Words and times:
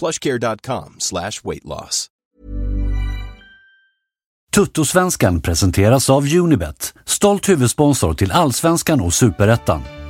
plushcare.com 0.00 0.96
slash 0.98 1.44
weight 1.44 1.64
loss. 1.64 2.08
Tuttosvenskan 4.54 5.40
presenteras 5.40 6.10
av 6.10 6.34
Unibet, 6.34 6.94
stolt 7.06 7.48
huvudsponsor 7.48 8.14
till 8.14 8.32
Allsvenskan 8.32 9.00
och 9.00 9.14
Superettan. 9.14 10.03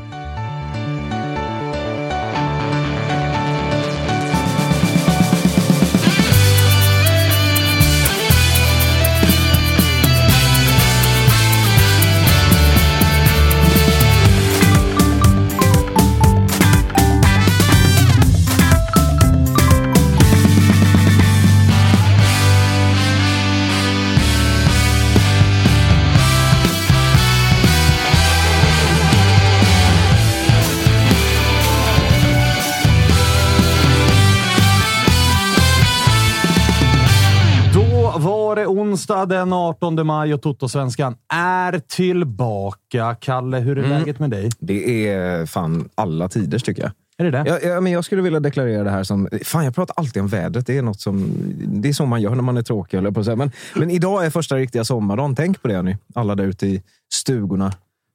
Den 39.26 39.52
18 39.52 40.06
maj 40.06 40.34
och 40.34 40.42
Toto-svenskan 40.42 41.16
är 41.34 41.78
tillbaka. 41.78 43.16
Kalle, 43.20 43.58
hur 43.58 43.78
är 43.78 43.84
Mm. 43.84 43.98
läget 43.98 44.18
med 44.18 44.30
dig? 44.30 44.50
Det 44.58 45.08
är 45.08 45.46
fan 45.46 45.88
alla 45.94 46.28
tiders 46.28 46.62
tycker 46.62 46.82
jag. 46.82 46.92
Är 47.16 47.24
det 47.24 47.30
det? 47.30 47.44
Jag, 47.50 47.64
jag, 47.64 47.82
men 47.82 47.92
jag 47.92 48.04
skulle 48.04 48.22
vilja 48.22 48.40
deklarera 48.40 48.82
det 48.84 48.90
här 48.90 49.02
som... 49.04 49.28
Fan, 49.44 49.64
jag 49.64 49.74
pratar 49.74 49.94
alltid 49.96 50.22
om 50.22 50.28
vädret. 50.28 50.66
Det 50.66 50.78
är 50.78 50.82
något 50.82 51.00
som... 51.00 51.26
Det 51.66 51.88
är 51.88 51.92
så 51.92 52.06
man 52.06 52.22
gör 52.22 52.34
när 52.34 52.42
man 52.42 52.56
är 52.56 52.62
tråkig, 52.62 52.98
jag 52.98 53.14
på 53.14 53.20
att 53.20 53.26
säga. 53.26 53.36
Men, 53.36 53.50
men 53.74 53.90
idag 53.90 54.26
är 54.26 54.30
första 54.30 54.56
riktiga 54.56 54.84
sommardagen. 54.84 55.34
Tänk 55.34 55.62
på 55.62 55.68
det, 55.68 55.82
ni. 55.82 55.96
Alla 56.14 56.34
där 56.34 56.44
ute 56.44 56.66
i 56.66 56.82
stugorna. 57.14 57.72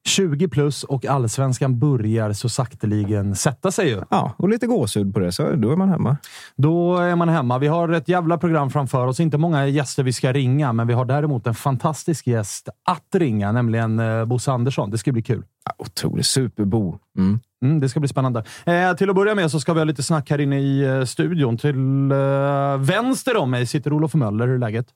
20 0.08 0.48
plus 0.48 0.84
och 0.84 1.06
allsvenskan 1.06 1.78
börjar 1.78 2.32
så 2.32 2.48
sakteligen 2.48 3.36
sätta 3.36 3.70
sig 3.70 3.88
ju. 3.88 4.02
Ja, 4.10 4.34
och 4.36 4.48
lite 4.48 4.66
gåshud 4.66 5.14
på 5.14 5.20
det, 5.20 5.32
så 5.32 5.52
då 5.52 5.72
är 5.72 5.76
man 5.76 5.88
hemma. 5.88 6.16
Då 6.56 6.96
är 6.96 7.16
man 7.16 7.28
hemma. 7.28 7.58
Vi 7.58 7.66
har 7.66 7.88
ett 7.88 8.08
jävla 8.08 8.38
program 8.38 8.70
framför 8.70 9.06
oss. 9.06 9.20
Inte 9.20 9.38
många 9.38 9.66
gäster 9.66 10.02
vi 10.02 10.12
ska 10.12 10.32
ringa, 10.32 10.72
men 10.72 10.86
vi 10.86 10.94
har 10.94 11.04
däremot 11.04 11.46
en 11.46 11.54
fantastisk 11.54 12.26
gäst 12.26 12.68
att 12.84 13.14
ringa, 13.14 13.52
nämligen 13.52 13.98
eh, 13.98 14.24
Bosse 14.24 14.52
Andersson. 14.52 14.90
Det 14.90 14.98
ska 14.98 15.12
bli 15.12 15.22
kul. 15.22 15.44
Ja, 15.64 15.72
otroligt. 15.78 16.26
Superbo. 16.26 16.98
Mm. 17.18 17.40
Mm, 17.64 17.80
det 17.80 17.88
ska 17.88 18.00
bli 18.00 18.08
spännande. 18.08 18.44
Eh, 18.64 18.94
till 18.94 19.10
att 19.10 19.16
börja 19.16 19.34
med 19.34 19.50
så 19.50 19.60
ska 19.60 19.72
vi 19.72 19.80
ha 19.80 19.84
lite 19.84 20.02
snack 20.02 20.30
här 20.30 20.40
inne 20.40 20.60
i 20.60 20.82
eh, 20.82 21.04
studion. 21.04 21.58
Till 21.58 22.10
eh, 22.12 22.78
vänster 22.78 23.36
om 23.36 23.50
mig 23.50 23.66
sitter 23.66 23.92
Olof 23.92 24.14
Möller. 24.14 24.46
Hur 24.46 24.54
är 24.54 24.58
läget? 24.58 24.86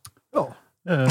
Ja, 0.84 0.92
eh, 0.92 1.08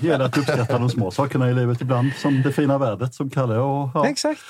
det 0.00 0.02
gäller 0.06 0.24
att 0.24 0.38
uppskatta 0.38 0.78
de 0.78 0.90
små 0.90 1.10
sakerna 1.10 1.50
i 1.50 1.54
livet 1.54 1.80
ibland. 1.80 2.12
Som 2.12 2.42
det 2.42 2.52
fina 2.52 2.78
vädret 2.78 3.14
som 3.14 3.30
Kalle 3.30 3.56
och 3.58 3.90
ja, 3.94 4.06
Exakt. 4.08 4.40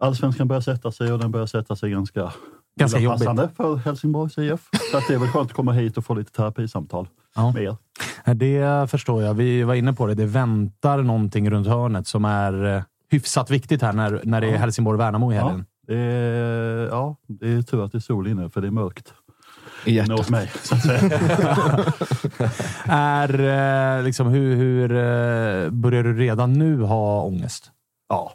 allsvenskan 0.00 0.48
börjar 0.48 0.60
sätta 0.60 0.92
sig 0.92 1.12
och 1.12 1.18
den 1.18 1.30
börjar 1.30 1.46
sätta 1.46 1.76
sig 1.76 1.90
ganska, 1.90 2.32
Ganska 2.80 3.08
passande 3.10 3.48
för 3.56 3.76
Helsingborgs 3.76 4.38
IF. 4.38 4.60
Så 4.90 4.96
att 4.98 5.04
det 5.08 5.14
är 5.14 5.18
väl 5.18 5.28
skönt 5.28 5.50
att 5.50 5.56
komma 5.56 5.72
hit 5.72 5.96
och 5.98 6.04
få 6.04 6.14
lite 6.14 6.32
terapisamtal 6.32 7.08
Ja. 7.36 7.52
med 7.52 7.62
er. 7.62 7.76
Det 8.34 8.90
förstår 8.90 9.22
jag. 9.22 9.34
Vi 9.34 9.62
var 9.62 9.74
inne 9.74 9.92
på 9.92 10.06
det. 10.06 10.14
Det 10.14 10.26
väntar 10.26 10.98
någonting 11.02 11.50
runt 11.50 11.66
hörnet 11.66 12.06
som 12.06 12.24
är 12.24 12.76
eh, 12.76 12.82
hyfsat 13.10 13.50
viktigt 13.50 13.82
här 13.82 13.92
när, 13.92 14.20
när 14.24 14.40
det 14.40 14.46
är 14.46 14.52
Ja. 14.52 14.58
Helsingborg-Värnamo 14.58 15.32
i 15.32 15.36
Ja, 15.36 15.42
helgen. 15.46 15.66
det 15.86 15.96
är, 15.98 16.86
ja, 16.88 17.16
det 17.28 17.52
är 17.52 17.62
tur 17.62 17.84
att 17.84 17.92
det 17.92 17.98
är 17.98 18.00
sol 18.00 18.26
inne 18.28 18.50
för 18.50 18.60
det 18.60 18.66
är 18.66 18.70
mörkt 18.70 19.12
I 19.84 19.94
hjärtat. 19.94 20.18
hos 20.18 20.30
mig. 20.30 20.50
Så 20.62 20.74
att 20.74 20.82
säga. 20.82 21.18
Är, 22.84 23.98
eh, 23.98 24.04
liksom, 24.04 24.26
hur 24.26 24.56
hur 24.56 24.90
eh, 24.90 25.70
börjar 25.70 26.02
du 26.02 26.18
redan 26.18 26.52
nu 26.52 26.82
ha 26.82 27.22
ångest? 27.22 27.70
Ja, 28.08 28.32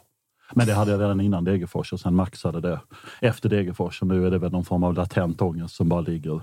men 0.54 0.66
det 0.66 0.74
hade 0.74 0.90
jag 0.90 1.00
redan 1.00 1.20
innan 1.20 1.44
Degerfors 1.44 1.92
och 1.92 2.00
sen 2.00 2.14
maxade 2.14 2.60
det 2.60 2.80
efter 3.20 3.48
Degerfors. 3.48 4.02
Och 4.02 4.08
nu 4.08 4.26
är 4.26 4.30
det 4.30 4.38
väl 4.38 4.52
någon 4.52 4.64
form 4.64 4.84
av 4.84 4.94
latent 4.94 5.42
ångest 5.42 5.74
som 5.74 5.88
bara 5.88 6.00
ligger 6.00 6.40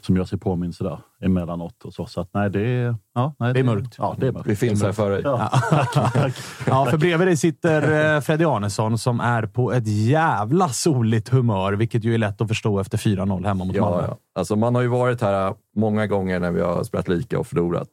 som 0.00 0.16
gör 0.16 0.24
sig 0.24 0.38
påminn 0.38 0.72
sådär 0.72 0.98
emellanåt. 1.22 1.84
Och 1.84 1.94
så. 1.94 2.06
så 2.06 2.20
att, 2.20 2.30
nej, 2.34 2.50
det 2.50 2.60
är, 2.60 2.96
ja, 3.14 3.34
nej, 3.38 3.54
Det 3.54 3.60
är 3.60 3.64
mörkt. 3.64 3.94
Ja, 3.98 4.16
det 4.18 4.26
är 4.26 4.32
mörkt. 4.32 4.46
Vi 4.46 4.56
finns 4.56 4.82
här 4.82 4.92
för 4.92 5.10
dig. 5.10 5.20
Ja, 5.24 5.48
tack, 5.70 5.92
tack. 6.12 6.34
Ja, 6.66 6.86
för 6.90 6.98
bredvid 6.98 7.28
dig 7.28 7.36
sitter 7.36 8.14
eh, 8.14 8.20
Freddy 8.20 8.44
Arnesson 8.44 8.98
som 8.98 9.20
är 9.20 9.46
på 9.46 9.72
ett 9.72 9.86
jävla 9.86 10.68
soligt 10.68 11.28
humör, 11.28 11.72
vilket 11.72 12.04
ju 12.04 12.14
är 12.14 12.18
lätt 12.18 12.40
att 12.40 12.48
förstå 12.48 12.80
efter 12.80 12.98
4-0 12.98 13.46
hemma 13.46 13.64
mot 13.64 13.76
Malmö. 13.76 14.00
Ja, 14.00 14.06
ja. 14.08 14.16
Alltså, 14.34 14.56
man 14.56 14.74
har 14.74 14.82
ju 14.82 14.88
varit 14.88 15.20
här 15.20 15.54
många 15.76 16.06
gånger 16.06 16.40
när 16.40 16.50
vi 16.50 16.60
har 16.60 16.84
spelat 16.84 17.08
lika 17.08 17.38
och 17.38 17.46
förlorat. 17.46 17.88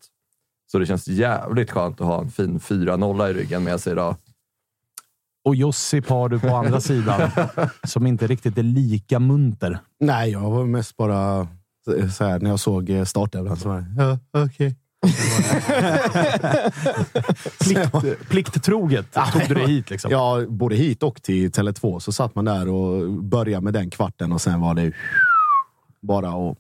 Så 0.72 0.80
det 0.80 0.86
känns 0.86 1.08
jävligt 1.08 1.72
skönt 1.72 2.02
att 2.02 2.08
ha 2.08 2.22
en 2.22 2.30
fin 2.30 2.60
4-0 2.60 3.30
i 3.30 3.34
ryggen 3.34 3.64
med 3.64 3.80
sig 3.80 3.92
idag. 3.92 4.16
Och 5.46 5.56
Josip 5.56 6.10
har 6.10 6.30
du 6.30 6.40
på 6.40 6.48
andra 6.56 6.82
sidan, 6.82 7.32
som 7.84 8.08
inte 8.08 8.28
riktigt 8.28 8.58
är 8.58 8.64
lika 8.64 9.20
munter. 9.20 9.80
Nej, 10.00 10.32
jag 10.32 10.52
var 10.52 10.66
mest 10.66 10.98
bara 10.98 11.48
så 12.12 12.24
här, 12.24 12.40
när 12.40 12.50
jag 12.50 12.60
såg 12.60 12.90
eh, 12.90 13.04
startelvan. 13.04 13.58
Så 13.58 13.70
var 13.70 13.78
det, 13.78 13.86
ja, 13.98 14.20
okej. 14.44 14.76
Plikt, 17.60 18.30
plikttroget 18.30 19.14
tog 19.34 19.42
du 19.48 19.54
dig 19.54 19.68
hit. 19.68 19.90
Liksom. 19.90 20.12
Ja, 20.12 20.46
både 20.48 20.76
hit 20.76 21.04
och 21.04 21.22
till 21.22 21.52
Tele2 21.52 22.00
så 22.00 22.12
satt 22.12 22.36
man 22.36 22.46
där 22.46 22.70
och 22.70 23.10
började 23.12 23.64
med 23.64 23.74
den 23.74 23.90
kvarten 23.90 24.32
och 24.32 24.42
sen 24.42 24.62
var 24.62 24.74
det 24.74 24.94
bara 26.02 26.30
att 26.30 26.58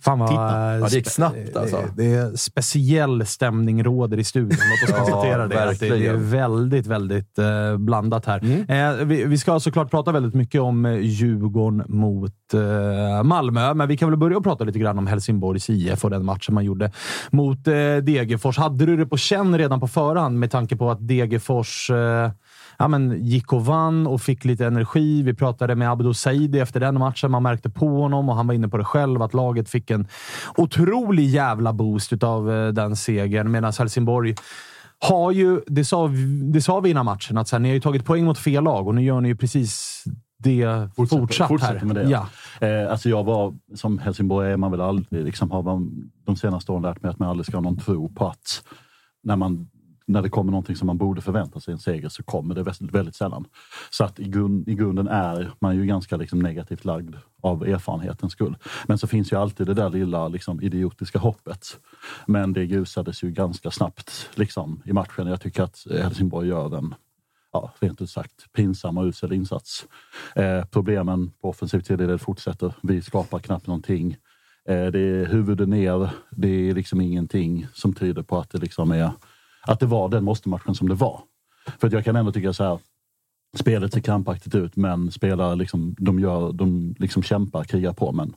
Fan 0.00 0.18
vad, 0.18 0.28
Titta. 0.28 0.76
Ja, 0.76 0.88
det 0.88 0.94
gick 0.94 1.10
snabbt 1.10 1.56
alltså. 1.56 1.84
Det, 1.96 2.14
är 2.14 2.36
speciell 2.36 3.26
stämning 3.26 3.84
råder 3.84 4.18
i 4.18 4.24
studion. 4.24 4.50
Låt 4.50 4.90
oss 4.90 4.96
Ja, 4.96 5.04
konstatera 5.04 5.48
det. 5.48 5.70
Att 5.70 5.80
det. 5.80 5.88
Det 5.88 6.06
är 6.06 6.14
väldigt, 6.14 6.86
väldigt 6.86 7.38
eh, 7.38 7.76
blandat 7.76 8.26
här. 8.26 8.44
Eh, 8.68 9.04
vi, 9.04 9.24
vi 9.24 9.38
ska 9.38 9.60
såklart 9.60 9.90
prata 9.90 10.12
väldigt 10.12 10.34
mycket 10.34 10.60
om 10.60 10.86
eh, 10.86 10.98
Djurgården 11.00 11.84
mot 11.88 12.54
eh, 12.54 13.22
Malmö, 13.22 13.74
men 13.74 13.88
vi 13.88 13.96
kan 13.96 14.10
väl 14.10 14.18
börja 14.18 14.40
prata 14.40 14.64
lite 14.64 14.78
grann 14.78 14.98
om 14.98 15.06
Helsingborgs 15.06 15.70
IF 15.70 16.04
och 16.04 16.10
den 16.10 16.24
matchen 16.24 16.54
man 16.54 16.64
gjorde 16.64 16.92
mot 17.30 17.66
eh, 17.66 17.72
Degerfors. 18.02 18.58
Hade 18.58 18.86
du 18.86 18.96
det 18.96 19.06
på 19.06 19.16
känn 19.16 19.58
redan 19.58 19.80
på 19.80 19.88
förhand 19.88 20.38
med 20.38 20.50
tanke 20.50 20.76
på 20.76 20.90
att 20.90 21.08
Degerfors 21.08 21.90
eh, 21.90 22.30
ja, 22.80 22.88
men, 22.88 23.24
gick 23.24 23.52
och 23.52 23.64
vann 23.66 24.06
och 24.06 24.20
fick 24.20 24.44
lite 24.44 24.66
energi. 24.66 25.22
Vi 25.22 25.34
pratade 25.34 25.74
med 25.74 25.90
Abdo 25.90 26.14
Saidi 26.14 26.58
efter 26.58 26.80
den 26.80 26.98
matchen. 26.98 27.30
Man 27.30 27.42
märkte 27.42 27.70
på 27.70 28.00
honom 28.00 28.28
och 28.28 28.34
han 28.36 28.46
var 28.46 28.54
inne 28.54 28.68
på 28.68 28.76
det 28.76 28.84
själv 28.84 29.22
att 29.22 29.34
laget 29.34 29.68
fick 29.68 29.90
en 29.90 30.06
otrolig 30.56 31.26
jävla 31.28 31.72
boost 31.72 32.22
av 32.24 32.50
eh, 32.52 32.68
den 32.68 32.96
segern 32.96 33.50
medan 33.50 33.72
Helsingborg 33.78 34.34
har 34.98 35.32
ju, 35.32 35.60
det 35.66 35.84
sa, 35.84 36.08
det 36.52 36.62
sa 36.62 36.80
vi 36.80 36.90
innan 36.90 37.04
matchen, 37.04 37.38
att 37.38 37.48
så 37.48 37.56
här, 37.56 37.60
ni 37.60 37.68
har 37.68 37.74
ju 37.74 37.80
tagit 37.80 38.04
poäng 38.04 38.24
mot 38.24 38.38
fel 38.38 38.64
lag 38.64 38.88
och 38.88 38.94
nu 38.94 39.02
gör 39.02 39.20
ni 39.20 39.28
ju 39.28 39.36
precis 39.36 40.04
det 40.38 40.88
Fortsätter- 40.96 41.20
fortsatt 41.20 41.48
fortsätter 41.48 41.78
här. 41.78 41.86
med 41.86 41.96
det. 41.96 42.02
Ja. 42.10 42.26
Eh, 42.66 42.90
alltså 42.90 43.08
jag 43.08 43.24
var, 43.24 43.54
som 43.74 43.98
Helsingborg 43.98 44.52
är 44.52 44.56
man 44.56 44.70
väl 44.70 44.80
aldrig, 44.80 45.24
liksom 45.24 45.50
har 45.50 45.62
man 45.62 46.10
de 46.26 46.36
senaste 46.36 46.72
åren 46.72 46.82
lärt 46.82 47.02
mig 47.02 47.10
att 47.10 47.18
man 47.18 47.28
aldrig 47.28 47.46
ska 47.46 47.56
ha 47.56 47.62
någon 47.62 47.76
tro 47.78 48.08
på 48.14 48.26
att 48.26 48.62
när, 49.22 49.36
man, 49.36 49.68
när 50.06 50.22
det 50.22 50.28
kommer 50.28 50.50
någonting 50.50 50.76
som 50.76 50.86
man 50.86 50.98
borde 50.98 51.20
förvänta 51.20 51.60
sig 51.60 51.72
en 51.72 51.78
seger 51.78 52.08
så 52.08 52.22
kommer 52.22 52.54
det 52.54 52.62
väldigt, 52.62 52.94
väldigt 52.94 53.14
sällan. 53.14 53.44
Så 53.90 54.04
att 54.04 54.20
i, 54.20 54.28
grund, 54.28 54.68
i 54.68 54.74
grunden 54.74 55.08
är 55.08 55.50
man 55.58 55.76
ju 55.76 55.86
ganska 55.86 56.16
liksom 56.16 56.38
negativt 56.38 56.84
lagd 56.84 57.14
av 57.42 57.62
erfarenhetens 57.68 58.32
skull. 58.32 58.56
Men 58.86 58.98
så 58.98 59.06
finns 59.06 59.32
ju 59.32 59.36
alltid 59.36 59.66
det 59.66 59.74
där 59.74 59.90
lilla 59.90 60.28
liksom, 60.28 60.62
idiotiska 60.62 61.18
hoppet. 61.18 61.66
Men 62.26 62.52
det 62.52 62.66
grusades 62.66 63.22
ju 63.22 63.30
ganska 63.30 63.70
snabbt 63.70 64.30
liksom, 64.34 64.82
i 64.84 64.92
matchen. 64.92 65.26
Jag 65.26 65.40
tycker 65.40 65.62
att 65.62 65.86
Helsingborg 65.90 66.48
gör 66.48 66.68
den 66.68 66.94
ja, 67.52 67.72
rent 67.80 68.00
ut 68.00 68.10
sagt 68.10 68.52
pinsam 68.52 68.98
och 68.98 69.04
usel 69.04 69.32
insats. 69.32 69.86
Eh, 70.34 70.64
problemen 70.64 71.32
på 71.42 71.48
offensiv 71.48 71.80
tredjedel 71.80 72.18
fortsätter. 72.18 72.74
Vi 72.82 73.02
skapar 73.02 73.38
knappt 73.38 73.66
någonting. 73.66 74.16
Eh, 74.68 74.86
det 74.86 75.00
är 75.00 75.26
huvudet 75.26 75.68
ner. 75.68 76.10
Det 76.30 76.70
är 76.70 76.74
liksom 76.74 77.00
ingenting 77.00 77.66
som 77.74 77.94
tyder 77.94 78.22
på 78.22 78.38
att 78.38 78.50
det 78.50 78.58
liksom 78.58 78.90
är 78.90 79.10
att 79.70 79.80
det 79.80 79.86
var 79.86 80.08
den 80.08 80.24
måste-matchen 80.24 80.74
som 80.74 80.88
det 80.88 80.94
var. 80.94 81.20
För 81.78 81.86
att 81.86 81.92
jag 81.92 82.04
kan 82.04 82.16
ändå 82.16 82.32
tycka 82.32 82.52
så 82.52 82.64
här. 82.64 82.78
Spelet 83.56 83.92
ser 83.92 84.00
krampaktigt 84.00 84.54
ut 84.54 84.76
men 84.76 85.10
spelare 85.10 85.56
liksom, 85.56 85.94
de, 85.98 86.20
gör, 86.20 86.52
de 86.52 86.94
liksom 86.98 87.22
kämpar, 87.22 87.64
krigar 87.64 87.92
på. 87.92 88.12
Men 88.12 88.34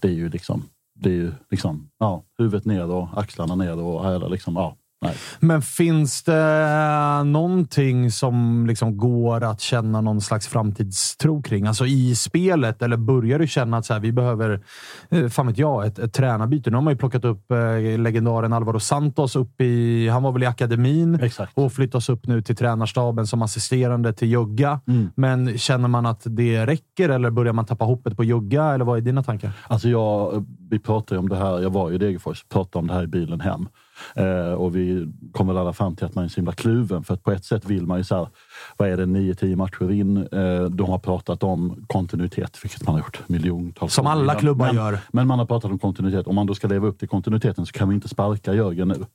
det 0.00 0.08
är 0.08 0.12
ju 0.12 0.28
liksom, 0.28 0.62
det 0.94 1.08
är 1.08 1.14
ju 1.14 1.32
liksom 1.50 1.90
ja, 1.98 2.22
huvudet 2.38 2.64
ner 2.64 2.90
och 2.90 3.08
axlarna 3.20 3.54
ner 3.54 3.80
och 3.80 4.06
hela 4.06 4.28
liksom, 4.28 4.56
ja, 4.56 4.76
nej. 5.04 5.14
Men 5.40 5.62
finns 5.62 6.22
det 6.22 7.24
någonting 7.24 8.10
som 8.10 8.66
liksom 8.66 8.96
går 8.96 9.44
att 9.44 9.60
känna 9.60 10.00
någon 10.00 10.20
slags 10.20 10.48
framtidstro 10.48 11.42
kring? 11.42 11.66
Alltså 11.66 11.86
i 11.86 12.14
spelet? 12.14 12.82
Eller 12.82 12.96
börjar 12.96 13.38
du 13.38 13.46
känna 13.46 13.76
att 13.76 13.86
så 13.86 13.92
här, 13.92 14.00
vi 14.00 14.12
behöver, 14.12 14.60
eh, 15.10 15.28
fan 15.28 15.46
vet 15.46 15.58
jag, 15.58 15.86
ett, 15.86 15.98
ett 15.98 16.12
tränarbyte? 16.12 16.70
Nu 16.70 16.76
har 16.76 16.82
man 16.82 16.92
ju 16.92 16.98
plockat 16.98 17.24
upp 17.24 17.50
eh, 17.50 17.98
legendaren 17.98 18.52
Alvaro 18.52 18.80
Santos 18.80 19.36
upp 19.36 19.60
i, 19.60 20.08
han 20.08 20.22
var 20.22 20.32
väl 20.32 20.42
i 20.42 20.46
akademin 20.46 21.14
Exakt. 21.22 21.52
och 21.54 21.72
flyttas 21.72 22.08
upp 22.08 22.26
nu 22.26 22.42
till 22.42 22.56
tränarstaben 22.56 23.26
som 23.26 23.42
assisterande 23.42 24.12
till 24.12 24.28
Jugga. 24.28 24.80
Mm. 24.86 25.10
Men 25.14 25.58
känner 25.58 25.88
man 25.88 26.06
att 26.06 26.22
det 26.24 26.66
räcker 26.66 27.08
eller 27.08 27.30
börjar 27.30 27.52
man 27.52 27.64
tappa 27.64 27.84
hoppet 27.84 28.16
på 28.16 28.24
Jugga? 28.24 28.64
Eller 28.64 28.84
vad 28.84 28.98
är 28.98 29.00
dina 29.00 29.22
tankar? 29.22 29.52
Alltså 29.66 29.88
jag, 29.88 30.44
vi 30.70 30.78
pratade 30.78 31.14
ju 31.14 31.18
om 31.18 31.28
det 31.28 31.36
här, 31.36 31.60
jag 31.60 31.70
var 31.70 31.92
i 31.92 31.98
Degerfors, 31.98 32.44
pratade 32.48 32.78
om 32.78 32.86
det 32.86 32.94
här 32.94 33.02
i 33.02 33.06
bilen 33.06 33.40
hem. 33.40 33.68
Eh, 34.14 34.52
och 34.52 34.76
vi 34.76 35.12
kom 35.32 35.46
väl 35.46 35.58
alla 35.58 35.72
fram 35.72 35.96
till 35.96 36.06
att 36.06 36.14
man 36.14 36.24
är 36.24 36.28
så 36.28 36.36
himla 36.36 36.52
kluven. 36.52 37.04
För 37.04 37.14
att 37.14 37.22
på 37.22 37.32
ett 37.32 37.44
sätt 37.44 37.64
vill 37.64 37.86
man 37.86 37.98
ju 37.98 38.04
så 38.04 38.16
här, 38.16 38.28
vad 38.76 38.88
är 38.88 38.96
det, 38.96 39.04
9-10 39.06 39.56
matcher 39.56 39.90
in. 39.90 40.16
Eh, 40.16 40.64
de 40.64 40.90
har 40.90 40.98
pratat 40.98 41.42
om 41.42 41.84
kontinuitet, 41.86 42.64
vilket 42.64 42.86
man 42.86 42.94
har 42.94 43.00
gjort 43.00 43.28
miljontals 43.28 43.94
Som 43.94 44.06
alla 44.06 44.34
klubbar 44.34 44.66
men, 44.66 44.76
gör. 44.76 44.98
Men 45.12 45.26
man 45.26 45.38
har 45.38 45.46
pratat 45.46 45.70
om 45.70 45.78
kontinuitet. 45.78 46.26
Om 46.26 46.34
man 46.34 46.46
då 46.46 46.54
ska 46.54 46.68
leva 46.68 46.86
upp 46.86 46.98
till 46.98 47.08
kontinuiteten 47.08 47.66
så 47.66 47.72
kan 47.72 47.88
vi 47.88 47.94
inte 47.94 48.08
sparka 48.08 48.54
Jörgen 48.54 48.88
nu. 48.88 49.06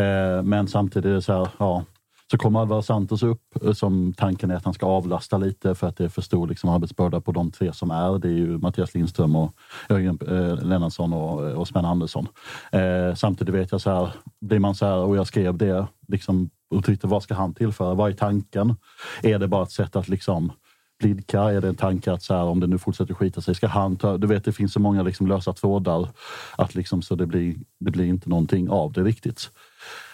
Eh, 0.00 0.42
men 0.42 0.68
samtidigt 0.68 1.06
är 1.06 1.14
det 1.14 1.22
så 1.22 1.32
här, 1.32 1.48
ja. 1.58 1.84
Så 2.30 2.38
kommer 2.38 2.60
Alvaro 2.60 2.82
Santos 2.82 3.22
upp 3.22 3.64
eh, 3.64 3.72
som 3.72 4.12
tanken 4.12 4.50
är 4.50 4.54
att 4.54 4.64
han 4.64 4.74
ska 4.74 4.86
avlasta 4.86 5.38
lite 5.38 5.74
för 5.74 5.86
att 5.86 5.96
det 5.96 6.04
är 6.04 6.08
för 6.08 6.22
stor 6.22 6.48
liksom, 6.48 6.70
arbetsbörda 6.70 7.20
på 7.20 7.32
de 7.32 7.50
tre 7.50 7.72
som 7.72 7.90
är. 7.90 8.18
Det 8.18 8.28
är 8.28 8.32
ju 8.32 8.58
Mattias 8.58 8.94
Lindström 8.94 9.36
och 9.36 9.54
Jörgen 9.88 10.18
eh, 10.28 10.64
Lennartsson 10.64 11.12
och, 11.12 11.48
eh, 11.48 11.54
och 11.54 11.68
Sven 11.68 11.84
Andersson. 11.84 12.26
Eh, 12.72 13.14
samtidigt 13.14 13.54
vet 13.54 13.72
jag 13.72 13.80
så 13.80 13.90
här, 13.90 14.12
blir 14.40 14.58
man 14.58 14.74
så 14.74 14.86
här, 14.86 14.96
och 14.96 15.16
jag 15.16 15.26
skrev 15.26 15.56
det 15.58 15.86
liksom, 16.08 16.50
och 16.70 16.84
tyckte 16.84 17.06
vad 17.06 17.22
ska 17.22 17.34
han 17.34 17.54
tillföra? 17.54 17.94
Vad 17.94 18.10
är 18.10 18.14
tanken? 18.14 18.76
Är 19.22 19.38
det 19.38 19.48
bara 19.48 19.62
ett 19.62 19.72
sätt 19.72 19.96
att 19.96 20.08
liksom 20.08 20.52
blidka? 21.00 21.42
Är 21.42 21.60
det 21.60 21.68
en 21.68 21.74
tanke 21.74 22.12
att 22.12 22.22
så 22.22 22.34
här, 22.34 22.44
om 22.44 22.60
det 22.60 22.66
nu 22.66 22.78
fortsätter 22.78 23.14
skita 23.14 23.40
sig, 23.40 23.54
ska 23.54 23.66
han 23.66 23.96
ta... 23.96 24.16
Du 24.16 24.26
vet, 24.26 24.44
det 24.44 24.52
finns 24.52 24.72
så 24.72 24.80
många 24.80 25.02
liksom 25.02 25.26
lösa 25.26 25.52
trådar 25.52 26.08
att 26.56 26.74
liksom, 26.74 27.02
så 27.02 27.14
det 27.14 27.26
blir, 27.26 27.56
det 27.80 27.90
blir 27.90 28.04
inte 28.04 28.28
någonting 28.28 28.70
av 28.70 28.92
det 28.92 29.02
riktigt. 29.02 29.50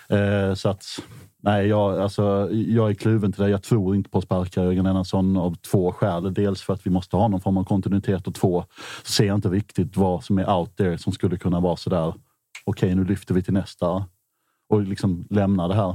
Eh, 0.09 0.55
så 0.55 0.69
att, 0.69 0.85
nej, 1.45 1.67
jag, 1.67 1.99
alltså, 1.99 2.49
jag 2.53 2.91
är 2.91 2.95
kluven 2.95 3.33
till 3.33 3.43
det. 3.43 3.51
Jag 3.51 3.63
tror 3.63 3.97
inte 3.97 4.11
på 4.11 4.19
att 4.19 4.25
sparka 4.25 4.63
Jörgen 4.63 4.85
Lennartsson 4.85 5.37
av 5.37 5.55
två 5.55 5.93
skäl. 5.93 6.35
Dels 6.35 6.63
för 6.63 6.75
att 6.75 6.87
vi 6.87 6.91
måste 6.91 7.17
ha 7.17 7.29
någon 7.29 7.41
form 7.41 7.57
av 7.57 7.65
kontinuitet 7.65 8.27
och 8.27 8.35
två, 8.35 8.65
så 9.03 9.13
ser 9.13 9.25
jag 9.25 9.35
inte 9.35 9.49
riktigt 9.49 9.97
vad 9.97 10.25
som 10.25 10.39
är 10.39 10.51
out 10.51 10.77
there 10.77 10.99
som 10.99 11.13
skulle 11.13 11.37
kunna 11.37 11.61
vara 11.61 11.77
sådär, 11.77 12.15
okej 12.65 12.95
nu 12.95 13.05
lyfter 13.05 13.35
vi 13.35 13.43
till 13.43 13.53
nästa 13.53 14.05
och 14.69 14.83
liksom 14.83 15.27
lämna 15.31 15.69
det 15.69 15.75
här. 15.75 15.95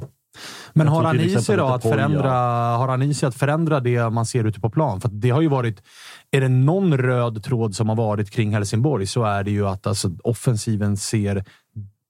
Men 0.74 0.88
har 0.88 1.04
han 1.04 1.20
i 1.20 1.30
sig 1.30 1.60
att 1.60 1.84
förändra, 1.84 2.32
har 2.78 2.88
han 2.88 3.02
i 3.02 3.14
sig 3.14 3.28
att 3.28 3.36
förändra 3.36 3.80
det 3.80 4.10
man 4.10 4.26
ser 4.26 4.44
ute 4.44 4.60
på 4.60 4.70
plan? 4.70 5.02
För 5.02 5.10
det 5.10 5.30
har 5.30 5.42
ju 5.42 5.48
varit... 5.48 5.84
Är 6.32 6.42
det 6.42 6.48
någon 6.48 6.98
röd 6.98 7.44
tråd 7.44 7.76
som 7.76 7.90
har 7.90 7.96
varit 7.96 8.32
kring 8.32 8.54
Helsingborg 8.54 9.08
så 9.08 9.24
är 9.24 9.44
det 9.44 9.52
ju 9.52 9.68
att 9.68 9.88
alltså, 9.88 10.12
offensiven 10.24 10.98
ser... 10.98 11.44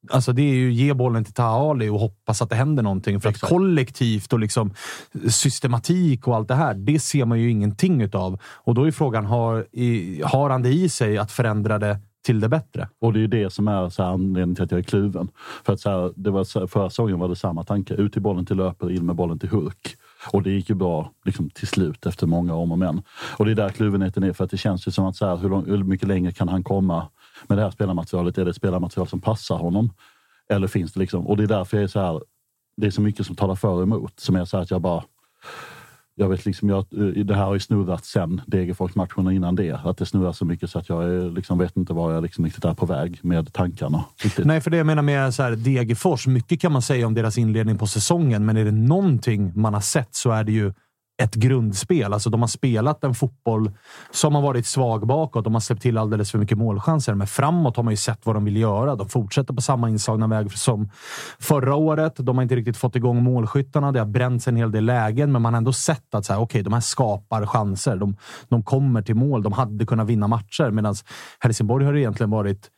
Alltså 0.09 0.33
det 0.33 0.41
är 0.41 0.53
ju 0.53 0.73
ge 0.73 0.93
bollen 0.93 1.23
till 1.23 1.33
Taha 1.33 1.69
Ali 1.69 1.89
och 1.89 1.99
hoppas 1.99 2.41
att 2.41 2.49
det 2.49 2.55
händer 2.55 2.83
någonting. 2.83 3.21
För 3.21 3.29
att 3.29 3.35
Exakt. 3.35 3.49
kollektivt 3.49 4.33
och 4.33 4.39
liksom 4.39 4.73
systematik 5.29 6.27
och 6.27 6.35
allt 6.35 6.47
det 6.47 6.55
här, 6.55 6.73
det 6.73 6.99
ser 6.99 7.25
man 7.25 7.39
ju 7.39 7.51
ingenting 7.51 8.01
utav. 8.01 8.39
Och 8.43 8.75
då 8.75 8.87
är 8.87 8.91
frågan, 8.91 9.25
har, 9.25 9.65
i, 9.71 10.21
har 10.25 10.49
han 10.49 10.61
det 10.61 10.69
i 10.69 10.89
sig 10.89 11.17
att 11.17 11.31
förändra 11.31 11.79
det 11.79 11.99
till 12.25 12.39
det 12.39 12.49
bättre? 12.49 12.87
Och 13.01 13.13
det 13.13 13.19
är 13.19 13.21
ju 13.21 13.27
det 13.27 13.53
som 13.53 13.67
är 13.67 13.89
så 13.89 14.03
här 14.03 14.09
anledningen 14.09 14.55
till 14.55 14.63
att 14.63 14.71
jag 14.71 14.79
är 14.79 14.83
kluven. 14.83 15.29
För 15.65 15.73
att 15.73 15.79
så 15.79 15.89
här, 15.89 16.11
det 16.15 16.31
var, 16.31 16.43
så 16.43 16.59
här, 16.59 16.67
förra 16.67 16.89
säsongen 16.89 17.19
var 17.19 17.29
det 17.29 17.35
samma 17.35 17.63
tanke. 17.63 17.93
Ut 17.93 18.13
till 18.13 18.21
bollen 18.21 18.45
till 18.45 18.57
löper, 18.57 18.91
in 18.91 19.05
med 19.05 19.15
bollen 19.15 19.39
till 19.39 19.49
hurk. 19.49 19.97
Och 20.27 20.43
det 20.43 20.49
gick 20.49 20.69
ju 20.69 20.75
bra 20.75 21.11
liksom, 21.25 21.49
till 21.49 21.67
slut 21.67 22.05
efter 22.05 22.27
många 22.27 22.55
om 22.55 22.71
och 22.71 22.79
men. 22.79 23.01
Och 23.37 23.45
det 23.45 23.51
är 23.51 23.55
där 23.55 23.69
kluvenheten 23.69 24.23
är. 24.23 24.33
För 24.33 24.43
att 24.43 24.51
det 24.51 24.57
känns 24.57 24.87
ju 24.87 24.91
som 24.91 25.05
att 25.05 25.15
så 25.15 25.25
här, 25.25 25.37
hur, 25.37 25.49
lång, 25.49 25.65
hur 25.65 25.83
mycket 25.83 26.07
längre 26.07 26.31
kan 26.31 26.47
han 26.49 26.63
komma 26.63 27.07
med 27.47 27.57
det 27.57 27.61
här 27.61 27.71
spelarmaterialet? 27.71 28.37
Är 28.37 28.45
det 28.45 28.49
ett 28.49 28.57
spelarmaterial 28.57 29.07
som 29.07 29.21
passar 29.21 29.57
honom? 29.57 29.93
Eller 30.49 30.67
finns 30.67 30.93
det 30.93 30.99
liksom... 30.99 31.27
Och 31.27 31.37
det 31.37 31.43
är 31.43 31.47
därför 31.47 31.77
jag 31.77 31.83
är 31.83 31.87
så 31.87 31.99
här. 31.99 32.21
Det 32.77 32.87
är 32.87 32.91
så 32.91 33.01
mycket 33.01 33.25
som 33.25 33.35
talar 33.35 33.55
för 33.55 33.69
och 33.69 33.83
emot. 33.83 34.19
Som 34.19 34.35
är 34.35 34.45
så 34.45 34.57
här 34.57 34.63
att 34.63 34.71
jag 34.71 34.81
bara... 34.81 35.03
Jag 36.19 36.29
vet 36.29 36.45
liksom, 36.45 36.69
jag, 36.69 36.85
eh, 36.97 37.23
det 37.23 37.35
här 37.35 37.43
har 37.43 37.53
ju 37.53 37.59
snurrat 37.59 38.05
sen 38.05 38.41
Degerfors-matcherna 38.47 39.33
innan 39.33 39.55
det. 39.55 39.79
Att 39.83 39.97
det 39.97 40.05
snurrar 40.05 40.31
så 40.31 40.45
mycket 40.45 40.69
så 40.69 40.79
att 40.79 40.89
jag 40.89 41.03
är, 41.03 41.31
liksom, 41.31 41.57
vet 41.57 41.77
inte 41.77 41.93
var 41.93 42.11
jag 42.13 42.23
liksom 42.23 42.45
riktigt 42.45 42.65
är 42.65 42.73
på 42.73 42.85
väg 42.85 43.19
med 43.21 43.53
tankarna. 43.53 44.05
Riktigt. 44.23 44.45
Nej, 44.45 44.61
för 44.61 44.71
det 44.71 44.77
jag 44.77 44.85
menar 44.85 45.01
med 45.01 45.33
så 45.33 45.43
här, 45.43 45.51
Degerfors. 45.51 46.27
Mycket 46.27 46.61
kan 46.61 46.71
man 46.71 46.81
säga 46.81 47.07
om 47.07 47.13
deras 47.13 47.37
inledning 47.37 47.77
på 47.77 47.87
säsongen, 47.87 48.45
men 48.45 48.57
är 48.57 48.65
det 48.65 48.71
någonting 48.71 49.51
man 49.55 49.73
har 49.73 49.81
sett 49.81 50.15
så 50.15 50.31
är 50.31 50.43
det 50.43 50.51
ju 50.51 50.73
ett 51.19 51.35
grundspel. 51.35 52.13
Alltså, 52.13 52.29
de 52.29 52.41
har 52.41 52.47
spelat 52.47 53.03
en 53.03 53.15
fotboll 53.15 53.71
som 54.11 54.35
har 54.35 54.41
varit 54.41 54.65
svag 54.65 55.07
bakåt. 55.07 55.43
De 55.43 55.53
har 55.53 55.61
släppt 55.61 55.81
till 55.81 55.97
alldeles 55.97 56.31
för 56.31 56.37
mycket 56.37 56.57
målchanser, 56.57 57.13
men 57.13 57.27
framåt 57.27 57.75
har 57.75 57.83
man 57.83 57.93
ju 57.93 57.97
sett 57.97 58.25
vad 58.25 58.35
de 58.35 58.45
vill 58.45 58.57
göra. 58.57 58.95
De 58.95 59.09
fortsätter 59.09 59.53
på 59.53 59.61
samma 59.61 59.89
inslagna 59.89 60.27
väg 60.27 60.51
som 60.51 60.89
förra 61.39 61.75
året. 61.75 62.13
De 62.17 62.37
har 62.37 62.43
inte 62.43 62.55
riktigt 62.55 62.77
fått 62.77 62.95
igång 62.95 63.23
målskyttarna. 63.23 63.91
Det 63.91 63.99
har 63.99 64.05
bränts 64.05 64.47
en 64.47 64.55
hel 64.55 64.71
del 64.71 64.85
lägen, 64.85 65.31
men 65.31 65.41
man 65.41 65.53
har 65.53 65.57
ändå 65.57 65.73
sett 65.73 66.15
att 66.15 66.25
så 66.25 66.33
här, 66.33 66.41
okay, 66.41 66.61
de 66.61 66.73
här 66.73 66.81
skapar 66.81 67.45
chanser. 67.45 67.95
De, 67.95 68.15
de 68.49 68.63
kommer 68.63 69.01
till 69.01 69.15
mål. 69.15 69.43
De 69.43 69.53
hade 69.53 69.85
kunnat 69.85 70.07
vinna 70.07 70.27
matcher, 70.27 70.71
medan 70.71 70.95
Helsingborg 71.39 71.85
har 71.85 71.95
egentligen 71.95 72.29
varit 72.29 72.69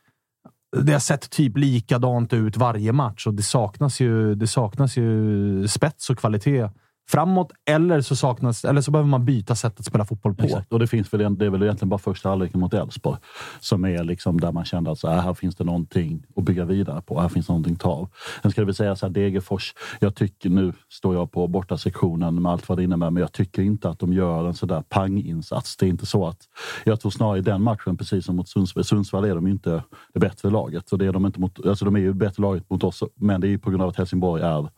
det 0.77 0.91
har 0.91 1.00
sett 1.00 1.29
typ 1.29 1.57
likadant 1.57 2.33
ut 2.33 2.57
varje 2.57 2.91
match 2.91 3.27
och 3.27 3.33
det 3.33 3.43
saknas 3.43 4.00
ju, 4.00 4.36
det 4.36 4.48
saknas 4.48 4.98
ju 4.98 5.67
spets 5.67 6.10
och 6.10 6.17
kvalitet 6.17 6.69
framåt. 7.12 7.51
Eller 7.65 8.01
så, 8.01 8.15
saknas, 8.15 8.65
eller 8.65 8.82
så 8.82 8.91
behöver 8.91 9.10
man 9.10 9.25
byta 9.25 9.56
sätt 9.56 9.80
att 9.80 9.86
spela 9.86 10.06
fotboll 10.06 10.36
på. 10.36 10.46
Exakt. 10.46 10.74
Och 10.74 10.80
det, 10.80 10.88
finns 10.88 11.13
väl, 11.13 11.38
det 11.38 11.46
är 11.46 11.50
väl 11.50 11.63
egentligen 11.63 11.89
bara 11.89 12.00
första 12.00 12.30
halvleken 12.30 12.60
mot 12.60 12.74
Elfsborg 12.74 13.18
som 13.60 13.86
är 13.86 14.03
liksom 14.03 14.39
där 14.39 14.51
man 14.51 14.65
kände 14.65 14.91
att 14.91 15.00
så 15.00 15.10
här, 15.10 15.22
här 15.22 15.34
finns 15.34 15.56
det 15.56 15.63
någonting 15.63 16.25
att 16.36 16.44
bygga 16.44 16.65
vidare 16.65 17.01
på. 17.01 17.20
Här 17.20 17.30
finns 17.30 17.50
någonting 17.50 17.74
att 17.74 17.80
ta 17.80 17.89
av. 17.89 18.10
Sen 18.41 18.51
ska 18.51 18.62
det 18.62 18.65
väl 18.65 18.75
säga 18.75 18.96
så 18.96 19.06
här, 19.06 19.13
Degerfors. 19.13 19.74
Jag 20.00 20.15
tycker, 20.15 20.50
nu 20.50 20.74
står 20.89 21.15
jag 21.15 21.32
på 21.32 21.48
borta 21.48 21.77
sektionen 21.77 22.41
med 22.41 22.51
allt 22.51 22.70
vad 22.70 22.77
det 22.77 22.84
innebär, 22.84 23.10
men 23.10 23.22
jag 23.22 23.32
tycker 23.32 23.62
inte 23.62 23.89
att 23.89 24.00
de 24.00 24.13
gör 24.13 24.48
en 24.48 24.53
sådär 24.53 24.84
panginsats. 24.89 25.77
Det 25.77 25.86
är 25.86 25.89
inte 25.89 26.06
så 26.06 26.27
att... 26.27 26.38
Jag 26.84 27.00
tror 27.00 27.12
snarare 27.12 27.38
i 27.38 27.41
den 27.41 27.63
matchen, 27.63 27.98
precis 27.98 28.25
som 28.25 28.36
mot 28.36 28.50
Sundsvall, 28.50 28.84
Sundsvall 28.84 29.25
är 29.25 29.36
de 29.36 29.48
inte 29.48 29.84
det 30.13 30.20
bättre 30.20 30.50
laget. 30.50 30.89
Så 30.89 30.98
det 30.98 31.06
är 31.06 31.13
de, 31.13 31.25
inte 31.25 31.39
mot, 31.39 31.65
alltså 31.65 31.86
de 31.86 31.96
är 31.96 32.00
ju 32.00 32.13
bättre 32.13 32.41
laget 32.41 32.70
mot 32.70 32.84
oss, 32.84 33.03
men 33.15 33.41
det 33.41 33.48
är 33.48 33.50
ju 33.50 33.60
på 33.60 33.70
grund 33.70 33.84
av 33.84 33.89
att 33.89 33.98
Helsingborg 33.98 34.44
är 34.44 34.70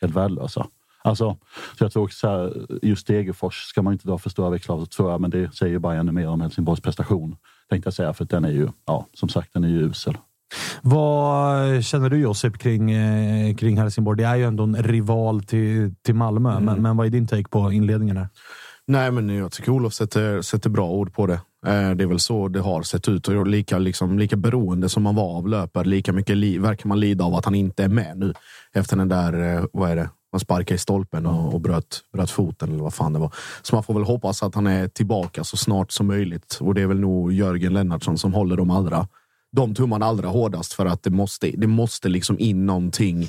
helt 0.00 0.16
värdelösa. 0.16 0.66
Alltså, 1.04 1.36
så 1.78 1.84
jag 1.84 1.92
tror 1.92 2.04
också 2.04 2.16
så 2.18 2.28
här, 2.28 2.66
just 2.82 3.06
Degerfors 3.06 3.54
ska 3.64 3.82
man 3.82 3.92
inte 3.92 4.08
dra 4.08 4.18
för 4.18 4.30
stora 4.30 4.50
växlar 4.50 4.74
av, 4.76 4.86
tror 4.86 5.10
jag, 5.10 5.20
men 5.20 5.30
det 5.30 5.54
säger 5.54 5.78
bara 5.78 5.94
ännu 5.94 6.12
mer 6.12 6.28
om 6.28 6.40
Helsingborgs 6.40 6.80
prestation. 6.80 7.36
Tänkte 7.70 7.86
jag 7.86 7.94
säga, 7.94 8.12
för 8.12 8.24
den 8.24 8.44
är 8.44 8.50
ju, 8.50 8.68
ja, 8.86 9.06
som 9.14 9.28
sagt, 9.28 9.52
den 9.52 9.64
är 9.64 9.68
ju 9.68 9.80
usel. 9.90 10.16
Vad 10.82 11.84
känner 11.84 12.10
du 12.10 12.16
Josip 12.18 12.58
kring, 12.58 12.90
eh, 12.90 13.54
kring 13.56 13.78
Helsingborg? 13.78 14.16
Det 14.18 14.24
är 14.24 14.36
ju 14.36 14.44
ändå 14.44 14.62
en 14.64 14.82
rival 14.82 15.42
till, 15.42 15.94
till 16.02 16.14
Malmö, 16.14 16.50
Mm. 16.52 16.64
men, 16.64 16.82
men 16.82 16.96
vad 16.96 17.06
är 17.06 17.10
din 17.10 17.26
take 17.26 17.48
på 17.48 17.72
inledningen 17.72 18.16
här? 18.16 18.28
Nej, 18.86 19.10
men 19.10 19.28
jag 19.28 19.52
tycker 19.52 19.72
Olof 19.72 19.92
sätter, 19.94 20.42
sätter 20.42 20.70
bra 20.70 20.88
ord 20.90 21.14
på 21.14 21.26
det. 21.26 21.34
Eh, 21.66 21.90
Det 21.90 22.04
är 22.04 22.06
väl 22.06 22.18
så 22.20 22.48
det 22.48 22.60
har 22.60 22.82
sett 22.82 23.08
ut. 23.08 23.28
Och 23.28 23.46
lika, 23.46 23.78
liksom, 23.78 24.18
lika 24.18 24.36
beroende 24.36 24.88
som 24.88 25.02
man 25.02 25.14
var 25.14 25.36
av 25.36 25.48
löper, 25.48 25.84
lika 25.84 26.12
mycket 26.12 26.36
li, 26.36 26.58
verkar 26.58 26.88
man 26.88 27.00
lida 27.00 27.24
av 27.24 27.34
att 27.34 27.44
han 27.44 27.54
inte 27.54 27.84
är 27.84 27.88
med 27.88 28.18
nu. 28.18 28.32
Efter 28.72 28.96
den 28.96 29.08
där, 29.08 29.56
eh, 29.56 29.64
vad 29.72 29.90
är 29.90 29.96
det, 29.96 30.10
man 30.32 30.40
sparkade 30.40 30.74
i 30.74 30.78
stolpen 30.78 31.26
och, 31.26 31.54
och 31.54 31.60
bröt, 31.60 32.00
bröt 32.12 32.30
foten 32.30 32.72
eller 32.72 32.82
vad 32.82 32.94
fan 32.94 33.12
det 33.12 33.18
var. 33.18 33.34
Så 33.62 33.74
man 33.76 33.82
får 33.82 33.94
väl 33.94 34.04
hoppas 34.04 34.42
att 34.42 34.54
han 34.54 34.66
är 34.66 34.88
tillbaka 34.88 35.44
så 35.44 35.56
snart 35.56 35.92
som 35.92 36.06
möjligt. 36.06 36.58
Och 36.60 36.74
det 36.74 36.82
är 36.82 36.86
väl 36.86 37.00
nog 37.00 37.32
Jörgen 37.32 37.74
Lennartsson 37.74 38.18
som 38.18 38.34
håller 38.34 38.56
de 38.56 38.70
allra 38.70 39.08
de 39.56 39.74
tummarna 39.74 40.06
allra 40.06 40.28
hårdast 40.28 40.72
för 40.72 40.86
att 40.86 41.02
det 41.02 41.10
måste, 41.10 41.50
det 41.50 41.66
måste 41.66 42.08
liksom 42.08 42.38
in 42.38 42.66
någonting 42.66 43.28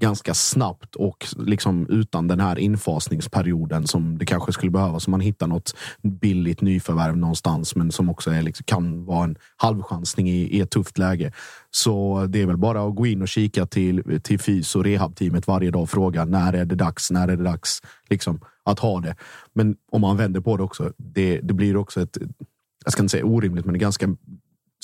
ganska 0.00 0.34
snabbt 0.34 0.94
och 0.94 1.26
liksom 1.36 1.86
utan 1.88 2.28
den 2.28 2.40
här 2.40 2.58
infasningsperioden 2.58 3.86
som 3.86 4.18
det 4.18 4.26
kanske 4.26 4.52
skulle 4.52 4.70
behövas. 4.70 5.06
om 5.06 5.10
man 5.10 5.20
hittar 5.20 5.46
något 5.46 5.74
billigt 6.02 6.60
nyförvärv 6.60 7.16
någonstans, 7.16 7.76
men 7.76 7.92
som 7.92 8.08
också 8.08 8.30
är, 8.30 8.42
liksom, 8.42 8.64
kan 8.64 9.04
vara 9.04 9.24
en 9.24 9.36
halvchansning 9.56 10.28
i, 10.28 10.56
i 10.56 10.60
ett 10.60 10.70
tufft 10.70 10.98
läge. 10.98 11.32
Så 11.70 12.26
det 12.28 12.42
är 12.42 12.46
väl 12.46 12.56
bara 12.56 12.82
att 12.82 12.94
gå 12.94 13.06
in 13.06 13.22
och 13.22 13.28
kika 13.28 13.66
till, 13.66 14.20
till 14.22 14.40
fys 14.40 14.76
och 14.76 14.84
rehabteamet 14.84 15.46
varje 15.46 15.70
dag 15.70 15.82
och 15.82 15.90
fråga 15.90 16.24
när 16.24 16.52
är 16.52 16.64
det 16.64 16.74
dags? 16.74 17.10
När 17.10 17.28
är 17.28 17.36
det 17.36 17.44
dags 17.44 17.82
liksom, 18.10 18.40
att 18.64 18.78
ha 18.78 19.00
det? 19.00 19.16
Men 19.52 19.76
om 19.92 20.00
man 20.00 20.16
vänder 20.16 20.40
på 20.40 20.56
det 20.56 20.62
också, 20.62 20.92
det, 20.96 21.40
det 21.40 21.54
blir 21.54 21.76
också 21.76 22.00
ett, 22.00 22.18
jag 22.84 22.92
ska 22.92 23.02
inte 23.02 23.12
säga 23.12 23.24
orimligt, 23.24 23.64
men 23.64 23.72
det 23.72 23.78
är 23.78 23.80
ganska 23.80 24.16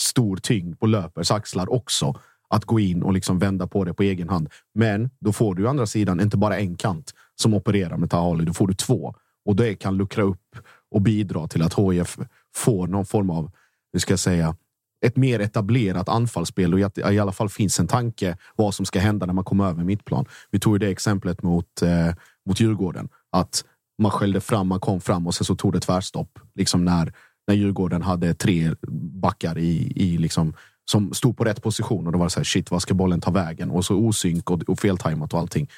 stor 0.00 0.36
tyngd 0.36 0.80
på 0.80 0.86
löpers 0.86 1.30
axlar 1.30 1.72
också 1.72 2.14
att 2.48 2.64
gå 2.64 2.80
in 2.80 3.02
och 3.02 3.12
liksom 3.12 3.38
vända 3.38 3.66
på 3.66 3.84
det 3.84 3.94
på 3.94 4.02
egen 4.02 4.28
hand. 4.28 4.48
Men 4.74 5.10
då 5.20 5.32
får 5.32 5.54
du 5.54 5.66
å 5.66 5.68
andra 5.68 5.86
sidan 5.86 6.20
inte 6.20 6.36
bara 6.36 6.58
en 6.58 6.76
kant 6.76 7.12
som 7.34 7.54
opererar 7.54 7.96
med 7.96 8.10
Tahali, 8.10 8.44
då 8.44 8.52
får 8.52 8.66
du 8.66 8.74
två 8.74 9.14
och 9.44 9.56
det 9.56 9.74
kan 9.74 9.96
luckra 9.96 10.22
upp 10.22 10.56
och 10.90 11.00
bidra 11.00 11.48
till 11.48 11.62
att 11.62 11.74
HIF 11.74 12.18
får 12.54 12.86
någon 12.86 13.06
form 13.06 13.30
av, 13.30 13.50
hur 13.92 14.00
ska 14.00 14.12
jag 14.12 14.18
säga, 14.20 14.56
ett 15.04 15.16
mer 15.16 15.40
etablerat 15.40 16.08
anfallsspel 16.08 16.74
och 16.74 16.80
att 16.80 16.98
i 16.98 17.18
alla 17.18 17.32
fall 17.32 17.48
finns 17.48 17.80
en 17.80 17.86
tanke 17.86 18.36
vad 18.56 18.74
som 18.74 18.86
ska 18.86 19.00
hända 19.00 19.26
när 19.26 19.32
man 19.32 19.44
kommer 19.44 19.68
över 19.68 19.84
mittplan. 19.84 20.24
Vi 20.50 20.60
tog 20.60 20.74
ju 20.74 20.78
det 20.78 20.88
exemplet 20.88 21.42
mot, 21.42 21.82
eh, 21.82 22.14
mot 22.46 22.60
Djurgården. 22.60 23.08
Att 23.32 23.64
man 23.98 24.10
skällde 24.10 24.40
fram, 24.40 24.68
man 24.68 24.80
kom 24.80 25.00
fram 25.00 25.26
och 25.26 25.34
sen 25.34 25.44
så 25.44 25.54
tog 25.54 25.72
det 25.72 25.80
tvärstopp. 25.80 26.38
Liksom 26.54 26.84
när, 26.84 27.12
när 27.46 27.54
Djurgården 27.54 28.02
hade 28.02 28.34
tre 28.34 28.74
backar 29.12 29.58
i, 29.58 29.92
i 29.96 30.18
liksom, 30.18 30.54
som 30.90 31.12
stod 31.12 31.36
på 31.36 31.44
rätt 31.44 31.62
position 31.62 32.06
och 32.06 32.12
då 32.12 32.18
var 32.18 32.26
det 32.26 32.30
så 32.30 32.40
här, 32.40 32.44
shit, 32.44 32.70
vad 32.70 32.82
ska 32.82 32.94
bollen 32.94 33.20
ta 33.20 33.30
vägen? 33.30 33.70
Och 33.70 33.84
så 33.84 33.96
osynk 33.96 34.50
och, 34.50 34.62
och 34.62 34.78
feltajmat 34.78 35.34
och 35.34 35.40
allting. 35.40 35.68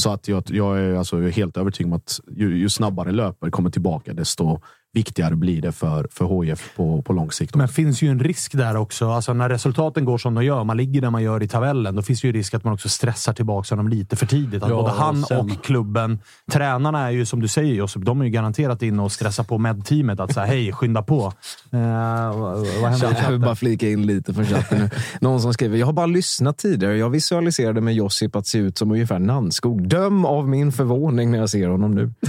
Så 0.00 0.10
att 0.10 0.28
jag, 0.28 0.42
jag, 0.46 0.78
är, 0.78 0.94
alltså, 0.94 1.16
jag 1.16 1.26
är 1.26 1.32
helt 1.32 1.56
övertygad 1.56 1.92
om 1.92 1.96
att 1.96 2.20
ju, 2.30 2.58
ju 2.58 2.68
snabbare 2.68 3.12
löper 3.12 3.50
kommer 3.50 3.70
tillbaka, 3.70 4.12
desto 4.12 4.60
viktigare 4.96 5.36
blir 5.36 5.62
det 5.62 5.72
för, 5.72 6.08
för 6.10 6.42
HIF 6.44 6.70
på, 6.76 7.02
på 7.02 7.12
lång 7.12 7.30
sikt. 7.30 7.54
Men 7.54 7.68
finns 7.68 8.02
ju 8.02 8.08
en 8.08 8.20
risk 8.20 8.52
där 8.52 8.76
också. 8.76 9.10
Alltså 9.10 9.32
när 9.32 9.48
resultaten 9.48 10.04
går 10.04 10.18
som 10.18 10.34
de 10.34 10.44
gör, 10.44 10.64
man 10.64 10.76
ligger 10.76 11.00
där 11.00 11.10
man 11.10 11.22
gör 11.22 11.42
i 11.42 11.48
tabellen, 11.48 11.96
då 11.96 12.02
finns 12.02 12.24
ju 12.24 12.32
risk 12.32 12.54
att 12.54 12.64
man 12.64 12.72
också 12.74 12.88
stressar 12.88 13.32
tillbaka 13.32 13.74
honom 13.74 13.88
lite 13.88 14.16
för 14.16 14.26
tidigt. 14.26 14.62
Att 14.62 14.68
Ja, 14.70 14.76
både 14.76 14.90
han 14.90 15.22
och 15.22 15.28
sen- 15.28 15.38
och 15.38 15.64
klubben, 15.64 16.18
tränarna 16.52 17.06
är 17.06 17.10
ju 17.10 17.26
som 17.26 17.40
du 17.40 17.48
säger 17.48 17.74
Josip, 17.74 18.02
de 18.04 18.20
är 18.20 18.24
ju 18.24 18.30
garanterat 18.30 18.82
inne 18.82 19.02
och 19.02 19.12
stressar 19.12 19.44
på 19.44 19.58
med-teamet 19.58 20.20
att 20.20 20.34
säga 20.34 20.46
hej, 20.46 20.72
skynda 20.72 21.02
på. 21.02 21.32
Eh, 21.72 22.38
vad, 22.38 22.58
vad 22.80 22.90
händer 22.90 23.16
Jag 23.22 23.30
vill 23.30 23.40
bara 23.40 23.56
flika 23.56 23.88
in 23.88 24.06
lite 24.06 24.34
från 24.34 24.44
chatten 24.44 24.78
nu. 24.78 24.90
Någon 25.20 25.40
som 25.40 25.54
skriver, 25.54 25.78
jag 25.78 25.86
har 25.86 25.92
bara 25.92 26.06
lyssnat 26.06 26.58
tidigare. 26.58 26.96
Jag 26.96 27.10
visualiserade 27.10 27.80
med 27.80 27.94
Josip 27.94 28.36
att 28.36 28.46
se 28.46 28.58
ut 28.58 28.78
som 28.78 28.90
ungefär 28.90 29.18
Nannskog. 29.18 29.88
Döm 29.88 30.24
av 30.24 30.48
min 30.48 30.72
förvåning 30.72 31.30
när 31.30 31.38
jag 31.38 31.50
ser 31.50 31.68
honom 31.68 31.94
nu. 31.94 32.12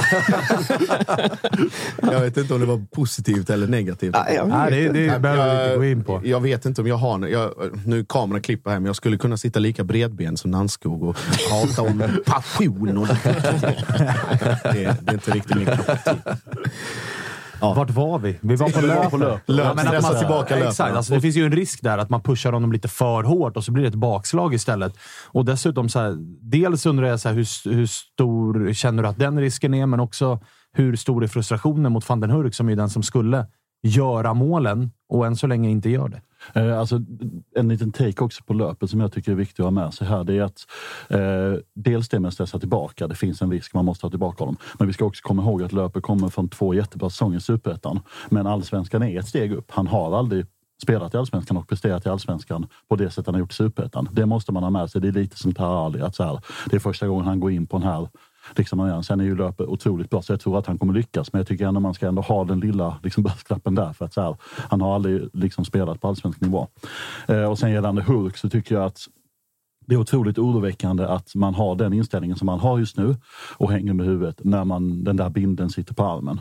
Jag 2.11 2.19
vet 2.21 2.37
inte 2.37 2.56
om 2.57 2.61
det 2.61 2.67
var 2.67 2.85
positivt 2.95 3.49
eller 3.49 3.67
negativt. 3.67 4.13
Nej, 4.25 4.35
jag 4.35 4.45
vet 4.45 4.53
Nej, 4.53 4.71
det, 4.89 4.89
det 5.11 5.19
behöver 5.19 5.57
vi 5.59 5.63
inte 5.65 5.77
gå 5.77 5.85
in 5.85 6.03
på. 6.03 6.21
Jag 6.23 6.39
vet 6.41 6.65
inte 6.65 6.81
om 6.81 6.87
jag 6.87 6.95
har... 6.97 7.27
Jag, 7.27 7.51
nu 7.85 8.05
kameran 8.09 8.41
klipper 8.41 8.69
här, 8.71 8.79
men 8.79 8.85
jag 8.85 8.95
skulle 8.95 9.17
kunna 9.17 9.37
sitta 9.37 9.59
lika 9.59 9.83
bredben 9.83 10.37
som 10.37 10.51
Nannskog 10.51 11.03
och 11.03 11.17
prata 11.49 11.81
om 11.81 12.03
passion. 12.25 12.97
Och 12.97 13.07
det, 14.63 14.97
det 15.01 15.09
är 15.09 15.13
inte 15.13 15.31
riktigt 15.31 15.55
min 15.55 15.65
kopp 15.65 15.85
te. 15.85 16.11
Vart 17.59 17.89
var 17.89 18.19
vi? 18.19 18.37
Vi 18.41 18.55
var 18.55 18.69
på 18.69 18.81
löp. 18.81 19.09
på 19.09 19.17
löp. 19.17 19.41
Löp, 19.45 19.65
Ja, 19.65 19.73
men 19.73 19.87
att 19.87 19.93
stressa 19.93 20.11
man- 20.11 20.19
tillbaka 20.19 20.55
löpen. 20.55 20.69
Exakt. 20.69 20.95
Alltså, 20.95 21.13
det 21.13 21.21
finns 21.21 21.35
ju 21.35 21.45
en 21.45 21.51
risk 21.51 21.81
där 21.81 21.97
att 21.97 22.09
man 22.09 22.21
pushar 22.21 22.51
honom 22.51 22.71
lite 22.71 22.87
för 22.87 23.23
hårt 23.23 23.57
och 23.57 23.63
så 23.63 23.71
blir 23.71 23.83
det 23.83 23.89
ett 23.89 23.95
bakslag 23.95 24.53
istället. 24.53 24.93
Och 25.27 25.45
dessutom, 25.45 25.89
så 25.89 25.99
här, 25.99 26.15
dels 26.41 26.85
undrar 26.85 27.07
jag 27.07 27.19
så 27.19 27.29
här, 27.29 27.35
hur, 27.35 27.69
hur 27.75 27.85
stor 27.87 28.73
känner 28.73 29.03
du 29.03 29.09
att 29.09 29.19
den 29.19 29.39
risken 29.39 29.73
är, 29.73 29.85
men 29.85 29.99
också 29.99 30.39
hur 30.73 30.95
stor 30.95 31.23
är 31.23 31.27
frustrationen 31.27 31.91
mot 31.91 32.09
van 32.09 32.19
den 32.19 32.29
Hurk 32.29 32.53
som 32.53 32.69
är 32.69 32.75
den 32.75 32.89
som 32.89 33.03
skulle 33.03 33.45
göra 33.81 34.33
målen 34.33 34.91
och 35.09 35.25
än 35.25 35.35
så 35.35 35.47
länge 35.47 35.69
inte 35.69 35.89
gör 35.89 36.07
det. 36.07 36.21
Eh, 36.53 36.79
alltså, 36.79 37.01
en 37.55 37.67
liten 37.67 37.91
take 37.91 38.23
också 38.23 38.43
på 38.43 38.53
löpet 38.53 38.89
som 38.89 38.99
jag 38.99 39.11
tycker 39.11 39.31
är 39.31 39.35
viktig 39.35 39.63
att 39.63 39.65
ha 39.65 39.71
med 39.71 39.93
sig 39.93 40.07
här. 40.07 40.23
Det 40.23 40.33
är 40.33 40.43
att 40.43 40.67
eh, 41.09 41.61
dels 41.73 42.09
det 42.09 42.19
med 42.19 42.27
att 42.27 42.33
stressa 42.33 42.59
tillbaka. 42.59 43.07
Det 43.07 43.15
finns 43.15 43.41
en 43.41 43.51
risk, 43.51 43.73
man 43.73 43.85
måste 43.85 44.05
ha 44.05 44.09
tillbaka 44.09 44.43
honom. 44.43 44.57
Men 44.79 44.87
vi 44.87 44.93
ska 44.93 45.05
också 45.05 45.23
komma 45.23 45.43
ihåg 45.43 45.63
att 45.63 45.73
löpet 45.73 46.03
kommer 46.03 46.29
från 46.29 46.49
två 46.49 46.73
jättebra 46.73 47.09
säsonger 47.09 47.37
i 47.37 47.41
Superettan. 47.41 47.99
Men 48.29 48.47
allsvenskan 48.47 49.03
är 49.03 49.19
ett 49.19 49.27
steg 49.27 49.51
upp. 49.51 49.71
Han 49.71 49.87
har 49.87 50.17
aldrig 50.17 50.45
spelat 50.81 51.13
i 51.13 51.17
allsvenskan 51.17 51.57
och 51.57 51.67
presterat 51.67 52.05
i 52.05 52.09
allsvenskan 52.09 52.67
på 52.89 52.95
det 52.95 53.09
sätt 53.09 53.25
han 53.25 53.35
har 53.35 53.39
gjort 53.39 53.51
i 53.51 53.55
superettan. 53.55 54.09
Det 54.11 54.25
måste 54.25 54.51
man 54.51 54.63
ha 54.63 54.69
med 54.69 54.89
sig. 54.89 55.01
Det 55.01 55.07
är 55.07 55.11
lite 55.11 55.37
som 55.37 55.53
Tarali, 55.53 56.01
Att 56.01 56.15
så 56.15 56.23
här, 56.23 56.39
det 56.69 56.75
är 56.75 56.79
första 56.79 57.07
gången 57.07 57.25
han 57.25 57.39
går 57.39 57.51
in 57.51 57.67
på 57.67 57.77
den 57.77 57.87
här 57.87 58.07
liksom. 58.55 59.03
Sen 59.03 59.19
är 59.19 59.23
ju 59.23 59.35
löpet 59.35 59.67
otroligt 59.67 60.09
bra 60.09 60.21
så 60.21 60.33
jag 60.33 60.39
tror 60.39 60.59
att 60.59 60.67
han 60.67 60.77
kommer 60.77 60.93
lyckas. 60.93 61.33
Men 61.33 61.39
jag 61.39 61.47
tycker 61.47 61.65
ändå 61.65 61.79
man 61.79 61.93
ska 61.93 62.07
ändå 62.07 62.21
ha 62.21 62.43
den 62.43 62.59
lilla 62.59 62.97
liksom, 63.03 63.23
brasklappen 63.23 63.75
där. 63.75 63.93
För 63.93 64.05
att 64.05 64.13
så 64.13 64.21
här, 64.21 64.35
han 64.55 64.81
har 64.81 64.95
aldrig 64.95 65.29
liksom, 65.33 65.65
spelat 65.65 66.01
på 66.01 66.07
allsvensk 66.07 66.41
nivå. 66.41 66.67
Eh, 67.27 67.43
och 67.43 67.59
sen 67.59 67.71
gällande 67.71 68.01
Hurk 68.01 68.37
så 68.37 68.49
tycker 68.49 68.75
jag 68.75 68.83
att 68.83 69.07
det 69.87 69.95
är 69.95 69.99
otroligt 69.99 70.37
oroväckande 70.37 71.05
att 71.05 71.35
man 71.35 71.55
har 71.55 71.75
den 71.75 71.93
inställningen 71.93 72.37
som 72.37 72.45
man 72.45 72.59
har 72.59 72.79
just 72.79 72.97
nu 72.97 73.15
och 73.57 73.71
hänger 73.71 73.93
med 73.93 74.05
huvudet 74.05 74.43
när 74.43 74.65
man, 74.65 75.03
den 75.03 75.17
där 75.17 75.29
binden 75.29 75.69
sitter 75.69 75.93
på 75.93 76.03
armen. 76.03 76.39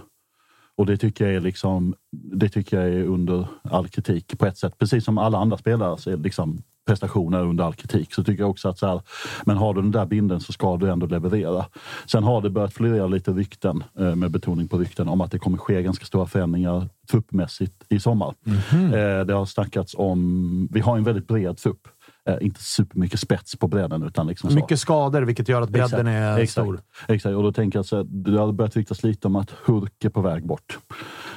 Och 0.76 0.86
det 0.86 0.96
tycker 0.96 1.26
jag 1.26 1.34
är 1.34 1.40
liksom, 1.40 1.94
det 2.12 2.48
tycker 2.48 2.80
jag 2.80 2.88
är 2.88 3.04
under 3.04 3.46
all 3.62 3.88
kritik 3.88 4.38
på 4.38 4.46
ett 4.46 4.58
sätt. 4.58 4.78
Precis 4.78 5.04
som 5.04 5.18
alla 5.18 5.38
andra 5.38 5.56
spelare 5.56 5.98
så 5.98 6.10
är 6.10 6.16
liksom 6.16 6.62
prestationer 6.86 7.42
under 7.42 7.64
all 7.64 7.74
kritik. 7.74 8.14
Så 8.14 8.24
tycker 8.24 8.42
jag 8.42 8.50
också 8.50 8.68
att 8.68 8.78
så 8.78 8.86
här, 8.86 9.00
men 9.44 9.56
har 9.56 9.74
du 9.74 9.82
den 9.82 9.90
där 9.90 10.06
binden 10.06 10.40
så 10.40 10.52
ska 10.52 10.76
du 10.76 10.90
ändå 10.90 11.06
leverera. 11.06 11.66
Sen 12.06 12.24
har 12.24 12.40
det 12.40 12.50
börjat 12.50 12.74
florera 12.74 13.06
lite 13.06 13.30
rykten, 13.32 13.84
eh, 13.98 14.14
med 14.14 14.30
betoning 14.30 14.68
på 14.68 14.78
rykten, 14.78 15.08
om 15.08 15.20
att 15.20 15.30
det 15.30 15.38
kommer 15.38 15.58
ske 15.58 15.82
ganska 15.82 16.04
stora 16.04 16.26
förändringar 16.26 16.88
truppmässigt 17.10 17.84
i 17.88 18.00
sommar. 18.00 18.34
Eh, 18.72 19.24
Det 19.26 19.34
har 19.34 19.46
snackats 19.46 19.94
om, 19.98 20.68
vi 20.72 20.80
har 20.80 20.96
en 20.96 21.04
väldigt 21.04 21.26
bred 21.28 21.56
trupp. 21.56 21.88
Eh, 22.28 22.36
Inte 22.40 22.62
supermycket 22.62 23.20
spets 23.20 23.56
på 23.56 23.68
bredden 23.68 24.02
utan 24.02 24.26
liksom 24.26 24.50
så. 24.50 24.56
Mycket 24.56 24.80
skador, 24.80 25.22
vilket 25.22 25.48
gör 25.48 25.62
att 25.62 25.70
bredden 25.70 26.06
Exakt, 26.06 26.08
är 26.08 26.38
exakt, 26.38 26.50
stor. 26.50 26.80
Exakt, 27.08 27.36
och 27.36 27.42
då 27.42 27.52
tänker 27.52 27.78
jag 27.78 27.86
så 27.86 27.96
här, 27.96 28.04
det 28.04 28.38
har 28.38 28.52
börjat 28.52 28.76
ryktas 28.76 29.02
lite 29.02 29.28
om 29.28 29.36
att 29.36 29.50
Hurk 29.64 30.04
är 30.04 30.08
på 30.08 30.20
väg 30.20 30.46
bort 30.46 30.78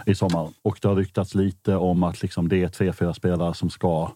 i 0.06 0.16
sommar. 0.16 0.50
Och 0.64 0.80
det 0.82 0.88
har 0.88 0.96
ryktats 0.96 1.36
lite 1.36 1.76
om 1.76 2.04
att 2.04 2.22
liksom 2.22 2.50
det 2.50 2.64
är 2.64 2.68
tre, 2.68 2.94
fyra 2.94 3.14
spelare 3.14 3.54
som 3.54 3.70
ska... 3.70 4.12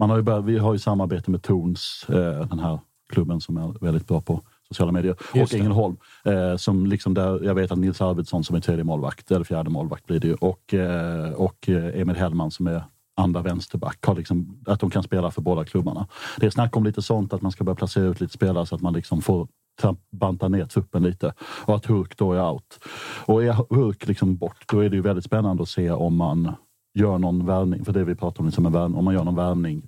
Man 0.00 0.10
har 0.10 0.16
ju 0.16 0.22
börjat, 0.22 0.44
vi 0.44 0.58
har 0.58 0.72
ju 0.72 0.78
samarbete 0.78 1.30
med 1.30 1.42
Torns, 1.42 2.06
eh, 2.08 2.46
den 2.46 2.58
här 2.58 2.78
klubben 3.12 3.40
som 3.40 3.56
är 3.56 3.84
väldigt 3.84 4.08
bra 4.08 4.20
på 4.20 4.40
sociala 4.68 4.92
medier, 4.92 5.16
Just 5.34 5.52
och. 5.52 5.58
Ängelholm. 5.58 5.96
Eh, 6.24 6.56
som 6.56 6.86
liksom 6.86 7.14
där, 7.14 7.44
jag 7.44 7.54
vet 7.54 7.72
att 7.72 7.78
Nils 7.78 8.00
Arvidsson 8.00 8.44
som 8.44 8.56
är 8.56 8.60
tredje 8.60 8.84
målvakt, 8.84 9.30
eller 9.30 9.44
fjärde 9.44 9.70
målvakt 9.70 10.06
blir 10.06 10.20
det 10.20 10.26
ju, 10.26 10.34
och, 10.34 10.74
eh, 10.74 11.32
och 11.32 11.68
eh, 11.68 12.00
Emil 12.00 12.16
Hellman 12.16 12.50
som 12.50 12.66
är 12.66 12.84
andra 13.16 13.42
vänsterback, 13.42 14.06
har 14.06 14.14
liksom, 14.14 14.62
att 14.66 14.80
de 14.80 14.90
kan 14.90 15.02
spela 15.02 15.30
för 15.30 15.42
båda 15.42 15.64
klubbarna. 15.64 16.06
Det 16.36 16.46
är 16.46 16.50
snack 16.50 16.76
om 16.76 16.84
lite 16.84 17.02
sånt, 17.02 17.32
att 17.32 17.42
man 17.42 17.52
ska 17.52 17.64
börja 17.64 17.76
placera 17.76 18.04
ut 18.04 18.20
lite 18.20 18.32
spelare 18.32 18.66
så 18.66 18.74
att 18.74 18.82
man 18.82 18.92
liksom 18.92 19.22
får 19.22 19.48
banta 20.12 20.48
ner 20.48 20.66
truppen 20.66 21.02
lite 21.02 21.32
och 21.40 21.76
att 21.76 21.86
Hurk 21.86 22.18
då 22.18 22.32
är 22.32 22.50
out. 22.50 22.78
Och 23.26 23.44
är 23.44 23.74
Hurk 23.74 24.06
liksom 24.06 24.36
bort, 24.36 24.64
då 24.66 24.80
är 24.80 24.90
det 24.90 24.96
ju 24.96 25.02
väldigt 25.02 25.24
spännande 25.24 25.62
att 25.62 25.68
se 25.68 25.90
om 25.90 26.16
man 26.16 26.54
gör 26.94 27.18
någon 27.18 27.46
värvning, 27.46 27.84
för 27.84 27.92
det 27.92 28.04
vi 28.04 28.14
pratar 28.14 28.40
om 28.40 28.46
liksom 28.46 28.66
en 28.66 28.72
värvning, 28.72 28.98
om 28.98 29.04
man 29.04 29.14
gör 29.14 29.24
någon 29.24 29.36
värvning. 29.36 29.82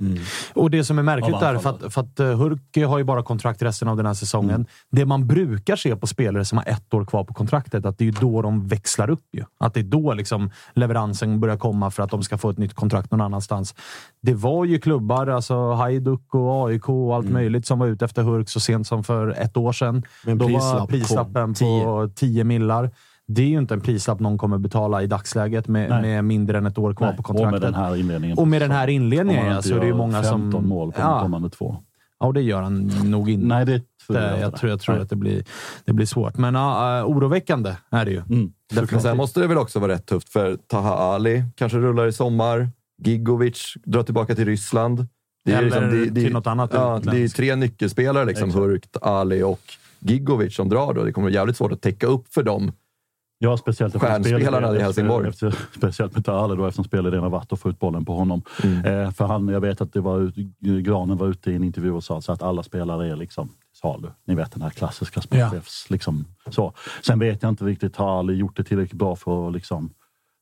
Och 0.55 0.71
det 0.71 0.85
som 0.85 0.99
är 0.99 1.03
märkligt 1.03 1.41
där, 1.41 1.59
för 1.59 1.71
att, 1.71 1.93
för 1.95 2.01
att 2.01 2.21
eh, 2.21 2.27
Hurk 2.27 2.77
har 2.87 2.99
ju 2.99 3.05
bara 3.05 3.23
kontrakt 3.23 3.63
resten 3.63 3.89
av 3.89 3.97
den 3.97 4.07
här 4.07 4.15
säsongen. 4.15 4.55
Mm. 4.55 4.67
Det 4.91 5.05
man 5.05 5.27
brukar 5.27 5.77
se 5.77 5.97
på 5.97 6.07
spelare 6.07 6.45
som 6.45 6.59
har 6.59 6.65
ett 6.69 6.95
år 6.95 7.05
kvar 7.05 7.25
på 7.25 7.35
kontraktet, 7.35 7.87
att 7.87 7.99
det 7.99 8.05
är 8.05 8.07
ju 8.07 8.13
då 8.21 8.43
de 8.43 8.69
växlar 8.69 9.11
upp. 9.11 9.25
Ju. 9.33 9.45
Att 9.61 9.75
det 9.75 9.81
är 9.81 9.85
då 9.85 10.15
liksom 10.15 10.51
leveransen 10.73 11.41
börjar 11.41 11.57
komma 11.57 11.91
för 11.91 12.03
att 12.03 12.11
de 12.11 12.23
ska 12.23 12.39
få 12.39 12.51
ett 12.51 12.59
nytt 12.59 12.75
kontrakt 12.75 13.11
någon 13.11 13.21
annanstans. 13.21 13.75
Det 14.23 14.35
var 14.35 14.65
ju 14.65 14.79
klubbar, 14.79 15.27
alltså 15.27 15.73
Hajduk 15.73 16.35
och 16.35 16.69
AIK 16.69 16.89
och 16.89 17.15
allt 17.15 17.31
möjligt, 17.31 17.67
som 17.67 17.79
var 17.79 17.87
ute 17.87 18.05
efter 18.05 18.23
Hurk 18.23 18.49
så 18.49 18.61
sent 18.61 18.87
som 18.87 19.05
för 19.05 19.29
ett 19.29 19.57
år 19.57 19.73
sedan. 19.73 20.03
Med 20.25 20.33
en 20.33 20.39
då 20.39 20.47
prislapp 20.47 20.73
var 20.73 20.81
på 20.81 20.87
prislappen 20.87 21.55
på 21.55 22.09
10. 22.15 22.33
10 22.33 22.45
millar. 22.45 22.91
Det 23.35 23.43
är 23.43 23.47
ju 23.47 23.59
inte 23.59 23.75
en 23.75 23.81
prislapp 23.81 24.21
någon 24.21 24.39
kommer 24.39 24.59
betala 24.59 25.03
i 25.03 25.07
dagsläget 25.07 25.69
med, 25.69 25.91
med 25.91 26.25
mindre 26.25 26.59
än 26.59 26.67
ett 26.67 26.79
år 26.79 26.95
kvar 26.95 27.07
Nej, 27.07 27.17
på 27.17 27.21
och 27.21 27.27
kontraktet. 27.27 27.53
med 27.53 27.73
den 27.73 27.75
här 27.75 27.97
inledningen. 27.97 28.39
Och 28.39 28.49
med 28.49 28.63
den 28.63 28.71
här 28.71 28.89
inledningen, 28.89 29.47
ja, 29.47 29.63
så 29.63 29.75
är 29.75 29.79
det 29.79 29.85
ju 29.85 29.91
gör 29.91 29.99
många 29.99 30.23
som... 30.23 30.41
15 30.41 30.69
mål 30.69 30.93
på 30.93 31.01
de 31.01 31.05
ja, 31.05 31.21
kommande 31.21 31.51
två. 31.51 31.77
ja, 32.21 32.27
och 32.27 32.35
det 32.35 32.41
gör 32.41 32.63
han 32.63 32.91
nog 33.05 33.31
inte. 33.31 33.47
Nej, 33.47 33.67
det 33.67 33.83
tror 34.07 34.19
jag 34.19 34.41
jag, 34.41 34.57
tror, 34.57 34.71
jag 34.71 34.81
tror 34.81 34.95
Nej. 34.95 35.03
att 35.03 35.11
det 35.11 35.17
blir, 35.17 35.45
det 35.85 35.93
blir 35.93 36.07
svårt. 36.07 36.37
Men 36.37 36.57
uh, 36.57 36.63
oroväckande 37.07 37.75
är 37.91 38.05
det 38.05 38.11
ju. 38.11 38.23
Mm. 38.31 38.53
Sen 39.01 39.17
måste 39.17 39.41
det 39.41 39.47
väl 39.47 39.59
också 39.59 39.79
vara 39.79 39.93
rätt 39.93 40.07
tufft 40.07 40.29
för 40.29 40.57
Taha 40.67 40.95
Ali 40.95 41.45
kanske 41.55 41.79
rullar 41.79 42.07
i 42.07 42.13
sommar. 42.13 42.69
Gigovic 43.05 43.75
drar 43.85 44.03
tillbaka 44.03 44.35
till 44.35 44.45
Ryssland. 44.45 45.07
Det 45.45 45.53
är, 45.53 45.59
Eller 45.59 45.65
liksom, 45.65 45.91
det, 45.91 46.11
det, 46.11 46.21
till 46.21 46.33
något 46.33 46.47
annat 46.47 46.71
ja, 46.75 47.01
det 47.03 47.23
är 47.25 47.29
tre 47.29 47.57
nyckelspelare, 47.57 48.25
liksom. 48.25 48.51
Hurkt, 48.51 48.97
Ali 49.03 49.43
och 49.43 49.61
Gigovic, 49.99 50.57
som 50.57 50.69
drar. 50.69 50.95
Då. 50.95 51.05
Det 51.05 51.13
kommer 51.13 51.25
vara 51.25 51.35
jävligt 51.35 51.57
svårt 51.57 51.73
att 51.73 51.81
täcka 51.81 52.07
upp 52.07 52.35
för 52.35 52.43
dem. 52.43 52.73
Ja, 53.45 53.57
speciellt 53.57 53.95
efter 53.95 54.77
i 54.77 54.83
Helsingborg. 54.83 55.29
Efter, 55.29 55.55
speciellt 55.77 56.15
med 56.15 56.25
Tale 56.25 56.55
då, 56.55 56.67
eftersom 56.67 56.85
spelidén 56.85 57.23
har 57.23 57.31
varit 57.31 57.53
att 57.53 57.61
få 57.61 57.71
ut 57.71 57.79
bollen 57.79 58.05
på 58.05 58.15
honom. 58.15 58.43
Mm. 58.65 58.85
Eh, 58.85 59.11
för 59.11 59.25
han, 59.25 59.49
jag 59.49 59.61
vet 59.61 59.81
att 59.81 59.93
det 59.93 60.01
var, 60.01 60.21
ut- 60.21 60.35
Granen 60.61 61.17
var 61.17 61.27
ute 61.29 61.51
i 61.51 61.57
en 61.57 61.65
intervju 61.65 61.93
och 61.93 62.05
sa 62.05 62.21
så 62.21 62.33
att 62.33 62.43
alla 62.43 62.63
spelare 62.63 63.11
är 63.11 63.17
liksom 63.17 63.49
salu. 63.83 64.09
Ni 64.27 64.35
vet 64.35 64.53
den 64.53 64.63
här 64.63 64.71
klassiska 64.71 65.21
sportchefs... 65.21 65.91
Liksom, 65.91 66.25
så. 66.51 66.73
Sen 67.07 67.19
vet 67.19 67.43
jag 67.43 67.49
inte 67.49 67.65
riktigt, 67.65 67.97
har 67.97 68.19
Ali 68.19 68.35
gjort 68.35 68.57
det 68.57 68.65
tillräckligt 68.65 68.99
bra 68.99 69.17
för 69.17 69.47
att 69.49 69.53
liksom, 69.53 69.91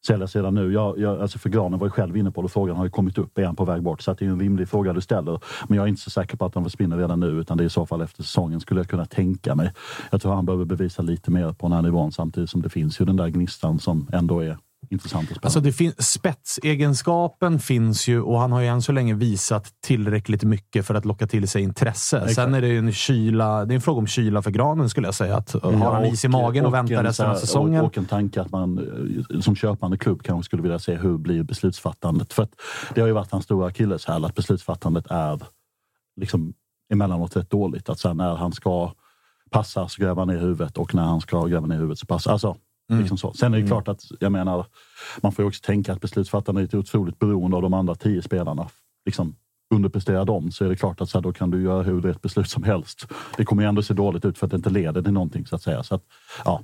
sälja 0.06 0.26
sedan 0.26 0.42
redan 0.42 0.54
nu? 0.54 0.72
Jag, 0.72 0.98
jag, 0.98 1.20
alltså 1.20 1.38
för 1.38 1.48
Granen 1.48 1.78
var 1.78 1.86
ju 1.86 1.90
själv 1.90 2.16
inne 2.16 2.30
på 2.30 2.42
det, 2.42 2.48
frågan 2.48 2.76
har 2.76 2.84
ju 2.84 2.90
kommit 2.90 3.18
upp, 3.18 3.38
är 3.38 3.44
han 3.44 3.56
på 3.56 3.64
väg 3.64 3.82
bort? 3.82 4.02
Så 4.02 4.10
att 4.10 4.18
det 4.18 4.24
är 4.24 4.28
en 4.28 4.40
rimlig 4.40 4.68
fråga 4.68 4.92
du 4.92 5.00
ställer. 5.00 5.40
Men 5.68 5.76
jag 5.76 5.84
är 5.84 5.88
inte 5.88 6.00
så 6.00 6.10
säker 6.10 6.36
på 6.36 6.44
att 6.44 6.54
han 6.54 6.64
försvinner 6.64 6.96
redan 6.96 7.20
nu, 7.20 7.26
utan 7.26 7.56
det 7.56 7.64
är 7.64 7.66
i 7.66 7.70
så 7.70 7.86
fall 7.86 8.00
efter 8.00 8.22
säsongen 8.22 8.60
skulle 8.60 8.80
jag 8.80 8.88
kunna 8.88 9.04
tänka 9.04 9.54
mig. 9.54 9.72
Jag 10.10 10.22
tror 10.22 10.34
han 10.34 10.46
behöver 10.46 10.64
bevisa 10.64 11.02
lite 11.02 11.30
mer 11.30 11.52
på 11.52 11.66
den 11.66 11.72
här 11.72 11.82
nivån, 11.82 12.12
samtidigt 12.12 12.50
som 12.50 12.62
det 12.62 12.68
finns 12.68 13.00
ju 13.00 13.04
den 13.04 13.16
där 13.16 13.28
gnistan 13.28 13.78
som 13.78 14.08
ändå 14.12 14.40
är 14.40 14.56
intressant 14.88 15.22
att 15.22 15.36
spela. 15.36 15.40
Alltså 15.42 15.60
det 15.60 15.72
fin- 15.72 15.94
spetsegenskapen 15.98 17.58
finns 17.58 18.08
ju 18.08 18.20
och 18.20 18.40
han 18.40 18.52
har 18.52 18.60
ju 18.60 18.66
än 18.66 18.82
så 18.82 18.92
länge 18.92 19.14
visat 19.14 19.72
tillräckligt 19.80 20.42
mycket 20.42 20.86
för 20.86 20.94
att 20.94 21.04
locka 21.04 21.26
till 21.26 21.48
sig 21.48 21.62
intresse. 21.62 22.28
Sen 22.28 22.54
är 22.54 22.60
det 22.60 22.68
ju 22.68 22.78
en 22.78 22.92
kyla. 22.92 23.64
Det 23.64 23.72
är 23.72 23.74
en 23.74 23.80
fråga 23.80 23.98
om 23.98 24.06
kyla 24.06 24.42
för 24.42 24.50
granen 24.50 24.90
skulle 24.90 25.06
jag 25.06 25.14
säga. 25.14 25.36
Att 25.36 25.52
har 25.62 25.92
han 25.94 26.04
is 26.04 26.24
i 26.24 26.28
magen 26.28 26.66
och, 26.66 26.74
väntar 26.74 26.94
en 26.94 27.04
resten 27.04 27.30
av 27.30 27.34
säsongen? 27.34 27.80
Och, 27.80 27.86
och 27.86 27.98
en 27.98 28.06
tanke 28.06 28.40
att 28.40 28.50
man 28.50 28.78
eh, 29.30 29.40
som 29.40 29.56
köpande 29.56 29.98
klubb 29.98 30.22
kanske 30.22 30.44
skulle 30.46 30.62
vilja 30.62 30.78
se 30.78 30.96
hur 30.96 31.18
blir 31.18 31.42
beslutsfattandet. 31.42 32.32
För 32.32 32.42
att 32.42 32.52
det 32.94 33.00
har 33.00 33.08
ju 33.08 33.14
varit 33.14 33.32
hans 33.32 33.44
stora 33.44 33.66
akilleshäl 33.66 34.24
att 34.24 34.34
beslutsfattandet 34.34 35.06
är 35.10 35.40
liksom 36.20 36.52
emellanåt 36.92 37.36
rätt 37.36 37.50
dåligt. 37.50 37.88
Att 37.88 37.98
sen 37.98 38.16
när 38.16 38.34
han 38.34 38.52
ska 38.52 38.92
passa 39.50 39.88
så 39.88 40.02
gräver 40.02 40.20
han 40.20 40.28
ner 40.28 40.38
huvudet 40.38 40.78
och 40.78 40.94
när 40.94 41.02
han 41.02 41.20
ska 41.20 41.44
gräva 41.44 41.66
ner 41.66 41.76
huvudet 41.76 41.98
så 41.98 42.06
passar 42.06 42.32
alltså, 42.32 42.56
Mm. 42.90 43.00
liksom 43.00 43.18
så. 43.18 43.32
Sen 43.32 43.54
är 43.54 43.60
det 43.60 43.66
klart 43.66 43.88
att 43.88 44.04
jag 44.20 44.32
menar, 44.32 44.66
man 45.20 45.32
får 45.32 45.42
ju 45.42 45.46
också 45.46 45.60
tänka 45.64 45.92
att 45.92 46.00
beslutsfattandet 46.00 46.74
är 46.74 46.78
otroligt 46.78 47.18
beroende 47.18 47.56
av 47.56 47.62
de 47.62 47.74
andra 47.74 47.94
tio 47.94 48.22
spelarna. 48.22 48.68
Liksom, 49.06 49.34
underpresterar 49.74 50.24
de 50.24 50.50
så 50.50 50.64
är 50.64 50.68
det 50.68 50.76
klart 50.76 51.00
att 51.00 51.10
så 51.10 51.18
här, 51.18 51.22
då 51.22 51.32
kan 51.32 51.50
du 51.50 51.62
göra 51.62 51.82
hur 51.82 52.00
rätt 52.00 52.22
beslut 52.22 52.50
som 52.50 52.62
helst. 52.62 53.06
Det 53.36 53.44
kommer 53.44 53.62
ju 53.62 53.68
ändå 53.68 53.82
se 53.82 53.94
dåligt 53.94 54.24
ut 54.24 54.38
för 54.38 54.46
att 54.46 54.50
det 54.50 54.56
inte 54.56 54.70
leder 54.70 55.02
till 55.02 55.12
någonting 55.12 55.46
så 55.46 55.56
att 55.56 55.62
säga. 55.62 55.82
Så 55.82 55.94
att, 55.94 56.02
ja, 56.44 56.62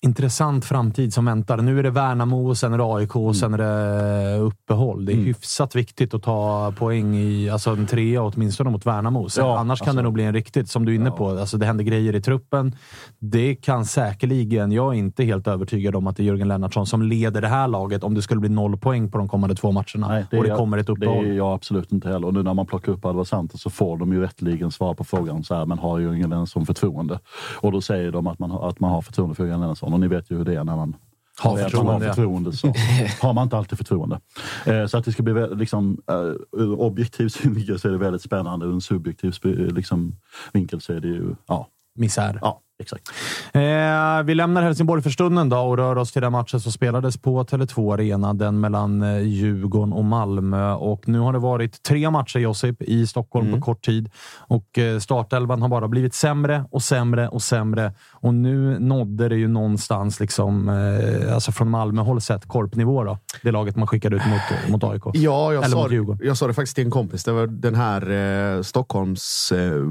Intressant 0.00 0.64
framtid 0.64 1.14
som 1.14 1.24
väntar. 1.24 1.56
Nu 1.56 1.78
är 1.78 1.82
det 1.82 1.90
Värnamo, 1.90 2.54
sen 2.54 2.72
är 2.72 2.78
det 2.78 2.84
AIK 2.84 3.16
och 3.16 3.36
sen 3.36 3.54
är 3.54 3.58
det 3.58 4.36
uppehåll. 4.38 5.04
Det 5.04 5.12
är 5.12 5.16
hyfsat 5.16 5.74
viktigt 5.76 6.14
att 6.14 6.22
ta 6.22 6.72
poäng 6.78 7.14
i 7.16 7.50
alltså 7.50 7.70
en 7.70 7.86
trea 7.86 8.22
åtminstone 8.22 8.70
mot 8.70 8.86
Värnamo. 8.86 9.28
Sen, 9.28 9.44
Ja, 9.46 9.58
annars 9.58 9.78
kan 9.80 9.88
alltså- 9.88 9.96
det 9.96 10.02
nog 10.02 10.12
bli 10.12 10.24
en 10.24 10.32
riktigt, 10.32 10.68
som 10.70 10.84
du 10.84 10.92
är 10.92 10.96
inne 10.96 11.10
på, 11.10 11.28
alltså 11.30 11.58
det 11.58 11.66
händer 11.66 11.84
grejer 11.84 12.14
i 12.14 12.20
truppen. 12.22 12.74
Det 13.18 13.54
kan 13.54 13.84
säkerligen, 13.84 14.72
jag 14.72 14.94
är 14.94 14.98
inte 14.98 15.24
helt 15.24 15.46
övertygad 15.48 15.96
om 15.96 16.06
att 16.06 16.16
det 16.16 16.22
är 16.22 16.24
Jörgen 16.24 16.48
Lennartsson 16.48 16.86
som 16.86 17.02
leder 17.02 17.40
det 17.40 17.48
här 17.48 17.68
laget 17.68 18.04
om 18.04 18.14
det 18.14 18.22
skulle 18.22 18.40
bli 18.40 18.48
noll 18.50 18.76
poäng 18.76 19.10
på 19.10 19.18
de 19.18 19.28
kommande 19.28 19.54
två 19.56 19.72
matcherna 19.72 20.08
Nej, 20.08 20.24
och 20.38 20.44
det 20.44 20.50
är- 20.50 20.56
kommer 20.56 20.78
ett 20.78 20.86
Det 20.86 20.92
uppehåll. 20.92 21.24
är 21.26 21.32
jag 21.32 21.52
absolut 21.54 21.92
inte 21.92 22.08
heller. 22.08 22.26
Och 22.26 22.34
nu 22.34 22.42
när 22.42 22.54
man 22.54 22.66
plockar 22.66 22.92
upp 22.92 23.04
Alvar 23.04 23.24
Santos 23.24 23.62
så 23.62 23.70
får 23.70 23.96
de 23.96 24.12
ju 24.12 24.20
rättligen 24.20 24.70
svara 24.70 24.94
på 24.94 25.04
frågan 25.04 25.44
så 25.44 25.54
här, 25.54 25.66
men 25.66 25.78
har 25.78 25.98
Jörgen 25.98 26.30
Lennartsson 26.30 26.66
förtroende? 26.66 27.18
Och 27.60 27.72
då 27.72 27.80
säger 27.80 28.12
de 28.12 28.26
att 28.26 28.38
man, 28.38 28.52
att 28.52 28.80
man 28.80 28.90
har 28.90 29.02
förtroende 29.02 29.34
för 29.34 29.44
Jörgen 29.44 29.60
Lennartsson. 29.60 29.87
Och 29.92 30.00
ni 30.00 30.08
vet 30.08 30.30
ju 30.30 30.36
hur 30.36 30.44
det 30.44 30.54
är 30.54 30.64
när 30.64 30.76
man 30.76 30.96
Har 31.38 31.56
förtroende, 31.56 31.92
har, 31.92 32.00
förtroende 32.14 32.52
så 32.52 32.72
har 33.22 33.32
man 33.32 33.44
inte 33.44 33.56
alltid 33.56 33.78
förtroende. 33.78 34.20
Eh, 34.66 34.86
så 34.86 34.98
att 34.98 35.04
det 35.04 35.12
ska 35.12 35.22
bli 35.22 35.48
liksom, 35.56 36.02
eh, 36.10 36.60
ur 36.60 36.80
objektiv 36.80 37.28
synvinkel 37.28 37.78
så 37.78 37.88
är 37.88 37.92
det 37.92 37.98
väldigt 37.98 38.22
spännande. 38.22 38.66
Ur 38.66 38.72
en 38.72 38.80
subjektiv 38.80 39.34
liksom, 39.74 40.16
vinkel 40.52 40.80
så 40.80 40.92
är 40.92 41.00
det 41.00 41.08
ju, 41.08 41.34
ja, 41.46 41.68
Misär. 41.94 42.38
ja 42.42 42.60
exakt. 42.78 43.08
Eh, 43.52 44.22
vi 44.24 44.34
lämnar 44.34 44.62
Helsingborg 44.62 45.02
för 45.02 45.10
stunden 45.10 45.48
då 45.48 45.58
och 45.58 45.76
rör 45.76 45.96
oss 45.98 46.12
till 46.12 46.22
den 46.22 46.32
matchen 46.32 46.60
som 46.60 46.72
spelades 46.72 47.16
på 47.16 47.44
Tele2 47.44 47.94
Arena. 47.94 48.34
Den 48.34 48.60
mellan 48.60 49.02
eh, 49.02 49.18
Djurgården 49.18 49.92
och 49.92 50.04
Malmö. 50.04 50.72
Och 50.72 51.08
nu 51.08 51.18
har 51.18 51.32
det 51.32 51.38
varit 51.38 51.82
tre 51.82 52.10
matcher, 52.10 52.38
Josip, 52.38 52.82
i 52.82 53.06
Stockholm 53.06 53.52
på 53.54 53.60
kort 53.60 53.84
tid. 53.84 54.10
Och 54.36 54.78
eh, 54.78 54.98
startelvan 54.98 55.62
har 55.62 55.68
bara 55.68 55.88
blivit 55.88 56.14
sämre 56.14 56.64
och 56.70 56.82
sämre 56.82 57.28
och 57.28 57.42
sämre. 57.42 57.92
Och 58.12 58.34
nu 58.34 58.78
nådde 58.78 59.28
det 59.28 59.36
ju 59.36 59.48
någonstans, 59.48 60.20
liksom, 60.20 60.68
eh, 60.68 61.34
alltså 61.34 61.52
från 61.52 61.70
Malmö-håll 61.70 62.20
sett, 62.20 62.46
korpnivå. 62.48 63.04
Då. 63.04 63.18
Det 63.42 63.50
laget 63.50 63.76
man 63.76 63.86
skickade 63.86 64.16
ut 64.16 64.22
mot, 64.26 64.70
mot 64.70 64.84
AIK. 64.92 65.02
Ja, 65.12 65.52
jag 65.52 65.64
Eller 65.64 65.76
sa, 65.76 65.82
mot 65.82 65.92
Djurgården. 65.92 66.26
jag 66.26 66.36
sa 66.36 66.46
det 66.46 66.54
faktiskt 66.54 66.74
till 66.74 66.84
en 66.84 66.90
kompis. 66.90 67.24
Det 67.24 67.32
var 67.32 67.46
den 67.46 67.74
här 67.74 68.10
eh, 68.56 68.62
Stockholms 68.62 69.52
eh, 69.52 69.82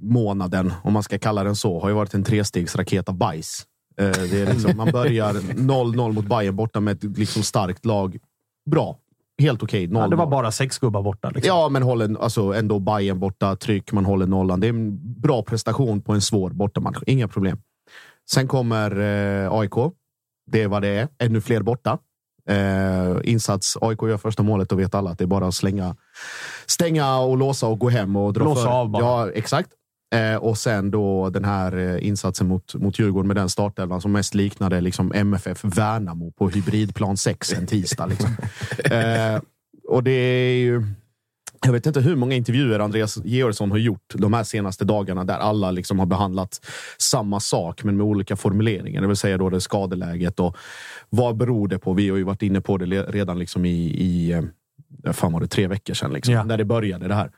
månaden, 0.00 0.72
om 0.82 0.92
man 0.92 1.02
ska 1.02 1.18
kalla 1.18 1.44
den 1.44 1.56
så, 1.56 1.80
har 1.80 1.88
ju 1.88 1.94
varit 1.94 2.14
en 2.14 2.24
trestegsraket 2.36 3.08
av 3.08 3.14
bajs. 3.14 3.66
Eh, 4.00 4.10
det 4.10 4.40
är 4.40 4.52
liksom, 4.52 4.76
man 4.76 4.90
börjar 4.92 5.32
0-0 5.34 6.12
mot 6.12 6.26
Bayern 6.26 6.56
borta 6.56 6.80
med 6.80 6.96
ett 6.96 7.18
liksom, 7.18 7.42
starkt 7.42 7.84
lag. 7.84 8.18
Bra. 8.70 8.98
Helt 9.38 9.62
okej. 9.62 9.82
Ja, 9.92 10.08
det 10.08 10.16
var 10.16 10.26
0-0. 10.26 10.30
bara 10.30 10.52
sex 10.52 10.78
gubbar 10.78 11.02
borta. 11.02 11.30
Liksom. 11.30 11.48
Ja, 11.48 11.68
men 11.68 11.82
håller 11.82 12.16
alltså, 12.20 12.42
ändå 12.54 12.78
Bayern 12.78 13.20
borta, 13.20 13.56
tryck, 13.56 13.92
man 13.92 14.04
håller 14.04 14.26
nollan. 14.26 14.60
Det 14.60 14.66
är 14.66 14.68
en 14.68 15.20
bra 15.20 15.42
prestation 15.42 16.02
på 16.02 16.12
en 16.12 16.20
svår 16.20 16.50
bortamatch. 16.50 16.98
Inga 17.06 17.28
problem. 17.28 17.58
Sen 18.30 18.48
kommer 18.48 18.90
eh, 19.00 19.52
AIK. 19.52 19.74
Det 20.50 20.62
är 20.62 20.68
vad 20.68 20.82
det 20.82 20.88
är. 20.88 21.08
Ännu 21.18 21.40
fler 21.40 21.62
borta. 21.62 21.98
Eh, 22.48 23.16
insats. 23.24 23.76
AIK 23.80 24.02
gör 24.02 24.16
första 24.18 24.42
målet 24.42 24.72
och 24.72 24.80
vet 24.80 24.94
alla 24.94 25.10
att 25.10 25.18
det 25.18 25.24
är 25.24 25.28
bara 25.28 25.46
att 25.46 25.54
slänga, 25.54 25.96
stänga 26.66 27.18
och 27.18 27.36
låsa 27.36 27.66
och 27.66 27.78
gå 27.78 27.88
hem 27.88 28.16
och 28.16 28.32
dra 28.32 28.44
Blåsa 28.44 28.62
för. 28.62 28.68
av 28.68 28.90
bara. 28.90 29.02
Ja, 29.02 29.30
exakt. 29.30 29.70
Eh, 30.14 30.36
och 30.36 30.58
sen 30.58 30.90
då 30.90 31.30
den 31.30 31.44
här 31.44 31.76
eh, 31.76 32.06
insatsen 32.06 32.48
mot, 32.48 32.74
mot 32.74 32.98
Djurgården 32.98 33.26
med 33.26 33.36
den 33.36 33.48
startelvan 33.48 34.00
som 34.00 34.12
mest 34.12 34.34
liknade 34.34 34.80
liksom 34.80 35.12
MFF 35.14 35.64
Värnamo 35.64 36.32
på 36.32 36.48
hybridplan 36.48 37.16
6 37.16 37.52
en 37.52 37.66
tisdag. 37.66 38.06
Liksom. 38.06 38.30
eh, 38.84 39.40
och 39.88 40.02
det 40.02 40.10
är 40.10 40.58
ju... 40.58 40.82
Jag 41.64 41.72
vet 41.72 41.86
inte 41.86 42.00
hur 42.00 42.16
många 42.16 42.34
intervjuer 42.34 42.80
Andreas 42.80 43.18
Georgsson 43.24 43.70
har 43.70 43.78
gjort 43.78 44.14
de 44.14 44.32
här 44.32 44.44
senaste 44.44 44.84
dagarna 44.84 45.24
där 45.24 45.38
alla 45.38 45.70
liksom 45.70 45.98
har 45.98 46.06
behandlat 46.06 46.66
samma 46.98 47.40
sak, 47.40 47.84
men 47.84 47.96
med 47.96 48.06
olika 48.06 48.36
formuleringar. 48.36 49.00
Det 49.00 49.06
vill 49.06 49.16
säga 49.16 49.38
då 49.38 49.50
det 49.50 49.60
skadeläget 49.60 50.40
och 50.40 50.56
vad 51.08 51.36
beror 51.36 51.68
det 51.68 51.78
på? 51.78 51.92
Vi 51.92 52.08
har 52.08 52.16
ju 52.16 52.22
varit 52.22 52.42
inne 52.42 52.60
på 52.60 52.78
det 52.78 53.02
redan 53.02 53.38
liksom 53.38 53.64
i, 53.64 53.86
i 53.86 54.32
eh, 54.32 54.42
fan 55.12 55.32
var 55.32 55.40
det, 55.40 55.46
tre 55.46 55.66
veckor 55.66 55.94
sedan, 55.94 56.12
liksom, 56.12 56.34
Ja. 56.34 56.44
när 56.44 56.56
det 56.58 56.64
började 56.64 57.08
det 57.08 57.14
här. 57.14 57.30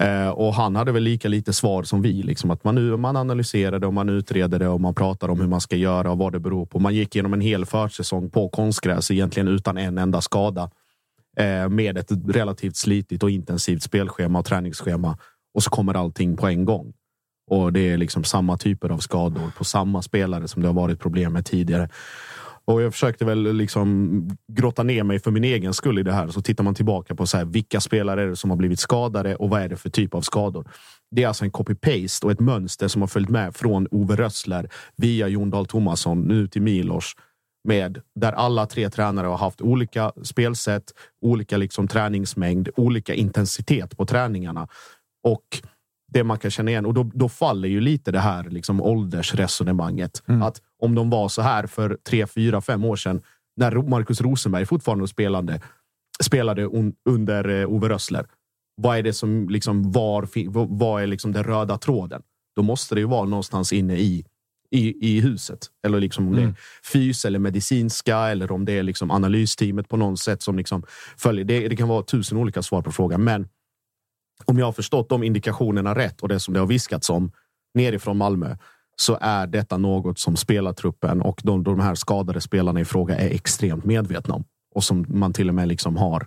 Eh, 0.00 0.28
och 0.28 0.54
han 0.54 0.76
hade 0.76 0.92
väl 0.92 1.02
lika 1.02 1.28
lite 1.28 1.52
svar 1.52 1.82
som 1.82 2.02
vi. 2.02 2.22
Liksom, 2.22 2.50
att 2.50 2.64
man, 2.64 2.74
nu, 2.74 2.96
man 2.96 3.16
analyserar 3.16 3.78
det 3.78 3.86
och 3.86 3.94
man 3.94 4.08
utreder 4.08 4.58
det 4.58 4.68
och 4.68 4.80
man 4.80 4.94
pratar 4.94 5.28
om 5.28 5.40
hur 5.40 5.46
man 5.48 5.60
ska 5.60 5.76
göra 5.76 6.10
och 6.10 6.18
vad 6.18 6.32
det 6.32 6.40
beror 6.40 6.66
på. 6.66 6.78
Man 6.78 6.94
gick 6.94 7.16
igenom 7.16 7.32
en 7.32 7.40
hel 7.40 7.66
försäsong 7.66 8.30
på 8.30 8.48
konstgräs 8.48 9.10
egentligen 9.10 9.48
utan 9.48 9.78
en 9.78 9.98
enda 9.98 10.20
skada 10.20 10.70
eh, 11.36 11.68
med 11.68 11.98
ett 11.98 12.10
relativt 12.28 12.76
slitigt 12.76 13.22
och 13.22 13.30
intensivt 13.30 13.82
spelschema 13.82 14.38
och 14.38 14.44
träningsschema. 14.44 15.18
Och 15.54 15.62
så 15.62 15.70
kommer 15.70 15.94
allting 15.94 16.36
på 16.36 16.46
en 16.46 16.64
gång. 16.64 16.92
Och 17.50 17.72
det 17.72 17.80
är 17.80 17.96
liksom 17.96 18.24
samma 18.24 18.56
typer 18.56 18.88
av 18.88 18.98
skador 18.98 19.52
på 19.58 19.64
samma 19.64 20.02
spelare 20.02 20.48
som 20.48 20.62
det 20.62 20.68
har 20.68 20.74
varit 20.74 21.00
problem 21.00 21.32
med 21.32 21.46
tidigare. 21.46 21.88
Och 22.66 22.82
jag 22.82 22.92
försökte 22.92 23.24
väl 23.24 23.56
liksom 23.56 24.28
grotta 24.52 24.82
ner 24.82 25.02
mig 25.02 25.18
för 25.18 25.30
min 25.30 25.44
egen 25.44 25.74
skull 25.74 25.98
i 25.98 26.02
det 26.02 26.12
här. 26.12 26.28
Så 26.28 26.42
tittar 26.42 26.64
man 26.64 26.74
tillbaka 26.74 27.14
på 27.14 27.26
så 27.26 27.36
här, 27.36 27.44
vilka 27.44 27.80
spelare 27.80 28.22
är 28.22 28.26
det 28.26 28.36
som 28.36 28.50
har 28.50 28.56
blivit 28.56 28.80
skadade 28.80 29.36
och 29.36 29.50
vad 29.50 29.62
är 29.62 29.68
det 29.68 29.76
för 29.76 29.90
typ 29.90 30.14
av 30.14 30.20
skador? 30.20 30.68
Det 31.10 31.22
är 31.22 31.28
alltså 31.28 31.44
en 31.44 31.50
copy-paste 31.50 32.24
och 32.24 32.30
ett 32.30 32.40
mönster 32.40 32.88
som 32.88 33.02
har 33.02 33.06
följt 33.06 33.28
med 33.28 33.56
från 33.56 33.88
Ove 33.90 34.16
Rössler 34.16 34.68
via 34.96 35.28
Jon 35.28 35.50
Dahl 35.50 35.66
Tomasson 35.66 36.20
nu 36.20 36.48
till 36.48 36.62
Milos 36.62 37.14
med 37.66 38.00
där 38.14 38.32
alla 38.32 38.66
tre 38.66 38.90
tränare 38.90 39.26
har 39.26 39.36
haft 39.36 39.60
olika 39.60 40.12
spelsätt, 40.22 40.92
olika 41.20 41.56
liksom 41.56 41.88
träningsmängd, 41.88 42.68
olika 42.76 43.14
intensitet 43.14 43.96
på 43.96 44.06
träningarna. 44.06 44.68
Och 45.24 45.62
det 46.16 46.24
man 46.24 46.38
kan 46.38 46.50
känna 46.50 46.70
igen. 46.70 46.86
Och 46.86 46.94
då, 46.94 47.10
då 47.14 47.28
faller 47.28 47.68
ju 47.68 47.80
lite 47.80 48.12
det 48.12 48.20
här 48.20 48.44
liksom 48.50 48.82
åldersresonemanget. 48.82 50.22
Att 50.42 50.62
om 50.82 50.94
de 50.94 51.10
var 51.10 51.28
så 51.28 51.42
här 51.42 51.66
för 51.66 51.98
tre, 52.08 52.26
fyra, 52.26 52.60
fem 52.60 52.84
år 52.84 52.96
sedan 52.96 53.22
när 53.56 53.88
Marcus 53.88 54.20
Rosenberg 54.20 54.66
fortfarande 54.66 55.08
spelade, 55.08 55.60
spelade 56.22 56.64
un, 56.64 56.94
under 57.08 57.48
eh, 57.48 57.68
Ove 57.68 57.88
Rössler. 57.88 58.26
Vad 58.82 58.98
är 58.98 59.02
det 59.02 59.12
som 59.12 59.48
liksom 59.48 59.92
var, 59.92 60.28
vad 60.78 61.02
är 61.02 61.06
liksom 61.06 61.32
den 61.32 61.44
röda 61.44 61.78
tråden? 61.78 62.22
Då 62.56 62.62
måste 62.62 62.94
det 62.94 63.00
ju 63.00 63.06
vara 63.06 63.24
någonstans 63.24 63.72
inne 63.72 63.96
i 63.96 64.24
i, 64.70 65.14
i 65.16 65.20
huset. 65.20 65.58
Eller 65.86 66.00
liksom 66.00 66.28
om 66.28 66.34
det 66.34 66.42
är 66.42 66.54
fys 66.92 67.24
eller 67.24 67.38
medicinska 67.38 68.18
eller 68.18 68.52
om 68.52 68.64
det 68.64 68.72
är 68.72 68.82
liksom 68.82 69.10
analysteamet 69.10 69.88
på 69.88 69.96
något 69.96 70.18
sätt 70.18 70.42
som 70.42 70.56
liksom 70.56 70.82
följer. 71.16 71.44
Det, 71.44 71.68
det 71.68 71.76
kan 71.76 71.88
vara 71.88 72.02
tusen 72.02 72.38
olika 72.38 72.62
svar 72.62 72.82
på 72.82 72.92
frågan, 72.92 73.24
men 73.24 73.48
om 74.46 74.58
jag 74.58 74.66
har 74.66 74.72
förstått 74.72 75.08
de 75.08 75.22
indikationerna 75.22 75.94
rätt 75.94 76.20
och 76.20 76.28
det 76.28 76.40
som 76.40 76.54
det 76.54 76.60
har 76.60 76.66
viskats 76.66 77.10
om 77.10 77.32
nerifrån 77.74 78.16
Malmö 78.16 78.56
så 78.96 79.18
är 79.20 79.46
detta 79.46 79.76
något 79.76 80.18
som 80.18 80.36
spelartruppen 80.36 81.22
och 81.22 81.40
de, 81.44 81.64
de 81.64 81.80
här 81.80 81.94
skadade 81.94 82.40
spelarna 82.40 82.80
i 82.80 82.84
fråga 82.84 83.16
är 83.16 83.30
extremt 83.30 83.84
medvetna 83.84 84.34
om 84.34 84.44
och 84.74 84.84
som 84.84 85.06
man 85.08 85.32
till 85.32 85.48
och 85.48 85.54
med 85.54 85.68
liksom 85.68 85.96
har 85.96 86.26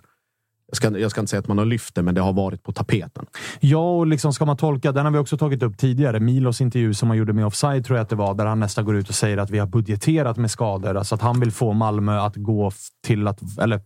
jag 0.70 0.76
ska, 0.76 0.98
jag 0.98 1.10
ska 1.10 1.20
inte 1.20 1.30
säga 1.30 1.40
att 1.40 1.48
man 1.48 1.58
har 1.58 1.64
lyft 1.64 1.94
det, 1.94 2.02
men 2.02 2.14
det 2.14 2.20
har 2.20 2.32
varit 2.32 2.62
på 2.62 2.72
tapeten. 2.72 3.26
Ja, 3.60 3.96
och 3.96 4.06
liksom 4.06 4.32
ska 4.32 4.44
man 4.44 4.56
tolka, 4.56 4.92
den 4.92 5.04
har 5.04 5.12
vi 5.12 5.18
också 5.18 5.36
tagit 5.36 5.62
upp 5.62 5.78
tidigare. 5.78 6.20
Milos 6.20 6.60
intervju 6.60 6.94
som 6.94 7.08
han 7.08 7.18
gjorde 7.18 7.32
med 7.32 7.46
Offside 7.46 7.84
tror 7.84 7.98
jag 7.98 8.02
att 8.02 8.08
det 8.08 8.16
var, 8.16 8.34
där 8.34 8.46
han 8.46 8.60
nästan 8.60 8.84
går 8.84 8.96
ut 8.96 9.08
och 9.08 9.14
säger 9.14 9.36
att 9.36 9.50
vi 9.50 9.58
har 9.58 9.66
budgeterat 9.66 10.36
med 10.36 10.50
skador. 10.50 10.96
Alltså 10.96 11.14
att 11.14 11.20
han 11.20 11.40
vill 11.40 11.52
få 11.52 11.72
Malmö 11.72 12.20
att 12.20 12.36
gå 12.36 12.72
till 13.06 13.28
att, 13.28 13.58
eller 13.58 13.80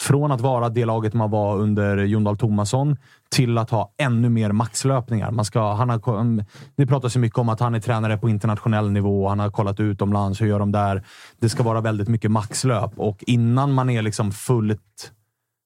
från 0.00 0.32
att 0.32 0.40
vara 0.40 0.68
det 0.68 0.84
laget 0.84 1.14
man 1.14 1.30
var 1.30 1.56
under 1.56 1.96
Jon 1.96 2.24
Dahl 2.24 2.38
Tomasson 2.38 2.96
till 3.30 3.58
att 3.58 3.70
ha 3.70 3.92
ännu 3.98 4.28
mer 4.28 4.52
maxlöpningar. 4.52 5.30
Man 5.30 5.44
ska, 5.44 5.72
han 5.72 5.90
har, 5.90 6.44
det 6.76 6.86
pratas 6.86 7.16
ju 7.16 7.20
mycket 7.20 7.38
om 7.38 7.48
att 7.48 7.60
han 7.60 7.74
är 7.74 7.80
tränare 7.80 8.18
på 8.18 8.28
internationell 8.28 8.90
nivå. 8.90 9.28
Han 9.28 9.38
har 9.38 9.50
kollat 9.50 9.80
utomlands. 9.80 10.40
Hur 10.40 10.46
gör 10.46 10.58
de 10.58 10.72
där? 10.72 11.02
Det 11.40 11.48
ska 11.48 11.62
vara 11.62 11.80
väldigt 11.80 12.08
mycket 12.08 12.30
maxlöp 12.30 12.92
och 12.96 13.24
innan 13.26 13.72
man 13.72 13.90
är 13.90 14.02
liksom 14.02 14.32
fullt 14.32 15.12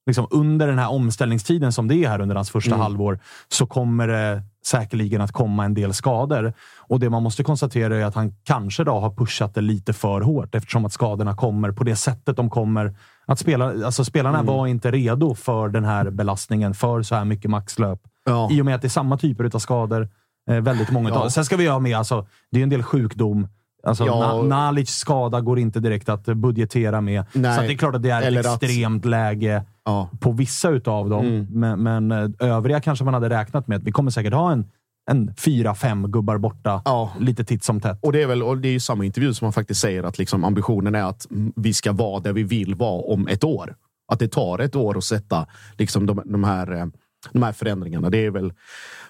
liksom 0.06 0.26
under 0.30 0.66
den 0.66 0.78
här 0.78 0.90
omställningstiden 0.90 1.72
som 1.72 1.88
det 1.88 2.04
är 2.04 2.08
här 2.08 2.20
under 2.20 2.34
hans 2.34 2.50
första 2.50 2.76
halvår 2.76 3.20
så 3.48 3.66
kommer 3.66 4.08
det 4.08 4.42
säkerligen 4.66 5.20
att 5.20 5.32
komma 5.32 5.64
en 5.64 5.74
del 5.74 5.94
skador. 5.94 6.52
Och 6.78 7.00
det 7.00 7.10
man 7.10 7.22
måste 7.22 7.44
konstatera 7.44 7.96
är 7.96 8.04
att 8.04 8.14
han 8.14 8.34
kanske 8.44 8.84
då 8.84 8.92
har 8.92 9.10
pushat 9.10 9.54
det 9.54 9.60
lite 9.60 9.92
för 9.92 10.20
hårt 10.20 10.54
eftersom 10.54 10.84
att 10.84 10.92
skadorna 10.92 11.36
kommer 11.36 11.72
på 11.72 11.84
det 11.84 11.96
sättet 11.96 12.36
de 12.36 12.50
kommer. 12.50 12.94
Att 13.26 13.38
spela, 13.38 13.64
alltså 13.86 14.04
spelarna 14.04 14.42
var 14.42 14.66
inte 14.66 14.90
redo 14.90 15.34
för 15.34 15.68
den 15.68 15.84
här 15.84 16.10
belastningen, 16.10 16.74
för 16.74 17.02
så 17.02 17.14
här 17.14 17.24
mycket 17.24 17.50
maxlöp. 17.50 18.00
Ja. 18.24 18.48
I 18.52 18.60
och 18.60 18.64
med 18.66 18.74
att 18.74 18.82
det 18.82 18.86
är 18.86 18.90
samma 18.90 19.16
typer 19.18 19.50
av 19.54 19.58
skador. 19.58 20.08
Eh, 20.50 20.60
väldigt 20.60 20.90
många 20.90 21.08
Ja. 21.08 21.30
Sen 21.30 21.44
ska 21.44 21.56
vi 21.56 21.66
ha 21.68 21.78
med, 21.78 21.96
alltså, 21.98 22.26
det 22.50 22.58
är 22.58 22.62
en 22.62 22.68
del 22.68 22.82
sjukdom. 22.82 23.48
Alltså, 23.84 24.06
Ja. 24.06 24.12
Na- 24.42 24.48
Nalic 24.48 24.90
skada 24.90 25.40
går 25.40 25.58
inte 25.58 25.80
direkt 25.80 26.08
att 26.08 26.24
budgetera 26.24 27.00
med. 27.00 27.24
Nej. 27.32 27.54
Så 27.54 27.60
att 27.60 27.66
det 27.66 27.72
är 27.72 27.76
klart 27.76 27.94
att 27.94 28.02
det 28.02 28.10
är 28.10 28.22
Eller 28.22 28.40
ett 28.40 28.46
att- 28.46 28.62
extremt 28.62 29.04
läge 29.04 29.64
Ja. 29.84 30.08
på 30.20 30.32
vissa 30.32 30.68
utav 30.68 31.10
dem. 31.10 31.26
Mm. 31.26 31.46
Men, 31.50 31.82
men 32.08 32.12
eh, 32.40 32.48
övriga 32.48 32.80
kanske 32.80 33.04
man 33.04 33.14
hade 33.14 33.28
räknat 33.30 33.68
med. 33.68 33.76
att 33.78 33.84
Vi 33.84 33.92
kommer 33.92 34.10
säkert 34.10 34.32
ha 34.34 34.52
en, 34.52 34.70
en 35.10 35.34
fyra, 35.38 35.74
fem 35.74 36.10
gubbar 36.12 36.38
borta 36.38 36.82
Ja. 36.84 37.12
lite 37.20 37.44
titt 37.44 37.64
som 37.64 37.80
tätt. 37.80 37.98
Och 38.02 38.12
det 38.12 38.22
är 38.22 38.26
väl 38.26 38.42
och 38.42 38.58
det 38.58 38.68
är 38.68 38.78
samma 38.78 39.04
intervju 39.04 39.34
som 39.34 39.44
man 39.44 39.52
faktiskt 39.52 39.80
säger 39.80 40.02
att 40.02 40.18
liksom 40.18 40.44
ambitionen 40.44 40.94
är 40.94 41.04
att 41.04 41.26
vi 41.56 41.74
ska 41.74 41.92
vara 41.92 42.20
där 42.20 42.32
vi 42.32 42.42
vill 42.42 42.74
vara 42.74 43.02
om 43.02 43.28
ett 43.28 43.44
år. 43.44 43.76
Att 44.12 44.18
det 44.18 44.28
tar 44.28 44.58
ett 44.58 44.76
år 44.76 44.98
att 44.98 45.04
sätta 45.04 45.46
liksom 45.78 46.06
de, 46.06 46.22
de, 46.24 46.44
här, 46.44 46.72
eh, 46.72 46.86
de 47.32 47.42
här 47.42 47.52
förändringarna. 47.52 48.10
Det 48.10 48.18
är 48.18 48.30
väl 48.30 48.52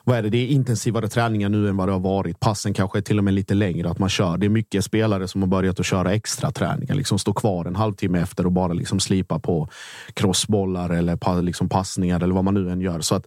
vad 0.05 0.17
är 0.19 0.23
det? 0.23 0.29
det 0.31 0.39
är 0.39 0.47
intensivare 0.47 1.09
träningar 1.09 1.49
nu 1.49 1.69
än 1.69 1.77
vad 1.77 1.89
det 1.89 1.93
har 1.93 2.01
varit. 2.01 2.41
Passen 2.41 2.75
kanske 2.75 2.99
är 2.99 3.03
till 3.03 3.19
och 3.19 3.25
med 3.25 3.35
lite 3.35 3.55
längre. 3.55 3.91
att 3.91 3.99
man 3.99 4.09
kör. 4.09 4.37
Det 4.37 4.47
är 4.47 4.51
mycket 4.51 4.85
spelare 4.85 5.29
som 5.29 5.43
har 5.43 5.49
börjat 5.49 5.81
att 5.81 5.87
köra 5.87 6.13
extra 6.13 6.51
träningar. 6.51 6.95
Liksom 6.95 7.19
stå 7.19 7.33
kvar 7.33 7.65
en 7.65 7.77
halvtimme 7.77 8.21
efter 8.21 8.47
och 8.47 8.53
bara 8.53 8.73
liksom 8.73 9.01
slipa 9.01 9.39
på 9.39 9.69
crossbollar 10.15 10.91
eller 10.91 11.43
liksom 11.43 11.69
passningar 11.69 12.21
eller 12.21 12.35
vad 12.35 12.45
man 12.45 12.55
nu 12.55 12.71
än 12.71 12.81
gör. 12.81 13.01
Så 13.01 13.15
att 13.15 13.27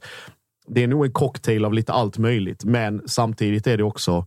det 0.67 0.83
är 0.83 0.87
nog 0.87 1.05
en 1.05 1.11
cocktail 1.11 1.65
av 1.65 1.73
lite 1.73 1.93
allt 1.93 2.17
möjligt. 2.17 2.65
Men 2.65 3.01
samtidigt 3.05 3.67
är 3.67 3.77
det 3.77 3.83
också 3.83 4.25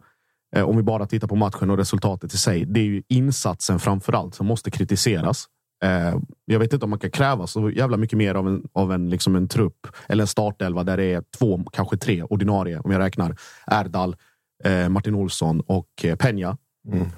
Eh, 0.57 0.69
om 0.69 0.77
vi 0.77 0.83
bara 0.83 1.07
tittar 1.07 1.29
på 1.29 1.37
matchen 1.37 1.71
och 1.71 1.77
resultatet 1.77 2.35
i 2.35 2.39
sig. 2.39 2.65
Det 2.65 2.81
är 2.81 2.85
ju 2.85 3.03
insatsen 3.09 3.79
framför 3.79 4.13
allt 4.13 4.35
som 4.35 4.47
måste 4.47 4.71
kritiseras. 4.71 5.45
Eh, 5.85 6.17
jag 6.45 6.59
vet 6.59 6.73
inte 6.73 6.85
om 6.85 6.91
man 6.91 6.99
kan 6.99 7.11
kräva 7.11 7.47
så 7.47 7.71
jävla 7.71 7.97
mycket 7.97 8.19
mer 8.19 8.35
av 8.35 8.49
en, 8.49 8.63
av 8.73 8.93
en, 8.93 9.11
liksom 9.11 9.37
en 9.37 9.49
trupp 9.49 9.87
eller 10.09 10.23
en 10.23 10.29
startelva 10.29 10.85
där 10.85 10.97
det 10.97 11.05
är 11.05 11.23
två, 11.39 11.65
kanske 11.73 11.97
tre 11.97 12.23
ordinarie, 12.23 12.79
om 12.79 12.91
jag 12.91 12.99
räknar 12.99 13.37
Erdal, 13.67 14.17
eh, 14.65 14.89
Martin 14.89 15.15
Olsson 15.15 15.61
och 15.61 15.89
Peña. 16.03 16.57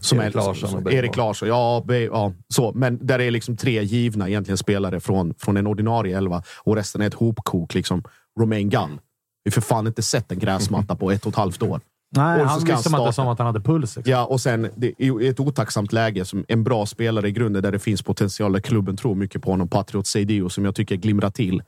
Som 0.01 0.21
Erik 0.21 0.35
är, 0.35 0.39
Larsson 0.39 0.93
Erik. 0.93 1.17
Larsson, 1.17 1.49
ja, 1.49 1.85
ja, 1.89 2.33
så. 2.49 2.73
Men 2.73 3.07
där 3.07 3.19
är 3.19 3.31
liksom 3.31 3.57
tre 3.57 3.83
givna 3.83 4.29
egentligen 4.29 4.59
spelare 4.59 5.01
från, 5.01 5.35
från 5.39 5.57
en 5.57 5.67
ordinarie 5.67 6.17
elva 6.17 6.43
och 6.63 6.77
resten 6.77 7.03
är 7.03 7.07
ett 7.07 7.15
hopkok. 7.15 7.75
Liksom. 7.75 8.03
Romain 8.41 8.69
Gall. 8.69 8.99
Vi 9.45 9.51
har 9.51 9.53
för 9.53 9.61
fan 9.61 9.87
inte 9.87 10.03
sett 10.03 10.33
en 10.33 10.39
gräsmatta 10.39 10.95
på 10.97 11.11
ett 11.11 11.27
och 11.27 11.33
ett 11.33 11.37
halvt 11.37 11.63
år. 11.63 11.81
Nej, 12.17 12.45
han 12.45 12.65
visste 12.65 12.91
man 12.91 13.01
inte 13.01 13.13
som 13.13 13.29
att 13.29 13.39
han 13.39 13.47
hade 13.47 13.61
puls. 13.61 13.97
Liksom. 13.97 14.13
Ja, 14.13 14.25
och 14.25 14.41
sen 14.41 14.71
det 14.77 14.95
är 14.99 15.31
ett 15.31 15.41
otacksamt 15.41 15.93
läge. 15.93 16.25
som 16.25 16.45
En 16.49 16.65
bra 16.65 16.87
spelare 16.87 17.29
i 17.29 17.33
grunden 17.33 17.63
där 17.63 17.73
det 17.73 17.79
finns 17.79 18.03
potential, 18.03 18.53
där 18.53 18.61
klubben 18.61 18.97
tror 18.97 19.15
mycket 19.15 19.43
på 19.43 19.51
honom. 19.51 19.69
Patriot 19.69 20.07
Seidio 20.07 20.49
som 20.49 20.65
jag 20.65 20.75
tycker 20.75 20.97
glimrar 20.97 21.31
till 21.31 21.63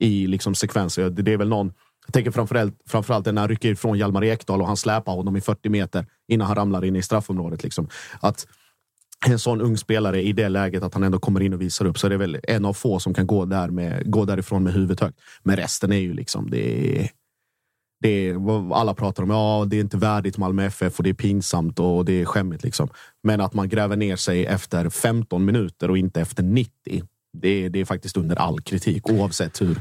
i 0.00 0.26
liksom 0.26 0.54
sekvenser. 0.54 1.10
Det 1.10 1.22
det 1.22 1.32
är 1.32 1.36
väl 1.36 1.48
någon, 1.48 1.72
jag 2.06 2.14
tänker 2.14 2.30
framförallt, 2.30 2.74
framförallt 2.88 3.26
när 3.26 3.40
han 3.40 3.48
rycker 3.48 3.68
ifrån 3.68 3.98
Hjalmar 3.98 4.24
Ekdal 4.24 4.60
och 4.60 4.66
han 4.66 4.76
släpar 4.76 5.12
honom 5.12 5.36
i 5.36 5.40
40 5.40 5.68
meter 5.68 6.06
innan 6.28 6.46
han 6.46 6.56
ramlar 6.56 6.84
in 6.84 6.96
i 6.96 7.02
straffområdet. 7.02 7.62
Liksom. 7.62 7.88
Att 8.20 8.46
en 9.26 9.38
sån 9.38 9.60
ung 9.60 9.76
spelare 9.76 10.22
i 10.22 10.32
det 10.32 10.48
läget 10.48 10.82
att 10.82 10.94
han 10.94 11.02
ändå 11.02 11.18
kommer 11.18 11.40
in 11.40 11.54
och 11.54 11.60
visar 11.60 11.84
upp 11.84 11.98
så 11.98 12.06
är 12.06 12.10
det 12.10 12.16
väl 12.16 12.40
en 12.42 12.64
av 12.64 12.72
få 12.72 12.98
som 13.00 13.14
kan 13.14 13.26
gå, 13.26 13.44
där 13.44 13.68
med, 13.68 14.10
gå 14.10 14.24
därifrån 14.24 14.62
med 14.62 14.72
huvudet 14.72 15.00
högt. 15.00 15.20
Men 15.42 15.56
resten 15.56 15.92
är 15.92 15.96
ju 15.96 16.12
liksom, 16.12 16.50
det 16.50 16.98
är, 17.00 17.10
det 18.00 18.08
är, 18.08 18.74
alla 18.74 18.94
pratar 18.94 19.22
om, 19.22 19.30
ja 19.30 19.66
det 19.68 19.76
är 19.76 19.80
inte 19.80 19.96
värdigt 19.96 20.38
Malmö 20.38 20.64
FF 20.64 20.98
och 20.98 21.04
det 21.04 21.10
är 21.10 21.14
pinsamt 21.14 21.78
och 21.78 22.04
det 22.04 22.20
är 22.20 22.24
skämmigt. 22.24 22.64
Liksom. 22.64 22.88
Men 23.22 23.40
att 23.40 23.54
man 23.54 23.68
gräver 23.68 23.96
ner 23.96 24.16
sig 24.16 24.46
efter 24.46 24.90
15 24.90 25.44
minuter 25.44 25.90
och 25.90 25.98
inte 25.98 26.20
efter 26.20 26.42
90. 26.42 27.02
Det 27.40 27.64
är, 27.64 27.70
det 27.70 27.80
är 27.80 27.84
faktiskt 27.84 28.16
under 28.16 28.36
all 28.36 28.60
kritik 28.60 29.10
oavsett 29.10 29.60
hur, 29.60 29.78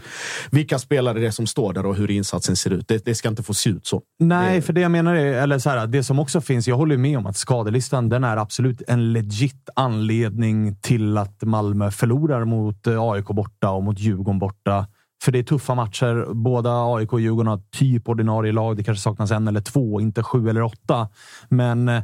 vilka 0.51 0.79
spelare 0.79 1.19
det 1.19 1.27
är 1.27 1.31
som 1.31 1.47
står 1.47 1.73
där 1.73 1.85
och 1.85 1.95
hur 1.95 2.11
insatsen 2.11 2.55
ser 2.55 2.69
ut. 2.69 2.87
Det, 2.87 3.05
det 3.05 3.15
ska 3.15 3.29
inte 3.29 3.43
få 3.43 3.53
se 3.53 3.69
ut 3.69 3.87
så. 3.87 4.01
Nej, 4.19 4.61
för 4.61 4.73
det 4.73 4.81
jag 4.81 4.91
menar 4.91 5.15
är, 5.15 5.33
eller 5.33 5.59
så 5.59 5.69
här, 5.69 5.87
det 5.87 6.03
som 6.03 6.19
också 6.19 6.41
finns, 6.41 6.67
jag 6.67 6.75
håller 6.75 6.97
med 6.97 7.17
om 7.17 7.25
att 7.25 7.37
skadelistan, 7.37 8.09
den 8.09 8.23
är 8.23 8.37
absolut 8.37 8.81
en 8.87 9.13
legit 9.13 9.69
anledning 9.75 10.75
till 10.75 11.17
att 11.17 11.41
Malmö 11.41 11.91
förlorar 11.91 12.45
mot 12.45 12.87
eh, 12.87 13.01
AIK 13.01 13.25
borta 13.25 13.69
och 13.69 13.83
mot 13.83 13.99
Djurgården 13.99 14.39
borta. 14.39 14.87
För 15.23 15.31
det 15.31 15.39
är 15.39 15.43
tuffa 15.43 15.75
matcher. 15.75 16.33
Båda 16.33 16.95
AIK 16.95 17.13
och 17.13 17.21
Djurgården 17.21 17.47
har 17.47 17.61
typ 17.71 18.09
ordinarie 18.09 18.51
lag. 18.51 18.77
Det 18.77 18.83
kanske 18.83 19.01
saknas 19.01 19.31
en 19.31 19.47
eller 19.47 19.61
två, 19.61 20.01
inte 20.01 20.23
sju 20.23 20.49
eller 20.49 20.61
åtta. 20.61 21.09
Men 21.49 21.89
eh, 21.89 22.03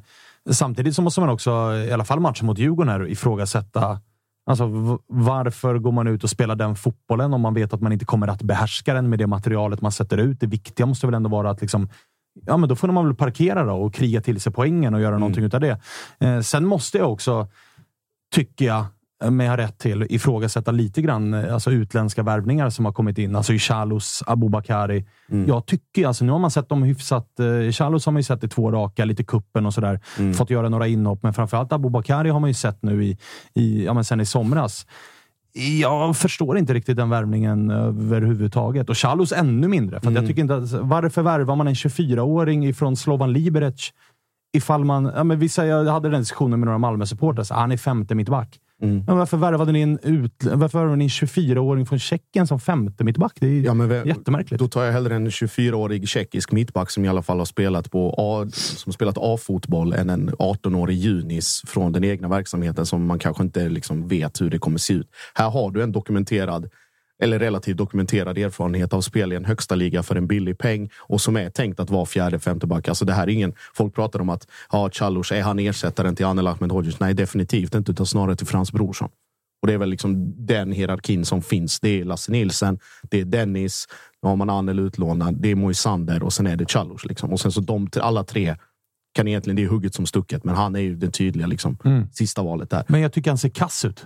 samtidigt 0.52 0.96
så 0.96 1.02
måste 1.02 1.20
man 1.20 1.30
också, 1.30 1.52
i 1.88 1.92
alla 1.92 2.06
fall 2.06 2.20
matchen 2.20 2.46
mot 2.46 2.58
Djurgården, 2.58 2.92
här, 2.92 3.08
ifrågasätta 3.08 4.00
Alltså, 4.46 4.98
varför 5.08 5.78
går 5.78 5.92
man 5.92 6.08
ut 6.08 6.24
och 6.24 6.30
spelar 6.30 6.56
den 6.56 6.76
fotbollen 6.76 7.34
om 7.34 7.42
man 7.42 7.54
vet 7.54 7.74
att 7.74 7.82
man 7.82 7.92
inte 7.92 8.06
kommer 8.06 8.28
att 8.28 8.42
behärska 8.42 8.94
den 8.94 9.10
med 9.10 9.20
det 9.20 9.28
materialet 9.28 9.82
man 9.82 9.92
sätter 9.92 10.18
ut? 10.18 10.40
Det 10.40 10.48
viktiga 10.48 10.86
måste 10.86 11.08
väl 11.08 11.14
ändå 11.14 11.30
vara 11.30 11.50
att 11.50 11.62
liksom, 11.62 11.90
ja, 12.46 12.58
men 12.58 12.70
då 12.70 12.76
får 12.76 12.88
man 12.88 13.06
väl 13.06 13.16
parkera 13.16 13.64
då 13.64 13.74
och 13.74 13.94
kriga 13.94 14.22
till 14.22 14.42
sig 14.42 14.54
poängen 14.54 14.94
och 14.94 15.02
göra 15.02 15.18
någonting 15.18 15.44
utav 15.44 15.62
det. 15.62 15.82
Eh, 16.20 16.40
sen 16.40 16.66
måste 16.66 16.98
jag 16.98 17.12
också, 17.12 17.48
tycker 18.36 18.66
jag, 18.66 18.86
men 19.30 19.46
jag 19.46 19.52
har 19.52 19.58
rätt 19.58 19.80
till, 19.80 20.06
ifrågasätta 20.10 20.72
lite 20.72 21.02
grann 21.02 21.34
eh, 21.34 21.54
alltså 21.54 21.72
utländska 21.72 22.24
värvningar 22.24 22.70
som 22.70 22.86
har 22.86 22.92
kommit 22.92 23.18
in. 23.18 23.36
Alltså 23.36 23.54
Chalos, 23.54 24.24
Abubakari. 24.28 25.06
Jag 25.48 25.66
tycker, 25.66 26.08
alltså, 26.08 26.26
nu 26.26 26.32
har 26.32 26.40
man 26.40 26.52
sett 26.52 26.70
dem 26.70 26.84
hyfsat. 26.84 27.40
Eh, 27.40 27.72
Chalos 27.72 28.06
har 28.06 28.12
man 28.12 28.20
ju 28.20 28.24
sett 28.24 28.44
i 28.44 28.48
två 28.48 28.72
raka, 28.72 29.06
lite 29.06 29.24
kuppen 29.24 29.66
och 29.66 29.74
sådär. 29.74 30.00
Fått 30.34 30.50
göra 30.50 30.70
några 30.70 30.88
inhopp, 30.88 31.24
men 31.24 31.34
framförallt 31.34 31.74
Abubakari 31.74 32.30
har 32.30 32.40
man 32.40 32.50
ju 32.50 32.54
sett 32.54 32.84
nu 32.84 33.04
i, 33.04 33.18
i, 33.54 33.86
ja, 33.86 33.94
men 33.94 34.04
sen 34.04 34.22
i 34.22 34.26
somras. 34.26 34.86
Jag 35.82 36.18
förstår 36.18 36.58
inte 36.58 36.74
riktigt 36.74 36.98
den 36.98 37.10
värvningen 37.10 37.72
överhuvudtaget. 37.72 38.90
Och 38.90 38.98
Chalos 38.98 39.32
ännu 39.32 39.68
mindre. 39.68 40.00
För 40.00 40.08
att 40.08 40.14
jag 40.14 40.28
tycker 40.28 40.42
inte 40.42 40.56
att, 40.56 40.72
varför 40.72 41.22
värvar 41.22 41.56
man 41.56 41.68
en 41.68 41.74
24-åring 41.74 42.68
ifrån 42.68 42.96
Slovan 42.96 43.34
Liberec 43.34 43.92
ifall 44.54 44.86
man... 44.86 45.12
Ja, 45.16 45.24
men 45.24 45.40
vi 45.40 45.50
säger, 45.50 45.84
jag 45.84 45.92
hade 45.92 46.10
den 46.10 46.20
diskussionen 46.20 46.60
med 46.60 46.66
några 46.68 46.78
Malmö-supportrar. 46.78 47.56
Han 47.56 47.72
är 47.72 47.78
femte 47.78 48.16
mittback. 48.16 48.60
Men 48.82 49.18
varför 49.18 49.38
värvade 49.38 49.72
ni 49.72 49.82
en, 49.82 50.00
ut, 50.04 50.44
varför 50.44 50.78
värvade 50.80 50.96
ni 50.98 51.04
en 51.06 51.10
24-åring 51.10 51.86
från 51.86 52.00
Tjeckien 52.00 52.48
som 52.48 52.60
femte 52.60 53.04
mittback? 53.04 53.34
Det 53.40 53.48
är 53.48 53.62
Ja, 53.62 53.74
men 53.74 53.90
vem- 53.90 54.08
jättemärkligt. 54.08 54.60
Då 54.60 54.68
tar 54.68 54.84
jag 54.84 54.92
hellre 54.94 55.16
en 55.16 55.30
24-årig 55.30 56.08
tjeckisk 56.08 56.52
mittback 56.52 56.90
som 56.92 57.06
i 57.06 57.08
alla 57.08 57.22
fall 57.22 57.38
har 57.38 57.46
spelat 57.46 57.92
på 57.92 58.16
A, 58.18 58.48
som 58.54 58.94
spelat 58.94 59.16
A-fotboll 59.18 59.94
än 59.94 60.10
en 60.10 60.30
18-årig 60.30 60.98
junis 60.98 61.62
från 61.68 61.92
den 61.92 62.04
egna 62.04 62.28
verksamheten 62.28 62.86
som 62.86 63.06
man 63.06 63.20
kanske 63.20 63.44
inte 63.44 63.70
liksom 63.70 64.08
vet 64.08 64.42
hur 64.42 64.50
det 64.50 64.60
kommer 64.60 64.78
se 64.78 64.94
ut. 64.94 65.08
Här 65.34 65.50
har 65.50 65.72
du 65.72 65.84
en 65.84 65.92
dokumenterad 65.92 66.70
eller 67.22 67.40
relativt 67.40 67.78
dokumenterad 67.78 68.38
erfarenhet 68.38 68.94
av 68.94 69.02
spel 69.02 69.34
i 69.34 69.36
en 69.36 69.46
högsta 69.46 69.76
liga 69.76 70.04
för 70.04 70.16
en 70.16 70.28
billig 70.28 70.58
peng 70.58 70.90
och 70.98 71.22
som 71.22 71.38
är 71.38 71.50
tänkt 71.50 71.80
att 71.80 71.90
vara 71.90 72.06
fjärde, 72.06 72.40
femte 72.40 72.68
back. 72.68 72.88
Alltså 72.88 73.06
det 73.06 73.14
här 73.14 73.24
är 73.24 73.28
ingen, 73.30 73.54
folk 73.74 73.96
pratar 73.96 74.20
om 74.22 74.30
att 74.30 74.48
ja, 74.72 74.90
Chalus, 74.90 75.32
är 75.32 75.42
han 75.42 75.60
ersättaren 75.60 76.16
till 76.16 76.26
Anel 76.26 76.48
Ahmedhodzic? 76.48 77.00
Nej, 77.00 77.14
definitivt 77.14 77.76
inte, 77.76 77.92
utan 77.92 78.06
snarare 78.06 78.36
till 78.36 78.48
Frans 78.48 78.72
Brorsson. 78.72 79.10
Och 79.62 79.68
det 79.68 79.74
är 79.74 79.78
väl 79.78 79.90
liksom 79.90 80.34
den 80.46 80.72
hierarkin 80.72 81.26
som 81.26 81.42
finns. 81.42 81.80
Det 81.80 82.02
är 82.02 82.06
Lasse 82.06 82.32
Nilsen, 82.32 82.80
det 83.04 83.22
är 83.22 83.26
Dennis, 83.26 83.88
nu 84.24 84.30
har 84.30 84.36
man 84.36 84.50
Anel 84.50 84.80
utlånad, 84.80 85.36
det 85.42 85.52
är 85.52 85.56
Moisander 85.56 86.24
och 86.24 86.34
sen 86.34 86.48
är 86.48 86.56
det 86.56 86.72
Chalus. 86.72 87.06
Liksom. 87.06 87.34
Och 87.34 87.40
sen 87.40 87.52
så 87.52 87.62
de 87.62 87.90
alla 88.02 88.24
tre 88.24 88.56
kan 89.14 89.28
egentligen, 89.28 89.56
det 89.56 89.64
är 89.64 89.68
hugget 89.68 89.96
som 89.96 90.06
stucket, 90.06 90.44
men 90.44 90.56
han 90.56 90.76
är 90.76 90.80
ju 90.80 90.96
det 90.96 91.12
tydliga 91.12 91.48
liksom, 91.48 91.78
Mm. 91.86 92.08
sista 92.12 92.44
valet 92.44 92.70
där. 92.70 92.84
Men 92.88 93.02
jag 93.02 93.14
tycker 93.14 93.32
han 93.32 93.38
ser 93.38 93.50
kass 93.50 93.86
ut. 93.86 94.06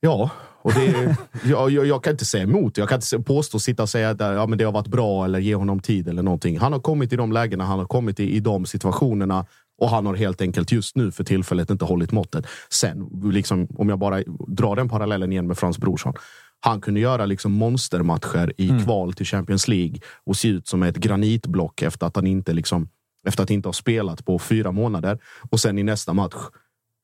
Ja, 0.00 0.30
och 0.62 0.72
det, 0.72 1.16
jag, 1.44 1.70
jag, 1.70 2.04
kan 2.04 2.10
inte 2.10 2.24
säga 2.24 2.42
emot. 2.42 2.76
Jag 2.76 2.88
kan 2.88 2.96
inte 2.96 3.18
påstå, 3.18 3.58
sitta 3.58 3.82
och 3.82 3.88
säga 3.88 4.10
att 4.10 4.20
ja, 4.20 4.46
men 4.46 4.58
det 4.58 4.64
har 4.64 4.72
varit 4.72 4.86
bra 4.86 5.24
eller 5.24 5.38
ge 5.38 5.54
honom 5.54 5.80
tid 5.80 6.08
eller 6.08 6.22
någonting. 6.22 6.58
Han 6.58 6.72
har 6.72 6.80
kommit 6.80 7.12
i 7.12 7.16
de 7.16 7.32
lägena, 7.32 7.64
han 7.64 7.78
har 7.78 7.86
kommit 7.86 8.20
i, 8.20 8.36
i 8.36 8.40
de 8.40 8.66
situationerna 8.66 9.46
och 9.78 9.90
han 9.90 10.06
har 10.06 10.14
helt 10.14 10.40
enkelt 10.40 10.72
just 10.72 10.96
nu 10.96 11.10
för 11.10 11.24
tillfället 11.24 11.70
inte 11.70 11.84
hållit 11.84 12.12
måttet. 12.12 12.46
Sen, 12.70 13.22
liksom, 13.32 13.68
om 13.74 13.88
jag 13.88 13.98
bara 13.98 14.22
drar 14.46 14.76
den 14.76 14.88
parallellen 14.88 15.32
igen 15.32 15.46
med 15.46 15.58
Frans 15.58 15.78
Brorsson. 15.78 16.14
Han 16.60 16.80
kunde 16.80 17.00
göra 17.00 17.26
liksom 17.26 17.52
monstermatcher 17.52 18.52
i 18.56 18.68
kval 18.84 19.12
till 19.12 19.26
Champions 19.26 19.68
League 19.68 20.00
och 20.24 20.36
se 20.36 20.48
ut 20.48 20.68
som 20.68 20.82
ett 20.82 20.96
granitblock 20.96 21.82
efter 21.82 22.06
att 22.06 22.16
han 22.16 22.26
inte, 22.26 22.52
liksom, 22.52 22.88
efter 23.26 23.42
att 23.42 23.50
inte 23.50 23.68
ha 23.68 23.72
spelat 23.72 24.24
på 24.24 24.38
fyra 24.38 24.72
månader. 24.72 25.18
Och 25.50 25.60
sen 25.60 25.78
i 25.78 25.82
nästa 25.82 26.12
match, 26.12 26.34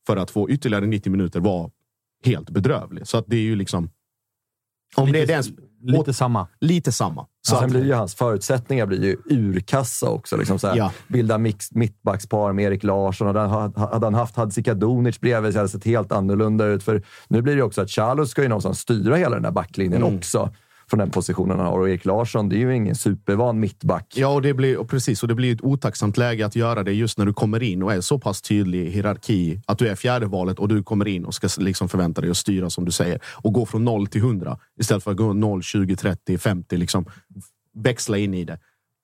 för 0.06 0.16
att 0.16 0.30
få 0.30 0.50
ytterligare 0.50 0.86
90 0.86 1.12
minuter, 1.12 1.40
var 1.40 1.70
helt 2.24 2.50
bedrövlig. 2.50 3.06
Så 3.06 3.18
att 3.18 3.24
det 3.28 3.36
är 3.36 3.40
ju 3.42 3.56
liksom... 3.56 3.90
Om 4.96 5.12
det 5.12 5.20
är 5.22 5.26
den, 5.26 5.42
Lite 5.86 6.12
samma. 6.14 6.48
lite 6.60 6.92
samma. 6.92 7.26
Så 7.42 7.54
Sen 7.56 7.64
att, 7.64 7.70
blir 7.70 7.84
ju 7.84 7.92
hans 7.92 8.14
förutsättningar 8.14 8.86
blir 8.86 9.04
ju 9.04 9.16
urkassa 9.30 10.08
också. 10.10 10.36
Liksom 10.36 10.58
så 10.58 10.68
här, 10.68 10.76
Ja. 10.76 10.92
Bilda 11.08 11.38
mix, 11.38 11.72
mittbackspar 11.72 12.52
med 12.52 12.64
Erik 12.64 12.82
Larsson. 12.82 13.26
Hade 13.26 13.40
han, 13.40 13.72
hade 13.76 14.06
han 14.06 14.14
haft 14.14 14.36
Hadzikadunic 14.36 15.20
bredvid 15.20 15.52
så 15.52 15.58
hade 15.58 15.64
det 15.68 15.70
sett 15.72 15.84
helt 15.84 16.12
annorlunda 16.12 16.66
ut. 16.66 16.82
För 16.82 17.02
nu 17.28 17.42
blir 17.42 17.56
det 17.56 17.62
också 17.62 17.82
att 17.82 17.90
Charlos 17.90 18.30
ska 18.30 18.42
ju 18.42 18.48
någonstans 18.48 18.78
styra 18.80 19.16
hela 19.16 19.34
den 19.36 19.42
där 19.42 19.50
backlinjen 19.50 20.02
Mm. 20.02 20.16
också. 20.16 20.50
Från 20.90 20.98
den 20.98 21.10
positionen 21.10 21.58
han 21.58 21.66
har. 21.66 21.78
Och 21.78 21.88
Erik 21.88 22.04
Larsson, 22.04 22.48
det 22.48 22.56
är 22.56 22.58
ju 22.58 22.76
ingen 22.76 22.94
supervan 22.94 23.60
mittback. 23.60 24.12
ja, 24.16 24.28
och 24.28 24.42
det 24.42 24.54
blir, 24.54 24.78
och 24.78 24.88
precis. 24.88 25.22
Och 25.22 25.28
det 25.28 25.34
blir 25.34 25.54
ett 25.54 25.64
otacksamt 25.64 26.16
läge 26.16 26.46
att 26.46 26.56
göra 26.56 26.82
det 26.82 26.92
just 26.92 27.18
när 27.18 27.26
du 27.26 27.32
kommer 27.32 27.62
in 27.62 27.82
och 27.82 27.92
är 27.92 28.00
så 28.00 28.18
pass 28.18 28.42
tydlig 28.42 28.86
i 28.86 28.90
hierarki. 28.90 29.60
Att 29.66 29.78
du 29.78 29.88
är 29.88 29.94
fjärde 29.94 30.26
valet 30.26 30.58
och 30.58 30.68
du 30.68 30.82
kommer 30.82 31.08
in 31.08 31.24
och 31.24 31.34
ska 31.34 31.48
liksom 31.58 31.88
förvänta 31.88 32.20
dig 32.20 32.30
att 32.30 32.36
styra 32.36 32.70
som 32.70 32.84
du 32.84 32.92
säger. 32.92 33.20
Och 33.34 33.52
gå 33.52 33.66
från 33.66 33.84
0 33.84 34.06
till 34.06 34.20
100 34.20 34.58
istället 34.80 35.04
för 35.04 35.10
att 35.10 35.16
gå 35.16 35.32
0, 35.32 35.62
20, 35.62 35.96
30, 35.96 36.38
50. 36.38 36.76
Liksom, 36.76 37.04
växla 37.74 38.18
in 38.18 38.34
i 38.34 38.44
det. 38.44 38.58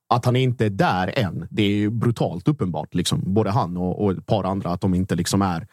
Att 0.08 0.24
han 0.24 0.36
inte 0.36 0.66
är 0.66 0.70
där 0.70 1.18
än, 1.18 1.46
det 1.50 1.62
är 1.62 1.68
ju 1.68 1.90
brutalt 1.90 2.48
uppenbart. 2.48 2.94
Liksom. 2.94 3.22
Både 3.26 3.50
han 3.50 3.76
och, 3.76 4.04
och 4.04 4.12
ett 4.12 4.26
par 4.26 4.44
andra, 4.44 4.70
att 4.70 4.80
de 4.80 4.94
inte 4.94 5.14
liksom 5.14 5.42
är 5.42 5.66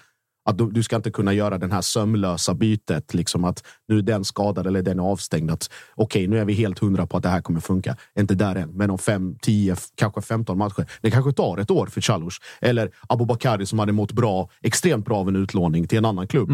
att 0.48 0.58
du, 0.58 0.72
du 0.72 0.84
ska 0.84 0.96
inte 0.96 1.12
kunna 1.12 1.34
göra 1.34 1.58
den 1.58 1.72
här 1.72 1.82
sömlösa 1.82 2.54
bytet. 2.54 3.14
Liksom 3.14 3.44
att 3.44 3.64
nu 3.88 3.98
är 3.98 4.02
den 4.02 4.24
skadad 4.26 4.68
eller 4.68 4.82
den 4.82 5.00
är 5.00 5.04
avstängd. 5.04 5.52
Att 5.52 5.70
Okej, 5.96 6.28
nu 6.28 6.40
är 6.40 6.46
vi 6.46 6.54
helt 6.54 6.80
hundra 6.80 7.08
på 7.08 7.18
att 7.18 7.24
det 7.24 7.30
här 7.30 7.42
kommer 7.42 7.60
funka. 7.60 7.96
Inte 8.20 8.36
där 8.36 8.56
än, 8.56 8.70
men 8.70 8.90
om 8.90 8.98
fem, 8.98 9.36
tio, 9.42 9.76
kanske 9.96 10.22
15 10.22 10.58
matcher. 10.58 10.86
Det 11.02 11.12
kanske 11.12 11.32
tar 11.32 11.58
ett 11.58 11.72
år 11.72 11.88
för 11.88 12.02
Chalus. 12.02 12.36
Eller 12.62 12.92
Abubakari 13.10 13.66
som 13.66 13.80
hade 13.80 13.92
mått 13.92 14.12
bra, 14.12 14.50
extremt 14.62 15.06
bra 15.06 15.18
av 15.18 15.28
en 15.28 15.36
utlåning 15.36 15.88
till 15.88 15.98
en 15.98 16.06
annan 16.06 16.28
klubb. 16.28 16.50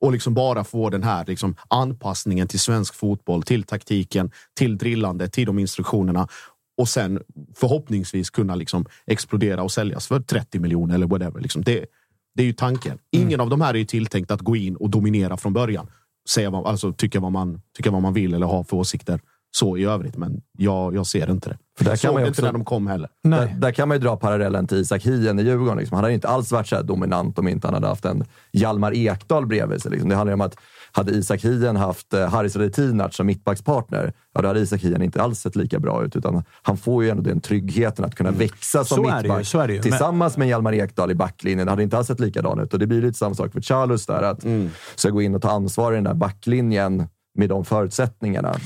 Och 0.00 0.12
liksom 0.12 0.34
bara 0.34 0.64
få 0.64 0.90
den 0.90 1.02
här 1.02 1.24
liksom 1.26 1.56
anpassningen 1.68 2.48
till 2.48 2.60
svensk 2.60 2.94
fotboll, 2.94 3.42
till 3.42 3.62
taktiken, 3.62 4.30
till 4.58 4.78
drillandet, 4.78 5.32
till 5.32 5.46
de 5.46 5.58
instruktionerna. 5.58 6.28
Och 6.76 6.88
sen 6.88 7.20
förhoppningsvis 7.54 8.30
kunna 8.30 8.54
liksom 8.54 8.86
explodera 9.06 9.62
och 9.62 9.72
säljas 9.72 10.06
för 10.06 10.20
30 10.20 10.58
miljoner 10.58 10.94
eller 10.94 11.06
whatever. 11.06 11.40
Liksom 11.40 11.62
det, 11.62 11.86
det 12.34 12.42
är 12.42 12.46
ju 12.46 12.52
tanken. 12.52 12.98
Ingen 13.10 13.40
av 13.40 13.50
de 13.50 13.60
här 13.60 13.74
är 13.74 13.78
ju 13.78 13.84
tilltänkt 13.84 14.30
att 14.30 14.40
gå 14.40 14.56
in 14.56 14.76
och 14.76 14.90
dominera 14.90 15.36
från 15.36 15.52
början. 15.52 15.86
Säga 16.28 16.50
vad, 16.50 16.66
alltså 16.66 16.92
tycka 16.92 17.20
vad, 17.20 17.32
man, 17.32 17.60
tycka 17.76 17.90
vad 17.90 18.02
man 18.02 18.12
vill 18.12 18.34
eller 18.34 18.46
ha 18.46 18.64
för 18.64 18.76
åsikter 18.76 19.20
så 19.50 19.76
i 19.76 19.84
övrigt. 19.84 20.16
Men 20.16 20.42
jag, 20.58 20.94
jag 20.94 21.06
ser 21.06 21.30
inte 21.30 21.48
det. 21.48 21.58
För 21.78 21.84
där 21.84 21.90
jag 21.90 22.00
kan 22.00 22.08
såg 22.08 22.14
man 22.14 22.22
ju 22.22 22.28
inte 22.28 22.42
när 22.42 22.52
de 22.52 22.64
kom 22.64 22.86
heller. 22.86 23.08
Där, 23.22 23.54
där 23.58 23.72
kan 23.72 23.88
man 23.88 23.96
ju 23.96 24.02
dra 24.02 24.16
parallellen 24.16 24.66
till 24.66 24.78
Isak 24.78 25.02
Hien 25.02 25.38
i 25.38 25.42
Djurgården. 25.42 25.78
Liksom. 25.78 25.94
Han 25.94 26.04
hade 26.04 26.12
ju 26.12 26.14
inte 26.14 26.28
alls 26.28 26.52
varit 26.52 26.66
så 26.66 26.76
här 26.76 26.82
dominant 26.82 27.38
om 27.38 27.48
inte 27.48 27.66
han 27.66 27.74
hade 27.74 27.86
haft 27.86 28.04
en 28.04 28.24
Hjalmar 28.52 28.94
Ekdal 28.94 29.46
bredvid 29.46 29.82
sig. 29.82 29.90
Liksom. 29.90 30.08
Det 30.08 30.16
handlar 30.16 30.30
ju 30.30 30.34
om 30.34 30.40
att 30.40 30.56
hade 30.92 31.12
Isak 31.12 31.44
Hien 31.44 31.76
haft 31.76 32.14
eh, 32.14 32.28
Haris 32.28 32.56
Radetinac 32.56 33.16
som 33.16 33.26
mittbackspartner, 33.26 34.12
ja, 34.34 34.42
då 34.42 34.48
hade 34.48 34.60
Isak 34.60 34.80
Hien 34.80 35.02
inte 35.02 35.22
alls 35.22 35.40
sett 35.40 35.56
lika 35.56 35.78
bra 35.78 36.04
ut. 36.04 36.16
Utan 36.16 36.44
han 36.62 36.76
får 36.76 37.04
ju 37.04 37.10
ändå 37.10 37.22
den 37.22 37.40
tryggheten 37.40 38.04
att 38.04 38.14
kunna 38.14 38.30
växa 38.30 38.84
som 38.84 38.96
Så 38.96 39.10
ju, 39.10 39.16
mittback 39.16 39.54
ju. 39.54 39.74
Men- 39.74 39.82
tillsammans 39.82 40.36
med 40.36 40.48
Hjalmar 40.48 40.74
Ekdal 40.74 41.10
i 41.10 41.14
backlinjen. 41.14 41.66
Det 41.66 41.72
hade 41.72 41.82
inte 41.82 41.98
alls 41.98 42.06
sett 42.06 42.20
likadan 42.20 42.60
ut. 42.60 42.72
Och 42.72 42.78
det 42.78 42.86
blir 42.86 43.02
lite 43.02 43.18
samma 43.18 43.34
sak 43.34 43.52
för 43.52 43.60
Charles 43.60 44.06
där. 44.06 44.22
Att 44.22 44.44
ska 44.94 45.10
gå 45.10 45.22
in 45.22 45.34
och 45.34 45.42
ta 45.42 45.50
ansvar 45.50 45.92
i 45.92 45.94
den 45.94 46.04
där 46.04 46.14
backlinjen 46.14 47.08
med 47.34 47.48
de 47.48 47.64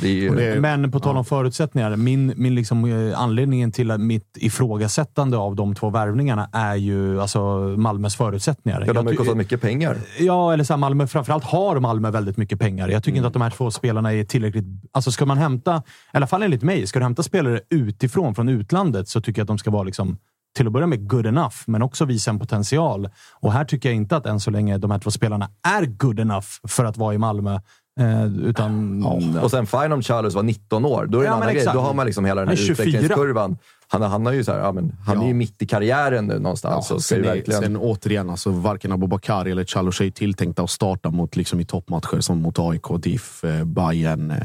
är 0.08 0.12
ju... 0.12 0.60
Men 0.60 0.90
på 0.90 1.00
tal 1.00 1.16
om 1.16 1.24
förutsättningar. 1.24 1.96
Min, 1.96 2.32
min 2.36 2.54
liksom, 2.54 2.84
eh, 2.84 3.20
anledningen 3.20 3.72
till 3.72 3.98
mitt 3.98 4.36
ifrågasättande 4.36 5.36
av 5.36 5.56
de 5.56 5.74
två 5.74 5.90
värvningarna 5.90 6.48
är 6.52 6.74
ju 6.74 7.20
alltså, 7.20 7.38
Malmös 7.76 8.16
förutsättningar. 8.16 8.84
Ja, 8.86 8.92
de 8.92 9.06
har 9.06 9.12
ju 9.12 9.16
kostat 9.16 9.36
mycket 9.36 9.60
pengar. 9.60 9.96
Ja, 10.18 10.52
eller 10.52 10.64
så 10.64 10.72
här, 10.72 10.78
Malmö. 10.78 11.06
Framförallt 11.06 11.44
har 11.44 11.80
Malmö 11.80 12.10
väldigt 12.10 12.36
mycket 12.36 12.58
pengar. 12.58 12.88
Jag 12.88 13.02
tycker 13.02 13.16
inte 13.16 13.26
att 13.26 13.32
de 13.32 13.42
här 13.42 13.50
två 13.50 13.70
spelarna 13.70 14.12
är 14.12 14.24
tillräckligt... 14.24 14.64
Alltså 14.92 15.12
ska 15.12 15.26
man 15.26 15.38
hämta, 15.38 15.82
i 16.12 16.16
alla 16.16 16.26
fall 16.26 16.42
enligt 16.42 16.62
mig, 16.62 16.86
ska 16.86 16.98
du 16.98 17.04
hämta 17.04 17.22
spelare 17.22 17.60
utifrån, 17.70 18.34
från 18.34 18.48
utlandet, 18.48 19.08
så 19.08 19.20
tycker 19.20 19.40
jag 19.40 19.44
att 19.44 19.48
de 19.48 19.58
ska 19.58 19.70
vara 19.70 19.82
liksom 19.82 20.18
till 20.56 20.66
att 20.66 20.72
börja 20.72 20.86
med 20.86 21.08
good 21.08 21.26
enough, 21.26 21.54
men 21.66 21.82
också 21.82 22.04
visa 22.04 22.30
en 22.30 22.38
potential. 22.38 23.08
Och 23.40 23.52
här 23.52 23.64
tycker 23.64 23.88
jag 23.88 23.96
inte 23.96 24.16
att 24.16 24.26
än 24.26 24.40
så 24.40 24.50
länge 24.50 24.78
de 24.78 24.90
här 24.90 24.98
två 24.98 25.10
spelarna 25.10 25.50
är 25.78 25.86
good 25.86 26.20
enough 26.20 26.46
för 26.68 26.84
att 26.84 26.96
vara 26.96 27.14
i 27.14 27.18
Malmö. 27.18 27.60
Eh, 27.98 28.26
utan... 28.48 29.02
Och 29.42 29.50
sen 29.50 29.66
fine 29.66 29.92
om 29.92 30.02
Charles 30.02 30.34
var 30.34 30.42
19 30.42 30.84
år. 30.84 31.06
Då 31.06 31.18
är 31.18 31.22
det 31.22 31.26
Ja, 31.26 31.32
en 31.32 31.36
annan 31.36 31.48
grej. 31.48 31.58
exakt. 31.58 31.74
Då 31.74 31.80
har 31.80 31.94
man 31.94 32.06
liksom 32.06 32.24
hela 32.24 32.40
den 32.40 32.48
här 32.48 32.56
Han 32.56 32.62
är 32.62 32.66
24. 32.66 32.86
utvecklingskurvan. 32.88 33.56
Han, 33.90 34.02
han, 34.02 34.26
har 34.26 34.32
ju 34.32 34.44
så 34.44 34.52
här, 34.52 34.58
ja, 34.58 34.72
men, 34.72 34.92
han 35.06 35.18
är 35.18 35.22
ju 35.22 35.28
Ja. 35.28 35.34
mitt 35.34 35.62
i 35.62 35.66
karriären 35.66 36.26
nu 36.26 36.38
någonstans. 36.38 36.86
Ja, 36.90 37.00
sen, 37.00 37.18
är, 37.18 37.22
verkligen... 37.22 37.62
sen 37.62 37.76
återigen, 37.76 38.30
alltså, 38.30 38.50
varken 38.50 38.92
Abubakari 38.92 39.50
eller 39.50 39.64
Chalus 39.64 40.00
är 40.00 40.10
tilltänkta 40.10 40.62
att 40.62 40.70
starta 40.70 41.10
mot, 41.10 41.36
liksom, 41.36 41.60
i 41.60 41.64
toppmatcher 41.64 42.20
som 42.20 42.42
mot 42.42 42.58
AIK, 42.58 42.82
DIF, 43.02 43.44
eh, 43.44 43.64
Bayern, 43.64 44.30
eh, 44.30 44.36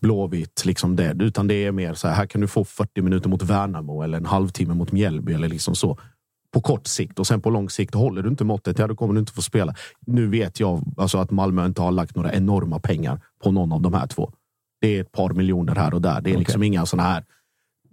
Blåvitt. 0.00 0.62
Liksom 0.64 0.96
det. 0.96 1.16
Utan 1.20 1.46
det 1.48 1.54
är 1.54 1.72
mer 1.72 1.94
så 1.94 2.08
här, 2.08 2.14
här 2.14 2.26
kan 2.26 2.40
du 2.40 2.46
få 2.46 2.64
40 2.64 3.02
minuter 3.02 3.28
mot 3.28 3.42
Värnamo 3.42 4.02
eller 4.02 4.18
en 4.18 4.26
halvtimme 4.26 4.74
mot 4.74 4.92
Mjällby. 4.92 5.32
Eller 5.32 5.48
liksom 5.48 5.74
så. 5.74 5.98
På 6.52 6.60
kort 6.60 6.86
sikt 6.86 7.18
och 7.18 7.26
sen 7.26 7.40
på 7.40 7.50
lång 7.50 7.70
sikt, 7.70 7.94
håller 7.94 8.22
du 8.22 8.28
inte 8.28 8.44
måttet, 8.44 8.78
ja, 8.78 8.86
då 8.86 8.94
kommer 8.96 9.14
du 9.14 9.20
inte 9.20 9.32
få 9.32 9.42
spela. 9.42 9.74
Nu 10.06 10.26
vet 10.26 10.60
jag 10.60 10.82
alltså, 10.96 11.18
att 11.18 11.30
Malmö 11.30 11.66
inte 11.66 11.82
har 11.82 11.90
lagt 11.90 12.16
några 12.16 12.32
enorma 12.32 12.78
pengar 12.78 13.20
på 13.44 13.50
någon 13.52 13.72
av 13.72 13.82
de 13.82 13.94
här 13.94 14.06
två. 14.06 14.32
Det 14.80 14.96
är 14.96 15.00
ett 15.00 15.12
par 15.12 15.30
miljoner 15.30 15.74
här 15.74 15.94
och 15.94 16.02
där. 16.02 16.20
Det 16.20 16.30
är 16.34 16.38
liksom 16.38 16.62
inga 16.62 16.86
såna 16.86 17.02
här 17.02 17.24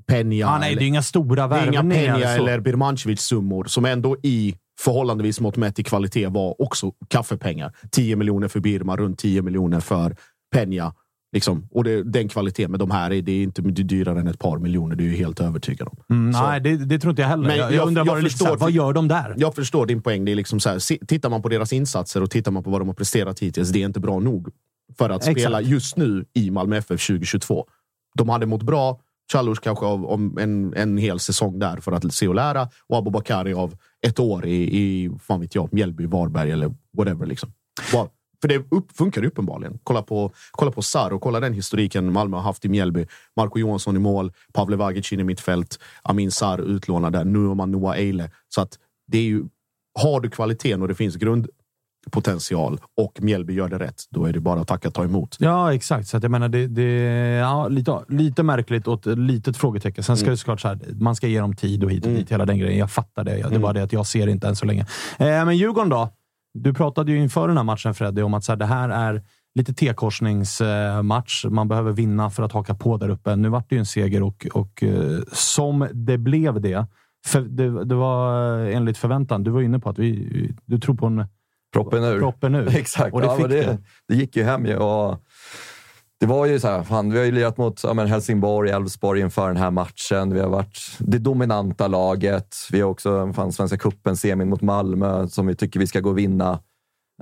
Peña. 0.07 0.33
Ja, 0.33 0.57
nej, 0.59 0.69
eller- 0.71 0.79
det 0.79 0.85
är 0.85 0.87
inga 0.87 1.01
stora 1.01 1.47
det 1.47 1.55
är 1.55 1.67
inga 1.67 1.81
värvningar. 1.81 2.37
Så. 2.37 2.43
eller 2.43 2.59
Birmancevic-summor 2.59 3.63
som 3.63 3.85
ändå 3.85 4.17
i 4.23 4.55
förhållandevis 4.79 5.39
mått 5.39 5.57
mätt 5.57 5.79
i 5.79 5.83
kvalitet 5.83 6.27
var 6.27 6.61
också 6.61 6.91
kaffepengar. 7.07 7.73
10 7.91 8.15
miljoner 8.15 8.47
för 8.47 8.59
Birma, 8.59 8.95
runt 8.97 9.19
10 9.19 9.41
miljoner 9.41 9.79
för 9.79 10.15
Peña. 10.55 10.93
Liksom. 11.35 11.67
Och 11.71 11.83
det, 11.83 12.03
den 12.03 12.27
kvaliteten 12.29 12.71
med 12.71 12.79
de 12.79 12.91
här 12.91 13.13
är, 13.13 13.21
det 13.21 13.31
är 13.31 13.43
inte 13.43 13.61
dyrare 13.61 14.19
än 14.19 14.27
ett 14.27 14.39
par 14.39 14.57
miljoner. 14.57 14.95
Det 14.95 15.03
är 15.03 15.05
ju 15.05 15.15
helt 15.15 15.39
övertygad 15.41 15.87
om. 15.87 15.97
Mm, 16.09 16.29
nej, 16.29 16.61
det, 16.61 16.77
det 16.85 16.99
tror 16.99 17.09
inte 17.11 17.21
jag 17.21 17.29
heller. 17.29 17.47
Men 17.47 17.57
jag, 17.57 17.65
jag 17.71 17.75
jag- 17.75 17.87
undrar 17.87 18.05
jag 18.05 18.17
lite 18.17 18.29
förstår- 18.29 18.45
här, 18.47 18.55
vad 18.57 18.71
gör 18.71 18.93
de 18.93 19.07
där? 19.07 19.33
Jag 19.37 19.55
förstår 19.55 19.85
din 19.85 20.01
poäng. 20.01 20.25
Det 20.25 20.31
är 20.31 20.35
liksom 20.35 20.59
så 20.59 20.69
här, 20.69 21.05
tittar 21.05 21.29
man 21.29 21.41
på 21.41 21.49
deras 21.49 21.73
insatser 21.73 22.23
och 22.23 22.31
tittar 22.31 22.51
man 22.51 22.63
på 22.63 22.69
vad 22.69 22.81
de 22.81 22.87
har 22.87 22.93
presterat 22.95 23.39
hittills, 23.39 23.69
det 23.69 23.81
är 23.81 23.85
inte 23.85 23.99
bra 23.99 24.19
nog 24.19 24.49
för 24.97 25.09
att 25.09 25.21
Exakt. 25.21 25.39
spela 25.39 25.61
just 25.61 25.97
nu 25.97 26.25
i 26.33 26.51
Malmö 26.51 26.77
FF 26.77 27.07
2022. 27.07 27.65
De 28.17 28.29
hade 28.29 28.45
mått 28.45 28.63
bra, 28.63 28.99
Chalus 29.33 29.59
kanske 29.59 29.85
av, 29.85 30.05
om 30.05 30.37
en, 30.37 30.73
en 30.73 30.97
hel 30.97 31.19
säsong 31.19 31.59
där 31.59 31.77
för 31.77 31.91
att 31.91 32.13
se 32.13 32.27
och 32.27 32.35
lära 32.35 32.69
och 32.87 32.97
Abubakari 32.97 33.53
av 33.53 33.75
ett 34.07 34.19
år 34.19 34.45
i, 34.45 34.55
i 34.79 35.09
fan 35.21 35.41
vet 35.41 35.55
jag, 35.55 35.73
Mjällby, 35.73 36.05
Varberg 36.05 36.51
eller 36.51 36.73
whatever. 36.97 37.25
Liksom. 37.25 37.49
Bara- 37.93 38.07
För 38.45 38.49
det 38.49 38.65
upp, 38.69 38.97
funkar 38.97 39.25
uppenbarligen. 39.25 39.79
Kolla 39.83 40.01
på, 40.01 40.31
kolla 40.51 40.71
på 40.71 40.81
Sar 40.81 41.13
och 41.13 41.21
kolla 41.21 41.39
den 41.39 41.53
historiken 41.53 42.13
Malmö 42.13 42.37
har 42.37 42.43
haft 42.43 42.65
i 42.65 42.69
Mjällby. 42.69 43.05
Marco 43.35 43.59
Johansson 43.59 43.95
i 43.95 43.99
mål, 43.99 44.31
Pavle 44.53 44.75
Vagic 44.75 45.13
in 45.13 45.19
i 45.19 45.23
mittfält, 45.23 45.79
Amin 46.03 46.31
Sar 46.31 46.61
utlånad 46.61 47.13
där, 47.13 47.25
nu 47.25 47.45
har 47.45 47.55
man 47.55 47.71
Noah 47.71 47.97
Eile. 47.97 48.31
Så 48.49 48.61
att 48.61 48.79
det 49.07 49.17
är 49.17 49.23
ju, 49.23 49.43
har 49.99 50.19
du 50.19 50.29
kvaliteten 50.29 50.81
och 50.81 50.87
det 50.87 50.95
finns 50.95 51.15
grundpotential 51.15 52.79
och 52.97 53.21
Mjällby 53.21 53.53
gör 53.53 53.69
det 53.69 53.79
rätt, 53.79 54.03
då 54.09 54.25
är 54.25 54.33
det 54.33 54.39
bara 54.39 54.61
att 54.61 54.67
tacka 54.67 54.87
och 54.87 54.93
ta 54.93 55.03
emot. 55.03 55.37
Ja, 55.39 55.73
exakt. 55.73 56.07
Så 56.07 56.17
att 56.17 56.23
jag 56.23 56.31
menar, 56.31 56.49
det, 56.49 56.67
det 56.67 56.83
ja, 57.35 57.67
lite, 57.67 57.99
lite 58.07 58.43
märkligt 58.43 58.87
och 58.87 59.07
ett 59.07 59.17
litet 59.17 59.57
frågetecken. 59.57 60.03
Sen 60.03 60.17
ska 60.17 60.29
det 60.29 60.37
såklart 60.37 60.61
så 60.61 60.67
här, 60.67 60.79
man 60.99 61.15
ska 61.15 61.27
ge 61.27 61.39
dem 61.39 61.55
tid 61.55 61.83
och 61.83 61.91
hit 61.91 62.05
och 62.05 62.11
dit, 62.11 62.31
hela 62.31 62.45
den 62.45 62.59
grejen. 62.59 62.79
Jag 62.79 62.91
fattar 62.91 63.23
det. 63.23 63.35
Det 63.49 63.55
är 63.55 63.59
bara 63.59 63.73
det 63.73 63.83
att 63.83 63.93
jag 63.93 64.07
ser 64.07 64.25
det 64.25 64.31
inte 64.31 64.47
än 64.47 64.55
så 64.55 64.65
länge. 64.65 64.85
Eh, 65.17 65.25
men 65.45 65.57
Djurgården 65.57 65.89
då? 65.89 66.09
Du 66.55 66.73
pratade 66.73 67.11
ju 67.11 67.17
inför 67.17 67.47
den 67.47 67.57
här 67.57 67.63
matchen, 67.63 67.93
Freddy, 67.93 68.21
om 68.21 68.33
att 68.33 68.43
så 68.43 68.51
här, 68.51 68.57
det 68.57 68.65
här 68.65 68.89
är 68.89 69.21
lite 69.55 69.73
T-korsningsmatch. 69.73 71.45
Man 71.45 71.67
behöver 71.67 71.91
vinna 71.91 72.29
för 72.29 72.43
att 72.43 72.51
haka 72.51 72.75
på 72.75 72.97
där 72.97 73.09
uppe. 73.09 73.35
Nu 73.35 73.49
vart 73.49 73.69
det 73.69 73.75
ju 73.75 73.79
en 73.79 73.85
seger 73.85 74.23
och, 74.23 74.47
och 74.53 74.83
eh, 74.83 75.19
som 75.31 75.87
det 75.93 76.17
blev 76.17 76.61
det, 76.61 76.85
för 77.25 77.41
det, 77.41 77.85
det 77.85 77.95
var 77.95 78.57
enligt 78.59 78.97
förväntan. 78.97 79.43
Du 79.43 79.51
var 79.51 79.61
inne 79.61 79.79
på 79.79 79.89
att 79.89 79.99
vi, 79.99 80.51
du 80.65 80.79
tror 80.79 80.95
på 80.95 81.05
en 81.05 81.25
Proppen 81.73 82.03
ur. 82.03 82.19
proppen 82.19 82.51
nu. 82.51 82.67
Exakt. 82.73 83.13
Och 83.13 83.21
det 83.21 83.27
ja, 83.27 83.37
fick 83.37 83.49
det, 83.49 83.61
det. 83.61 83.77
det 84.07 84.15
gick 84.15 84.35
ju 84.35 84.43
hem 84.43 84.65
ju. 84.65 84.77
Det 86.19 86.25
var 86.25 86.45
ju 86.45 86.59
så 86.59 86.67
här, 86.67 86.83
fan, 86.83 87.11
vi 87.11 87.17
har 87.17 87.25
ju 87.25 87.31
lirat 87.31 87.57
mot 87.57 87.83
ja, 87.83 87.93
men 87.93 88.07
Helsingborg, 88.07 88.69
Elfsborg 88.69 89.21
inför 89.21 89.47
den 89.47 89.57
här 89.57 89.71
matchen. 89.71 90.33
Vi 90.33 90.39
har 90.39 90.49
varit 90.49 90.77
det 90.99 91.17
dominanta 91.17 91.87
laget. 91.87 92.55
Vi 92.71 92.81
har 92.81 92.89
också 92.89 93.33
fan, 93.33 93.51
Svenska 93.51 93.77
cupen 93.77 94.17
semin 94.17 94.49
mot 94.49 94.61
Malmö 94.61 95.27
som 95.27 95.47
vi 95.47 95.55
tycker 95.55 95.79
vi 95.79 95.87
ska 95.87 95.99
gå 95.99 96.09
och 96.09 96.17
vinna. 96.17 96.59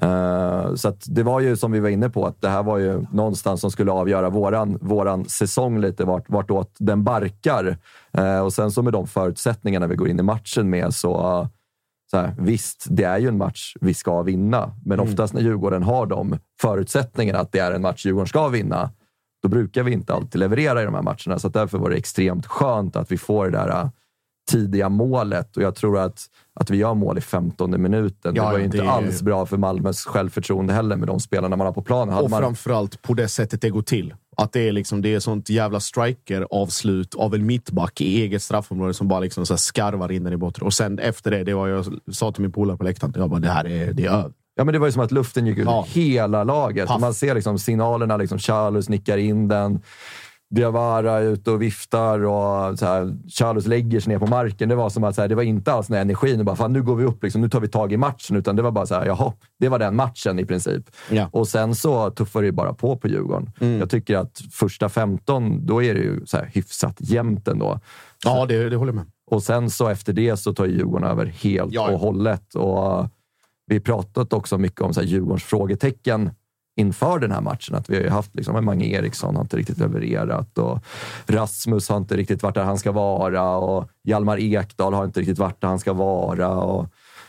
Uh, 0.03 0.75
så 0.75 0.93
det 1.05 1.23
var 1.23 1.39
ju 1.39 1.55
som 1.55 1.71
vi 1.71 1.79
var 1.79 1.89
inne 1.89 2.09
på, 2.09 2.25
att 2.25 2.41
det 2.41 2.49
här 2.49 2.63
var 2.63 2.77
ju 2.77 3.05
någonstans 3.11 3.61
som 3.61 3.71
skulle 3.71 3.91
avgöra 3.91 4.29
våran, 4.29 4.77
våran 4.81 5.25
säsong 5.25 5.79
lite, 5.79 6.05
vart, 6.05 6.29
vartåt 6.29 6.75
den 6.79 7.03
barkar. 7.03 7.77
Uh, 8.17 8.39
och 8.39 8.53
sen 8.53 8.71
så 8.71 8.81
med 8.81 8.93
de 8.93 9.07
förutsättningarna 9.07 9.87
vi 9.87 9.95
går 9.95 10.07
in 10.07 10.19
i 10.19 10.23
matchen 10.23 10.69
med 10.69 10.93
så, 10.93 11.39
uh, 11.41 11.47
så 12.13 12.19
här, 12.19 12.33
visst, 12.37 12.85
det 12.89 13.03
är 13.03 13.17
ju 13.17 13.27
en 13.27 13.37
match 13.37 13.75
vi 13.81 13.93
ska 13.93 14.21
vinna. 14.21 14.75
Men 14.85 14.99
mm. 14.99 15.11
oftast 15.11 15.33
när 15.33 15.41
Djurgården 15.41 15.83
har 15.83 16.05
de 16.05 16.39
förutsättningarna 16.61 17.39
att 17.39 17.51
det 17.51 17.59
är 17.59 17.71
en 17.71 17.81
match 17.81 18.05
Djurgården 18.05 18.27
ska 18.27 18.47
vinna, 18.47 18.89
då 19.43 19.49
brukar 19.49 19.83
vi 19.83 19.91
inte 19.91 20.13
alltid 20.13 20.39
leverera 20.39 20.81
i 20.81 20.85
de 20.85 20.93
här 20.93 21.01
matcherna. 21.01 21.39
Så 21.39 21.49
därför 21.49 21.77
var 21.77 21.89
det 21.89 21.95
extremt 21.95 22.45
skönt 22.45 22.95
att 22.95 23.11
vi 23.11 23.17
får 23.17 23.45
det 23.45 23.57
där 23.57 23.89
tidiga 24.51 24.89
målet. 24.89 25.57
Och 25.57 25.63
jag 25.63 25.75
tror 25.75 25.99
att, 25.99 26.25
att 26.55 26.69
vi 26.69 26.77
gör 26.77 26.93
mål 26.93 27.17
i 27.17 27.21
15 27.21 27.81
minuten. 27.81 28.35
Ja, 28.35 28.43
det 28.43 28.51
var 28.51 28.57
ju 28.57 28.65
inte 28.65 28.77
det... 28.77 28.91
alls 28.91 29.21
bra 29.21 29.45
för 29.45 29.57
Malmös 29.57 30.05
självförtroende 30.05 30.73
heller 30.73 30.95
med 30.95 31.07
de 31.07 31.19
spelarna 31.19 31.55
man 31.55 31.67
har 31.67 31.73
på 31.73 31.81
planen. 31.81 32.15
och 32.17 32.29
man... 32.29 32.41
framförallt 32.41 33.01
på 33.01 33.13
det 33.13 33.27
sättet 33.27 33.61
det 33.61 33.69
går 33.69 33.81
till. 33.81 34.13
Att 34.37 34.51
det 34.51 34.67
är, 34.67 34.71
liksom, 34.71 35.01
det 35.01 35.13
är 35.13 35.19
sånt 35.19 35.49
jävla 35.49 35.79
striker-avslut 35.79 37.15
av 37.15 37.35
en 37.35 37.45
mittback 37.45 38.01
i 38.01 38.21
eget 38.21 38.41
straffområde 38.41 38.93
som 38.93 39.07
bara 39.07 39.19
liksom 39.19 39.45
så 39.45 39.57
skarvar 39.57 40.11
in 40.11 40.23
den 40.23 40.33
i 40.33 40.37
botten. 40.37 40.63
Och 40.63 40.73
sen 40.73 40.99
efter 40.99 41.31
det, 41.31 41.43
det 41.43 41.53
var 41.53 41.67
jag 41.67 41.85
sa 42.11 42.31
till 42.31 42.41
min 42.41 42.51
polare 42.51 42.77
på 42.77 42.83
läktaren, 42.83 43.13
jag 43.17 43.29
bara, 43.29 43.39
det 43.39 43.49
här 43.49 43.67
är, 43.67 43.93
det 43.93 44.05
är 44.05 44.11
över. 44.11 44.31
Ja, 44.55 44.63
men 44.63 44.73
det 44.73 44.79
var 44.79 44.87
ju 44.87 44.91
som 44.91 45.01
att 45.01 45.11
luften 45.11 45.47
gick 45.47 45.57
ut 45.57 45.65
ja. 45.65 45.85
hela 45.89 46.43
laget. 46.43 46.89
Man 46.99 47.13
ser 47.13 47.35
liksom 47.35 47.59
signalerna, 47.59 48.17
liksom 48.17 48.39
Charles 48.39 48.89
nickar 48.89 49.17
in 49.17 49.47
den. 49.47 49.81
Diawara 50.53 51.11
är 51.11 51.23
ute 51.23 51.51
och 51.51 51.61
viftar 51.61 52.19
och 52.19 52.79
så 52.79 52.85
här, 52.85 53.17
Charles 53.29 53.67
lägger 53.67 53.99
sig 53.99 54.13
ner 54.13 54.19
på 54.19 54.27
marken. 54.27 54.69
Det 54.69 54.75
var 54.75 54.89
som 54.89 55.03
att 55.03 55.15
så 55.15 55.21
här, 55.21 55.27
det 55.27 55.35
var 55.35 55.43
inte 55.43 55.73
alls 55.73 55.87
den 55.87 55.97
energin. 55.97 56.45
Bara, 56.45 56.55
fan, 56.55 56.73
nu 56.73 56.83
går 56.83 56.95
vi 56.95 57.05
upp, 57.05 57.23
liksom, 57.23 57.41
nu 57.41 57.49
tar 57.49 57.59
vi 57.59 57.67
tag 57.67 57.93
i 57.93 57.97
matchen. 57.97 58.37
Utan 58.37 58.55
det 58.55 58.61
var 58.61 58.71
bara 58.71 58.85
så 58.85 58.95
här, 58.95 59.05
jaha, 59.05 59.33
det 59.59 59.69
var 59.69 59.79
den 59.79 59.95
matchen 59.95 60.39
i 60.39 60.45
princip. 60.45 60.83
Ja. 61.09 61.29
Och 61.31 61.47
sen 61.47 61.75
så 61.75 62.09
tuffar 62.09 62.41
det 62.41 62.51
bara 62.51 62.73
på 62.73 62.97
på 62.97 63.07
Djurgården. 63.07 63.51
Mm. 63.59 63.79
Jag 63.79 63.89
tycker 63.89 64.17
att 64.17 64.41
första 64.51 64.89
15, 64.89 65.65
då 65.65 65.83
är 65.83 65.93
det 65.93 65.99
ju 65.99 66.25
så 66.25 66.37
här, 66.37 66.49
hyfsat 66.53 66.95
jämnt 66.99 67.47
ändå. 67.47 67.79
Ja, 68.25 68.45
det, 68.45 68.69
det 68.69 68.75
håller 68.75 68.91
jag 68.91 68.95
med. 68.95 69.05
Och 69.31 69.43
sen 69.43 69.69
så 69.69 69.87
efter 69.87 70.13
det 70.13 70.37
så 70.37 70.53
tar 70.53 70.65
Djurgården 70.65 71.09
över 71.09 71.25
helt 71.25 71.73
ja, 71.73 71.87
ja. 71.87 71.93
och 71.93 71.99
hållet. 71.99 72.55
Och 72.55 73.09
vi 73.65 73.79
pratat 73.79 74.33
också 74.33 74.57
mycket 74.57 74.81
om 74.81 74.93
så 74.93 74.99
här, 74.99 75.07
Djurgårdens 75.07 75.43
frågetecken 75.43 76.31
inför 76.75 77.19
den 77.19 77.31
här 77.31 77.41
matchen. 77.41 77.75
Att 77.75 77.89
vi 77.89 78.03
har 78.03 78.09
haft 78.09 78.35
liksom, 78.35 78.65
Mange 78.65 78.85
Eriksson 78.85 79.35
har 79.35 79.41
inte 79.41 79.57
riktigt 79.57 79.77
levererat 79.77 80.57
och 80.57 80.79
Rasmus 81.25 81.89
har 81.89 81.97
inte 81.97 82.17
riktigt 82.17 82.43
varit 82.43 82.55
där 82.55 82.63
han 82.63 82.77
ska 82.77 82.91
vara 82.91 83.55
och 83.55 83.89
Hjalmar 84.03 84.39
Ekdal 84.39 84.93
har 84.93 85.05
inte 85.05 85.19
riktigt 85.19 85.39
varit 85.39 85.61
där 85.61 85.67
han 85.67 85.79
ska 85.79 85.93
vara. 85.93 86.49
Och 86.49 86.87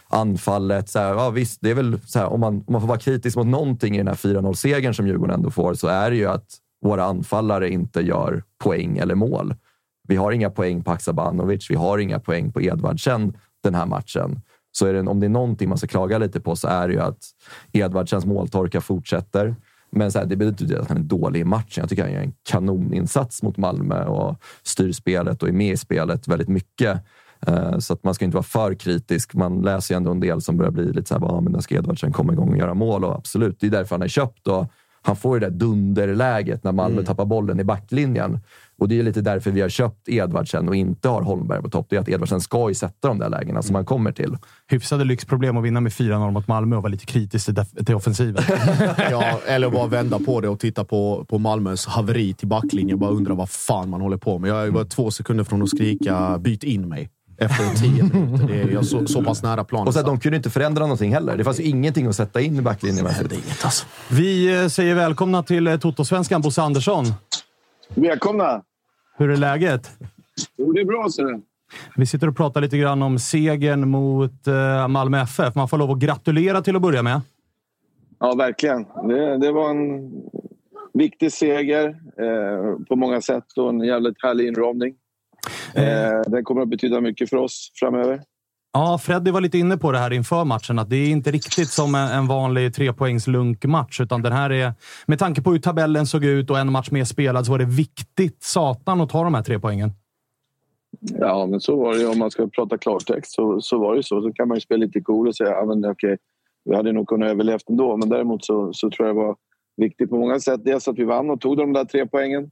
anfallet, 0.09 0.89
så 0.89 0.99
här, 0.99 1.15
ja, 1.15 1.31
visst, 1.31 1.59
det 1.63 1.71
är 1.71 1.75
väl 1.75 2.01
så 2.07 2.19
här, 2.19 2.27
om, 2.27 2.41
man, 2.41 2.55
om 2.55 2.73
man 2.73 2.81
får 2.81 2.89
vara 2.89 2.99
kritisk 2.99 3.37
mot 3.37 3.47
någonting 3.47 3.95
i 3.95 3.99
den 3.99 4.09
här 4.09 4.15
4-0-segern 4.15 4.95
som 4.95 5.07
Djurgården 5.07 5.35
ändå 5.35 5.51
får, 5.51 5.75
så 5.75 5.89
är 5.89 6.11
det 6.11 6.17
ju 6.17 6.27
att 6.27 6.47
våra 6.85 7.05
anfallare 7.05 7.71
inte 7.71 8.01
gör 8.01 8.43
poäng 8.65 8.99
eller 8.99 9.15
mål. 9.15 9.55
Vi 10.09 10.17
har 10.17 10.33
inga 10.33 10.51
poäng 10.51 10.83
på 10.83 10.91
Haksabanovic, 10.91 11.71
vi 11.71 11.75
har 11.75 11.99
inga 11.99 12.21
poäng 12.21 12.53
på 12.53 12.63
Edvardsen 12.63 13.37
den 13.63 13.75
här 13.75 13.87
matchen. 13.87 14.41
Så 14.77 14.87
är 14.87 14.93
det, 14.93 15.01
om 15.01 15.21
det 15.21 15.27
är 15.27 15.31
någonting 15.31 15.69
man 15.69 15.79
ska 15.79 15.87
klaga 15.87 16.19
lite 16.19 16.41
på 16.41 16.57
så 16.57 16.69
är 16.69 16.89
det 16.89 16.95
ju 16.95 17.01
att 17.01 17.19
Edvardsens 17.73 18.27
måltorka 18.27 18.81
fortsätter. 18.81 19.57
Men 19.91 20.13
så 20.13 20.19
här, 20.19 20.27
det 20.27 20.37
betyder 20.37 20.65
inte 20.65 20.81
att 20.81 20.89
han 20.89 20.97
är 20.97 21.03
dålig 21.03 21.41
i 21.41 21.45
matchen. 21.45 21.83
Jag 21.83 21.89
tycker 21.89 22.03
han 22.03 22.13
gör 22.13 22.21
en 22.21 22.35
kanoninsats 22.43 23.43
mot 23.43 23.57
Malmö 23.57 24.05
och 24.05 24.37
styr 24.63 24.93
spelet 24.93 25.43
och 25.43 25.49
är 25.49 25.53
med 25.53 25.73
i 25.73 25.77
spelet 25.77 26.29
väldigt 26.29 26.49
mycket. 26.49 27.01
Eh, 27.47 27.79
så 27.79 27.93
att 27.93 28.05
man 28.05 28.15
ska 28.15 28.25
inte 28.25 28.35
vara 28.35 28.43
för 28.43 28.75
kritisk. 28.75 29.35
Man 29.35 29.63
läser 29.63 29.95
ju 29.95 29.97
ändå 29.97 30.11
en 30.11 30.21
del 30.21 30.41
som 30.41 30.57
börjar 30.57 30.71
bli 30.71 30.93
lite 30.93 31.09
så 31.09 31.19
här, 31.19 31.27
ah, 31.27 31.41
men 31.41 31.53
när 31.53 31.61
ska 31.61 31.75
Edvardsen 31.75 32.13
komma 32.13 32.33
igång 32.33 32.51
och 32.51 32.59
göra 32.59 32.75
mål? 32.75 33.05
Och 33.05 33.15
absolut, 33.15 33.61
det 33.61 33.67
är 33.67 33.71
därför 33.71 33.95
han 33.97 34.03
är 34.03 34.09
köpt. 34.09 34.49
Och 34.49 34.67
han 35.07 35.17
får 35.17 35.37
ju 35.37 35.41
det 35.41 35.47
där 35.47 35.59
dunderläget 35.59 36.65
när 36.65 36.73
Malmö 36.73 36.95
mm. 36.95 37.05
tappar 37.05 37.25
bollen 37.25 37.61
i 37.61 37.65
backlinjen. 37.65 38.41
Och 38.79 38.89
det 38.89 38.99
är 38.99 39.03
lite 39.03 39.21
därför 39.21 39.51
vi 39.51 39.61
har 39.61 39.69
köpt 39.69 40.09
Edvardsen 40.09 40.69
och 40.69 40.77
inte 40.77 41.09
har 41.09 41.23
Holmberg 41.23 41.63
på 41.63 41.71
topp. 41.71 41.87
Det 41.91 41.97
är 41.97 42.01
att 42.01 42.09
Edvardsen 42.09 42.41
ska 42.41 42.69
ju 42.69 42.75
sätta 42.75 43.09
de 43.09 43.19
där 43.19 43.29
lägena 43.29 43.63
som 43.63 43.75
han 43.75 43.85
kommer 43.85 44.13
till. 44.13 44.37
Hyfsade 44.71 45.05
lyxproblem 45.05 45.57
att 45.57 45.65
vinna 45.65 45.81
med 45.81 45.93
4-0 45.93 46.31
mot 46.31 46.49
Malmö 46.49 46.77
och 46.77 46.83
vara 46.83 46.91
lite 46.91 47.07
kritisk 47.07 47.47
till, 47.47 47.85
till 47.85 47.95
offensiven. 47.95 48.43
ja, 49.11 49.41
eller 49.47 49.71
bara 49.71 49.87
vända 49.87 50.19
på 50.19 50.41
det 50.41 50.49
och 50.49 50.61
titta 50.61 50.85
på, 50.85 51.25
på 51.29 51.39
Malmös 51.39 51.87
haveri 51.87 52.35
till 52.35 52.49
backlinjen. 52.49 52.99
Bara 52.99 53.11
undra 53.11 53.35
vad 53.35 53.51
fan 53.51 53.91
man 53.91 54.01
håller 54.01 54.17
på 54.17 54.39
med. 54.39 54.51
Jag 54.51 54.71
var 54.71 54.85
två 54.85 55.11
sekunder 55.11 55.45
från 55.45 55.63
att 55.63 55.71
skrika 55.71 56.39
“byt 56.39 56.65
in 56.65 56.89
mig” 56.89 57.09
efter 57.39 57.75
tio 57.81 58.03
minuter. 58.03 58.47
Det 58.47 58.61
är 58.61 58.69
jag 58.69 58.87
så, 58.87 59.07
så 59.07 59.25
pass 59.25 59.43
nära 59.43 59.65
planen. 59.65 59.89
Och 59.89 59.95
så 59.95 60.03
de 60.03 60.21
kunde 60.21 60.37
inte 60.37 60.51
förändra 60.51 60.85
någonting 60.85 61.13
heller. 61.13 61.37
Det 61.37 61.45
fanns 61.45 61.61
ju 61.61 61.65
ingenting 61.65 62.07
att 62.07 62.17
sätta 62.17 62.41
in 62.41 62.59
i 62.59 62.63
backlinjen. 62.63 63.05
Det 63.05 63.35
inget 63.35 63.65
alltså. 63.65 63.87
Vi 64.11 64.63
eh, 64.63 64.69
säger 64.69 64.95
välkomna 64.95 65.43
till 65.43 65.67
eh, 65.67 65.77
Toto-svenskan, 65.77 66.41
Bosse 66.43 66.63
Andersson. 66.63 67.05
Välkomna! 67.95 68.63
Hur 69.17 69.31
är 69.31 69.37
läget? 69.37 69.91
Jo, 70.57 70.73
det 70.73 70.81
är 70.81 70.85
bra, 70.85 71.09
du. 71.17 71.43
Vi 71.97 72.07
sitter 72.07 72.29
och 72.29 72.37
pratar 72.37 72.61
lite 72.61 72.79
grann 72.79 73.03
om 73.03 73.19
segern 73.19 73.89
mot 73.89 74.49
uh, 74.49 74.89
Malmö 74.89 75.23
FF. 75.23 75.55
Man 75.55 75.69
får 75.69 75.79
lov 75.79 75.91
att 75.91 75.99
gratulera 75.99 76.63
till 76.63 76.77
att 76.77 76.83
börja 76.83 77.03
med. 77.03 77.21
Ja, 78.19 78.35
verkligen. 78.35 78.85
Det, 78.85 79.39
det 79.39 79.53
var 79.53 79.71
en 79.71 80.11
viktig 80.93 81.33
seger 81.33 81.89
eh, 82.19 82.87
på 82.89 82.97
många 82.97 83.21
sätt 83.21 83.45
och 83.57 83.69
en 83.69 83.81
jävligt 83.81 84.23
härlig 84.23 84.47
inramning. 84.49 84.95
Eh. 85.75 86.21
den 86.27 86.45
kommer 86.45 86.63
att 86.63 86.69
betyda 86.69 87.01
mycket 87.01 87.31
för 87.31 87.37
oss 87.37 87.73
framöver. 87.75 88.21
Ja, 88.73 88.99
Freddy 88.99 89.31
var 89.31 89.41
lite 89.41 89.59
inne 89.59 89.77
på 89.77 89.93
det 89.93 89.99
här 89.99 90.13
inför 90.13 90.45
matchen, 90.45 90.79
att 90.79 90.91
det 90.91 90.97
är 90.97 91.11
inte 91.11 91.31
riktigt 91.31 91.69
som 91.69 91.95
en 91.95 92.27
vanlig 92.27 92.75
trepoängs 92.75 93.27
lunkmatch, 93.27 94.01
utan 94.01 94.23
den 94.23 94.33
här 94.33 94.51
är... 94.53 94.73
Med 95.07 95.19
tanke 95.19 95.43
på 95.43 95.53
hur 95.53 95.59
tabellen 95.59 96.07
såg 96.07 96.25
ut 96.25 96.51
och 96.51 96.59
en 96.59 96.73
match 96.73 96.91
mer 96.91 97.05
spelad 97.05 97.47
så 97.47 97.53
var 97.53 97.59
det 97.59 97.65
viktigt 97.65 98.43
satan 98.43 99.01
att 99.01 99.11
ta 99.11 99.25
de 99.25 99.35
här 99.35 99.43
tre 99.43 99.59
poängen. 99.59 99.93
Ja, 101.01 101.47
men 101.47 101.61
så 101.61 101.77
var 101.77 101.95
det 101.95 102.07
Om 102.07 102.19
man 102.19 102.31
ska 102.31 102.49
prata 102.49 102.79
klartext 102.79 103.33
så, 103.33 103.61
så 103.61 103.79
var 103.79 103.97
det 103.97 104.03
så. 104.03 104.23
Så 104.23 104.33
kan 104.33 104.49
man 104.49 104.57
ju 104.57 104.61
spela 104.61 104.85
lite 104.85 105.01
cool 105.01 105.29
och 105.29 105.37
säga 105.37 105.51
ja, 105.51 105.63
okej, 105.63 105.91
okay, 105.91 106.17
vi 106.65 106.77
hade 106.77 106.93
nog 106.93 107.09
kunnat 107.09 107.31
överleva 107.31 107.59
ändå. 107.69 107.97
Men 107.97 108.09
däremot 108.09 108.45
så, 108.45 108.73
så 108.73 108.91
tror 108.91 109.09
jag 109.09 109.17
det 109.17 109.23
var 109.23 109.37
viktigt 109.77 110.11
på 110.11 110.19
många 110.19 110.41
sätt. 110.41 110.65
Dels 110.65 110.89
att 110.89 110.99
vi 110.99 111.05
vann 111.05 111.31
och 111.31 111.41
tog 111.41 111.57
de 111.57 111.73
där 111.73 111.85
tre 111.85 112.07
poängen. 112.07 112.51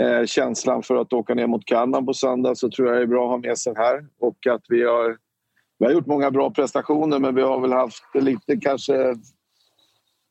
Eh, 0.00 0.26
känslan 0.26 0.82
för 0.82 0.96
att 0.96 1.12
åka 1.12 1.34
ner 1.34 1.46
mot 1.46 1.64
Kalmar 1.64 2.02
på 2.02 2.14
söndag 2.14 2.54
så 2.54 2.70
tror 2.70 2.88
jag 2.88 2.96
det 2.96 3.02
är 3.02 3.06
bra 3.06 3.24
att 3.24 3.30
ha 3.30 3.48
med 3.48 3.58
sig 3.58 3.72
här. 3.76 4.06
Och 4.20 4.46
att 4.46 4.62
vi 4.68 4.84
har 4.84 5.16
vi 5.78 5.86
har 5.86 5.92
gjort 5.92 6.06
många 6.06 6.30
bra 6.30 6.50
prestationer 6.50 7.18
men 7.18 7.34
vi 7.34 7.42
har 7.42 7.60
väl 7.60 7.72
haft 7.72 8.04
lite 8.14 8.56
kanske 8.56 9.14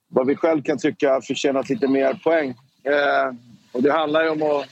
vad 0.08 0.28
vi 0.28 0.36
själv 0.36 0.64
kan 0.64 0.78
tycka 0.78 1.22
förtjänat 1.22 1.70
lite 1.70 1.88
mer 1.88 2.14
poäng. 2.24 2.50
Eh, 2.84 3.36
och 3.72 3.84
det 3.84 3.92
handlar 3.92 4.24
ju 4.24 4.30
om 4.30 4.42
att 4.42 4.66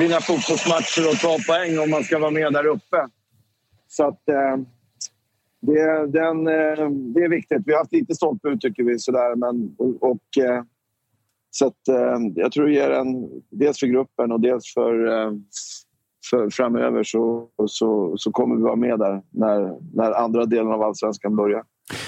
vinna 0.00 0.20
fotbollsmatcher 0.20 1.08
och 1.08 1.16
ta 1.20 1.36
poäng 1.48 1.78
om 1.78 1.90
man 1.90 2.04
ska 2.04 2.18
vara 2.18 2.30
med 2.30 2.52
där 2.52 2.66
uppe. 2.66 3.08
Så 3.88 4.08
att 4.08 4.28
eh, 4.28 4.56
det, 5.60 6.06
den, 6.06 6.46
eh, 6.46 6.90
det 6.90 7.20
är 7.20 7.28
viktigt. 7.28 7.62
Vi 7.66 7.72
har 7.72 7.78
haft 7.78 7.92
lite 7.92 8.14
stolpe 8.14 8.48
ut 8.48 8.60
tycker 8.60 8.82
vi 8.82 8.98
sådär 8.98 9.36
men 9.36 9.74
och, 9.78 10.10
och 10.10 10.44
eh, 10.44 10.62
så 11.50 11.66
att, 11.66 11.88
eh, 11.88 12.18
jag 12.34 12.52
tror 12.52 12.66
det 12.66 12.72
ger 12.72 12.90
en, 12.90 13.28
dels 13.50 13.78
för 13.80 13.86
gruppen 13.86 14.32
och 14.32 14.40
dels 14.40 14.74
för 14.74 15.06
eh, 15.06 15.32
för 16.30 16.50
framöver 16.50 17.02
så, 17.04 17.48
så, 17.66 18.14
så 18.16 18.32
kommer 18.32 18.56
vi 18.56 18.62
vara 18.62 18.76
med 18.76 18.98
där 18.98 19.22
när, 19.30 19.78
när 19.94 20.12
andra 20.12 20.44
delen 20.44 20.72
av 20.72 20.82
allsvenskan 20.82 21.36
börjar. 21.36 21.62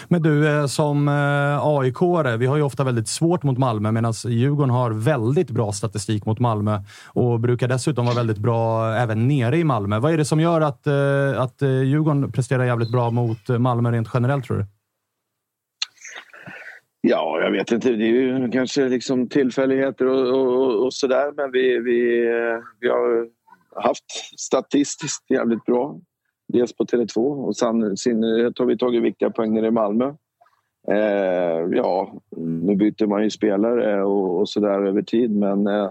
Men 0.08 0.22
du, 0.22 0.48
eh, 0.48 0.66
som 0.66 1.08
eh, 1.08 1.66
aik 1.66 1.96
vi 2.38 2.46
har 2.46 2.56
ju 2.56 2.62
ofta 2.62 2.84
väldigt 2.84 3.08
svårt 3.08 3.42
mot 3.42 3.58
Malmö 3.58 3.92
medan 3.92 4.12
Djurgården 4.26 4.70
har 4.70 4.90
väldigt 4.90 5.50
bra 5.50 5.72
statistik 5.72 6.26
mot 6.26 6.38
Malmö 6.38 6.80
och 7.06 7.40
brukar 7.40 7.68
dessutom 7.68 8.06
vara 8.06 8.16
väldigt 8.16 8.38
bra 8.38 8.94
även 8.94 9.28
nere 9.28 9.56
i 9.56 9.64
Malmö. 9.64 9.98
Vad 9.98 10.12
är 10.12 10.16
det 10.16 10.24
som 10.24 10.40
gör 10.40 10.60
att, 10.60 10.86
eh, 10.86 11.42
att 11.42 11.62
Djurgården 11.62 12.32
presterar 12.32 12.64
jävligt 12.64 12.92
bra 12.92 13.10
mot 13.10 13.48
Malmö 13.48 13.90
rent 13.90 14.08
generellt, 14.14 14.44
tror 14.44 14.56
du? 14.56 14.66
Ja, 17.00 17.40
jag 17.42 17.50
vet 17.50 17.72
inte. 17.72 17.90
Det 17.90 18.04
är 18.04 18.12
ju 18.12 18.50
kanske 18.50 18.88
liksom 18.88 19.28
tillfälligheter 19.28 20.06
och, 20.06 20.28
och, 20.28 20.86
och 20.86 20.94
sådär. 20.94 21.32
Men 21.36 21.52
vi, 21.52 21.78
vi, 21.78 22.26
vi 22.80 22.88
har 22.88 23.28
haft 23.82 24.38
statistiskt 24.38 25.30
jävligt 25.30 25.64
bra. 25.64 26.00
Dels 26.48 26.76
på 26.76 26.84
Tele2 26.84 27.44
och 27.46 27.56
sen 27.56 27.82
har 27.82 28.64
vi 28.64 28.78
tagit 28.78 29.02
viktiga 29.02 29.30
poäng 29.30 29.54
nere 29.54 29.66
i 29.66 29.70
Malmö. 29.70 30.14
Eh, 30.90 31.68
ja, 31.72 32.22
nu 32.36 32.76
byter 32.76 33.06
man 33.06 33.22
ju 33.22 33.30
spelare 33.30 34.04
och, 34.04 34.40
och 34.40 34.48
sådär 34.48 34.86
över 34.86 35.02
tid 35.02 35.30
men 35.30 35.66
eh, 35.66 35.90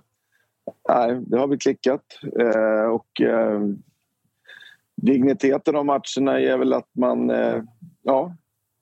nej, 0.90 1.22
det 1.28 1.38
har 1.38 1.48
vi 1.48 1.58
klickat. 1.58 2.20
Eh, 2.40 2.92
och 2.92 3.22
eh, 3.22 3.62
digniteten 4.96 5.76
av 5.76 5.86
matcherna 5.86 6.40
är 6.40 6.58
väl 6.58 6.74
att 6.74 6.90
man, 6.96 7.30
eh, 7.30 7.62
ja, 8.02 8.36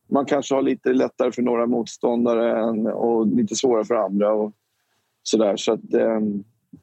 man 0.08 0.26
kanske 0.26 0.56
har 0.56 0.62
lite 0.62 0.94
lättare 0.94 1.32
för 1.32 1.42
några 1.42 1.66
motståndare 1.66 2.60
än, 2.60 2.88
och 2.88 3.28
lite 3.28 3.56
svårare 3.56 3.86
för 3.86 3.96
andra. 3.96 4.34
Och 4.34 4.54
sådär. 5.24 5.58
Så 5.58 5.74
att, 5.74 5.94
eh, 5.94 6.20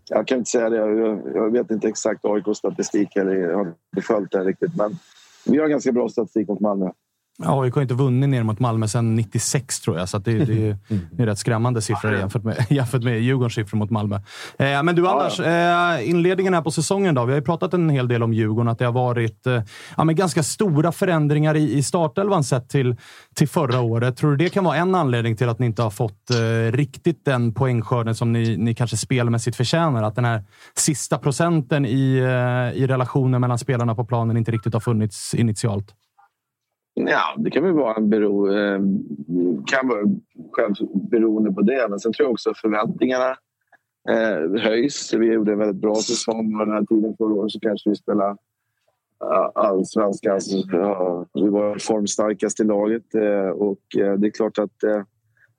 jag 0.09 0.27
kan 0.27 0.39
inte 0.39 0.51
säga 0.51 0.71
det. 0.71 0.77
Jag, 0.77 1.21
jag 1.35 1.51
vet 1.51 1.71
inte 1.71 1.89
exakt 1.89 2.25
AIKs 2.25 2.59
statistik 2.59 3.17
eller 3.17 3.35
jag 3.35 3.57
har 3.57 3.67
inte 3.67 4.07
följt 4.07 4.31
den 4.31 4.45
riktigt. 4.45 4.77
Men 4.77 4.99
vi 5.47 5.59
har 5.59 5.69
ganska 5.69 5.93
bra 5.93 6.09
statistik 6.09 6.49
mot 6.49 6.61
Malmö. 6.61 6.91
AIK 7.47 7.75
har 7.75 7.83
inte 7.83 7.95
vunnit 7.95 8.29
ner 8.29 8.43
mot 8.43 8.61
Malmö 8.61 8.89
sedan 8.89 9.15
96 9.15 9.81
tror 9.81 9.99
jag, 9.99 10.09
så 10.09 10.19
det, 10.19 10.33
det, 10.33 10.77
det, 11.11 11.23
är 11.23 11.27
rätt 11.27 11.39
skrämmande 11.39 11.83
siffror 11.83 12.15
jämfört 12.15 12.45
med, 12.45 12.67
jämfört 12.71 13.03
med 13.03 13.21
Djurgårdens 13.21 13.55
siffror 13.55 13.79
mot 13.79 13.91
Malmö. 13.91 14.17
Eh, 14.59 14.83
men 14.83 14.97
du 14.97 15.09
Anders, 15.09 15.41
eh, 15.41 16.09
inledningen 16.09 16.55
här 16.55 16.63
på 16.63 16.71
säsongen 16.71 17.15
då. 17.15 17.25
Vi 17.25 17.33
har 17.33 17.39
ju 17.39 17.45
pratat 17.45 17.75
en 17.75 17.91
hel 17.91 18.09
del 18.09 18.23
om 18.23 18.33
Djurgården, 18.33 18.69
att 18.69 18.79
det 18.79 18.85
har 18.85 18.93
varit 18.93 19.47
eh, 19.47 19.63
ja, 19.97 20.05
men 20.05 20.17
ganska 20.17 20.43
stora 20.43 20.93
förändringar 20.93 21.57
i, 21.57 21.79
i 21.79 21.83
startelvan 21.83 22.45
sett 22.45 22.69
till, 22.69 22.97
till 23.35 23.49
förra 23.49 23.81
året. 23.81 24.17
Tror 24.17 24.31
du 24.31 24.37
det 24.37 24.49
kan 24.49 24.65
vara 24.65 24.77
en 24.77 24.95
anledning 24.95 25.37
till 25.37 25.49
att 25.49 25.59
ni 25.59 25.67
inte 25.67 25.83
har 25.83 25.91
fått 25.91 26.31
eh, 26.31 26.73
riktigt 26.73 27.25
den 27.25 27.55
poängskörden 27.55 28.15
som 28.15 28.33
ni, 28.33 28.57
ni 28.57 28.75
kanske 28.75 28.97
spelmässigt 28.97 29.57
förtjänar? 29.57 30.03
Att 30.03 30.15
den 30.15 30.25
här 30.25 30.45
sista 30.75 31.19
procenten 31.19 31.87
i, 31.87 32.19
eh, 32.19 32.83
i 32.83 32.87
relationen 32.87 33.41
mellan 33.41 33.59
spelarna 33.59 33.95
på 33.95 34.05
planen 34.05 34.37
inte 34.37 34.51
riktigt 34.51 34.75
har 34.75 34.81
funnits 34.81 35.35
initialt? 35.35 35.95
Ja, 36.95 37.35
det 37.39 37.51
kan 37.51 37.63
väl 37.63 37.73
vara 37.73 37.95
en 37.95 38.11
bero, 38.11 38.53
eh, 38.53 38.81
kan 39.67 39.89
vara 39.89 40.03
själv 40.53 40.75
beroende 41.11 41.53
på 41.53 41.61
det. 41.61 41.87
Men 41.91 41.99
sen 41.99 42.13
tror 42.13 42.27
jag 42.27 42.33
också 42.33 42.51
att 42.51 42.59
förväntningarna 42.59 43.37
eh, 44.09 44.63
höjs. 44.63 45.15
Vi 45.15 45.33
gjorde 45.33 45.53
en 45.53 45.59
väldigt 45.59 45.83
bra 45.83 45.95
säsong 45.95 46.61
och 46.61 46.67
den 46.67 46.75
här 46.75 46.85
tiden 46.85 47.17
förra 47.17 47.35
året 47.35 47.53
så 47.53 47.61
kanske 47.61 47.91
vi 47.91 47.97
spelade 47.97 48.37
allsvenskan. 49.55 50.41
Ja, 50.73 51.27
vi 51.35 51.49
var 51.49 51.79
formstarkast 51.79 52.61
i 52.61 52.65
laget 52.65 53.15
eh, 53.15 53.49
och 53.49 53.97
eh, 53.99 54.15
det 54.15 54.27
är 54.27 54.31
klart 54.31 54.59
att 54.59 54.83
eh, 54.83 55.03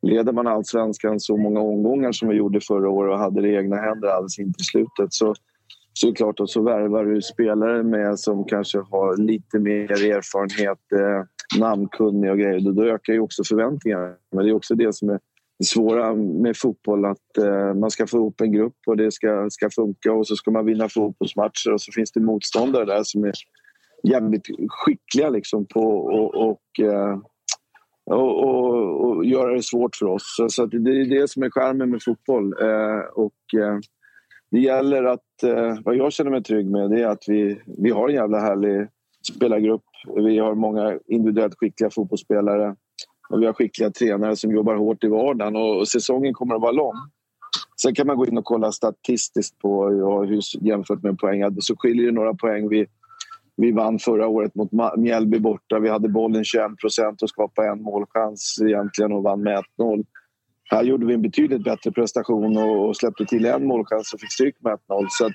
leder 0.02 0.34
man 0.34 0.48
allsvenskan 0.48 1.20
så 1.20 1.38
många 1.38 1.60
omgångar 1.60 2.12
som 2.12 2.30
vi 2.30 2.36
gjorde 2.36 2.62
förra 2.62 2.90
året 2.90 3.12
och 3.12 3.20
hade 3.20 3.42
det 3.42 3.50
i 3.50 3.56
egna 3.56 3.76
händer 3.76 4.08
alldeles 4.08 4.40
in 4.40 4.54
till 4.54 4.66
slutet 4.66 5.14
så 5.14 5.36
så 5.94 6.08
är 6.08 6.12
det 6.12 6.16
klart 6.16 6.40
att 6.40 6.50
så 6.50 6.62
värvar 6.62 7.06
du 7.06 7.22
spelare 7.22 7.84
med 7.84 8.20
som 8.20 8.46
kanske 8.46 8.78
har 8.78 9.18
lite 9.18 9.60
mer 9.60 9.92
erfarenhet, 9.92 10.80
eh, 10.92 11.60
namnkunniga 11.60 12.32
och 12.32 12.38
grejer. 12.38 12.60
Då, 12.60 12.72
då 12.72 12.84
ökar 12.84 13.14
ju 13.14 13.20
också 13.20 13.44
förväntningarna. 13.44 14.14
Men 14.32 14.46
det 14.46 14.52
är 14.52 14.56
också 14.56 14.76
det 14.76 14.96
som 14.96 15.10
är 15.10 15.20
det 15.60 15.66
svåra 15.66 16.14
med 16.16 16.58
fotboll. 16.58 17.06
Att 17.06 17.38
eh, 17.38 17.74
man 17.74 17.92
ska 17.92 18.08
få 18.08 18.18
ihop 18.18 18.42
en 18.42 18.52
grupp 18.52 18.78
och 18.88 18.98
det 18.98 19.12
ska, 19.12 19.50
ska 19.50 19.70
funka 19.70 20.14
och 20.14 20.28
så 20.28 20.36
ska 20.36 20.52
man 20.52 20.66
vinna 20.66 20.90
fotbollsmatcher 20.90 21.74
och 21.74 21.82
så 21.82 21.92
finns 21.92 22.12
det 22.12 22.20
motståndare 22.20 22.86
där 22.86 23.02
som 23.04 23.24
är 23.24 23.34
jävligt 24.04 24.48
skickliga 24.70 25.30
liksom 25.30 25.66
på 25.66 25.98
och, 25.98 26.36
och, 26.36 26.86
eh, 26.86 27.20
och, 28.06 28.44
och, 28.44 29.06
och 29.06 29.26
göra 29.26 29.54
det 29.54 29.64
svårt 29.64 29.96
för 29.96 30.06
oss. 30.06 30.36
Så, 30.38 30.50
så 30.50 30.66
det 30.66 30.92
är 30.92 31.20
det 31.20 31.30
som 31.30 31.44
är 31.44 31.50
skärmen 31.50 31.90
med 31.90 32.04
fotboll. 32.04 32.54
Eh, 32.62 33.00
och, 33.14 33.62
eh, 33.62 33.80
det 34.54 34.60
gäller 34.60 35.04
att, 35.04 35.44
eh, 35.44 35.78
vad 35.86 35.96
jag 35.96 36.14
känner 36.14 36.32
mig 36.32 36.44
trygg 36.44 36.72
med 36.72 36.90
det 36.90 37.02
är 37.02 37.08
att 37.08 37.24
vi, 37.28 37.62
vi 37.66 37.90
har 37.92 38.10
en 38.10 38.16
jävla 38.16 38.40
härlig 38.40 38.88
spelargrupp. 39.36 39.84
Vi 40.16 40.40
har 40.40 40.56
många 40.56 41.00
individuellt 41.06 41.56
skickliga 41.58 41.90
fotbollsspelare 41.90 42.76
och 43.30 43.42
vi 43.42 43.46
har 43.46 43.54
skickliga 43.54 43.92
tränare 43.92 44.36
som 44.36 44.52
jobbar 44.52 44.76
hårt 44.76 45.04
i 45.04 45.08
vardagen 45.08 45.56
och, 45.56 45.78
och 45.78 45.88
säsongen 45.88 46.34
kommer 46.34 46.56
att 46.56 46.62
vara 46.62 46.72
lång. 46.72 46.94
Sen 47.82 47.96
kan 47.96 48.08
man 48.08 48.18
gå 48.18 48.26
in 48.26 48.38
och 48.38 48.46
kolla 48.46 48.72
statistiskt 48.72 49.60
på 49.60 49.94
ja, 49.94 50.24
hur, 50.24 50.42
jämfört 50.62 51.04
med 51.04 51.20
poäng. 51.20 51.62
Så 51.62 51.76
skiljer 51.78 52.06
det 52.06 52.12
några 52.12 52.34
poäng. 52.34 52.70
Vi, 52.70 52.86
vi 53.56 53.72
vann 53.72 54.00
förra 54.00 54.28
året 54.28 54.56
mot 54.56 54.70
Mjällby 54.98 55.40
borta. 55.40 55.80
Vi 55.80 55.90
hade 55.90 56.10
bollen 56.10 56.44
21 56.44 56.78
procent 56.82 57.22
och 57.22 57.30
skapade 57.30 57.68
en 57.68 57.82
målchans 57.82 58.60
egentligen 58.62 59.12
och 59.12 59.24
vann 59.24 59.44
med 59.44 59.64
1-0. 59.80 60.06
Här 60.72 60.84
gjorde 60.84 61.06
vi 61.06 61.14
en 61.14 61.22
betydligt 61.22 61.64
bättre 61.64 61.92
prestation 61.92 62.58
och 62.58 62.98
släppte 62.98 63.26
till 63.26 63.46
en 63.46 63.68
målchans 63.68 64.14
och 64.14 64.20
fick 64.20 64.32
stryk 64.32 64.56
med 64.60 64.74
1-0. 64.74 65.06
Så 65.10 65.26
att, 65.26 65.32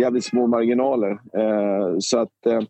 jävligt 0.00 0.24
små 0.24 0.46
marginaler. 0.46 1.10
Eh, 1.10 1.96
så 1.98 2.18
att, 2.18 2.46
eh, 2.46 2.60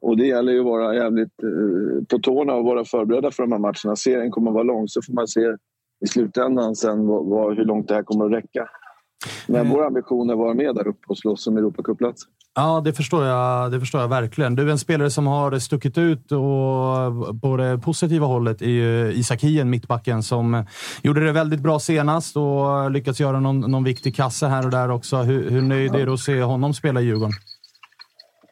och 0.00 0.16
det 0.16 0.26
gäller 0.26 0.52
ju 0.52 0.58
att 0.58 0.64
vara 0.64 0.94
jävligt 0.94 1.42
eh, 1.42 2.04
på 2.10 2.18
tårna 2.18 2.54
och 2.54 2.64
vara 2.64 2.84
förberedda 2.84 3.30
för 3.30 3.42
de 3.42 3.52
här 3.52 3.58
matcherna. 3.58 3.96
Serien 3.96 4.30
kommer 4.30 4.50
att 4.50 4.54
vara 4.54 4.64
lång 4.64 4.88
så 4.88 5.02
får 5.02 5.12
man 5.12 5.28
se 5.28 5.40
i 6.04 6.06
slutändan 6.06 6.76
sen 6.76 7.06
vad, 7.06 7.26
vad, 7.26 7.56
hur 7.56 7.64
långt 7.64 7.88
det 7.88 7.94
här 7.94 8.02
kommer 8.02 8.24
att 8.24 8.32
räcka. 8.32 8.68
Men 9.48 9.60
mm. 9.60 9.72
vår 9.72 9.84
ambition 9.84 10.28
är 10.30 10.32
att 10.32 10.38
vara 10.38 10.54
med 10.54 10.74
där 10.74 10.88
uppe 10.88 11.06
och 11.08 11.18
slåss 11.18 11.46
om 11.46 11.56
Europacupplats. 11.56 12.22
Ja, 12.54 12.82
det 12.84 12.92
förstår, 12.92 13.24
jag, 13.24 13.72
det 13.72 13.80
förstår 13.80 14.00
jag 14.00 14.08
verkligen. 14.08 14.54
Du 14.54 14.70
en 14.70 14.78
spelare 14.78 15.10
som 15.10 15.26
har 15.26 15.58
stuckit 15.58 15.98
ut 15.98 16.32
och 16.32 17.40
på 17.42 17.56
det 17.56 17.78
positiva 17.78 18.26
hållet 18.26 18.62
är 18.62 18.66
ju 18.66 19.12
Isak 19.12 19.42
Hien, 19.42 19.70
mittbacken, 19.70 20.22
som 20.22 20.64
gjorde 21.02 21.24
det 21.24 21.32
väldigt 21.32 21.60
bra 21.60 21.78
senast 21.78 22.36
och 22.36 22.90
lyckats 22.90 23.20
göra 23.20 23.40
någon, 23.40 23.60
någon 23.60 23.84
viktig 23.84 24.16
kasse 24.16 24.46
här 24.46 24.64
och 24.64 24.70
där 24.70 24.90
också. 24.90 25.16
Hur, 25.16 25.50
hur 25.50 25.62
nöjd 25.62 25.94
är 25.94 26.06
du 26.06 26.12
att 26.12 26.20
se 26.20 26.42
honom 26.42 26.74
spela 26.74 27.00
i 27.00 27.04
Djurgården? 27.04 27.32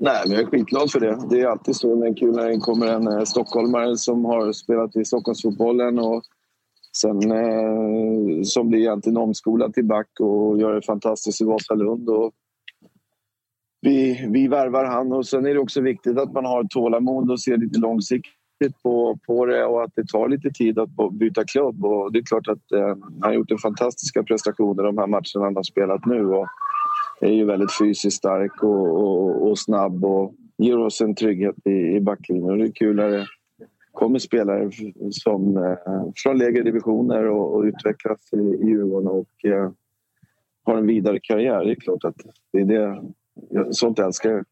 Nej, 0.00 0.22
men 0.26 0.32
jag 0.32 0.42
är 0.42 0.46
skitglad 0.46 0.90
för 0.90 1.00
det. 1.00 1.18
Det 1.30 1.40
är 1.40 1.46
alltid 1.46 1.76
så 1.76 1.96
men 1.96 2.14
kul 2.14 2.36
när 2.36 2.48
det 2.48 2.58
kommer 2.58 2.86
en 2.86 3.06
eh, 3.06 3.24
stockholmare 3.24 3.96
som 3.96 4.24
har 4.24 4.52
spelat 4.52 4.96
i 4.96 5.04
Stockholmsfotbollen 5.04 5.98
och 5.98 6.22
sen 6.96 7.30
eh, 7.30 8.42
som 8.42 8.68
blir 8.68 8.80
egentligen 8.80 9.16
omskolad 9.16 9.74
till 9.74 9.84
back 9.84 10.08
och 10.20 10.58
gör 10.58 10.74
det 10.74 10.82
fantastiskt 10.82 11.40
i 11.40 11.44
Vasalund. 11.44 12.08
Och 12.08 12.32
vi, 13.80 14.26
vi 14.30 14.48
värvar 14.48 14.84
han 14.84 15.12
och 15.12 15.26
sen 15.26 15.46
är 15.46 15.54
det 15.54 15.60
också 15.60 15.80
viktigt 15.80 16.18
att 16.18 16.32
man 16.32 16.44
har 16.44 16.64
tålamod 16.64 17.30
och 17.30 17.40
ser 17.40 17.56
lite 17.56 17.78
långsiktigt 17.78 18.82
på, 18.82 19.18
på 19.26 19.46
det 19.46 19.64
och 19.64 19.82
att 19.84 19.92
det 19.94 20.08
tar 20.08 20.28
lite 20.28 20.50
tid 20.50 20.78
att 20.78 21.12
byta 21.12 21.44
klubb. 21.44 21.84
Och 21.84 22.12
det 22.12 22.18
är 22.18 22.22
klart 22.22 22.48
att 22.48 22.72
eh, 22.72 22.86
han 22.86 23.22
har 23.22 23.32
gjort 23.32 23.50
en 23.50 23.58
fantastiska 23.58 24.22
prestationer 24.22 24.82
de 24.82 24.98
här 24.98 25.06
matcherna 25.06 25.44
han 25.44 25.56
har 25.56 25.62
spelat 25.62 26.06
nu 26.06 26.26
och 26.26 26.46
är 27.20 27.32
ju 27.32 27.44
väldigt 27.44 27.78
fysiskt 27.78 28.16
stark 28.16 28.62
och, 28.62 29.02
och, 29.02 29.48
och 29.48 29.58
snabb 29.58 30.04
och 30.04 30.34
ger 30.58 30.78
oss 30.78 31.00
en 31.00 31.14
trygghet 31.14 31.66
i, 31.66 31.96
i 31.96 32.00
backlinjen. 32.00 32.50
Och 32.50 32.58
det 32.58 32.64
är 32.64 32.72
kul 32.72 32.96
när 32.96 33.10
det 33.10 33.26
kommer 33.92 34.18
spelare 34.18 34.70
som, 35.10 35.56
eh, 35.56 36.02
från 36.16 36.38
lägre 36.38 36.62
divisioner 36.62 37.28
och, 37.28 37.54
och 37.54 37.62
utvecklas 37.62 38.32
i, 38.32 38.36
i 38.36 38.66
Djurgården 38.66 39.08
och 39.08 39.44
eh, 39.44 39.70
har 40.64 40.76
en 40.76 40.86
vidare 40.86 41.18
karriär. 41.22 41.64
Det 41.64 41.70
är 41.70 41.74
klart 41.74 42.04
att 42.04 42.16
det 42.52 42.60
är 42.60 42.64
det 42.64 43.02
sånt 43.70 43.98
älskar 43.98 44.30
jag. 44.30 44.44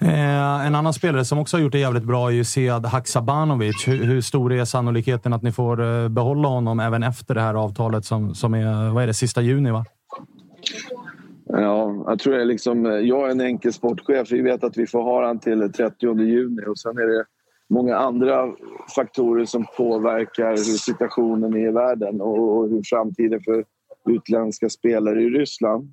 Eh, 0.00 0.66
en 0.66 0.74
annan 0.74 0.92
spelare 0.92 1.24
som 1.24 1.38
också 1.38 1.56
har 1.56 1.62
gjort 1.62 1.72
det 1.72 1.78
jävligt 1.78 2.04
bra 2.04 2.28
är 2.28 2.32
ju 2.34 2.44
Sead 2.44 2.86
Haksabanovic. 2.86 3.88
Hur, 3.88 4.04
hur, 4.04 4.20
stor 4.20 4.52
är 4.52 4.64
sannolikheten 4.64 5.32
att 5.32 5.42
ni 5.42 5.52
får 5.52 5.82
eh, 5.82 6.08
behålla 6.08 6.48
honom 6.48 6.80
även 6.80 7.02
efter 7.02 7.34
det 7.34 7.40
här 7.40 7.54
avtalet 7.54 8.04
som, 8.04 8.34
som 8.34 8.54
är, 8.54 8.90
vad 8.90 9.02
är 9.02 9.06
det, 9.06 9.14
sista 9.14 9.40
juni? 9.40 9.70
va? 9.70 9.84
Ja, 11.44 12.04
jag 12.06 12.18
tror 12.18 12.34
är 12.34 12.44
liksom, 12.44 12.84
jag 12.84 13.26
är 13.26 13.30
en 13.30 13.40
enkel 13.40 13.72
sportchef. 13.72 14.32
Vi 14.32 14.42
vet 14.42 14.64
att 14.64 14.76
vi 14.76 14.86
får 14.86 15.02
ha 15.02 15.20
honom 15.20 15.38
till 15.38 15.72
30 15.72 16.20
juni 16.22 16.62
och 16.66 16.78
sen 16.78 16.98
är 16.98 17.18
det 17.18 17.24
många 17.70 17.96
andra 17.96 18.48
faktorer 18.96 19.44
som 19.44 19.66
påverkar 19.76 20.50
hur 20.50 20.78
situationen 20.78 21.54
är 21.54 21.68
i 21.68 21.72
världen 21.72 22.20
och, 22.20 22.56
och 22.56 22.68
hur 22.68 22.82
framtiden 22.84 23.40
för 23.44 23.64
utländska 24.08 24.68
spelare 24.68 25.22
i 25.22 25.30
Ryssland. 25.30 25.92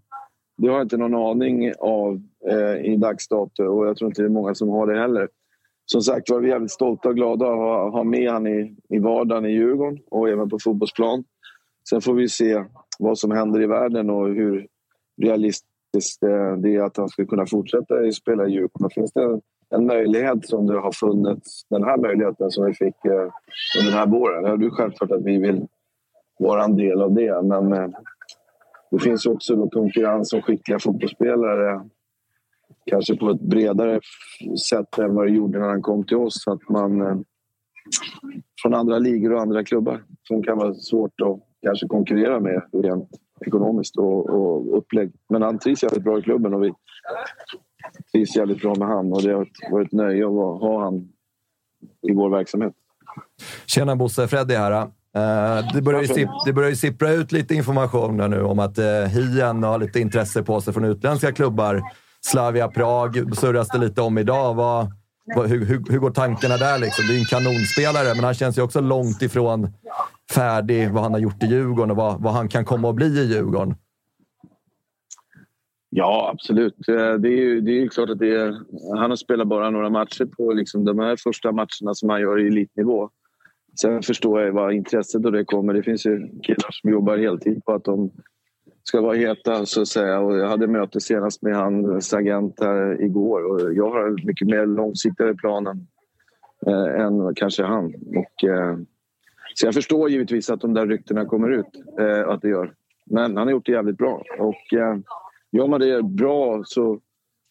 Det 0.61 0.67
har 0.67 0.75
jag 0.75 0.85
inte 0.85 0.97
någon 0.97 1.15
aning 1.15 1.73
av 1.79 2.21
eh, 2.49 2.85
i 2.85 2.95
dagsdato 2.95 3.63
och 3.63 3.87
jag 3.87 3.97
tror 3.97 4.09
inte 4.09 4.21
det 4.21 4.27
är 4.27 4.29
många 4.29 4.55
som 4.55 4.69
har 4.69 4.87
det 4.87 4.99
heller. 4.99 5.29
Som 5.85 6.01
sagt 6.01 6.29
var, 6.29 6.39
vi 6.39 6.47
är 6.47 6.51
jävligt 6.51 6.71
stolta 6.71 7.09
och 7.09 7.15
glada 7.15 7.45
att 7.45 7.57
ha, 7.57 7.89
ha 7.89 8.03
med 8.03 8.31
han 8.31 8.47
i, 8.47 8.75
i 8.89 8.99
vardagen 8.99 9.45
i 9.45 9.49
Djurgården 9.49 9.99
och 10.11 10.29
även 10.29 10.49
på 10.49 10.57
fotbollsplan. 10.63 11.23
Sen 11.89 12.01
får 12.01 12.13
vi 12.13 12.29
se 12.29 12.63
vad 12.99 13.17
som 13.17 13.31
händer 13.31 13.61
i 13.61 13.67
världen 13.67 14.09
och 14.09 14.27
hur 14.27 14.67
realistiskt 15.21 16.23
eh, 16.23 16.53
det 16.57 16.75
är 16.75 16.81
att 16.81 16.97
han 16.97 17.09
ska 17.09 17.25
kunna 17.25 17.45
fortsätta 17.45 18.11
spela 18.11 18.47
i 18.47 18.51
Djurgården. 18.51 18.89
Finns 18.89 19.13
det 19.13 19.39
en 19.69 19.85
möjlighet 19.85 20.47
som 20.47 20.67
det 20.67 20.79
har 20.79 20.91
funnits, 20.91 21.65
den 21.69 21.83
här 21.83 21.97
möjligheten 21.97 22.51
som 22.51 22.65
vi 22.65 22.73
fick 22.73 23.05
eh, 23.05 23.31
under 23.77 23.91
den 23.91 23.99
här 23.99 24.07
våren. 24.07 24.45
Ja, 24.45 24.55
det 24.57 24.65
är 24.65 24.69
självklart 24.69 25.11
att 25.11 25.23
vi 25.23 25.37
vill 25.37 25.67
vara 26.39 26.63
en 26.63 26.75
del 26.75 27.01
av 27.01 27.13
det 27.13 27.41
men 27.41 27.73
eh, 27.73 27.89
det 28.91 28.99
finns 28.99 29.25
också 29.25 29.55
då 29.55 29.69
konkurrens 29.69 30.33
om 30.33 30.41
skickliga 30.41 30.79
fotbollsspelare. 30.79 31.89
Kanske 32.85 33.15
på 33.15 33.29
ett 33.29 33.41
bredare 33.41 33.99
sätt 34.69 34.97
än 34.97 35.15
vad 35.15 35.27
det 35.27 35.31
gjorde 35.31 35.59
när 35.59 35.67
han 35.67 35.81
kom 35.81 36.05
till 36.05 36.17
oss. 36.17 36.47
Att 36.47 36.69
man, 36.69 37.01
eh, 37.01 37.17
från 38.61 38.73
andra 38.73 38.99
ligor 38.99 39.33
och 39.33 39.41
andra 39.41 39.63
klubbar 39.63 40.03
som 40.23 40.43
kan 40.43 40.57
vara 40.57 40.73
svårt 40.73 41.21
att 41.21 41.39
kanske 41.61 41.87
konkurrera 41.87 42.39
med 42.39 42.61
rent 42.73 43.09
ekonomiskt 43.45 43.97
och, 43.97 44.29
och 44.29 44.77
upplägg. 44.77 45.11
Men 45.29 45.41
han 45.41 45.59
trivs 45.59 45.83
jävligt 45.83 46.03
bra 46.03 46.19
i 46.19 46.21
klubben 46.21 46.53
och 46.53 46.63
vi 46.63 46.73
trivs 48.11 48.35
jävligt 48.35 48.61
bra 48.61 48.75
med 48.75 48.87
han 48.87 49.13
och 49.13 49.21
det 49.21 49.33
har 49.33 49.47
varit 49.71 49.87
ett 49.87 49.93
nöje 49.93 50.25
att 50.25 50.61
ha 50.61 50.83
han 50.83 51.09
i 52.09 52.13
vår 52.13 52.29
verksamhet. 52.29 52.73
Tjena 53.65 53.95
Bosse, 53.95 54.27
Freddy 54.27 54.53
här. 54.53 54.91
Uh, 55.19 55.73
det, 55.73 55.81
börjar 55.81 56.01
ju 56.01 56.27
det 56.45 56.53
börjar 56.53 56.69
ju 56.69 56.75
sippra 56.75 57.11
ut 57.11 57.31
lite 57.31 57.55
information 57.55 58.17
nu 58.17 58.41
om 58.41 58.59
att 58.59 58.79
uh, 58.79 58.85
Hien 58.85 59.63
har 59.63 59.79
lite 59.79 59.99
intresse 59.99 60.43
på 60.43 60.61
sig 60.61 60.73
från 60.73 60.83
utländska 60.83 61.31
klubbar. 61.31 61.81
Slavia 62.21 62.67
Prag 62.67 63.35
surras 63.35 63.67
det 63.67 63.77
lite 63.77 64.01
om 64.01 64.17
idag. 64.17 64.53
Vad, 64.53 64.91
vad, 65.35 65.49
hur, 65.49 65.65
hur, 65.65 65.83
hur, 65.89 65.99
går 65.99 66.11
tankarna 66.11 66.57
där? 66.57 66.79
Liksom? 66.79 67.05
Det 67.07 67.15
är 67.15 67.19
en 67.19 67.25
kanonspelare, 67.25 68.15
men 68.15 68.23
han 68.23 68.33
känns 68.33 68.57
ju 68.57 68.61
också 68.61 68.81
långt 68.81 69.21
ifrån 69.21 69.73
färdig 70.35 70.91
vad 70.91 71.03
han 71.03 71.13
har 71.13 71.19
gjort 71.19 71.43
i 71.43 71.45
Djurgården 71.45 71.91
och 71.91 71.97
vad, 71.97 72.21
vad 72.21 72.33
han 72.33 72.49
kan 72.49 72.65
komma 72.65 72.89
att 72.89 72.95
bli 72.95 73.05
i 73.05 73.33
Djurgården. 73.33 73.75
Ja, 75.89 76.29
absolut. 76.33 76.75
Det 76.87 77.27
är 77.27 77.37
ju 77.37 77.61
det 77.61 77.71
är 77.71 77.87
klart 77.87 78.09
att 78.09 78.19
det 78.19 78.35
är, 78.35 78.57
han 78.97 79.09
har 79.09 79.15
spelat 79.15 79.47
bara 79.47 79.69
några 79.69 79.89
matcher 79.89 80.25
på 80.25 80.53
liksom 80.53 80.85
de 80.85 80.99
här 80.99 81.15
första 81.15 81.51
matcherna 81.51 81.93
som 81.93 82.09
han 82.09 82.21
gör 82.21 82.39
i 82.39 82.47
elitnivå. 82.47 83.09
Sen 83.81 84.01
förstår 84.01 84.41
jag 84.41 84.51
vad 84.51 84.73
intresset 84.73 85.25
och 85.25 85.31
det 85.31 85.45
kommer. 85.45 85.73
Det 85.73 85.83
finns 85.83 86.05
ju 86.05 86.29
killar 86.43 86.71
som 86.71 86.91
jobbar 86.91 87.17
heltid 87.17 87.65
på 87.65 87.73
att 87.73 87.83
de 87.83 88.11
ska 88.83 89.01
vara 89.01 89.15
heta 89.15 89.65
så 89.65 89.81
att 89.81 89.87
säga. 89.87 90.19
Och 90.19 90.37
jag 90.37 90.47
hade 90.47 90.67
möte 90.67 91.01
senast 91.01 91.41
med 91.41 91.55
hans 91.55 92.13
agent 92.13 92.55
här 92.59 93.01
igår 93.01 93.43
och 93.43 93.73
jag 93.73 93.89
har 93.89 94.07
en 94.07 94.17
mycket 94.25 94.47
mer 94.47 94.65
långsiktigare 94.65 95.35
planen 95.35 95.87
eh, 96.67 97.01
än 97.01 97.35
kanske 97.35 97.63
han. 97.63 97.93
Och, 98.15 98.43
eh, 98.43 98.77
så 99.55 99.67
jag 99.67 99.73
förstår 99.73 100.09
givetvis 100.09 100.49
att 100.49 100.61
de 100.61 100.73
där 100.73 100.87
ryktena 100.87 101.25
kommer 101.25 101.49
ut, 101.49 101.83
eh, 101.99 102.29
att 102.29 102.41
det 102.41 102.49
gör. 102.49 102.73
Men 103.05 103.37
han 103.37 103.47
har 103.47 103.51
gjort 103.51 103.65
det 103.65 103.71
jävligt 103.71 103.97
bra. 103.97 104.23
Och 104.39 104.73
eh, 104.73 104.97
gör 105.51 105.67
man 105.67 105.79
det 105.79 106.03
bra 106.03 106.61
så, 106.65 106.99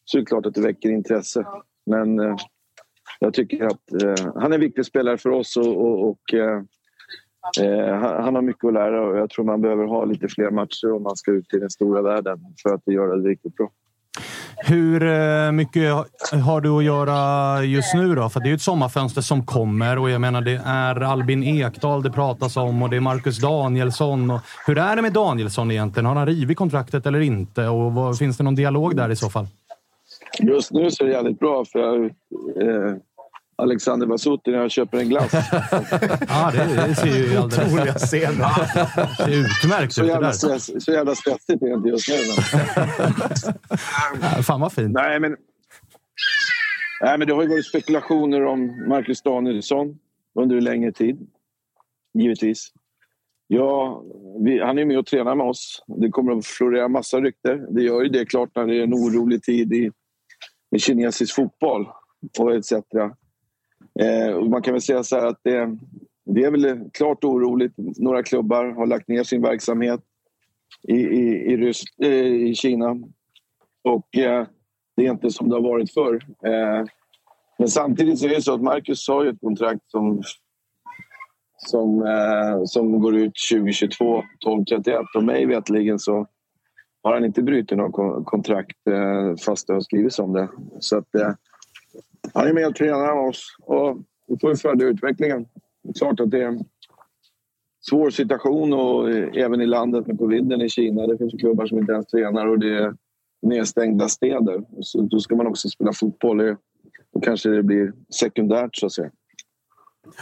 så 0.05 0.19
är 0.19 0.21
det 0.21 0.27
klart 0.27 0.47
att 0.47 0.55
det 0.55 0.61
väcker 0.61 0.91
intresse. 0.91 1.47
Men 1.87 2.21
eh, 2.21 2.37
jag 3.19 3.35
tycker 3.35 3.65
att 3.67 4.03
eh, 4.03 4.33
han 4.35 4.53
är 4.53 4.55
en 4.55 4.61
viktig 4.61 4.87
spelare 4.87 5.19
för 5.19 5.31
oss 5.31 5.57
och, 5.57 5.77
och, 5.77 6.09
och 6.09 6.35
eh, 6.35 6.63
eh 7.61 7.95
han, 7.95 8.35
har 8.35 8.43
mycket 8.43 8.65
att 8.65 8.73
lära 8.73 9.07
och 9.07 9.19
jag 9.19 9.31
tror 9.31 9.45
man 9.45 9.61
behöver 9.61 9.85
ha 9.85 10.05
lite 10.05 10.29
fler 10.29 10.51
matcher 10.51 10.93
om 10.93 11.03
man 11.03 11.17
ska 11.17 11.31
ut 11.31 11.55
i 11.55 11.59
den 11.59 11.71
stora 11.71 12.03
världen 12.03 12.39
för 12.63 12.75
att 12.75 12.83
göra 12.87 13.17
det 13.17 13.29
riktigt 13.29 13.57
bra. 13.57 13.71
Hur 14.57 15.03
eh, 15.03 15.53
mycket 15.53 15.93
har 16.45 16.61
du 16.61 16.71
att 16.71 16.85
göra 16.85 17.65
just 17.65 17.95
nu 17.95 18.15
då? 18.15 18.29
För 18.29 18.41
det 18.41 18.47
är 18.47 18.49
ju 18.49 18.55
ett 18.55 18.63
sommarfönster 18.63 19.21
som 19.21 19.47
kommer 19.47 19.99
och 19.99 20.11
jag 20.11 20.21
menar 20.21 20.41
det 20.41 20.61
är 20.65 21.01
Albin 21.01 21.43
Ekdal 21.45 22.03
det 22.03 22.11
pratas 22.11 22.57
om 22.57 22.83
och 22.83 22.91
det 22.91 22.97
är 22.97 23.01
Marcus 23.01 23.39
Danielsson. 23.39 24.31
Och 24.31 24.41
hur 24.67 24.79
är 24.79 24.97
det 24.97 25.03
med 25.03 25.13
Danielsson 25.13 25.71
egentligen? 25.71 26.07
Har 26.07 26.15
han 26.15 26.27
rivit 26.27 26.59
kontraktet 26.59 27.07
eller 27.07 27.21
inte? 27.21 27.67
Och 27.67 27.93
vad, 27.93 28.19
finns 28.19 28.37
det 28.37 28.45
någon 28.45 28.55
dialog 28.55 28.97
där 28.97 29.11
i 29.11 29.17
så 29.17 29.31
fall? 29.31 29.47
Just 30.41 30.73
nu 30.73 30.91
så 30.91 31.05
är 31.05 31.09
det 31.09 31.15
jävligt 31.15 31.39
bra 31.39 31.65
för 31.65 31.79
jag, 31.79 32.05
eh, 32.05 32.97
Alexander 33.63 34.07
Vasuti 34.07 34.51
när 34.51 34.59
jag 34.59 34.71
köper 34.71 34.99
en 34.99 35.09
glass. 35.09 35.33
ja, 36.29 36.53
det, 36.53 36.87
det 36.89 36.95
ser 36.95 37.07
ju 37.07 37.37
alldeles... 37.37 37.73
Otroliga 37.73 37.95
scener. 37.95 38.49
Det 39.19 39.25
ser 39.25 39.41
utmärkt 39.41 39.93
så 39.93 40.01
ut 40.01 40.07
det 40.07 40.13
jävla, 40.13 40.27
där. 40.27 40.33
stress, 40.33 40.85
så 40.85 40.93
jävla 40.93 41.15
stressigt 41.15 41.63
är 41.63 41.69
det 41.69 41.75
inte 41.75 41.89
just 41.89 42.09
nu. 42.09 42.15
Ja, 44.23 44.43
Fan 44.43 44.61
vad 44.61 44.73
fint. 44.73 44.93
Nej, 44.93 45.21
men, 45.21 45.37
nej, 47.01 47.19
men 47.19 47.29
det 47.29 47.35
har 47.35 47.43
ju 47.43 47.49
varit 47.49 47.67
spekulationer 47.67 48.45
om 48.45 48.89
Marcus 48.89 49.23
Danielsson 49.23 49.99
under 50.41 50.57
en 50.57 50.65
längre 50.65 50.93
tid. 50.93 51.19
Givetvis. 52.19 52.73
Ja, 53.47 54.03
vi, 54.45 54.63
han 54.63 54.79
är 54.79 54.85
med 54.85 54.99
och 54.99 55.07
tränar 55.07 55.35
med 55.35 55.47
oss. 55.47 55.85
Det 55.87 56.11
kommer 56.11 56.33
att 56.33 56.47
florera 56.47 56.89
massa 56.89 57.21
rykter. 57.21 57.67
Det 57.71 57.83
gör 57.83 58.03
ju 58.03 58.09
det 58.09 58.25
klart 58.25 58.51
när 58.55 58.67
det 58.67 58.79
är 58.79 58.83
en 58.83 58.95
orolig 58.95 59.43
tid 59.43 59.73
i, 59.73 59.91
med 60.71 60.81
kinesisk 60.81 61.35
fotboll 61.35 61.89
och 62.39 62.55
etc. 62.55 62.73
Eh, 64.01 64.33
och 64.35 64.51
man 64.51 64.63
kan 64.63 64.75
väl 64.75 64.83
säga 64.83 65.03
så 65.03 65.17
här 65.17 65.27
att 65.27 65.41
det, 65.43 65.79
det 66.25 66.45
är 66.45 66.51
väl 66.51 66.91
klart 66.93 67.25
oroligt. 67.25 67.75
Några 67.77 68.23
klubbar 68.23 68.65
har 68.65 68.87
lagt 68.87 69.09
ner 69.09 69.23
sin 69.23 69.43
verksamhet 69.43 70.01
i, 70.89 70.95
i, 70.95 71.53
i, 71.53 71.57
Rys, 71.57 71.83
eh, 72.03 72.27
i 72.27 72.55
Kina. 72.55 72.97
Och 73.85 74.17
eh, 74.17 74.47
det 74.97 75.07
är 75.07 75.11
inte 75.11 75.31
som 75.31 75.49
det 75.49 75.55
har 75.55 75.63
varit 75.63 75.93
förr. 75.93 76.15
Eh, 76.47 76.85
men 77.59 77.69
samtidigt 77.69 78.19
så 78.19 78.27
är 78.27 78.31
det 78.31 78.43
så 78.43 78.55
att 78.55 78.63
Marcus 78.63 79.09
har 79.09 79.25
ju 79.25 79.31
ett 79.31 79.41
kontrakt 79.41 79.91
som, 79.91 80.23
som, 81.57 82.03
eh, 82.03 82.65
som 82.65 83.01
går 83.01 83.17
ut 83.17 83.33
2022, 83.53 84.23
12.31. 84.47 85.05
Och 85.17 85.25
mig 85.25 85.47
vetligen 85.47 85.99
så 85.99 86.27
har 87.03 87.15
han 87.15 87.25
inte 87.25 87.43
brutit 87.43 87.79
något 87.79 88.27
kontrakt 88.27 88.87
eh, 88.91 89.37
fast 89.37 89.67
det 89.67 89.73
har 89.73 89.81
skrivits 89.81 90.19
om 90.19 90.33
det. 90.33 90.49
Så 90.81 90.99
att, 90.99 91.15
eh, 91.15 91.31
han 92.35 92.49
är 92.49 92.53
med 92.53 92.67
och 92.67 92.75
tränar 92.75 93.15
med 93.15 93.29
oss 93.29 93.57
och 93.63 93.99
vi 94.27 94.39
får 94.39 94.55
följa 94.55 94.87
utvecklingen. 94.87 95.47
Det 95.83 95.89
är 95.89 95.99
klart 95.99 96.21
att 96.21 96.31
det 96.31 96.43
är 96.43 96.47
en 96.47 96.65
svår 97.91 98.11
situation 98.11 98.73
och 98.73 99.11
eh, 99.11 99.45
även 99.45 99.61
i 99.61 99.67
landet 99.67 100.07
med 100.07 100.19
coviden 100.19 100.61
i 100.63 100.69
Kina. 100.69 101.07
Det 101.07 101.19
finns 101.19 101.35
klubbar 101.41 101.67
som 101.67 101.79
inte 101.79 101.93
ens 101.93 102.07
tränar 102.07 102.47
och 102.47 102.59
det 102.59 102.79
är 102.79 102.95
nedstängda 103.43 104.09
städer. 104.09 104.65
Så 104.81 105.01
då 105.01 105.21
ska 105.21 105.37
man 105.37 105.47
också 105.47 105.69
spela 105.69 105.93
fotboll. 105.93 106.57
Då 107.13 107.21
kanske 107.21 107.49
det 107.49 107.63
blir 107.63 107.93
sekundärt 108.15 108.77
så 108.77 108.87
att 108.87 108.93
säga. 108.93 109.11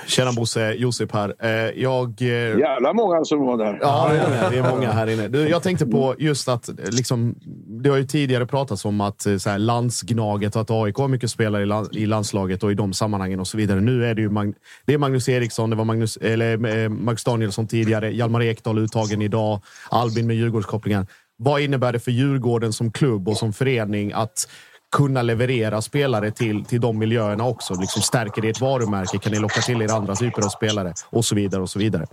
Tjena 0.06 0.32
Bosse, 0.32 0.72
Josip 0.72 1.12
här. 1.12 1.34
Eh, 1.38 1.50
Jag... 1.82 2.22
eh, 2.22 2.28
Jävla 2.58 2.92
många 2.92 3.24
som 3.24 3.46
var 3.46 3.58
där. 3.58 3.78
Ja, 3.80 4.10
det 4.50 4.58
är, 4.58 4.70
många 4.70 4.92
här 4.92 5.06
inne. 5.06 5.28
Du, 5.28 5.48
jag 5.48 5.62
tänkte 5.62 5.86
på 5.86 6.14
just 6.18 6.48
att 6.48 6.70
liksom, 6.88 7.34
det 7.82 7.88
har 7.88 7.96
ju 7.96 8.04
tidigare 8.06 8.46
pratats 8.46 8.84
om 8.84 9.00
att 9.00 9.26
eh, 9.26 9.36
så 9.36 9.50
här, 9.50 9.58
landsgnaget, 9.58 10.56
att 10.56 10.70
AIK 10.70 10.96
har 10.96 11.08
mycket 11.08 11.30
spelare 11.30 11.62
i, 11.62 11.66
land, 11.66 11.88
i 11.96 12.06
landslaget 12.06 12.62
och 12.62 12.72
i 12.72 12.74
de 12.74 12.92
sammanhangen 12.92 13.40
och 13.40 13.46
så 13.48 13.56
vidare. 13.56 13.80
Nu 13.80 14.06
är 14.06 14.14
det 14.14 14.22
ju 14.22 14.30
Mag, 14.30 14.54
det 14.86 14.94
är 14.94 14.98
Magnus 14.98 15.28
Eriksson, 15.28 15.70
det 15.70 15.76
var 15.76 15.84
Magnus, 15.84 16.16
eller, 16.16 16.88
Max 16.88 17.24
Danielsson 17.24 17.66
tidigare, 17.66 18.10
Hjalmar 18.10 18.42
Ekdal 18.42 18.78
uttagen 18.78 19.22
idag, 19.22 19.60
Albin 19.90 20.26
med 20.26 20.36
Djurgårdskopplingar. 20.36 21.06
Vad 21.38 21.60
innebär 21.60 21.92
det 21.92 21.98
för 22.00 22.10
Djurgården 22.10 22.72
som 22.72 22.92
klubb 22.92 23.28
och 23.28 23.36
som 23.36 23.52
förening 23.52 24.12
att 24.12 24.48
kunna 24.96 25.22
leverera 25.22 25.82
spelare 25.82 26.30
till, 26.30 26.64
till 26.64 26.80
de 26.80 26.98
miljöerna 26.98 27.46
också? 27.46 27.74
Liksom 27.74 28.02
stärker 28.02 28.42
det 28.42 28.60
varumärke? 28.60 29.18
Kan 29.18 29.32
ni 29.32 29.38
locka 29.38 29.60
till 29.60 29.82
er 29.82 29.92
andra 29.92 30.14
typer 30.14 30.44
av 30.44 30.48
spelare? 30.48 30.92
Och 31.10 31.24
så 31.24 31.34
vidare 31.34 31.62
och 31.62 31.70
så 31.70 31.78
vidare. 31.78 32.06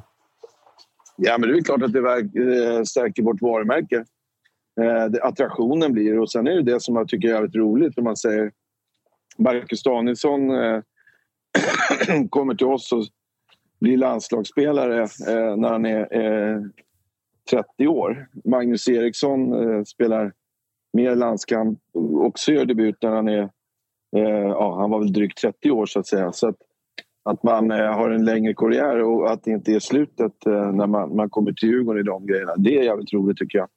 Ja, 1.15 1.37
men 1.37 1.49
det 1.49 1.57
är 1.57 1.61
klart 1.61 1.81
att 1.81 1.93
det 1.93 1.99
eh, 1.99 2.83
stärker 2.83 3.23
vårt 3.23 3.41
varumärke. 3.41 4.05
Eh, 4.81 5.27
attraktionen 5.27 5.93
blir 5.93 6.19
och 6.19 6.31
sen 6.31 6.47
är 6.47 6.55
det 6.55 6.61
det 6.61 6.81
som 6.81 6.95
jag 6.95 7.07
tycker 7.07 7.27
är 7.27 7.33
jävligt 7.33 7.55
roligt 7.55 7.97
när 7.97 8.03
man 8.03 8.17
säger 8.17 8.51
Marcus 9.37 9.83
Danielsson 9.83 10.51
eh, 10.51 10.81
kommer 12.29 12.55
till 12.55 12.67
oss 12.67 12.91
och 12.91 13.03
blir 13.79 13.97
landslagsspelare 13.97 15.07
när 15.57 15.69
han 15.69 15.85
är 15.85 16.07
30 17.49 17.87
år. 17.87 18.27
Magnus 18.45 18.87
Eriksson 18.87 19.85
spelar 19.85 20.33
mer 20.93 21.15
landskamp 21.15 21.79
och 21.93 22.25
också 22.25 22.51
gör 22.51 22.65
debut 22.65 22.97
när 23.01 23.09
han 23.09 23.27
är 23.27 23.49
eh, 24.15 24.47
ja, 24.47 24.77
han 24.79 24.89
var 24.89 24.99
väl 24.99 25.13
drygt 25.13 25.37
30 25.37 25.71
år 25.71 25.85
så 25.85 25.99
att 25.99 26.07
säga. 26.07 26.31
Så 26.31 26.47
att, 26.47 26.57
att 27.23 27.43
man 27.43 27.71
eh, 27.71 27.93
har 27.93 28.09
en 28.09 28.25
längre 28.25 28.53
karriär 28.53 29.01
och 29.01 29.31
att 29.31 29.43
det 29.43 29.51
inte 29.51 29.71
är 29.71 29.79
slutet 29.79 30.45
eh, 30.45 30.71
när 30.71 30.87
man, 30.87 31.15
man 31.15 31.29
kommer 31.29 31.53
till 31.53 31.69
Djurgården 31.69 32.01
i 32.01 32.05
de 32.05 32.25
grejerna. 32.25 32.53
Det 32.57 32.77
är 32.79 32.83
jävligt 32.83 33.13
roligt 33.13 33.37
tycker 33.37 33.57
jag. 33.57 33.69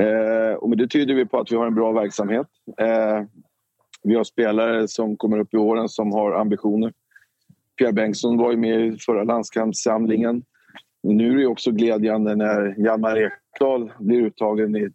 Eh, 0.00 0.54
och 0.54 0.68
men 0.68 0.78
det 0.78 0.88
tyder 0.88 1.14
vi 1.14 1.26
på 1.26 1.38
att 1.38 1.52
vi 1.52 1.56
har 1.56 1.66
en 1.66 1.74
bra 1.74 1.92
verksamhet. 1.92 2.46
Eh, 2.80 3.22
vi 4.02 4.14
har 4.14 4.24
spelare 4.24 4.88
som 4.88 5.16
kommer 5.16 5.38
upp 5.38 5.54
i 5.54 5.56
åren 5.56 5.88
som 5.88 6.12
har 6.12 6.32
ambitioner. 6.32 6.92
Pierre 7.78 7.92
Bengtsson 7.92 8.38
var 8.38 8.50
ju 8.50 8.56
med 8.56 8.86
i 8.86 8.98
förra 8.98 9.24
landskampssamlingen. 9.24 10.42
Nu 11.02 11.32
är 11.32 11.36
det 11.38 11.46
också 11.46 11.70
glädjande 11.70 12.36
när 12.36 12.74
Hjalmar 12.78 13.16
Ekdal 13.16 13.92
blir 13.98 14.20
uttagen 14.20 14.76
i 14.76 14.88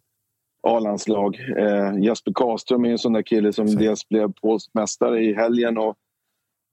A-landslag. 0.62 1.38
Eh, 1.58 1.98
Jesper 1.98 2.32
Karlström 2.34 2.84
är 2.84 2.90
en 2.90 2.98
sån 2.98 3.12
där 3.12 3.22
kille 3.22 3.52
som 3.52 3.66
dels 3.66 4.08
blev 4.08 4.32
polsk 4.42 4.70
mästare 4.74 5.20
i 5.20 5.34
helgen 5.34 5.78
och 5.78 5.96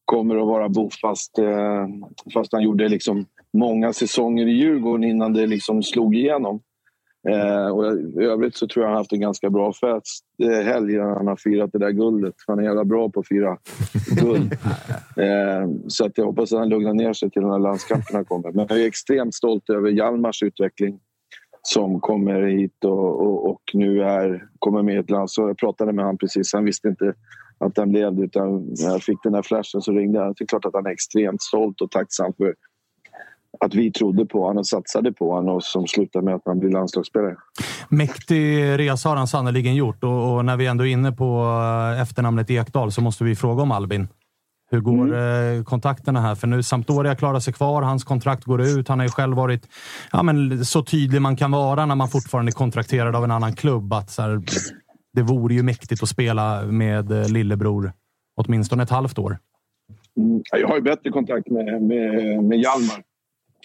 kommer 0.05 0.35
att 0.35 0.47
vara 0.47 0.69
bofast 0.69 1.39
eh, 1.39 1.87
fast 2.33 2.53
han 2.53 2.63
gjorde 2.63 2.89
liksom 2.89 3.25
många 3.53 3.93
säsonger 3.93 4.47
i 4.47 4.51
Djurgården 4.51 5.03
innan 5.03 5.33
det 5.33 5.47
liksom 5.47 5.83
slog 5.83 6.15
igenom. 6.15 6.61
Eh, 7.29 7.67
och 7.67 7.85
I 8.21 8.25
övrigt 8.25 8.55
så 8.55 8.67
tror 8.67 8.85
jag 8.85 8.89
han 8.89 8.97
haft 8.97 9.13
en 9.13 9.19
ganska 9.19 9.49
bra 9.49 9.73
fest 9.73 10.23
eh, 10.43 10.65
helg 10.65 10.99
han 10.99 11.27
har 11.27 11.35
firat 11.35 11.71
det 11.73 11.79
där 11.79 11.91
guldet. 11.91 12.35
Han 12.47 12.59
är 12.59 12.63
jävla 12.63 12.85
bra 12.85 13.09
på 13.09 13.19
att 13.19 13.27
fira 13.27 13.57
guld. 14.21 14.53
eh, 15.17 15.69
så 15.87 16.05
att 16.05 16.17
jag 16.17 16.25
hoppas 16.25 16.53
att 16.53 16.59
han 16.59 16.69
lugnar 16.69 16.93
ner 16.93 17.13
sig 17.13 17.29
till 17.29 17.41
när 17.41 17.59
landskamperna 17.59 18.23
kommer. 18.23 18.51
Men 18.51 18.65
jag 18.69 18.81
är 18.81 18.87
extremt 18.87 19.35
stolt 19.35 19.69
över 19.69 19.89
Hjalmars 19.89 20.43
utveckling 20.43 20.99
som 21.69 21.99
kommer 21.99 22.41
hit 22.41 22.83
och, 22.83 23.21
och, 23.21 23.49
och 23.49 23.61
nu 23.73 24.03
är, 24.03 24.47
kommer 24.59 24.83
med 24.83 24.95
i 24.95 24.97
ett 24.97 25.09
landslag. 25.09 25.49
Jag 25.49 25.57
pratade 25.57 25.93
med 25.93 26.05
honom 26.05 26.17
precis. 26.17 26.53
Han 26.53 26.65
visste 26.65 26.87
inte 26.87 27.13
att 27.57 27.77
han 27.77 27.91
blev 27.91 28.15
det. 28.15 28.23
Utan 28.23 28.65
när 28.65 28.89
jag 28.89 29.03
fick 29.03 29.23
den 29.23 29.33
här 29.33 29.41
flashen 29.41 29.81
så 29.81 29.91
ringde 29.91 30.19
han. 30.19 30.33
Det 30.37 30.43
är 30.43 30.45
klart 30.45 30.65
att 30.65 30.73
han 30.73 30.85
är 30.85 30.89
extremt 30.89 31.41
stolt 31.41 31.81
och 31.81 31.91
tacksam 31.91 32.33
för 32.37 32.55
att 33.59 33.75
vi 33.75 33.91
trodde 33.91 34.25
på 34.25 34.41
honom 34.41 34.57
och 34.57 34.67
satsade 34.67 35.13
på 35.13 35.31
honom 35.31 35.55
och 35.55 35.63
som 35.63 35.87
slutade 35.87 36.25
med 36.25 36.35
att 36.35 36.41
han 36.45 36.59
blir 36.59 36.69
landslagsspelare. 36.69 37.35
Mäktig 37.89 38.61
resa 38.79 39.09
har 39.09 39.15
han 39.15 39.27
sannerligen 39.27 39.75
gjort 39.75 40.03
och, 40.03 40.35
och 40.35 40.45
när 40.45 40.57
vi 40.57 40.67
ändå 40.67 40.85
är 40.85 40.91
inne 40.91 41.11
på 41.11 41.43
eh, 41.93 42.01
efternamnet 42.01 42.49
Ekdal 42.49 42.91
så 42.91 43.01
måste 43.01 43.23
vi 43.23 43.35
fråga 43.35 43.63
om 43.63 43.71
Albin. 43.71 44.07
Hur 44.69 44.79
går 44.79 45.15
eh, 45.17 45.63
kontakterna 45.63 46.21
här? 46.21 46.35
För 46.35 46.47
nu 46.47 46.63
Sampdoria 46.63 47.15
klarar 47.15 47.39
sig 47.39 47.53
kvar, 47.53 47.81
hans 47.81 48.03
kontrakt 48.03 48.43
går 48.43 48.61
ut. 48.61 48.87
Han 48.87 48.99
har 48.99 49.05
ju 49.05 49.11
själv 49.11 49.35
varit 49.35 49.67
ja, 50.11 50.23
men, 50.23 50.65
så 50.65 50.83
tydlig 50.83 51.21
man 51.21 51.35
kan 51.35 51.51
vara 51.51 51.85
när 51.85 51.95
man 51.95 52.09
fortfarande 52.09 52.49
är 52.49 52.53
kontrakterad 52.53 53.15
av 53.15 53.23
en 53.23 53.31
annan 53.31 53.55
klubb. 53.55 53.93
Att, 53.93 54.09
så 54.09 54.21
här, 54.21 54.41
det 55.13 55.21
vore 55.21 55.53
ju 55.55 55.63
mäktigt 55.63 56.03
att 56.03 56.09
spela 56.09 56.61
med 56.61 57.11
eh, 57.11 57.29
lillebror 57.29 57.93
åtminstone 58.35 58.83
ett 58.83 58.89
halvt 58.89 59.19
år. 59.19 59.37
Mm, 60.17 60.41
Jag 60.51 60.67
har 60.67 60.75
ju 60.75 60.81
bättre 60.81 61.09
kontakt 61.09 61.49
med, 61.49 61.81
med, 61.81 62.43
med 62.43 62.59
Hjalmar 62.59 63.03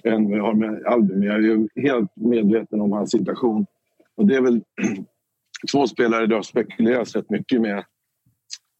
än 0.04 0.30
vad 0.30 0.38
jag 0.38 0.44
har 0.44 0.54
med 0.54 0.86
Albin. 0.86 1.18
Men 1.18 1.28
jag 1.28 1.36
är 1.36 1.40
ju 1.40 1.68
helt 1.76 2.16
medveten 2.16 2.80
om 2.80 2.92
hans 2.92 3.10
situation. 3.10 3.66
Och 4.16 4.26
det 4.26 4.36
är 4.36 4.40
väl 4.40 4.62
två 5.72 5.86
spelare 5.86 6.26
det 6.26 6.34
har 6.34 6.42
spekulerats 6.42 7.16
rätt 7.16 7.30
mycket 7.30 7.60
med 7.60 7.84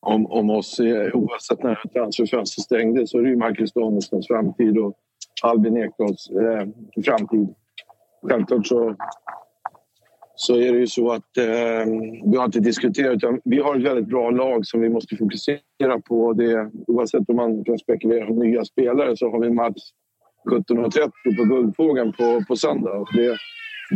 om, 0.03 0.27
om 0.27 0.51
oss. 0.51 0.81
Eh, 0.81 1.15
oavsett 1.15 1.63
när 1.63 1.81
transferfönstret 1.93 2.65
stängdes 2.65 3.11
så 3.11 3.19
är 3.19 3.23
det 3.23 3.29
ju 3.29 3.37
Marcus 3.37 3.73
Danielssons 3.73 4.27
framtid 4.27 4.79
och 4.79 4.95
Albin 5.43 5.77
Ekdals 5.77 6.31
eh, 6.31 6.67
framtid. 7.05 7.55
Självklart 8.29 8.67
så, 8.67 8.97
så 10.35 10.55
är 10.55 10.73
det 10.73 10.79
ju 10.79 10.87
så 10.87 11.13
att 11.13 11.37
eh, 11.39 11.87
vi 12.25 12.37
har 12.37 12.45
inte 12.45 12.61
diskuterat 12.61 13.17
utan 13.17 13.41
vi 13.45 13.59
har 13.59 13.77
ett 13.77 13.83
väldigt 13.83 14.09
bra 14.09 14.31
lag 14.31 14.67
som 14.67 14.81
vi 14.81 14.89
måste 14.89 15.17
fokusera 15.17 16.01
på. 16.09 16.33
Det, 16.33 16.71
oavsett 16.87 17.29
om 17.29 17.37
man 17.37 17.65
kan 17.65 17.79
spekulera 17.79 18.27
om 18.29 18.39
nya 18.39 18.65
spelare 18.65 19.17
så 19.17 19.31
har 19.31 19.41
vi 19.41 19.51
match 19.51 19.83
17.30 20.51 21.37
på 21.37 21.45
Guldfågeln 21.45 22.13
på, 22.13 22.45
på 22.49 22.57
söndag. 22.57 22.93
Och 22.93 23.09
det 23.15 23.25
är 23.25 23.39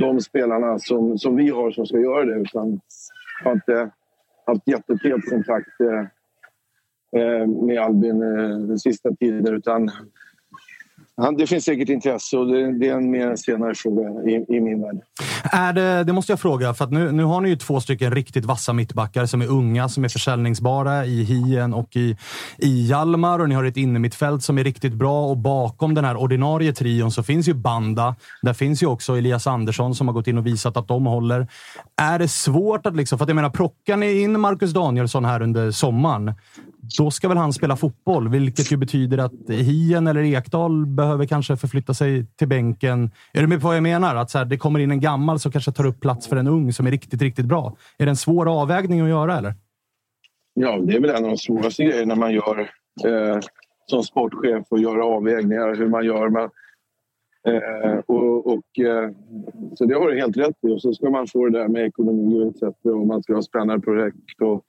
de 0.00 0.20
spelarna 0.20 0.78
som, 0.78 1.18
som 1.18 1.36
vi 1.36 1.48
har 1.48 1.70
som 1.70 1.86
ska 1.86 1.98
göra 2.00 2.24
det. 2.24 2.40
Utan 2.40 2.80
har 3.44 3.52
inte 3.52 3.90
haft 4.46 4.68
jättetät 4.68 5.30
kontakt 5.30 5.80
eh, 5.80 6.06
eh, 7.22 7.46
med 7.46 7.78
Albin 7.78 8.22
eh, 8.22 8.58
den 8.68 8.78
sista 8.78 9.08
tiden. 9.18 9.54
Utan 9.54 9.90
det 11.38 11.46
finns 11.46 11.64
säkert 11.64 11.88
intresse 11.88 12.36
och 12.36 12.46
det, 12.46 12.78
det 12.78 12.88
är 12.88 12.96
en 12.96 13.10
mer 13.10 13.36
senare 13.36 13.74
fråga 13.74 14.02
i, 14.02 14.56
i 14.56 14.60
min 14.60 14.82
värld. 14.82 14.96
Är 15.52 15.72
det, 15.72 16.04
det 16.04 16.12
måste 16.12 16.32
jag 16.32 16.40
fråga, 16.40 16.74
för 16.74 16.84
att 16.84 16.92
nu, 16.92 17.12
nu 17.12 17.24
har 17.24 17.40
ni 17.40 17.48
ju 17.48 17.56
två 17.56 17.80
stycken 17.80 18.14
riktigt 18.14 18.44
vassa 18.44 18.72
mittbackar 18.72 19.26
som 19.26 19.42
är 19.42 19.46
unga, 19.46 19.88
som 19.88 20.04
är 20.04 20.08
försäljningsbara 20.08 21.06
i 21.06 21.22
Hien 21.22 21.74
och 21.74 21.96
i, 21.96 22.16
i 22.58 22.86
Hjalmar. 22.86 23.38
Och 23.38 23.48
ni 23.48 23.54
har 23.54 23.64
ett 23.64 23.76
innermittfält 23.76 24.42
som 24.42 24.58
är 24.58 24.64
riktigt 24.64 24.92
bra 24.92 25.26
och 25.26 25.36
bakom 25.36 25.94
den 25.94 26.04
här 26.04 26.16
ordinarie 26.16 26.72
trion 26.72 27.12
så 27.12 27.22
finns 27.22 27.48
ju 27.48 27.54
Banda. 27.54 28.14
Där 28.42 28.52
finns 28.52 28.82
ju 28.82 28.86
också 28.86 29.18
Elias 29.18 29.46
Andersson 29.46 29.94
som 29.94 30.08
har 30.08 30.14
gått 30.14 30.26
in 30.26 30.38
och 30.38 30.46
visat 30.46 30.76
att 30.76 30.88
de 30.88 31.06
håller. 31.06 31.46
Är 31.96 32.18
det 32.18 32.28
svårt 32.28 32.86
att 32.86 32.96
liksom, 32.96 33.18
för 33.18 33.24
att 33.24 33.28
jag 33.28 33.36
menar, 33.36 33.50
plockar 33.50 33.96
ni 33.96 34.20
in 34.22 34.40
Marcus 34.40 34.72
Danielsson 34.72 35.24
här 35.24 35.42
under 35.42 35.70
sommaren, 35.70 36.34
då 36.98 37.10
ska 37.10 37.28
väl 37.28 37.36
han 37.36 37.52
spela 37.52 37.76
fotboll, 37.76 38.28
vilket 38.28 38.72
ju 38.72 38.76
betyder 38.76 39.18
att 39.18 39.32
Hien 39.48 40.06
eller 40.06 40.22
Ekdal 40.22 40.86
behöver 40.86 41.26
kanske 41.26 41.56
förflytta 41.56 41.94
sig 41.94 42.26
till 42.36 42.48
bänken. 42.48 43.10
Är 43.32 43.40
du 43.40 43.46
med 43.46 43.60
på 43.60 43.66
vad 43.66 43.76
jag 43.76 43.82
menar? 43.82 44.16
Att 44.16 44.30
så 44.30 44.38
här, 44.38 44.44
det 44.44 44.58
kommer 44.58 44.80
in 44.80 44.90
en 44.90 45.00
gammal 45.00 45.40
som 45.40 45.52
kanske 45.52 45.72
tar 45.72 45.86
upp 45.86 46.00
plats 46.00 46.26
för 46.26 46.36
en 46.36 46.46
ung 46.46 46.72
som 46.72 46.86
är 46.86 46.90
riktigt, 46.90 47.22
riktigt 47.22 47.46
bra. 47.46 47.76
Är 47.98 48.04
det 48.06 48.10
en 48.10 48.16
svår 48.16 48.60
avvägning 48.62 49.00
att 49.00 49.08
göra, 49.08 49.38
eller? 49.38 49.54
Ja, 50.54 50.78
det 50.78 50.96
är 50.96 51.00
väl 51.00 51.10
en 51.10 51.24
av 51.24 51.30
de 51.30 51.36
svåraste 51.36 51.84
grejerna 51.84 52.14
man 52.14 52.32
gör 52.32 52.70
eh, 53.04 53.38
som 53.86 54.02
sportchef 54.02 54.66
och 54.68 54.78
göra 54.78 55.04
avvägningar 55.04 55.74
hur 55.74 55.88
man 55.88 56.04
gör. 56.04 56.28
Man, 56.28 56.50
eh, 57.48 57.98
och, 58.06 58.46
och, 58.46 58.78
eh, 58.78 59.10
så 59.74 59.84
det 59.84 59.94
har 59.94 60.10
du 60.10 60.20
helt 60.20 60.36
rätt 60.36 60.56
i. 60.62 60.74
Och 60.74 60.82
så 60.82 60.92
ska 60.92 61.10
man 61.10 61.26
få 61.26 61.46
det 61.48 61.58
där 61.58 61.68
med 61.68 61.86
ekonomi 61.86 62.52
och. 62.60 62.92
Och 62.92 63.06
man 63.06 63.22
ska 63.22 63.34
ha 63.34 63.42
spännande 63.42 63.84
projekt 63.84 64.42
och 64.42 64.64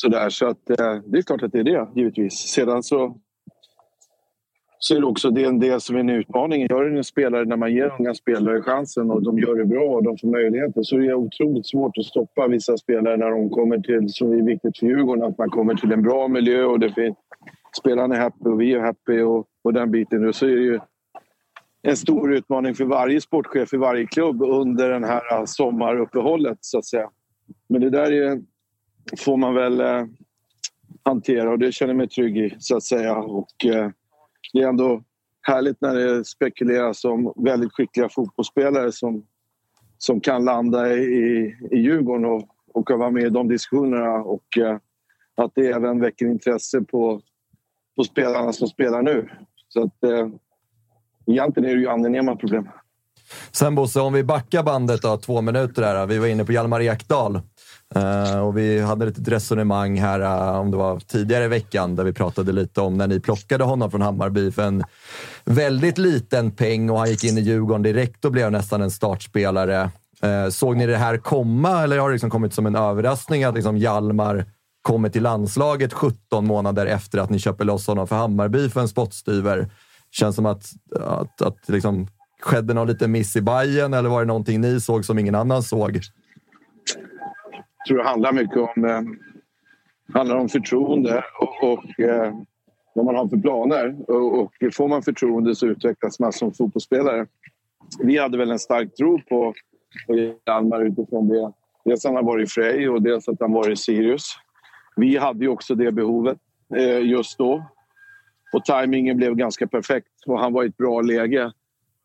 sådär. 0.00 0.30
Så 0.30 0.46
att, 0.46 0.70
eh, 0.70 0.94
det 1.06 1.18
är 1.18 1.22
klart 1.22 1.42
att 1.42 1.52
det 1.52 1.58
är 1.58 1.64
det, 1.64 1.88
givetvis. 1.94 2.32
Sedan 2.32 2.82
så, 2.82 3.16
så 4.78 4.96
är 4.96 5.00
det 5.00 5.06
också 5.06 5.30
det, 5.30 5.60
det 5.60 5.80
som 5.80 5.96
är 5.96 6.00
en 6.00 6.10
utmaning. 6.10 6.66
Gör 6.70 6.84
en 6.84 7.04
spelare 7.04 7.44
när 7.44 7.56
man 7.56 7.74
ger 7.74 7.94
unga 7.98 8.14
spelare 8.14 8.62
chansen 8.62 9.10
och 9.10 9.22
de 9.22 9.38
gör 9.38 9.54
det 9.54 9.64
bra 9.64 9.84
och 9.84 10.04
de 10.04 10.18
får 10.18 10.28
möjligheter 10.28 10.82
så 10.82 10.96
är 10.96 11.00
det 11.00 11.14
otroligt 11.14 11.66
svårt 11.66 11.98
att 11.98 12.04
stoppa 12.04 12.48
vissa 12.48 12.78
spelare 12.78 13.16
när 13.16 13.30
de 13.30 13.50
kommer 13.50 13.78
till, 13.78 14.08
som 14.08 14.32
är 14.32 14.42
viktigt 14.42 14.78
för 14.78 14.86
Djurgården, 14.86 15.24
att 15.24 15.38
man 15.38 15.50
kommer 15.50 15.74
till 15.74 15.92
en 15.92 16.02
bra 16.02 16.28
miljö 16.28 16.64
och 16.64 16.80
det 16.80 16.92
finns, 16.92 17.16
spelarna 17.80 18.16
är 18.16 18.20
happy 18.20 18.50
och 18.50 18.60
vi 18.60 18.74
är 18.74 18.80
happy 18.80 19.20
och, 19.20 19.46
och 19.64 19.72
den 19.72 19.90
biten. 19.90 20.28
Och 20.28 20.34
så 20.34 20.46
är 20.46 20.56
det 20.56 20.62
ju 20.62 20.80
en 21.82 21.96
stor 21.96 22.34
utmaning 22.34 22.74
för 22.74 22.84
varje 22.84 23.20
sportchef 23.20 23.74
i 23.74 23.76
varje 23.76 24.06
klubb 24.06 24.42
under 24.42 25.00
det 25.00 25.06
här 25.06 25.38
eh, 25.38 25.44
sommaruppehållet 25.44 26.58
så 26.60 26.78
att 26.78 26.84
säga. 26.84 27.10
Men 27.68 27.80
det 27.80 27.90
där 27.90 28.12
är, 28.12 28.40
får 29.18 29.36
man 29.36 29.54
väl 29.54 29.80
eh, 29.80 30.04
hantera 31.02 31.50
och 31.50 31.58
det 31.58 31.72
känner 31.72 31.92
jag 31.92 31.98
mig 31.98 32.08
trygg 32.08 32.38
i 32.38 32.56
så 32.58 32.76
att 32.76 32.82
säga. 32.82 33.16
Och, 33.16 33.64
eh, 33.64 33.90
det 34.52 34.62
är 34.62 34.68
ändå 34.68 35.02
härligt 35.42 35.80
när 35.80 35.94
det 35.94 36.24
spekuleras 36.24 37.04
om 37.04 37.32
väldigt 37.36 37.72
skickliga 37.72 38.08
fotbollsspelare 38.08 38.92
som, 38.92 39.26
som 39.98 40.20
kan 40.20 40.44
landa 40.44 40.94
i, 40.94 41.56
i 41.70 41.76
Djurgården 41.78 42.24
och, 42.24 42.48
och 42.72 42.88
kan 42.88 42.98
vara 42.98 43.10
med 43.10 43.22
i 43.22 43.30
de 43.30 43.48
diskussionerna. 43.48 44.14
Och 44.14 44.58
eh, 44.58 44.78
att 45.34 45.52
det 45.54 45.66
även 45.66 46.00
väcker 46.00 46.26
intresse 46.26 46.80
på, 46.80 47.20
på 47.96 48.04
spelarna 48.04 48.52
som 48.52 48.68
spelar 48.68 49.02
nu. 49.02 49.30
Så 49.68 49.82
att 49.82 50.04
eh, 50.04 50.28
egentligen 51.26 51.70
är 51.70 51.74
det 51.74 51.80
ju 51.80 51.88
angenäma 51.88 52.36
problem. 52.36 52.68
Sen 53.52 53.74
Bosse, 53.74 54.00
om 54.00 54.12
vi 54.12 54.24
backar 54.24 54.62
bandet 54.62 55.02
då, 55.02 55.16
två 55.16 55.40
minuter 55.40 55.82
här. 55.82 56.06
Vi 56.06 56.18
var 56.18 56.26
inne 56.26 56.44
på 56.44 56.52
Hjalmar 56.52 56.80
Ekdal. 56.80 57.40
Uh, 57.96 58.38
och 58.38 58.58
vi 58.58 58.80
hade 58.80 59.06
ett 59.06 59.28
resonemang 59.28 60.00
här, 60.00 60.20
uh, 60.20 60.60
om 60.60 60.70
det 60.70 60.76
var 60.76 61.00
tidigare 61.00 61.44
i 61.44 61.48
veckan, 61.48 61.96
där 61.96 62.04
vi 62.04 62.12
pratade 62.12 62.52
lite 62.52 62.80
om 62.80 62.96
när 62.96 63.06
ni 63.06 63.20
plockade 63.20 63.64
honom 63.64 63.90
från 63.90 64.02
Hammarby 64.02 64.52
för 64.52 64.62
en 64.62 64.84
väldigt 65.44 65.98
liten 65.98 66.50
peng 66.50 66.90
och 66.90 66.98
han 66.98 67.10
gick 67.10 67.24
in 67.24 67.38
i 67.38 67.40
Djurgården 67.40 67.82
direkt 67.82 68.24
och 68.24 68.32
blev 68.32 68.52
nästan 68.52 68.82
en 68.82 68.90
startspelare. 68.90 69.90
Uh, 70.24 70.48
såg 70.50 70.76
ni 70.76 70.86
det 70.86 70.96
här 70.96 71.16
komma 71.16 71.82
eller 71.82 71.98
har 71.98 72.08
det 72.08 72.12
liksom 72.12 72.30
kommit 72.30 72.54
som 72.54 72.66
en 72.66 72.76
överraskning 72.76 73.44
att 73.44 73.54
liksom 73.54 73.76
Hjalmar 73.76 74.44
kommer 74.82 75.08
till 75.08 75.22
landslaget 75.22 75.92
17 75.92 76.46
månader 76.46 76.86
efter 76.86 77.18
att 77.18 77.30
ni 77.30 77.38
köper 77.38 77.64
loss 77.64 77.86
honom 77.86 78.06
för 78.06 78.16
Hammarby 78.16 78.68
för 78.68 78.80
en 78.80 78.88
spottstyver? 78.88 79.70
Känns 80.10 80.36
som 80.36 80.46
att, 80.46 80.70
att, 81.00 81.42
att 81.42 81.68
liksom, 81.68 82.08
skedde 82.40 82.74
någon 82.74 82.86
liten 82.86 83.12
miss 83.12 83.36
i 83.36 83.42
Bayern 83.42 83.94
eller 83.94 84.08
var 84.08 84.20
det 84.20 84.26
någonting 84.26 84.60
ni 84.60 84.80
såg 84.80 85.04
som 85.04 85.18
ingen 85.18 85.34
annan 85.34 85.62
såg? 85.62 85.96
Jag 87.78 87.86
tror 87.88 87.98
det 87.98 88.04
handlar 88.04 88.32
mycket 88.32 88.56
om, 88.56 88.84
eh, 88.84 89.02
handlar 90.14 90.36
om 90.36 90.48
förtroende 90.48 91.24
och, 91.40 91.72
och 91.72 92.00
eh, 92.00 92.34
vad 92.96 93.04
man 93.04 93.14
har 93.14 93.28
för 93.28 93.36
planer. 93.36 93.96
Och, 94.08 94.40
och 94.40 94.52
får 94.74 94.88
man 94.88 95.02
förtroende 95.02 95.54
så 95.54 95.66
utvecklas 95.66 96.18
man 96.18 96.32
som 96.32 96.54
fotbollsspelare. 96.54 97.26
Vi 98.02 98.18
hade 98.18 98.38
väl 98.38 98.50
en 98.50 98.58
stark 98.58 98.94
tro 98.94 99.20
på, 99.28 99.54
på 100.06 100.32
Hjalmar 100.46 100.80
utifrån 100.80 101.28
det. 101.28 101.52
Dels 101.84 102.04
att 102.04 102.08
han 102.08 102.16
har 102.16 102.32
varit 102.32 102.48
i 102.48 102.52
Frej 102.52 102.88
och 102.88 103.02
dels 103.02 103.28
att 103.28 103.40
han 103.40 103.52
varit 103.52 103.78
i 103.78 103.82
Sirius. 103.82 104.36
Vi 104.96 105.16
hade 105.16 105.44
ju 105.44 105.48
också 105.48 105.74
det 105.74 105.92
behovet 105.92 106.38
eh, 106.74 107.00
just 107.00 107.38
då. 107.38 107.64
Och 108.52 108.64
tajmingen 108.64 109.16
blev 109.16 109.34
ganska 109.34 109.66
perfekt 109.66 110.08
och 110.26 110.40
han 110.40 110.52
var 110.52 110.64
i 110.64 110.66
ett 110.66 110.76
bra 110.76 111.00
läge. 111.00 111.52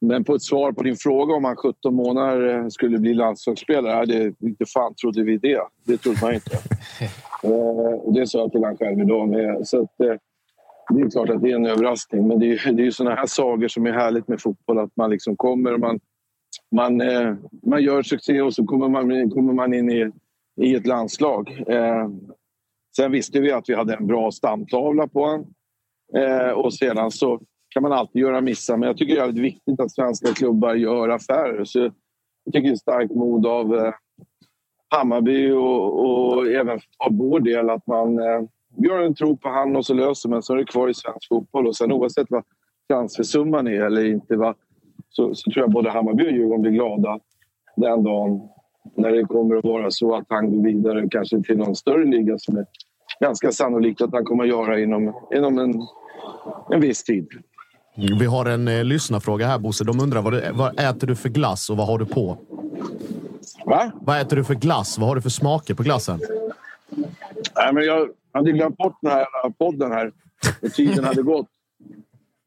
Men 0.06 0.24
på 0.24 0.36
ett 0.36 0.42
svar 0.42 0.72
på 0.72 0.84
din 0.84 0.96
fråga 0.96 1.34
om 1.34 1.44
han 1.44 1.56
17 1.56 1.96
månader 1.96 2.58
eh, 2.58 2.68
skulle 2.68 2.98
bli 2.98 3.14
landslagsspelare, 3.14 4.06
det, 4.06 4.34
inte 4.40 4.66
fan 4.66 4.96
trodde 4.96 5.24
vi 5.24 5.38
det. 5.38 5.62
Det 5.86 5.98
trodde 5.98 6.20
man 6.22 6.34
inte. 6.34 6.58
Eh, 7.44 7.94
och 7.94 8.14
det 8.14 8.28
sa 8.28 8.40
jag 8.40 8.52
till 8.52 8.60
honom 8.60 8.78
själv 8.78 9.00
idag 9.00 9.30
med. 9.30 9.68
Så 9.68 9.82
att, 9.82 10.00
eh, 10.00 10.14
det 10.90 11.02
är 11.02 11.10
klart 11.10 11.30
att 11.30 11.42
det 11.42 11.52
är 11.52 11.56
en 11.56 11.66
överraskning. 11.66 12.28
Men 12.28 12.40
det 12.40 12.46
är, 12.46 12.72
det 12.72 12.82
är 12.82 12.86
ju 12.86 12.92
såna 12.92 13.16
här 13.16 13.26
sagor 13.26 13.68
som 13.68 13.86
är 13.86 13.92
härligt 13.92 14.28
med 14.28 14.42
fotboll. 14.42 14.80
Att 14.80 14.96
man 14.96 15.10
liksom 15.10 15.36
kommer 15.36 15.74
och 15.74 15.80
man, 15.80 16.00
man, 16.72 17.02
man 17.66 17.84
gör 17.84 18.04
succé 18.04 18.42
och 18.42 18.54
så 18.54 18.66
kommer 18.66 18.90
man, 18.90 19.30
kommer 19.30 19.54
man 19.54 19.74
in 19.74 19.92
i, 19.92 20.12
i 20.62 20.76
ett 20.76 20.88
landslag. 20.88 21.64
Sen 22.96 23.12
visste 23.12 23.40
vi 23.40 23.52
att 23.52 23.70
vi 23.70 23.76
hade 23.76 23.96
en 23.96 24.08
bra 24.08 24.32
stamtavla 24.32 25.08
på 25.08 25.26
honom. 25.26 25.54
Och 26.56 26.74
sedan 26.74 27.12
så 27.12 27.40
kan 27.74 27.84
man 27.84 27.92
alltid 27.92 28.22
göra 28.22 28.42
missar, 28.42 28.78
men 28.78 28.88
jag 28.88 28.98
tycker 28.98 29.16
det 29.16 29.22
är 29.22 29.32
viktigt 29.32 29.80
att 29.80 29.92
svenska 29.92 30.34
klubbar 30.34 30.76
gör 30.76 31.10
affärer. 31.10 31.64
Så 31.66 31.80
jag 31.80 32.54
tycker 32.54 32.68
det 32.68 32.74
är 32.74 32.76
starkt 32.76 33.16
mod 33.16 33.46
av 33.46 33.76
eh, 33.76 33.94
Hammarby 34.90 35.52
och, 35.52 36.06
och 36.06 36.48
även 36.48 36.80
av 36.98 37.18
vår 37.18 37.40
del 37.40 37.70
att 37.70 37.88
man 37.88 38.20
eh, 38.20 38.42
gör 38.78 39.02
en 39.02 39.16
tro 39.16 39.38
på 39.38 39.50
han 39.50 39.76
och 39.76 39.86
så 39.86 39.94
löser 39.94 40.30
man 40.30 40.44
så 40.44 40.54
är 40.54 40.58
det 40.58 40.66
kvar 40.66 40.90
i 40.90 40.94
svensk 40.94 41.28
fotboll. 41.30 41.68
Och 41.68 41.76
sen 41.76 41.92
oavsett 41.92 42.28
vad 42.30 42.44
transfersumman 42.90 43.68
är 43.68 43.82
eller 43.82 44.06
inte 44.06 44.36
va, 44.36 44.56
så, 45.10 45.36
så 45.36 45.52
tror 45.52 45.64
jag 45.64 45.72
både 45.72 45.92
Hammarby 45.92 46.28
och 46.28 46.32
Djurgården 46.32 46.62
blir 46.62 46.72
glada 46.72 47.20
den 47.76 48.04
dagen 48.04 48.42
när 48.96 49.12
det 49.12 49.24
kommer 49.24 49.56
att 49.56 49.64
vara 49.64 49.92
så 49.92 50.16
att 50.16 50.26
han 50.30 50.52
går 50.52 50.64
vidare 50.64 51.08
kanske 51.12 51.44
till 51.44 51.58
någon 51.58 51.76
större 51.76 52.06
liga 52.06 52.38
som 52.38 52.58
är 52.58 52.66
ganska 53.20 53.52
sannolikt 53.52 54.02
att 54.02 54.14
han 54.14 54.26
kommer 54.26 54.44
att 54.44 54.50
göra 54.50 54.80
inom, 54.80 55.14
inom 55.36 55.60
en, 55.60 55.74
en 56.70 56.82
viss 56.82 57.04
tid. 57.04 57.28
Vi 58.02 58.26
har 58.26 58.46
en 58.46 58.68
eh, 58.68 58.84
lyssnarfråga 58.84 59.48
här 59.48 59.60
Bosse. 59.60 59.84
De 59.84 60.00
undrar 60.00 60.22
vad, 60.22 60.34
du, 60.34 60.52
vad 60.52 60.80
äter 60.80 61.08
du 61.08 61.16
för 61.16 61.30
glass 61.30 61.70
och 61.70 61.78
vad 61.78 61.88
har 61.88 62.00
du 62.00 62.06
på? 62.06 62.38
Va? 63.66 63.92
Vad 64.02 64.22
äter 64.22 64.36
du 64.38 64.44
för 64.44 64.54
glass? 64.54 64.98
Vad 64.98 65.08
har 65.08 65.16
du 65.16 65.22
för 65.22 65.30
smaker 65.30 65.74
på 65.74 65.84
glassen? 65.84 66.20
Nej, 67.56 67.74
men 67.74 67.84
jag 67.84 68.10
hade 68.34 68.52
glömt 68.52 68.78
bort 68.78 68.98
den 69.02 69.12
här 69.12 69.50
podden 69.50 69.92
här. 69.92 70.12
Och 70.62 70.74
tiden 70.74 71.04
hade 71.04 71.24
gått. 71.24 71.48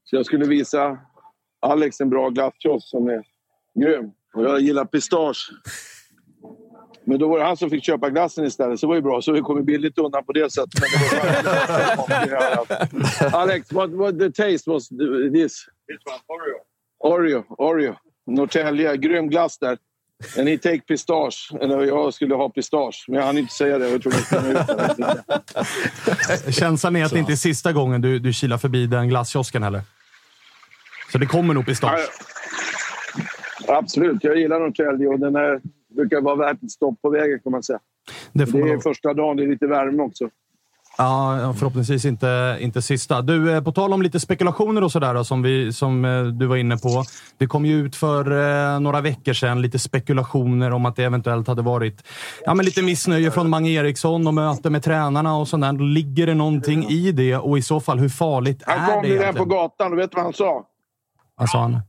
Så 0.05 0.17
jag 0.17 0.27
skulle 0.27 0.47
visa 0.47 0.99
Alex 1.61 2.01
en 2.01 2.11
bra 2.11 2.29
glasskiosk 2.29 2.89
som 2.89 3.09
är 3.09 3.23
grym. 3.81 4.11
Och 4.35 4.45
jag 4.45 4.61
gillar 4.61 4.85
pistage. 4.85 5.51
Men 7.07 7.19
då 7.19 7.29
var 7.29 7.39
det 7.39 7.45
han 7.45 7.57
som 7.57 7.71
fick 7.71 7.85
köpa 7.85 8.11
glassen 8.11 8.45
istället, 8.45 8.81
så 8.81 8.87
det 8.87 8.89
var 8.89 8.95
ju 8.95 9.03
bra. 9.03 9.23
Så 9.23 9.33
vi 9.33 9.41
kom 9.41 9.65
billigt 9.65 9.99
undan 9.99 10.25
på 10.25 10.33
det 10.33 10.53
sättet. 10.53 10.81
Men 12.09 12.29
det 12.29 12.35
var 13.31 13.41
Alex, 13.41 13.73
what, 13.73 13.91
what 13.91 14.19
the 14.19 14.31
taste 14.31 14.71
was 14.71 14.89
this? 15.33 15.67
One? 16.05 16.21
Oreo. 16.27 16.59
Oreo. 16.99 17.45
Oreo. 17.49 17.95
Norrtälje. 18.27 18.97
Grym 18.97 19.29
glass 19.29 19.59
där. 19.59 19.79
And 20.39 20.49
he 20.49 20.59
take 20.59 20.81
pistage. 20.81 21.51
Eller 21.61 21.83
jag 21.83 22.15
skulle 22.15 22.35
ha 22.35 22.49
pistage, 22.49 23.05
men 23.09 23.19
jag 23.19 23.27
hann 23.27 23.39
inte 23.39 23.55
säga 23.55 23.79
det. 23.79 23.89
Jag 23.89 24.03
tror 24.03 24.13
det 26.47 26.53
Känslan 26.53 26.97
är 26.97 27.05
att 27.05 27.13
det 27.13 27.19
inte 27.19 27.33
är 27.33 27.37
sista 27.37 27.73
gången 27.73 28.01
du, 28.01 28.19
du 28.19 28.33
kilar 28.33 28.59
förbi 28.59 28.87
den 28.87 29.09
glasskiosken 29.09 29.63
heller? 29.63 29.83
Så 31.13 31.19
det 31.19 31.27
kommer 31.27 31.55
nog 31.55 31.67
pistage? 31.67 32.01
Ja, 33.67 33.77
absolut. 33.77 34.25
Jag 34.25 34.39
gillar 34.39 34.61
Norrtälje 34.61 35.09
och 35.09 35.19
den 35.19 35.37
är, 35.37 35.61
brukar 35.95 36.21
vara 36.21 36.37
värt 36.37 36.63
ett 36.63 36.71
stopp 36.71 37.03
på 37.03 37.11
vägen 37.11 37.41
kan 37.43 37.53
man 37.53 37.63
säga. 37.63 37.79
Det, 38.33 38.45
det 38.45 38.59
är 38.59 38.79
första 38.79 39.15
dagen, 39.15 39.37
det 39.37 39.43
är 39.43 39.49
lite 39.49 39.67
värme 39.67 40.03
också. 40.03 40.29
Ja, 40.99 41.55
förhoppningsvis 41.59 42.05
inte, 42.05 42.59
inte 42.61 42.83
sista. 42.83 43.23
Du, 43.23 43.53
eh, 43.53 43.63
på 43.63 43.73
tal 43.73 43.93
om 43.93 44.03
lite 44.03 44.21
spekulationer 44.21 44.85
och 44.85 44.93
sådär 44.93 45.23
som, 45.23 45.43
vi, 45.43 45.73
som 45.73 46.05
eh, 46.05 46.23
du 46.23 46.47
var 46.47 46.57
inne 46.57 46.77
på. 46.77 47.05
Det 47.39 47.47
kom 47.47 47.67
ju 47.67 47.87
ut 47.87 47.97
för 47.97 48.31
eh, 48.31 48.81
några 48.81 49.01
veckor 49.01 49.33
sedan 49.33 49.63
lite 49.63 49.79
spekulationer 49.79 50.71
om 50.71 50.87
att 50.87 50.97
det 50.97 51.05
eventuellt 51.05 51.49
hade 51.49 51.63
varit 51.63 52.05
ja, 52.45 52.55
men 52.55 52.65
lite 52.65 52.83
missnöje 52.83 53.31
från 53.31 53.51
Mange 53.51 53.71
Eriksson 53.71 54.27
och 54.27 54.35
möte 54.35 54.71
med 54.71 54.83
tränarna 54.83 55.37
och 55.37 55.49
sådär. 55.49 55.95
Ligger 55.95 56.27
det 56.27 56.35
någonting 56.35 56.85
i 56.89 57.13
det 57.13 57.37
och 57.37 57.59
i 57.59 57.63
så 57.63 57.81
fall 57.81 57.99
hur 57.99 58.09
farligt 58.09 58.63
är 58.67 58.75
det? 58.75 58.81
Han 58.81 59.03
kom 59.03 59.11
ju 59.11 59.33
på 59.33 59.45
gatan 59.45 59.93
och 59.93 59.99
vet 59.99 60.11
du 60.11 60.15
vad 60.15 60.25
han 60.25 60.33
sa? 60.33 60.67
Vad 61.37 61.51
sa 61.51 61.59
han? 61.63 61.81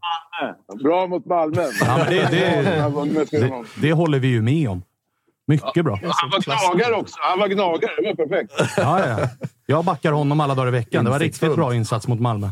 Bra 0.83 1.07
mot 1.07 1.25
Malmö. 1.25 1.61
Ja, 1.81 1.97
men 1.97 2.07
det, 2.07 2.27
det, 2.31 3.39
det, 3.39 3.63
det 3.81 3.93
håller 3.93 4.19
vi 4.19 4.27
ju 4.27 4.41
med 4.41 4.69
om. 4.69 4.83
Mycket 5.47 5.85
bra. 5.85 5.99
Han 6.03 6.29
var 6.29 6.71
gnagare 6.73 6.95
också. 6.95 7.15
Han 7.19 7.39
var 7.39 7.47
gnagare. 7.47 7.91
Det 7.97 8.13
var 8.17 8.25
perfekt. 8.27 8.77
Ja, 8.77 9.07
ja. 9.07 9.29
Jag 9.65 9.85
backar 9.85 10.11
honom 10.11 10.39
alla 10.39 10.55
dagar 10.55 10.67
i 10.67 10.71
veckan. 10.71 11.05
Det 11.05 11.11
var 11.11 11.19
riktigt 11.19 11.55
bra 11.55 11.75
insats 11.75 12.07
mot 12.07 12.19
Malmö. 12.19 12.49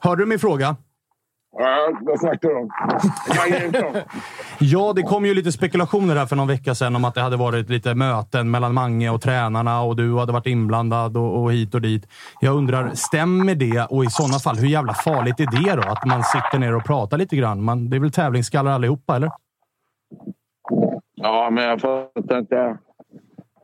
Hörde 0.00 0.22
du 0.22 0.26
min 0.26 0.38
fråga? 0.38 0.76
Ja, 1.52 1.98
vad 2.00 2.20
snackar 2.20 2.48
du 2.48 2.56
om? 2.56 2.70
Ja, 4.60 4.92
det 4.96 5.02
kom 5.02 5.26
ju 5.26 5.34
lite 5.34 5.52
spekulationer 5.52 6.16
här 6.16 6.26
för 6.26 6.36
någon 6.36 6.48
vecka 6.48 6.74
sedan 6.74 6.96
om 6.96 7.04
att 7.04 7.14
det 7.14 7.20
hade 7.20 7.36
varit 7.36 7.70
lite 7.70 7.94
möten 7.94 8.50
mellan 8.50 8.74
Mange 8.74 9.10
och 9.10 9.22
tränarna 9.22 9.82
och 9.82 9.96
du 9.96 10.18
hade 10.18 10.32
varit 10.32 10.46
inblandad 10.46 11.16
och, 11.16 11.42
och 11.42 11.52
hit 11.52 11.74
och 11.74 11.80
dit. 11.80 12.06
Jag 12.40 12.56
undrar, 12.56 12.90
stämmer 12.94 13.54
det? 13.54 13.86
Och 13.90 14.04
i 14.04 14.10
sådana 14.10 14.38
fall, 14.38 14.56
hur 14.56 14.68
jävla 14.68 14.94
farligt 14.94 15.40
är 15.40 15.64
det 15.64 15.74
då? 15.74 15.82
Att 15.82 16.06
man 16.06 16.22
sitter 16.22 16.58
ner 16.58 16.76
och 16.76 16.84
pratar 16.84 17.18
lite 17.18 17.36
grann? 17.36 17.62
Man, 17.62 17.90
det 17.90 17.96
är 17.96 18.00
väl 18.00 18.12
tävlingsskallar 18.12 18.72
allihopa, 18.72 19.16
eller? 19.16 19.30
Ja, 21.14 21.50
men 21.50 21.64
jag 21.64 21.80
fattar 21.80 22.38
inte. 22.38 22.78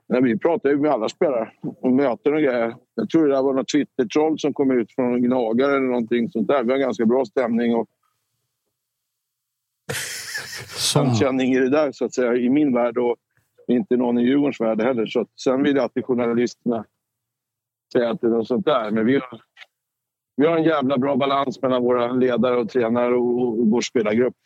Nej, 0.09 0.23
vi 0.23 0.39
pratar 0.39 0.71
ju 0.71 0.77
med 0.77 0.91
alla 0.91 1.09
spelare 1.09 1.53
och 1.81 1.93
möten 1.93 2.35
och 2.35 2.41
grejer. 2.41 2.77
Jag 2.95 3.11
tror 3.11 3.29
det 3.29 3.43
var 3.43 3.55
något 3.55 3.69
Twitter-troll 3.69 4.39
som 4.39 4.55
kom 4.55 4.71
ut 4.71 4.95
från 4.95 5.23
Gnagare 5.23 5.73
eller 5.73 5.87
någonting 5.87 6.31
sånt 6.31 6.49
där. 6.49 6.65
Vi 6.65 6.73
har 6.73 6.79
ganska 6.79 7.07
bra 7.07 7.25
stämning 7.25 7.75
och 7.75 7.89
samkänning 10.77 11.53
i 11.53 11.59
det 11.59 11.71
där 11.71 11.93
så 11.93 12.05
att 12.05 12.15
säga 12.15 12.37
i 12.37 12.51
min 12.51 12.75
värld 12.75 12.99
och 12.99 13.17
inte 13.69 13.97
någon 13.97 14.19
i 14.19 14.23
Djurgårdens 14.23 14.61
värld 14.61 14.83
heller. 14.83 15.07
Så 15.07 15.21
att, 15.21 15.29
sen 15.41 15.63
vill 15.63 15.79
alltid 15.79 16.05
journalisterna 16.05 16.85
säga 17.93 18.11
att 18.11 18.21
det 18.21 18.27
är 18.27 18.31
något 18.31 18.49
sånt 18.49 18.65
där. 18.65 18.91
Men 18.91 19.07
vi 19.07 19.15
har, 19.15 19.41
vi 20.37 20.47
har 20.47 20.57
en 20.57 20.65
jävla 20.65 20.99
bra 20.99 21.17
balans 21.17 21.63
mellan 21.63 21.83
våra 21.83 22.13
ledare 22.13 22.57
och 22.57 22.69
tränare 22.69 23.15
och, 23.15 23.43
och 23.43 23.67
vår 23.67 23.81
spelargrupp. 23.81 24.37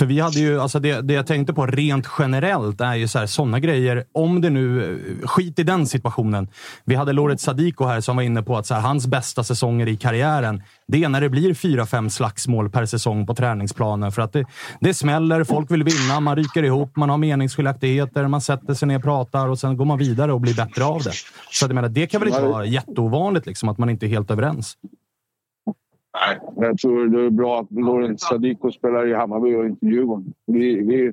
För 0.00 0.06
vi 0.06 0.20
hade 0.20 0.38
ju, 0.38 0.60
alltså 0.60 0.80
det, 0.80 1.00
det 1.00 1.14
jag 1.14 1.26
tänkte 1.26 1.52
på 1.52 1.66
rent 1.66 2.06
generellt 2.18 2.80
är 2.80 2.94
ju 2.94 3.08
så 3.08 3.18
här, 3.18 3.26
sådana 3.26 3.60
grejer. 3.60 4.04
Om 4.12 4.40
det 4.40 4.50
nu, 4.50 5.20
skit 5.24 5.58
i 5.58 5.62
den 5.62 5.86
situationen. 5.86 6.48
Vi 6.84 6.94
hade 6.94 7.12
Loret 7.12 7.40
Sadiko 7.40 7.84
här 7.84 8.00
som 8.00 8.16
var 8.16 8.22
inne 8.22 8.42
på 8.42 8.56
att 8.56 8.66
så 8.66 8.74
här, 8.74 8.80
hans 8.80 9.06
bästa 9.06 9.44
säsonger 9.44 9.88
i 9.88 9.96
karriären, 9.96 10.62
det 10.88 11.04
är 11.04 11.08
när 11.08 11.20
det 11.20 11.28
blir 11.28 11.54
fyra, 11.54 11.86
fem 11.86 12.10
slagsmål 12.10 12.70
per 12.70 12.86
säsong 12.86 13.26
på 13.26 13.34
träningsplanen. 13.34 14.12
För 14.12 14.22
att 14.22 14.32
det, 14.32 14.44
det 14.80 14.94
smäller, 14.94 15.44
folk 15.44 15.70
vill 15.70 15.84
vinna, 15.84 16.20
man 16.20 16.36
ryker 16.36 16.62
ihop, 16.62 16.96
man 16.96 17.10
har 17.10 17.18
meningsskiljaktigheter, 17.18 18.28
man 18.28 18.40
sätter 18.40 18.74
sig 18.74 18.88
ner 18.88 18.96
och 18.96 19.02
pratar 19.02 19.48
och 19.48 19.58
sen 19.58 19.76
går 19.76 19.84
man 19.84 19.98
vidare 19.98 20.32
och 20.32 20.40
blir 20.40 20.54
bättre 20.54 20.84
av 20.84 21.02
det. 21.02 21.12
Så 21.50 21.64
jag 21.64 21.74
menar, 21.74 21.88
det 21.88 22.06
kan 22.06 22.20
väl 22.20 22.28
inte 22.28 22.42
vara 22.42 22.64
jätteovanligt 22.64 23.46
liksom, 23.46 23.68
att 23.68 23.78
man 23.78 23.90
inte 23.90 24.06
är 24.06 24.08
helt 24.08 24.30
överens. 24.30 24.76
Nej, 26.14 26.38
jag 26.56 26.78
tror 26.78 27.06
det 27.06 27.26
är 27.26 27.30
bra 27.30 27.60
att 27.60 27.70
Lorentz 27.70 28.24
Sadiko 28.24 28.72
spelar 28.72 29.06
i 29.06 29.14
Hammarby 29.14 29.54
och 29.54 29.66
inte 29.66 29.86
Djurgården. 29.86 30.34
Vi, 30.46 30.76
vi, 30.76 31.12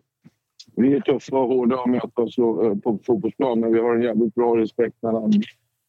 vi 0.76 0.96
är 0.96 1.00
tuffa 1.00 1.38
och 1.38 1.48
hårda 1.48 1.80
och 1.80 1.90
möter 1.90 2.24
oss 2.24 2.36
på 2.84 3.00
fotbollsplan 3.06 3.60
men 3.60 3.74
vi 3.74 3.80
har 3.80 3.96
en 3.96 4.02
jävligt 4.02 4.36
bra 4.36 4.58
respekt 4.58 4.96
mellan 5.02 5.32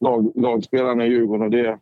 lag, 0.01 0.33
lagspelarna 0.35 1.07
i 1.07 1.09
Djurgården. 1.09 1.45
Och 1.45 1.51
det, 1.51 1.79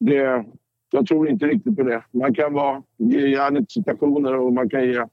det, 0.00 0.44
jag 0.90 1.06
tror 1.06 1.28
inte 1.28 1.46
riktigt 1.46 1.76
på 1.76 1.82
det. 1.82 2.04
Man 2.10 2.34
kan 2.34 2.52
vara, 2.52 2.82
ge 2.96 3.28
järnet 3.28 3.72
situationer 3.72 4.34
och 4.34 4.52
man 4.52 4.68
kan 4.68 4.84
ge, 4.84 5.06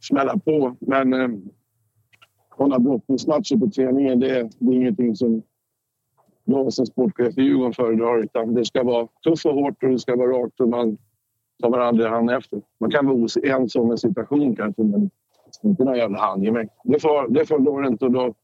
smälla 0.00 0.38
på 0.38 0.76
men 0.80 1.12
eh, 1.12 1.28
hålla 2.50 2.78
brottningsmatcher 2.78 3.56
på 3.56 3.70
träningen 3.70 4.20
det, 4.20 4.50
det 4.58 4.72
är 4.72 4.76
ingenting 4.76 5.16
som 5.16 5.42
jag 6.52 6.72
som 6.72 6.86
sportchef 6.86 7.38
i 7.38 7.42
Djurgården 7.42 7.72
föredrar. 7.72 8.18
Utan 8.18 8.54
det 8.54 8.64
ska 8.64 8.82
vara 8.82 9.08
tufft 9.24 9.46
och 9.46 9.54
hårt 9.54 9.82
och 9.82 9.88
det 9.88 9.98
ska 9.98 10.16
vara 10.16 10.30
rakt 10.30 10.60
och 10.60 10.68
man 10.68 10.96
tar 11.62 11.70
varandra 11.70 12.08
hand 12.08 12.30
efter. 12.30 12.60
Man 12.80 12.90
kan 12.90 13.06
vara 13.06 13.56
ense 13.56 13.78
om 13.78 13.90
en 13.90 13.98
situation 13.98 14.56
kanske, 14.56 14.82
men 14.82 15.10
inte 15.64 15.84
någon 15.84 15.96
jävla 15.96 16.18
handgemäng. 16.18 16.68
Det 16.84 17.00
får, 17.00 17.28
det 17.28 17.46
får 17.46 17.58
Lorent 17.58 18.02
och, 18.02 18.12
då, 18.12 18.34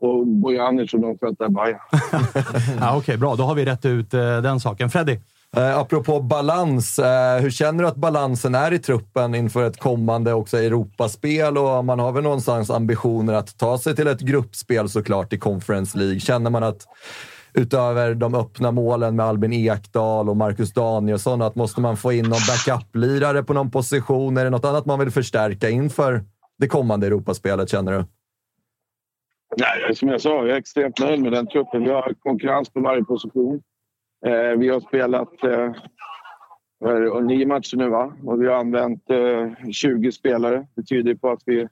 och 0.00 0.26
Bojanic 0.26 0.94
och 0.94 1.00
de 1.00 1.18
sköta 1.18 1.48
Bajen. 1.48 1.78
ja, 1.92 2.88
Okej, 2.88 2.98
okay, 2.98 3.16
bra. 3.16 3.36
Då 3.36 3.42
har 3.42 3.54
vi 3.54 3.64
rätt 3.64 3.84
ut 3.84 4.14
eh, 4.14 4.20
den 4.20 4.60
saken. 4.60 4.90
Freddy? 4.90 5.18
Eh, 5.56 5.78
apropå 5.78 6.20
balans, 6.20 6.98
eh, 6.98 7.40
hur 7.40 7.50
känner 7.50 7.82
du 7.82 7.88
att 7.88 7.96
balansen 7.96 8.54
är 8.54 8.72
i 8.72 8.78
truppen 8.78 9.34
inför 9.34 9.66
ett 9.66 9.80
kommande 9.80 10.32
också 10.32 10.56
Europaspel? 10.56 11.58
Och 11.58 11.84
man 11.84 11.98
har 11.98 12.12
väl 12.12 12.22
någonstans 12.22 12.70
ambitioner 12.70 13.32
att 13.32 13.58
ta 13.58 13.78
sig 13.78 13.96
till 13.96 14.06
ett 14.06 14.20
gruppspel 14.20 14.88
såklart 14.88 15.32
i 15.32 15.38
Conference 15.38 15.98
League. 15.98 16.20
Känner 16.20 16.50
man 16.50 16.62
att 16.62 16.86
utöver 17.54 18.14
de 18.14 18.34
öppna 18.34 18.70
målen 18.70 19.16
med 19.16 19.26
Albin 19.26 19.52
Ekdal 19.52 20.28
och 20.28 20.36
Marcus 20.36 20.72
Danielsson, 20.72 21.42
att 21.42 21.54
måste 21.54 21.80
man 21.80 21.96
få 21.96 22.12
in 22.12 22.24
någon 22.24 22.38
backup-lirare 22.48 23.42
på 23.42 23.52
någon 23.52 23.70
position? 23.70 24.36
Är 24.36 24.44
det 24.44 24.50
något 24.50 24.64
annat 24.64 24.86
man 24.86 24.98
vill 24.98 25.10
förstärka 25.10 25.70
inför 25.70 26.24
det 26.58 26.68
kommande 26.68 27.06
Europaspelet, 27.06 27.70
känner 27.70 27.92
du? 27.92 28.04
Nej, 29.58 29.94
som 29.94 30.08
jag 30.08 30.20
sa, 30.20 30.46
jag 30.46 30.50
är 30.50 30.58
extremt 30.58 30.98
nöjd 30.98 31.22
med 31.22 31.32
den 31.32 31.46
truppen. 31.46 31.84
Vi 31.84 31.90
har 31.90 32.14
konkurrens 32.20 32.70
på 32.70 32.80
varje 32.80 33.04
position. 33.04 33.62
Eh, 34.26 34.58
vi 34.58 34.68
har 34.68 34.80
spelat 34.80 35.44
eh, 35.44 35.72
nio 37.22 37.46
matcher 37.46 37.76
nu, 37.76 37.88
va? 37.88 38.12
och 38.24 38.42
vi 38.42 38.46
har 38.46 38.54
använt 38.54 39.10
eh, 39.10 39.70
20 39.70 40.12
spelare. 40.12 40.66
Det 40.74 40.82
tyder 40.82 41.14
på 41.14 41.30
att 41.30 41.42
vi 41.46 41.68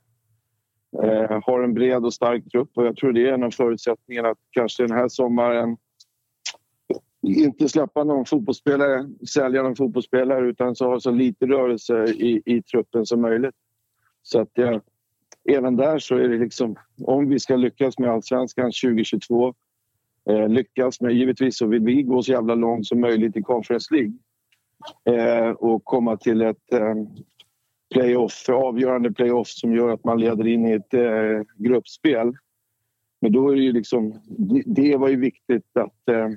eh, 1.03 1.41
har 1.45 1.63
en 1.63 1.75
bred 1.75 2.05
och 2.05 2.15
stark 2.15 2.51
trupp 2.51 2.71
och 2.75 2.87
jag 2.87 2.97
tror 2.97 3.13
det 3.13 3.29
är 3.29 3.33
en 3.33 3.43
av 3.43 3.51
förutsättningarna 3.51 4.29
att 4.29 4.39
kanske 4.51 4.83
den 4.83 4.97
här 4.97 5.09
sommaren 5.09 5.77
inte 7.23 7.69
släppa 7.69 8.05
någon 8.05 8.25
fotbollsspelare, 8.25 9.09
sälja 9.29 9.63
någon 9.63 9.77
fotbollsspelare 9.77 10.47
utan 10.47 10.77
så 10.77 10.89
ha 10.89 11.01
så 11.01 11.11
lite 11.11 11.47
rörelse 11.47 12.05
i, 12.05 12.43
i 12.45 12.63
truppen 12.63 13.07
som 13.07 13.21
möjligt. 13.21 13.55
Så 14.23 14.41
att 14.41 14.51
jag, 14.55 14.81
även 15.49 15.77
där 15.77 15.99
så 15.99 16.17
är 16.17 16.29
det 16.29 16.39
liksom, 16.39 16.77
om 17.05 17.29
vi 17.29 17.39
ska 17.39 17.57
lyckas 17.57 17.99
med 17.99 18.11
allsvenskan 18.11 18.65
2022 18.65 19.55
eh, 20.31 20.49
lyckas 20.49 21.01
med, 21.01 21.13
givetvis 21.13 21.59
så 21.59 21.67
vill 21.67 21.83
vi 21.83 22.03
gå 22.03 22.23
så 22.23 22.33
jävla 22.33 22.55
långt 22.55 22.87
som 22.87 23.01
möjligt 23.01 23.37
i 23.37 23.43
Conference 23.43 23.95
League 23.95 24.13
eh, 25.05 25.51
och 25.51 25.85
komma 25.85 26.17
till 26.17 26.43
ett 26.43 26.73
eh, 26.73 26.95
playoff, 27.91 28.49
avgörande 28.49 29.13
playoff 29.13 29.49
som 29.49 29.75
gör 29.75 29.89
att 29.89 30.05
man 30.05 30.21
leder 30.21 30.47
in 30.47 30.67
i 30.67 30.73
ett 30.73 30.95
eh, 30.95 31.43
gruppspel. 31.57 32.33
Men 33.21 33.33
då 33.33 33.49
är 33.49 33.57
det 33.57 33.63
ju 33.63 33.73
liksom, 33.73 34.21
det 34.67 34.97
var 34.97 35.09
ju 35.09 35.17
viktigt 35.17 35.77
att, 35.77 36.09
eh, 36.09 36.29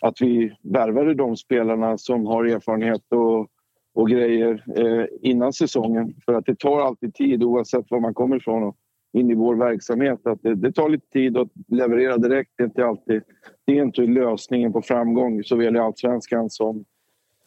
att 0.00 0.20
vi 0.20 0.56
värvade 0.62 1.14
de 1.14 1.36
spelarna 1.36 1.98
som 1.98 2.26
har 2.26 2.44
erfarenhet 2.44 3.02
och, 3.08 3.48
och 3.94 4.08
grejer 4.10 4.64
eh, 4.76 5.06
innan 5.30 5.52
säsongen. 5.52 6.14
För 6.24 6.34
att 6.34 6.46
det 6.46 6.58
tar 6.58 6.80
alltid 6.80 7.14
tid 7.14 7.42
oavsett 7.42 7.90
var 7.90 8.00
man 8.00 8.14
kommer 8.14 8.36
ifrån 8.36 8.62
och 8.62 8.76
in 9.12 9.30
i 9.30 9.34
vår 9.34 9.54
verksamhet. 9.54 10.26
Att 10.26 10.42
det, 10.42 10.54
det 10.54 10.72
tar 10.72 10.88
lite 10.88 11.06
tid 11.06 11.36
att 11.36 11.48
leverera 11.68 12.16
direkt. 12.16 12.50
Det 12.56 12.62
är 12.62 12.66
inte 12.66 12.86
alltid 12.86 13.22
det 13.64 13.78
är 13.78 13.82
inte 13.82 14.02
lösningen 14.02 14.72
på 14.72 14.82
framgång 14.82 15.44
såväl 15.44 15.76
i 15.76 15.78
allsvenskan 15.78 16.50
som, 16.50 16.84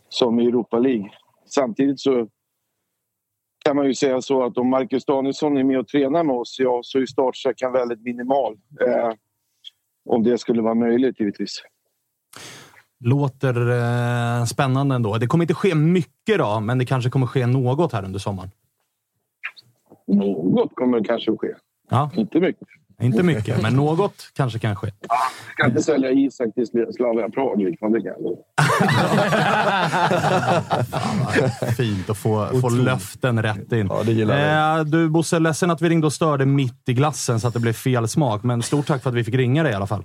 som 0.10 0.40
i 0.40 0.46
Europa 0.46 0.80
League. 0.80 1.10
Samtidigt 1.46 2.00
så 2.00 2.28
kan 3.64 3.76
man 3.76 3.86
ju 3.86 3.94
säga 3.94 4.22
så 4.22 4.44
att 4.46 4.58
om 4.58 4.70
Marcus 4.70 5.06
Danielsson 5.06 5.58
är 5.58 5.64
med 5.64 5.80
och 5.80 5.88
tränar 5.88 6.24
med 6.24 6.36
oss, 6.36 6.56
ja, 6.60 6.80
så 6.84 7.00
är 7.00 7.06
startsträckan 7.06 7.72
väldigt 7.72 8.02
minimal. 8.02 8.58
Eh, 8.88 9.14
om 10.06 10.24
det 10.24 10.38
skulle 10.38 10.62
vara 10.62 10.76
möjligt, 10.76 11.20
givetvis. 11.20 11.64
Låter 13.00 13.70
eh, 13.72 14.46
spännande 14.46 14.96
ändå. 14.96 15.18
Det 15.18 15.28
kommer 15.28 15.44
inte 15.44 15.54
ske 15.54 15.76
mycket 15.76 16.38
då, 16.38 16.60
men 16.60 16.78
det 16.78 16.86
kanske 16.86 17.10
kommer 17.10 17.28
ske 17.28 17.48
något 17.48 17.94
här 17.94 18.06
under 18.06 18.20
sommaren? 18.20 18.52
Något 20.08 20.76
kommer 20.76 21.04
kanske 21.04 21.38
ske. 21.38 21.48
Ja. 21.90 22.12
Inte 22.16 22.40
mycket. 22.40 22.68
Inte 23.02 23.24
mycket, 23.24 23.62
men 23.62 23.74
något 23.74 24.32
kanske 24.34 24.60
kan 24.60 24.76
ske. 24.76 24.92
Ska 25.54 25.68
inte 25.68 25.82
sälja 25.82 26.12
Isak 26.12 26.54
till 26.56 26.68
Slavia 26.94 27.30
Prag. 27.30 27.62
Liksom. 27.62 27.92
Det 27.92 28.02
kan 28.02 28.14
jag. 28.20 28.38
Fint 31.78 32.10
att 32.10 32.18
få, 32.18 32.46
få 32.62 32.70
löften 32.70 33.44
rätt 33.44 33.72
in. 33.72 33.88
Ja, 33.90 34.04
det 34.06 34.12
gillar 34.12 34.78
Eh, 34.80 34.86
du 34.86 35.10
Bosse, 35.10 35.40
ledsen 35.40 35.72
att 35.72 35.82
vi 35.82 35.90
ringde 35.90 36.08
och 36.08 36.14
störde 36.14 36.46
mitt 36.46 36.90
i 36.90 36.94
glassen 36.94 37.40
så 37.40 37.48
att 37.48 37.54
det 37.54 37.60
blev 37.60 37.74
fel 37.74 38.08
smak. 38.08 38.44
Men 38.44 38.62
stort 38.62 38.88
tack 38.88 39.04
för 39.04 39.10
att 39.10 39.16
vi 39.16 39.24
fick 39.24 39.36
ringa 39.36 39.64
dig 39.64 39.72
i 39.72 39.76
alla 39.76 39.88
fall. 39.88 40.04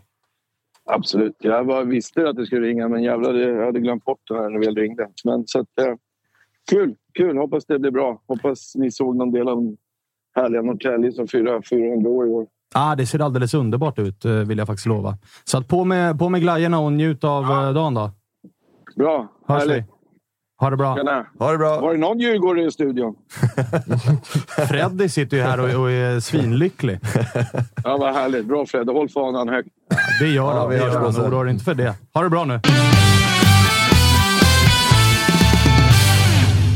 Absolut. 0.90 1.36
Jag 1.38 1.66
bara 1.66 1.82
visste 1.84 2.28
att 2.28 2.36
du 2.36 2.46
skulle 2.46 2.66
ringa, 2.66 2.88
men 2.88 3.02
jävlar, 3.02 3.32
det- 3.32 3.50
jag 3.50 3.66
hade 3.66 3.80
glömt 3.80 4.04
bort 4.04 4.20
det 4.28 4.34
när 4.34 4.50
du 4.50 4.66
väl 4.66 4.76
ringde. 4.76 5.08
Men 5.24 5.44
så 5.46 5.60
att, 5.60 5.78
eh, 5.80 5.94
kul, 6.70 6.94
kul. 7.14 7.36
Hoppas 7.36 7.64
det 7.66 7.78
blir 7.78 7.90
bra. 7.90 8.22
Hoppas 8.28 8.72
ni 8.74 8.90
såg 8.90 9.16
någon 9.16 9.32
del 9.32 9.48
av 9.48 9.76
härliga 10.36 10.62
Norrtälje 10.62 11.12
som 11.12 11.28
firar 11.28 11.62
400 11.70 12.10
år 12.10 12.26
i 12.26 12.30
år. 12.30 12.46
Ah, 12.78 12.94
det 12.94 13.06
ser 13.06 13.18
alldeles 13.18 13.54
underbart 13.54 13.98
ut, 13.98 14.24
eh, 14.24 14.32
vill 14.32 14.58
jag 14.58 14.66
faktiskt 14.66 14.86
lova. 14.86 15.18
Så 15.44 15.58
att 15.58 15.68
på 15.68 15.84
med, 15.84 16.18
på 16.18 16.28
med 16.28 16.40
glajjorna 16.40 16.78
och 16.78 16.92
njut 16.92 17.24
av 17.24 17.44
eh, 17.44 17.72
dagen 17.72 17.94
då. 17.94 18.10
Bra. 18.96 19.28
Hörs 19.48 19.64
vi. 19.64 19.68
Härligt. 19.68 19.86
Ha 20.60 20.70
det 20.70 20.76
bra. 20.76 20.96
Tjena. 20.96 21.26
Ha 21.38 21.52
det 21.52 21.58
bra! 21.58 21.80
Var 21.80 21.92
det 21.92 21.98
någon 22.00 22.20
djurgårdare 22.20 22.64
i 22.66 22.70
studion? 22.70 23.14
Freddy 24.68 25.08
sitter 25.08 25.36
ju 25.36 25.42
här 25.42 25.60
och, 25.60 25.82
och 25.82 25.90
är 25.90 26.20
svinlycklig. 26.20 26.98
Ja, 27.84 27.96
vad 27.96 28.14
härligt. 28.14 28.46
Bra 28.46 28.66
Fred. 28.66 28.88
Håll 28.88 29.08
fanan 29.08 29.48
högt. 29.48 29.68
Det 30.20 30.26
gör 30.28 30.72
Ja, 30.72 30.98
han. 30.98 31.16
Oroa 31.26 31.42
dig 31.44 31.52
inte 31.52 31.64
för 31.64 31.74
det. 31.74 31.94
Ha 32.14 32.22
det 32.22 32.30
bra 32.30 32.44
nu. 32.44 32.60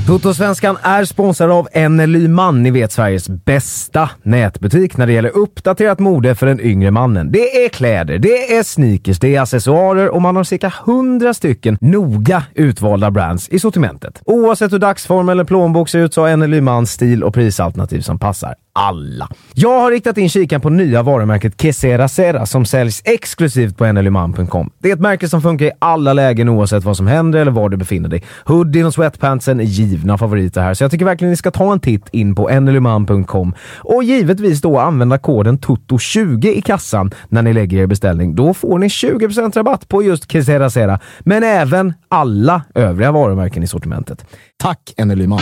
Totosvenskan 0.06 0.76
är 0.82 1.04
sponsrad 1.04 1.50
av 1.50 1.68
NLY 1.90 2.28
Man, 2.28 2.62
ni 2.62 2.70
vet 2.70 2.92
Sveriges 2.92 3.28
bästa 3.28 4.10
nätbutik 4.22 4.96
när 4.96 5.06
det 5.06 5.12
gäller 5.12 5.36
uppdaterat 5.36 5.98
mode 5.98 6.34
för 6.34 6.46
den 6.46 6.60
yngre 6.60 6.90
mannen. 6.90 7.32
Det 7.32 7.64
är 7.64 7.68
kläder, 7.68 8.18
det 8.18 8.56
är 8.56 8.62
sneakers, 8.62 9.18
det 9.18 9.36
är 9.36 9.40
accessoarer 9.40 10.08
och 10.08 10.22
man 10.22 10.36
har 10.36 10.44
cirka 10.44 10.72
100 10.86 11.34
stycken 11.34 11.78
noga 11.80 12.42
utvalda 12.54 13.10
brands 13.10 13.48
i 13.48 13.58
sortimentet. 13.58 14.22
Oavsett 14.24 14.72
hur 14.72 14.78
dagsform 14.78 15.28
eller 15.28 15.44
plånbok 15.44 15.88
ser 15.88 15.98
ut 15.98 16.14
så 16.14 16.26
har 16.26 16.36
NLY 16.36 16.60
Man 16.60 16.86
stil 16.86 17.24
och 17.24 17.34
prisalternativ 17.34 18.00
som 18.00 18.18
passar 18.18 18.54
alla. 18.72 19.28
Jag 19.54 19.80
har 19.80 19.90
riktat 19.90 20.18
in 20.18 20.28
kikan 20.28 20.60
på 20.60 20.70
nya 20.70 21.02
varumärket 21.02 21.60
Kesera 21.62 22.08
Sera 22.08 22.46
som 22.46 22.64
säljs 22.64 23.02
exklusivt 23.04 23.76
på 23.76 23.92
nlyman.com. 23.92 24.70
Det 24.78 24.90
är 24.90 24.94
ett 24.94 25.00
märke 25.00 25.28
som 25.28 25.42
funkar 25.42 25.66
i 25.66 25.70
alla 25.78 26.12
lägen 26.12 26.48
oavsett 26.48 26.84
vad 26.84 26.96
som 26.96 27.06
händer 27.06 27.38
eller 27.38 27.50
var 27.50 27.68
du 27.68 27.76
befinner 27.76 28.08
dig. 28.08 28.22
Hoodien 28.44 28.86
och 28.86 28.94
sweatpantsen 28.94 29.60
är 29.60 29.64
givna 29.64 30.18
favoriter 30.18 30.60
här, 30.60 30.74
så 30.74 30.84
jag 30.84 30.90
tycker 30.90 31.04
verkligen 31.04 31.30
ni 31.30 31.36
ska 31.36 31.50
ta 31.50 31.72
en 31.72 31.80
titt 31.80 32.08
in 32.12 32.34
på 32.34 32.60
nlyman.com 32.60 33.54
och 33.78 34.04
givetvis 34.04 34.60
då 34.60 34.78
använda 34.78 35.18
koden 35.18 35.58
TOTO20 35.58 36.46
i 36.46 36.62
kassan 36.62 37.10
när 37.28 37.42
ni 37.42 37.52
lägger 37.52 37.78
er 37.78 37.86
beställning. 37.86 38.34
Då 38.34 38.54
får 38.54 38.78
ni 38.78 38.88
20% 38.88 39.56
rabatt 39.56 39.88
på 39.88 40.02
just 40.02 40.32
Kesera 40.32 40.70
Sera, 40.70 41.00
men 41.20 41.42
även 41.42 41.94
alla 42.08 42.62
övriga 42.74 43.12
varumärken 43.12 43.62
i 43.62 43.66
sortimentet. 43.66 44.24
Tack 44.58 44.94
NLY-man! 44.98 45.40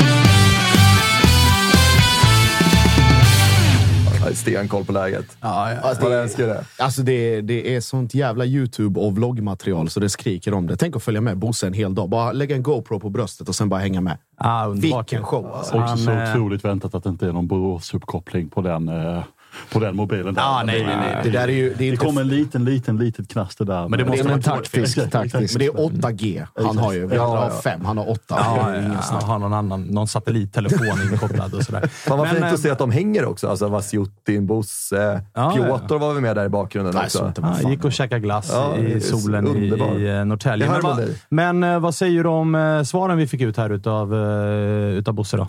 Stenkoll 4.34 4.84
på 4.84 4.92
läget. 4.92 5.36
Ja, 5.40 5.76
Alltså, 5.82 6.10
jag 6.10 6.22
älskar 6.22 6.46
det. 6.46 6.64
Alltså 6.78 7.02
det, 7.02 7.40
det 7.40 7.74
är 7.76 7.80
sånt 7.80 8.14
jävla 8.14 8.44
YouTube 8.44 9.00
och 9.00 9.12
vloggmaterial 9.14 9.90
så 9.90 10.00
det 10.00 10.08
skriker 10.08 10.54
om 10.54 10.66
det. 10.66 10.76
Tänk 10.76 10.96
att 10.96 11.02
följa 11.02 11.20
med 11.20 11.38
Bosse 11.38 11.66
en 11.66 11.72
hel 11.72 11.94
dag. 11.94 12.08
Bara 12.08 12.32
lägga 12.32 12.56
en 12.56 12.62
GoPro 12.62 13.00
på 13.00 13.10
bröstet 13.10 13.48
och 13.48 13.54
sen 13.54 13.68
bara 13.68 13.80
hänga 13.80 14.00
med. 14.00 14.18
Ah. 14.36 14.68
Vilken 14.68 15.24
show 15.24 15.52
alltså. 15.54 15.80
Också 15.82 15.96
så 15.96 16.10
eh, 16.10 16.30
otroligt 16.30 16.64
väntat 16.64 16.94
att 16.94 17.04
det 17.04 17.10
inte 17.10 17.26
är 17.26 17.32
någon 17.32 17.46
Boråsuppkoppling 17.46 18.48
på 18.48 18.60
den, 18.60 18.88
eh, 18.88 19.22
på 19.72 19.78
den 19.78 19.96
mobilen. 19.96 20.34
Där. 20.34 20.42
Ah, 20.42 20.62
nej, 20.62 20.84
nej, 20.86 20.96
nej. 20.96 21.20
Det 21.22 21.30
där 21.30 21.48
är 21.48 21.52
ju... 21.52 21.74
Det, 21.78 21.84
är 21.84 21.90
Det 21.90 21.96
kommer 21.96 22.20
en 22.20 22.28
liten, 22.28 22.64
liten, 22.64 22.96
litet 22.96 23.28
knaster 23.28 23.64
där. 23.64 23.88
Men 23.88 23.90
det 23.90 23.96
det 23.96 24.04
måste 24.04 24.20
är 24.20 24.24
vara 24.24 24.34
en 24.34 24.42
taktisk, 24.42 25.10
taktisk. 25.10 25.54
Men 25.54 25.58
det 25.58 25.66
är 25.66 26.10
8G 26.10 26.46
han 26.54 26.78
har 26.78 26.92
ju. 26.92 27.06
Vi 27.06 27.16
har 27.16 27.50
5, 27.50 27.84
han 27.84 27.98
har 27.98 28.10
8. 28.10 28.22
Ja, 28.28 28.68
det 28.70 28.76
är 28.78 28.98
ja, 29.10 29.20
har 29.26 29.38
någon 29.38 29.52
annan 29.52 29.82
någon 29.82 30.08
satellittelefon 30.08 31.02
inkopplad 31.12 31.54
och 31.54 31.62
sådär. 31.62 31.86
Fan 31.86 32.18
vad 32.18 32.28
fint 32.28 32.40
eh, 32.40 32.52
att 32.52 32.60
se 32.60 32.70
att 32.70 32.78
de 32.78 32.90
hänger 32.90 33.24
också. 33.24 33.48
Alltså 33.48 33.68
Vasjutin, 33.68 34.46
Bosse, 34.46 35.22
Ja, 35.34 35.52
Piotr 35.56 35.94
var 35.94 36.14
vi 36.14 36.20
med 36.20 36.36
där 36.36 36.44
i 36.44 36.48
bakgrunden 36.48 36.94
Nej, 36.94 37.04
också. 37.04 37.32
Ja, 37.62 37.70
gick 37.70 37.84
och 37.84 37.92
käkade 37.92 38.20
glass 38.20 38.50
Ja, 38.52 38.72
det 38.76 38.92
är 38.92 38.96
i 38.96 39.00
solen 39.00 39.46
i, 39.46 39.50
underbar. 39.50 39.98
i 39.98 40.18
eh, 40.18 40.24
Norrtälje. 40.24 40.66
Det 40.66 40.82
Men, 41.28 41.58
men 41.58 41.74
eh, 41.74 41.80
vad 41.80 41.94
säger 41.94 42.22
du 42.22 42.28
om 42.28 42.54
eh, 42.54 42.82
svaren 42.82 43.18
vi 43.18 43.26
fick 43.26 43.40
ut 43.40 43.56
här 43.56 43.70
utav, 43.70 44.14
eh, 44.14 44.98
utav 44.98 45.14
Bosse 45.14 45.36
då? 45.36 45.48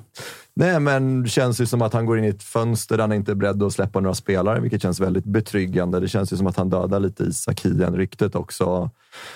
Nej, 0.60 0.80
men 0.80 1.24
det 1.24 1.30
känns 1.30 1.62
ju 1.62 1.66
som 1.66 1.82
att 1.82 1.94
han 1.94 2.06
går 2.06 2.18
in 2.18 2.24
i 2.24 2.28
ett 2.28 2.44
fönster 2.44 2.98
där 2.98 3.04
han 3.04 3.14
inte 3.14 3.32
är 3.32 3.36
beredd 3.36 3.64
att 3.64 3.74
släppa 3.74 4.00
några 4.00 4.14
spelare, 4.14 4.60
vilket 4.60 4.82
känns 4.82 5.00
väldigt 5.00 5.26
betryggande. 5.26 6.00
Det 6.00 6.08
känns 6.08 6.34
ju 6.34 6.38
som 6.38 6.48
att 6.48 6.58
han 6.58 6.70
dödar 6.70 7.00
lite 7.00 7.24
Isak 7.24 7.66
Hien-ryktet 7.66 8.36
också. 8.36 8.90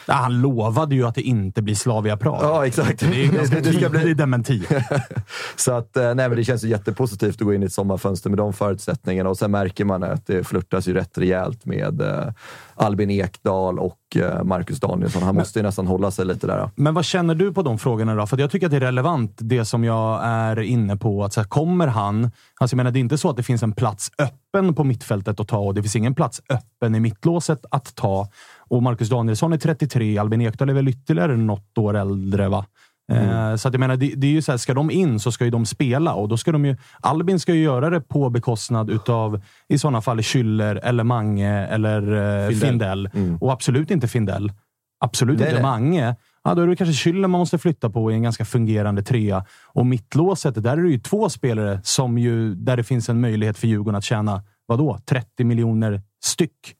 Ja, 0.06 0.14
han 0.14 0.42
lovade 0.42 0.96
ju 0.96 1.06
att 1.08 1.16
det 1.16 1.22
inte 1.22 1.62
blir 1.62 1.76
Slavia 1.76 2.18
Prag. 2.18 2.40
Ja, 2.44 2.66
exakt. 2.68 3.00
Det 3.00 3.24
är 3.26 3.28
ganska 3.32 3.60
Det 3.60 3.74
ska 3.74 3.90
bli- 3.90 4.00
tydlig 4.00 4.18
dementi. 4.18 4.64
Så 5.56 5.72
att, 5.72 5.98
eh, 5.98 6.04
nej, 6.04 6.30
men 6.30 6.36
det 6.38 6.44
känns 6.44 6.64
ju 6.64 6.68
jättepositivt 6.68 7.36
att 7.36 7.46
gå 7.46 7.54
in 7.54 7.64
i 7.64 7.66
ett 7.66 7.74
sommarfönster 7.74 8.30
med 8.30 8.38
de 8.38 8.54
förutsättningarna 8.54 9.30
och 9.30 9.38
sen 9.38 9.52
märker 9.52 9.86
man 9.86 10.04
att 10.04 10.28
det 10.28 10.44
flörtas 10.48 10.88
ju 10.88 10.94
rätt 10.94 11.18
rejält 11.18 11.66
med 11.66 12.02
eh, 12.02 12.34
Albin 12.76 13.10
Ekdal 13.12 13.80
och 13.80 13.98
eh, 14.16 14.44
Marcus 14.44 14.80
Danielsson. 14.80 15.24
Han 15.24 15.36
måste 15.36 15.60
ju 15.60 15.64
nästan 15.64 15.88
hålla 15.88 16.12
sig 16.12 16.26
lite 16.26 16.48
där. 16.48 16.70
Men 16.76 16.94
vad 16.94 17.06
känner 17.06 17.36
du 17.36 17.54
på 17.54 17.62
de 17.62 17.80
frågorna 17.80 18.16
då? 18.16 18.28
För 18.28 18.38
jag 18.38 18.52
tycker 18.52 18.68
att 18.68 18.72
det 18.72 18.78
är 18.78 18.82
relevant, 18.82 19.32
det 19.38 19.66
som 19.66 19.84
jag 19.84 20.20
är 20.24 20.60
inne 20.60 20.98
på. 20.98 21.24
Att 21.24 21.34
så 21.34 21.40
här, 21.42 21.48
kommer 21.48 21.88
han... 21.88 22.24
Alltså 22.60 22.74
jag 22.74 22.78
menar, 22.78 22.92
det 22.92 23.00
är 23.00 23.02
inte 23.02 23.18
så 23.18 23.30
att 23.30 23.38
det 23.38 23.44
finns 23.44 23.64
en 23.64 23.72
plats 23.74 24.12
öppen 24.18 24.76
på 24.76 24.84
mittfältet 24.84 25.40
att 25.40 25.48
ta 25.48 25.58
och 25.58 25.74
det 25.74 25.82
finns 25.82 25.96
ingen 25.96 26.16
plats 26.16 26.42
öppen 26.50 26.96
i 26.96 27.00
mittlåset 27.00 27.66
att 27.72 27.96
ta. 27.96 28.28
Och 28.70 28.84
Marcus 28.84 29.10
Danielsson 29.10 29.54
är 29.54 29.58
33, 29.58 30.18
Albin 30.18 30.42
Ekdal 30.42 30.70
är 30.70 30.74
väl 30.74 30.88
ytterligare 30.88 31.38
något 31.38 31.78
år 31.78 31.98
äldre, 31.98 32.50
va? 32.50 32.66
Eh, 33.12 33.56
så 33.56 33.68
att 33.68 33.74
jag 33.74 33.80
menar, 33.80 33.96
det, 33.96 34.14
det 34.16 34.28
är 34.28 34.32
ju 34.32 34.42
så 34.42 34.52
här, 34.52 34.58
ska 34.58 34.74
de 34.74 34.92
in 34.92 35.20
så 35.20 35.32
ska 35.32 35.46
ju 35.46 35.52
de 35.52 35.66
spela 35.66 36.14
och 36.14 36.30
då 36.30 36.38
ska 36.38 36.52
de 36.52 36.66
ju... 36.66 36.78
Albin 37.02 37.40
ska 37.40 37.54
ju 37.54 37.64
göra 37.64 37.90
det 37.90 38.02
på 38.02 38.30
bekostnad 38.30 38.90
utav 38.90 39.42
i 39.68 39.78
sådana 39.78 40.02
fall 40.02 40.20
Schüller 40.20 40.80
eller 40.84 41.04
Mange 41.04 41.50
eller 41.50 42.14
eh, 42.50 42.56
Findell. 42.56 43.10
Och 43.42 43.52
absolut 43.52 43.92
inte 43.92 44.08
Findell. 44.08 44.52
Absolut 45.00 45.40
Nej, 45.40 45.48
inte 45.48 45.62
nej. 45.62 45.72
Mange. 45.72 46.16
Ja, 46.44 46.54
då 46.54 46.62
är 46.62 46.68
det 46.68 46.76
kanske 46.76 47.10
Schüller 47.10 47.28
man 47.28 47.40
måste 47.40 47.58
flytta 47.58 47.90
på 47.90 48.12
i 48.12 48.14
en 48.14 48.24
ganska 48.24 48.46
fungerande 48.46 49.04
trea. 49.04 49.46
Och 49.74 49.86
mittlåset, 49.86 50.64
där 50.64 50.78
är 50.78 50.82
det 50.82 50.90
ju 50.90 51.00
två 51.00 51.30
spelare 51.30 51.80
som 51.84 52.18
ju, 52.18 52.56
där 52.56 52.78
det 52.78 52.84
finns 52.84 53.10
en 53.10 53.22
möjlighet 53.22 53.58
för 53.58 53.68
Djurgården 53.68 53.96
att 53.96 54.04
tjäna, 54.04 54.44
vadå, 54.66 55.00
30 55.06 55.44
miljoner 55.44 56.02
styck. 56.24 56.76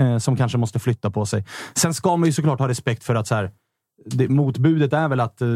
Eh, 0.00 0.18
som 0.18 0.36
kanske 0.36 0.58
måste 0.58 0.78
flytta 0.78 1.10
på 1.10 1.26
sig. 1.26 1.44
Sen 1.74 1.94
ska 1.94 2.16
man 2.16 2.26
ju 2.26 2.32
såklart 2.32 2.58
ha 2.58 2.68
respekt 2.68 3.04
för 3.04 3.14
att 3.14 3.26
så 3.26 3.34
här, 3.34 3.50
det, 4.04 4.28
motbudet 4.28 4.92
är 4.92 5.08
väl 5.08 5.20
att 5.20 5.42
eh, 5.42 5.48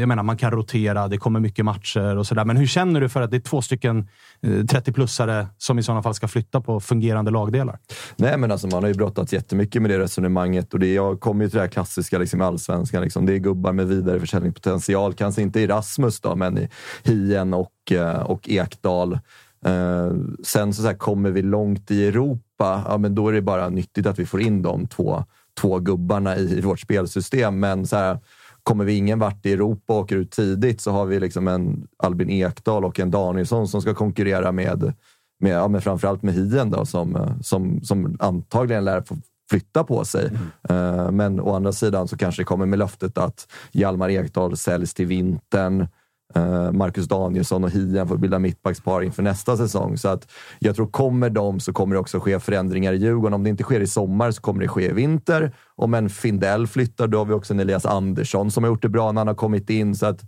jag 0.00 0.08
menar, 0.08 0.22
man 0.22 0.36
kan 0.36 0.50
rotera, 0.50 1.08
det 1.08 1.18
kommer 1.18 1.40
mycket 1.40 1.64
matcher 1.64 2.16
och 2.16 2.26
sådär. 2.26 2.44
Men 2.44 2.56
hur 2.56 2.66
känner 2.66 3.00
du 3.00 3.08
för 3.08 3.22
att 3.22 3.30
det 3.30 3.36
är 3.36 3.40
två 3.40 3.62
stycken 3.62 4.08
eh, 4.42 4.50
30-plussare 4.50 5.46
som 5.58 5.78
i 5.78 5.82
sådana 5.82 6.02
fall 6.02 6.14
ska 6.14 6.28
flytta 6.28 6.60
på 6.60 6.80
fungerande 6.80 7.30
lagdelar? 7.30 7.78
Nej, 8.16 8.38
men 8.38 8.52
alltså 8.52 8.66
man 8.66 8.82
har 8.82 8.88
ju 8.88 8.94
brottats 8.94 9.32
jättemycket 9.32 9.82
med 9.82 9.90
det 9.90 9.98
resonemanget 9.98 10.74
och 10.74 10.80
det, 10.80 10.94
jag 10.94 11.20
kommer 11.20 11.44
ju 11.44 11.50
till 11.50 11.56
det 11.56 11.62
här 11.62 11.68
klassiska 11.68 12.18
liksom, 12.18 12.40
allsvenskan. 12.40 13.02
Liksom, 13.02 13.26
det 13.26 13.32
är 13.32 13.38
gubbar 13.38 13.72
med 13.72 13.88
vidareförsäljningspotential. 13.88 15.14
Kanske 15.14 15.42
inte 15.42 15.60
i 15.60 15.66
Rasmus 15.66 16.20
då, 16.20 16.36
men 16.36 16.58
i 16.58 16.68
Hien 17.02 17.54
och, 17.54 17.92
eh, 17.92 18.20
och 18.20 18.48
Ekdal. 18.48 19.18
Eh, 19.64 20.12
sen 20.42 20.74
så, 20.74 20.82
så 20.82 20.88
här, 20.88 20.94
kommer 20.94 21.30
vi 21.30 21.42
långt 21.42 21.90
i 21.90 22.06
Europa, 22.06 22.84
ja, 22.88 22.98
men 22.98 23.14
då 23.14 23.28
är 23.28 23.32
det 23.32 23.42
bara 23.42 23.68
nyttigt 23.68 24.06
att 24.06 24.18
vi 24.18 24.26
får 24.26 24.40
in 24.40 24.62
de 24.62 24.86
två, 24.86 25.24
två 25.60 25.78
gubbarna 25.78 26.36
i, 26.36 26.58
i 26.58 26.60
vårt 26.60 26.80
spelsystem. 26.80 27.60
Men 27.60 27.86
så 27.86 27.96
här, 27.96 28.18
kommer 28.62 28.84
vi 28.84 28.94
ingen 28.94 29.18
vart 29.18 29.46
i 29.46 29.52
Europa 29.52 29.92
och 29.92 29.98
åker 29.98 30.16
ut 30.16 30.30
tidigt 30.30 30.80
så 30.80 30.90
har 30.90 31.06
vi 31.06 31.20
liksom 31.20 31.48
en 31.48 31.86
Albin 31.96 32.30
Ekdal 32.30 32.84
och 32.84 33.00
en 33.00 33.10
Danielsson 33.10 33.68
som 33.68 33.82
ska 33.82 33.94
konkurrera 33.94 34.52
med, 34.52 34.92
med, 35.40 35.52
ja, 35.52 35.68
med 35.68 35.84
framförallt 35.84 36.22
med 36.22 36.34
Hien 36.34 36.70
då, 36.70 36.84
som, 36.86 37.16
eh, 37.16 37.40
som, 37.40 37.80
som 37.82 38.16
antagligen 38.20 38.84
lär 38.84 39.00
få 39.00 39.16
flytta 39.50 39.84
på 39.84 40.04
sig. 40.04 40.30
Eh, 40.68 41.10
Men 41.10 41.40
å 41.40 41.54
andra 41.54 41.72
sidan 41.72 42.08
så 42.08 42.16
kanske 42.16 42.42
det 42.42 42.46
kommer 42.46 42.66
med 42.66 42.78
löftet 42.78 43.18
att 43.18 43.48
Hjalmar 43.72 44.10
Ekdal 44.10 44.56
säljs 44.56 44.94
till 44.94 45.06
vintern. 45.06 45.86
Eh, 46.34 46.72
Marcus 46.72 47.08
Danielsson 47.08 47.64
och 47.64 47.70
Hien 47.70 48.08
får 48.08 48.16
bilda 48.16 48.38
mittbackspar 48.38 49.02
inför 49.02 49.22
nästa 49.22 49.56
säsong. 49.56 49.98
Så 49.98 50.08
att 50.08 50.30
jag 50.58 50.76
tror 50.76 50.86
kommer 50.86 51.30
de 51.30 51.60
så 51.60 51.72
kommer 51.72 51.94
det 51.94 52.00
också 52.00 52.20
ske 52.20 52.40
förändringar 52.40 52.92
i 52.92 52.96
Djurgården. 52.96 53.34
Om 53.34 53.44
det 53.44 53.50
inte 53.50 53.62
sker 53.62 53.80
i 53.80 53.86
sommar 53.86 54.30
så 54.30 54.40
kommer 54.40 54.60
det 54.60 54.68
ske 54.68 54.90
i 54.90 54.92
vinter. 54.92 55.52
Om 55.76 55.94
en 55.94 56.08
Findell 56.10 56.66
flyttar, 56.66 57.08
då 57.08 57.18
har 57.18 57.24
vi 57.24 57.32
också 57.32 57.54
en 57.54 57.60
Elias 57.60 57.86
Andersson 57.86 58.50
som 58.50 58.64
har 58.64 58.70
gjort 58.70 58.82
det 58.82 58.88
bra 58.88 59.12
när 59.12 59.20
han 59.20 59.28
har 59.28 59.34
kommit 59.34 59.70
in. 59.70 59.94
Så 59.94 60.06
att, 60.06 60.20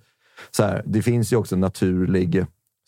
så 0.51 0.63
här, 0.63 0.83
det 0.87 1.03
finns 1.03 1.33
ju 1.33 1.37
också 1.37 1.55
en 1.55 1.61
naturlig 1.61 2.47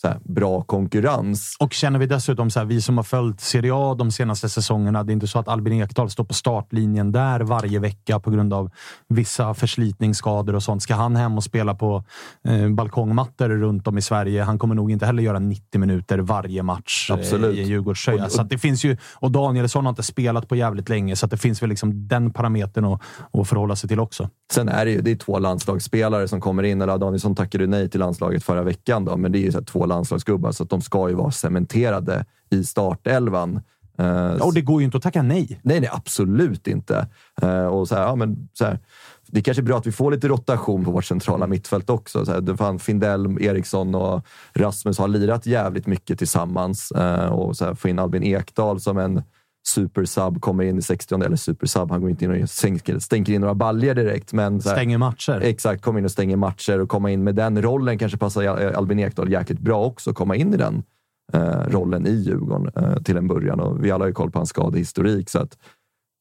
här, 0.09 0.18
bra 0.24 0.62
konkurrens. 0.62 1.57
Och 1.61 1.72
känner 1.72 1.98
vi 1.98 2.07
dessutom, 2.07 2.50
så 2.50 2.59
här, 2.59 2.66
vi 2.66 2.82
som 2.82 2.96
har 2.96 3.05
följt 3.05 3.40
Serie 3.40 3.72
A 3.74 3.94
de 3.94 4.12
senaste 4.12 4.48
säsongerna, 4.48 5.05
det 5.05 5.12
är 5.12 5.14
inte 5.14 5.26
så 5.26 5.38
att 5.38 5.48
Albin 5.48 5.82
Ekdal 5.82 6.11
står 6.11 6.24
på 6.24 6.34
startlinjen 6.34 7.12
där 7.12 7.40
varje 7.40 7.78
vecka 7.78 8.20
på 8.20 8.30
grund 8.30 8.55
av 8.55 8.70
vissa 9.09 9.55
förslitningsskador 9.55 10.55
och 10.55 10.62
sånt. 10.62 10.82
Ska 10.82 10.94
han 10.94 11.16
hem 11.16 11.36
och 11.36 11.44
spela 11.44 11.74
på 11.74 12.05
eh, 12.48 12.68
balkongmattor 12.68 13.48
runt 13.48 13.86
om 13.86 13.98
i 13.98 14.03
Sverige? 14.03 14.42
Han 14.42 14.59
kommer 14.59 14.74
nog 14.74 14.90
inte 14.90 15.07
heller 15.07 15.22
göra 15.22 15.38
90 15.38 15.80
minuter 15.80 16.18
varje 16.18 16.62
match 16.62 17.11
Absolut. 17.11 17.57
i 17.57 17.62
en 17.62 17.68
Djurgårdströja. 17.68 18.28
Så 18.28 18.42
det 18.42 18.59
finns 18.59 18.84
ju, 18.84 18.96
och 19.14 19.30
Danielsson 19.30 19.84
har 19.84 19.90
inte 19.90 20.03
spelat 20.03 20.48
på 20.48 20.57
jävligt 20.57 20.88
länge, 20.88 21.16
så 21.16 21.26
det 21.26 21.36
finns 21.36 21.62
väl 21.62 21.70
liksom 21.70 22.09
den 22.09 22.32
parametern 22.32 22.84
att, 22.84 23.03
att 23.32 23.48
förhålla 23.48 23.76
sig 23.76 23.88
till 23.88 24.00
också. 24.00 24.28
Sen 24.53 24.68
är 24.68 24.84
det 24.84 24.90
ju 24.90 25.00
det 25.00 25.11
är 25.11 25.16
två 25.16 25.38
landslagsspelare 25.38 26.28
som 26.28 26.40
kommer 26.40 26.62
in. 26.62 26.82
Eller 26.82 26.98
Danielsson 26.98 27.34
tackade 27.34 27.66
nej 27.66 27.88
till 27.88 28.00
landslaget 28.00 28.44
förra 28.44 28.62
veckan, 28.62 29.05
då, 29.05 29.16
men 29.16 29.32
det 29.32 29.38
är 29.38 29.40
ju 29.40 29.53
så 29.53 29.64
två 29.64 29.86
landslagsgubbar, 29.95 30.53
så 30.53 30.62
att 30.62 30.70
de 30.70 30.80
ska 30.80 31.09
ju 31.09 31.14
vara 31.14 31.30
cementerade 31.30 32.24
i 32.51 32.64
startelvan. 32.64 33.61
Eh, 33.99 34.07
Ja, 34.38 34.45
och 34.45 34.55
det 34.55 34.61
går 34.61 34.80
ju 34.80 34.84
inte 34.84 34.97
att 34.97 35.03
tacka 35.03 35.22
nej. 35.22 35.61
Nej, 35.62 35.80
nej, 35.80 35.90
absolut 35.93 36.66
inte. 36.66 37.07
Eh, 37.43 37.66
och 37.66 37.88
så 37.88 37.95
här, 37.95 38.03
ja, 38.03 38.14
men, 38.14 38.49
så 38.53 38.64
här, 38.64 38.78
det 39.26 39.38
är 39.40 39.43
kanske 39.43 39.62
bra 39.62 39.78
att 39.78 39.86
vi 39.86 39.93
får 39.93 40.11
lite 40.11 40.28
rotation 40.28 40.84
på 40.84 40.90
vårt 40.90 41.05
centrala 41.05 41.47
mittfält 41.47 41.90
också. 41.90 42.24
Så 42.24 42.32
här, 42.32 42.57
fan, 42.57 42.78
Findell, 42.78 43.43
Eriksson 43.43 43.95
och 43.95 44.26
Rasmus 44.55 44.99
har 44.99 45.09
lirat 45.09 45.47
jävligt 45.47 45.86
mycket 45.86 46.18
tillsammans. 46.18 46.90
Eh, 46.90 47.32
och 47.32 47.57
så 47.57 47.64
här, 47.64 47.74
få 47.74 47.88
in 47.88 47.99
Albin 47.99 48.22
Ekdal 48.22 48.80
som 48.80 48.99
en 48.99 49.22
supersub, 49.66 50.40
kommer 50.40 50.64
in 50.64 50.78
i 50.78 50.82
60 50.82 51.14
eller 51.14 51.36
supersub, 51.36 51.90
han 51.90 52.00
går 52.00 52.10
inte 52.10 52.24
in 52.24 52.42
och 52.42 52.50
stänker, 52.50 52.98
stänker 52.98 53.32
in 53.32 53.40
några 53.40 53.54
baljer 53.54 53.94
direkt. 53.94 54.32
Men, 54.32 54.52
här, 54.52 54.60
Stänger 54.60 54.98
matcher. 54.98 55.40
Exakt, 55.42 55.82
komma 55.82 55.98
in 55.98 56.04
och 56.04 56.10
stänga 56.10 56.36
matcher 56.36 56.80
och 56.80 56.88
komma 56.88 57.10
in 57.10 57.24
med 57.24 57.34
den 57.34 57.62
rollen 57.62 57.98
kanske 57.98 58.18
passar 58.18 58.44
Albin 58.74 58.98
Ekdal 58.98 59.32
jäkligt 59.32 59.60
bra 59.60 59.84
också. 59.84 60.14
Komma 60.14 60.36
in 60.36 60.54
i 60.54 60.56
den 60.56 60.82
eh, 61.32 61.60
rollen 61.68 62.06
i 62.06 62.12
Djurgården 62.12 62.70
eh, 62.76 63.02
till 63.02 63.16
en 63.16 63.28
början. 63.28 63.60
Och 63.60 63.84
vi 63.84 63.90
alla 63.90 64.02
har 64.02 64.08
ju 64.08 64.14
koll 64.14 64.30
på 64.30 64.38
hans 64.38 64.48
skadehistorik. 64.48 65.30
Så 65.30 65.38
att, 65.38 65.58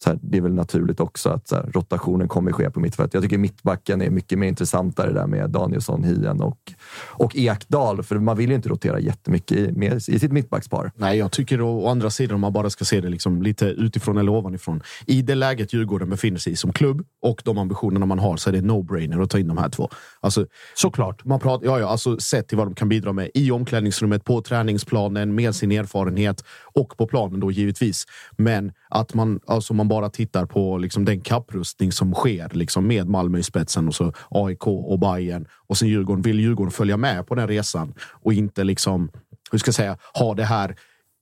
här, 0.09 0.19
det 0.21 0.37
är 0.37 0.41
väl 0.41 0.53
naturligt 0.53 0.99
också 0.99 1.29
att 1.29 1.47
så 1.47 1.55
här, 1.55 1.69
rotationen 1.73 2.27
kommer 2.27 2.51
ske 2.51 2.69
på 2.69 2.79
mittfältet. 2.79 3.13
Jag 3.13 3.23
tycker 3.23 3.37
mittbacken 3.37 4.01
är 4.01 4.09
mycket 4.09 4.39
mer 4.39 4.47
intressantare 4.47 5.13
där 5.13 5.27
med 5.27 5.49
Danielsson, 5.49 6.03
Hien 6.03 6.41
och, 6.41 6.73
och 7.07 7.35
Ekdal. 7.35 8.03
För 8.03 8.15
man 8.15 8.37
vill 8.37 8.49
ju 8.49 8.55
inte 8.55 8.69
rotera 8.69 8.99
jättemycket 8.99 9.57
i, 9.57 9.71
med, 9.71 9.93
i 9.93 10.19
sitt 10.19 10.31
mittbackspar. 10.31 10.91
Nej, 10.95 11.17
jag 11.17 11.31
tycker 11.31 11.61
å, 11.61 11.83
å 11.83 11.87
andra 11.87 12.09
sidan, 12.09 12.35
om 12.35 12.41
man 12.41 12.53
bara 12.53 12.69
ska 12.69 12.85
se 12.85 13.01
det 13.01 13.09
liksom 13.09 13.41
lite 13.41 13.65
utifrån 13.65 14.17
eller 14.17 14.31
ovanifrån. 14.31 14.81
I 15.05 15.21
det 15.21 15.35
läget 15.35 15.73
Djurgården 15.73 16.09
befinner 16.09 16.39
sig 16.39 16.53
i 16.53 16.55
som 16.55 16.73
klubb 16.73 17.05
och 17.21 17.41
de 17.45 17.57
ambitionerna 17.57 18.05
man 18.05 18.19
har 18.19 18.37
så 18.37 18.49
är 18.49 18.53
det 18.53 18.61
no-brainer 18.61 19.23
att 19.23 19.29
ta 19.29 19.39
in 19.39 19.47
de 19.47 19.57
här 19.57 19.69
två. 19.69 19.89
Alltså, 20.19 20.45
Såklart. 20.75 21.25
Man 21.25 21.39
pratar, 21.39 21.65
ja, 21.65 21.79
ja, 21.79 21.87
alltså, 21.87 22.19
sett 22.19 22.47
till 22.47 22.57
vad 22.57 22.67
de 22.67 22.75
kan 22.75 22.89
bidra 22.89 23.13
med 23.13 23.29
i 23.33 23.51
omklädningsrummet, 23.51 24.23
på 24.23 24.41
träningsplanen, 24.41 25.35
med 25.35 25.55
sin 25.55 25.71
erfarenhet 25.71 26.43
och 26.73 26.97
på 26.97 27.07
planen 27.07 27.39
då 27.39 27.51
givetvis. 27.51 28.05
Men 28.37 28.71
att 28.89 29.13
man, 29.13 29.39
alltså, 29.47 29.73
man 29.73 29.87
bara 29.87 30.09
tittar 30.09 30.45
på 30.45 30.77
liksom, 30.77 31.05
den 31.05 31.21
kapprustning 31.21 31.91
som 31.91 32.13
sker 32.13 32.49
liksom, 32.53 32.87
med 32.87 33.09
Malmö 33.09 33.37
i 33.37 33.43
spetsen 33.43 33.87
och 33.87 33.95
så 33.95 34.13
AIK 34.29 34.67
och 34.67 34.99
Bayern 34.99 35.45
och 35.67 35.77
sen 35.77 35.87
Djurgården. 35.87 36.21
Vill 36.21 36.39
Djurgården 36.39 36.71
följa 36.71 36.97
med 36.97 37.27
på 37.27 37.35
den 37.35 37.47
resan 37.47 37.93
och 37.99 38.33
inte 38.33 38.63
liksom, 38.63 39.11
hur 39.51 39.59
ska 39.59 39.67
jag 39.67 39.75
säga, 39.75 39.97
ha 40.13 40.33
det 40.33 40.45
här 40.45 40.75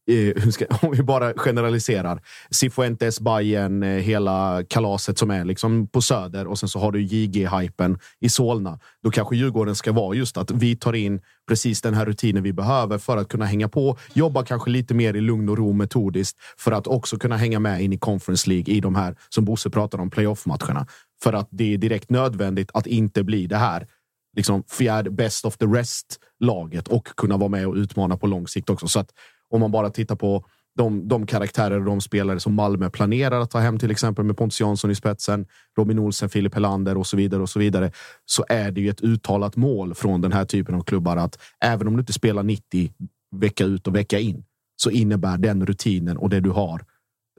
eh, 0.10 0.16
hur 0.44 0.52
ska, 0.52 0.66
om 0.82 0.92
vi 0.92 1.04
bara 1.04 1.34
generaliserar. 1.34 2.22
Cifuentes, 2.52 3.20
Bayern, 3.20 3.84
eh, 3.84 3.90
hela 3.90 4.64
kalaset 4.70 5.18
som 5.18 5.32
är 5.32 5.46
liksom 5.46 5.88
på 5.88 6.02
Söder 6.02 6.48
och 6.48 6.60
sen 6.60 6.70
så 6.70 6.80
har 6.80 6.92
du 6.92 7.00
JG-hypen 7.00 8.00
i 8.20 8.30
Solna. 8.30 8.80
Då 9.04 9.12
kanske 9.12 9.36
Djurgården 9.36 9.76
ska 9.76 9.92
vara 9.92 10.16
just 10.16 10.38
att 10.38 10.52
vi 10.52 10.76
tar 10.76 10.94
in 10.94 11.22
precis 11.48 11.82
den 11.82 11.94
här 11.94 12.06
rutinen 12.06 12.44
vi 12.44 12.54
behöver 12.54 12.98
för 12.98 13.18
att 13.18 13.28
kunna 13.28 13.46
hänga 13.46 13.70
på. 13.70 13.98
Jobba 14.14 14.44
kanske 14.44 14.70
lite 14.70 14.94
mer 14.94 15.14
i 15.14 15.22
lugn 15.22 15.50
och 15.50 15.58
ro 15.58 15.74
metodiskt 15.74 16.40
för 16.58 16.72
att 16.72 16.88
också 16.88 17.18
kunna 17.18 17.38
hänga 17.38 17.60
med 17.60 17.82
in 17.82 17.94
i 17.94 17.98
Conference 17.98 18.50
League 18.50 18.74
i 18.74 18.80
de 18.80 18.96
här, 18.96 19.16
som 19.30 19.46
Bosse 19.46 19.70
pratar 19.70 20.00
om, 20.00 20.10
playoff-matcherna. 20.10 20.88
För 21.24 21.34
att 21.34 21.48
det 21.52 21.74
är 21.74 21.78
direkt 21.78 22.10
nödvändigt 22.10 22.72
att 22.74 22.88
inte 22.88 23.24
bli 23.24 23.48
det 23.48 23.58
här 23.58 23.88
liksom 24.36 24.64
fjärde 24.64 25.10
best 25.10 25.46
of 25.46 25.58
the 25.58 25.66
rest-laget 25.66 26.88
och 26.88 27.08
kunna 27.08 27.38
vara 27.38 27.50
med 27.50 27.68
och 27.68 27.76
utmana 27.76 28.18
på 28.18 28.28
lång 28.28 28.48
sikt 28.48 28.70
också. 28.70 28.88
Så 28.88 29.00
att 29.00 29.12
om 29.50 29.60
man 29.60 29.72
bara 29.72 29.90
tittar 29.90 30.16
på 30.16 30.46
de, 30.78 31.08
de 31.08 31.26
karaktärer 31.26 31.80
och 31.80 31.86
de 31.86 32.02
spelare 32.02 32.40
som 32.40 32.54
Malmö 32.54 32.90
planerar 32.90 33.40
att 33.40 33.52
ta 33.52 33.60
hem, 33.60 33.80
till 33.80 33.92
exempel 33.92 34.26
med 34.26 34.38
Pontus 34.38 34.60
Jansson 34.60 34.92
i 34.92 34.96
spetsen, 34.96 35.46
Robin 35.78 36.00
Olsen, 36.00 36.30
Filip 36.30 36.54
Helander 36.54 36.98
och 36.98 37.08
så 37.08 37.18
vidare 37.18 37.42
och 37.42 37.50
så 37.50 37.60
vidare, 37.60 37.92
så 38.26 38.46
är 38.50 38.72
det 38.72 38.82
ju 38.82 38.90
ett 38.90 39.02
uttalat 39.02 39.56
mål 39.56 39.96
från 39.96 40.22
den 40.22 40.32
här 40.32 40.46
typen 40.46 40.76
av 40.76 40.84
klubbar 40.84 41.18
att 41.18 41.40
även 41.60 41.88
om 41.88 41.94
du 41.94 42.00
inte 42.00 42.14
spelar 42.14 42.44
90 42.44 42.94
vecka 43.36 43.66
ut 43.66 43.88
och 43.88 43.96
vecka 43.96 44.20
in 44.20 44.44
så 44.76 44.90
innebär 44.90 45.38
den 45.38 45.66
rutinen 45.66 46.18
och 46.18 46.30
det 46.30 46.40
du 46.40 46.50
har 46.50 46.86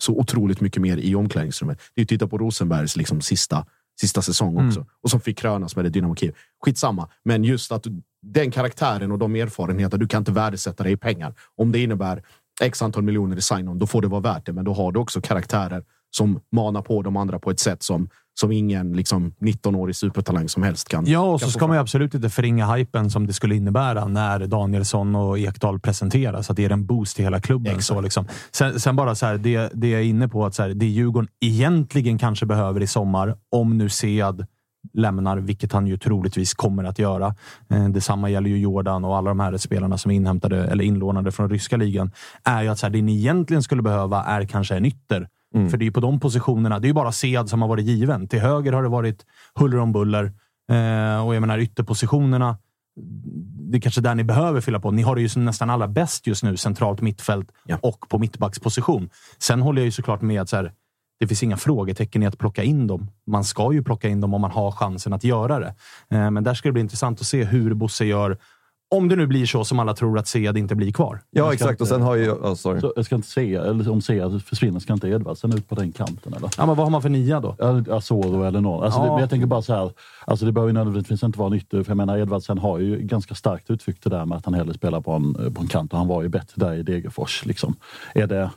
så 0.02 0.18
otroligt 0.18 0.60
mycket 0.60 0.82
mer 0.82 0.96
i 0.96 1.14
omklädningsrummet. 1.14 1.78
Det 1.94 2.00
är 2.00 2.02
ju 2.02 2.06
titta 2.06 2.26
på 2.26 2.38
Rosenbergs 2.38 2.96
liksom 2.96 3.20
sista, 3.20 3.66
sista 4.00 4.22
säsong 4.22 4.66
också 4.66 4.86
och 5.02 5.10
som 5.10 5.20
fick 5.20 5.38
krönas 5.38 5.76
med 5.76 5.84
det 5.84 5.88
Dynamo 5.88 6.14
Kiev. 6.16 6.34
Skitsamma, 6.64 7.08
men 7.24 7.44
just 7.44 7.72
att 7.72 7.86
den 8.22 8.50
karaktären 8.50 9.12
och 9.12 9.18
de 9.18 9.34
erfarenheter, 9.34 9.98
du 9.98 10.06
kan 10.06 10.18
inte 10.18 10.32
värdesätta 10.32 10.84
det 10.84 10.90
i 10.90 10.96
pengar. 10.96 11.34
Om 11.56 11.72
det 11.72 11.78
innebär 11.78 12.22
x 12.62 12.82
antal 12.82 13.02
miljoner 13.02 13.36
i 13.36 13.40
sign-on, 13.40 13.78
då 13.78 13.86
får 13.86 14.02
det 14.02 14.08
vara 14.08 14.20
värt 14.20 14.46
det. 14.46 14.52
Men 14.52 14.64
då 14.64 14.72
har 14.72 14.92
du 14.92 15.00
också 15.00 15.20
karaktärer 15.20 15.82
som 16.10 16.40
manar 16.52 16.82
på 16.82 17.02
de 17.02 17.16
andra 17.16 17.38
på 17.38 17.50
ett 17.50 17.60
sätt 17.60 17.82
som, 17.82 18.08
som 18.40 18.52
ingen 18.52 18.92
liksom, 18.92 19.34
19-årig 19.40 19.96
supertalang 19.96 20.48
som 20.48 20.62
helst 20.62 20.88
kan. 20.88 21.06
Ja, 21.06 21.20
och 21.20 21.40
kan 21.40 21.48
så 21.48 21.52
ska 21.52 21.66
man 21.66 21.76
ju 21.76 21.80
absolut 21.80 22.14
inte 22.14 22.30
förringa 22.30 22.74
hypen 22.74 23.10
som 23.10 23.26
det 23.26 23.32
skulle 23.32 23.54
innebära 23.54 24.06
när 24.06 24.46
Danielsson 24.46 25.14
och 25.16 25.38
Ekdal 25.38 25.80
presenteras. 25.80 26.50
Att 26.50 26.56
det 26.56 26.64
är 26.64 26.70
en 26.70 26.86
boost 26.86 27.16
till 27.16 27.24
hela 27.24 27.40
klubben. 27.40 27.82
Så 27.82 28.00
liksom. 28.00 28.26
sen, 28.52 28.80
sen 28.80 28.96
bara 28.96 29.14
så 29.14 29.26
här, 29.26 29.38
det, 29.38 29.70
det 29.74 29.88
jag 29.88 30.00
är 30.00 30.04
inne 30.04 30.28
på, 30.28 30.46
att 30.46 30.54
så 30.54 30.62
här, 30.62 30.68
det 30.70 30.86
Djurgården 30.86 31.28
egentligen 31.40 32.18
kanske 32.18 32.46
behöver 32.46 32.80
i 32.80 32.86
sommar, 32.86 33.36
om 33.50 33.78
nu 33.78 33.88
Sead 33.88 34.46
lämnar, 34.92 35.36
vilket 35.36 35.72
han 35.72 35.86
ju 35.86 35.96
troligtvis 35.98 36.54
kommer 36.54 36.84
att 36.84 36.98
göra. 36.98 37.34
Eh, 37.70 37.88
detsamma 37.88 38.30
gäller 38.30 38.50
ju 38.50 38.58
Jordan 38.58 39.04
och 39.04 39.16
alla 39.16 39.30
de 39.30 39.40
här 39.40 39.56
spelarna 39.56 39.98
som 39.98 40.10
är 40.10 40.14
inhämtade 40.14 40.64
eller 40.64 40.84
inlånade 40.84 41.32
från 41.32 41.50
ryska 41.50 41.76
ligan. 41.76 42.10
Är 42.44 42.62
ju 42.62 42.68
att 42.68 42.78
så 42.78 42.86
här, 42.86 42.92
det 42.92 43.02
ni 43.02 43.18
egentligen 43.18 43.62
skulle 43.62 43.82
behöva 43.82 44.24
är 44.24 44.44
kanske 44.46 44.76
en 44.76 44.84
ytter. 44.84 45.28
För 45.70 45.76
det 45.76 45.82
är 45.82 45.86
ju 45.86 45.92
på 45.92 46.00
de 46.00 46.20
positionerna. 46.20 46.78
Det 46.78 46.86
är 46.86 46.88
ju 46.88 46.94
bara 46.94 47.12
Sead 47.12 47.48
som 47.48 47.62
har 47.62 47.68
varit 47.68 47.84
given. 47.86 48.28
Till 48.28 48.40
höger 48.40 48.72
har 48.72 48.82
det 48.82 48.88
varit 48.88 49.26
huller 49.54 49.78
om 49.78 49.92
buller. 49.92 50.24
Eh, 50.72 51.26
och 51.26 51.34
jag 51.34 51.40
menar 51.40 51.58
ytterpositionerna. 51.58 52.58
Det 53.70 53.78
är 53.78 53.80
kanske 53.80 54.00
där 54.00 54.14
ni 54.14 54.24
behöver 54.24 54.60
fylla 54.60 54.80
på. 54.80 54.90
Ni 54.90 55.02
har 55.02 55.14
det 55.16 55.22
ju 55.22 55.40
nästan 55.40 55.70
allra 55.70 55.88
bäst 55.88 56.26
just 56.26 56.42
nu, 56.42 56.56
centralt 56.56 57.00
mittfält 57.00 57.52
Ja. 57.66 57.78
och 57.82 58.08
på 58.08 58.18
mittbacksposition. 58.18 59.10
Sen 59.38 59.62
håller 59.62 59.80
jag 59.82 59.84
ju 59.86 59.92
såklart 59.92 60.22
med 60.22 60.40
att 60.42 60.48
så 60.48 60.56
här, 60.56 60.72
det 61.20 61.26
finns 61.26 61.42
inga 61.42 61.56
frågetecken 61.56 62.22
i 62.22 62.26
att 62.26 62.38
plocka 62.38 62.62
in 62.62 62.86
dem. 62.86 63.10
Man 63.26 63.44
ska 63.44 63.72
ju 63.72 63.82
plocka 63.82 64.08
in 64.08 64.20
dem 64.20 64.34
om 64.34 64.40
man 64.40 64.50
har 64.50 64.70
chansen 64.72 65.12
att 65.12 65.24
göra 65.24 65.58
det. 65.60 65.74
Eh, 66.10 66.30
men 66.30 66.44
där 66.44 66.54
ska 66.54 66.68
det 66.68 66.72
bli 66.72 66.80
intressant 66.82 67.20
att 67.20 67.26
se 67.26 67.44
hur 67.44 67.74
Bosse 67.74 68.04
gör. 68.04 68.38
Om 68.94 69.08
det 69.08 69.16
nu 69.16 69.26
blir 69.26 69.46
så 69.46 69.64
som 69.64 69.78
alla 69.78 69.94
tror 69.94 70.18
att 70.18 70.28
Sead 70.28 70.58
inte 70.58 70.74
blir 70.74 70.92
kvar. 70.92 71.20
Ja, 71.30 71.52
exakt. 71.52 71.80
Och 71.80 71.88
sen 71.88 72.02
har 72.02 72.16
ju... 72.16 72.30
Oh, 72.30 72.54
sorry. 72.54 72.80
Så 72.80 72.92
jag 72.96 73.04
ska 73.04 73.14
inte 73.14 73.28
se, 73.28 73.54
eller 73.54 73.90
om 73.90 74.02
Sead 74.02 74.42
försvinner, 74.42 74.80
ska 74.80 74.92
inte 74.92 75.08
Edvardsen 75.08 75.52
ut 75.52 75.68
på 75.68 75.74
den 75.74 75.92
kanten? 75.92 76.34
Eller? 76.34 76.50
Ja, 76.56 76.66
men 76.66 76.76
vad 76.76 76.86
har 76.86 76.90
man 76.90 77.02
för 77.02 77.08
nia 77.08 77.40
då? 77.40 77.56
Asoro 77.90 78.42
eller 78.44 78.60
någon. 78.60 78.84
Alltså, 78.84 79.00
Ja. 79.00 79.14
det, 79.14 79.20
jag 79.20 79.30
tänker 79.30 79.46
bara 79.46 79.62
så 79.62 79.74
här, 79.74 79.90
alltså 80.24 80.46
det 80.46 80.52
behöver 80.52 80.68
ju 80.68 80.74
nödvändigtvis 80.74 81.22
inte 81.22 81.38
vara 81.38 81.46
en 81.46 81.54
ytter. 81.54 81.82
För 81.82 81.90
jag 81.90 81.96
menar, 81.96 82.18
Edvardsen 82.18 82.58
har 82.58 82.78
ju 82.78 82.98
ganska 82.98 83.34
starkt 83.34 83.70
uttryckt 83.70 84.04
det 84.04 84.10
där 84.10 84.24
med 84.26 84.38
att 84.38 84.44
han 84.44 84.54
hellre 84.54 84.74
spelar 84.74 85.00
på 85.00 85.12
en, 85.12 85.54
på 85.54 85.60
en 85.62 85.68
kant 85.68 85.92
och 85.92 85.98
han 85.98 86.08
var 86.08 86.22
ju 86.22 86.28
bättre 86.28 86.66
där 86.66 86.74
i 86.74 86.82
Degerfors. 86.82 87.44
Liksom. 87.46 87.74
Är, 88.14 88.26
det, 88.26 88.50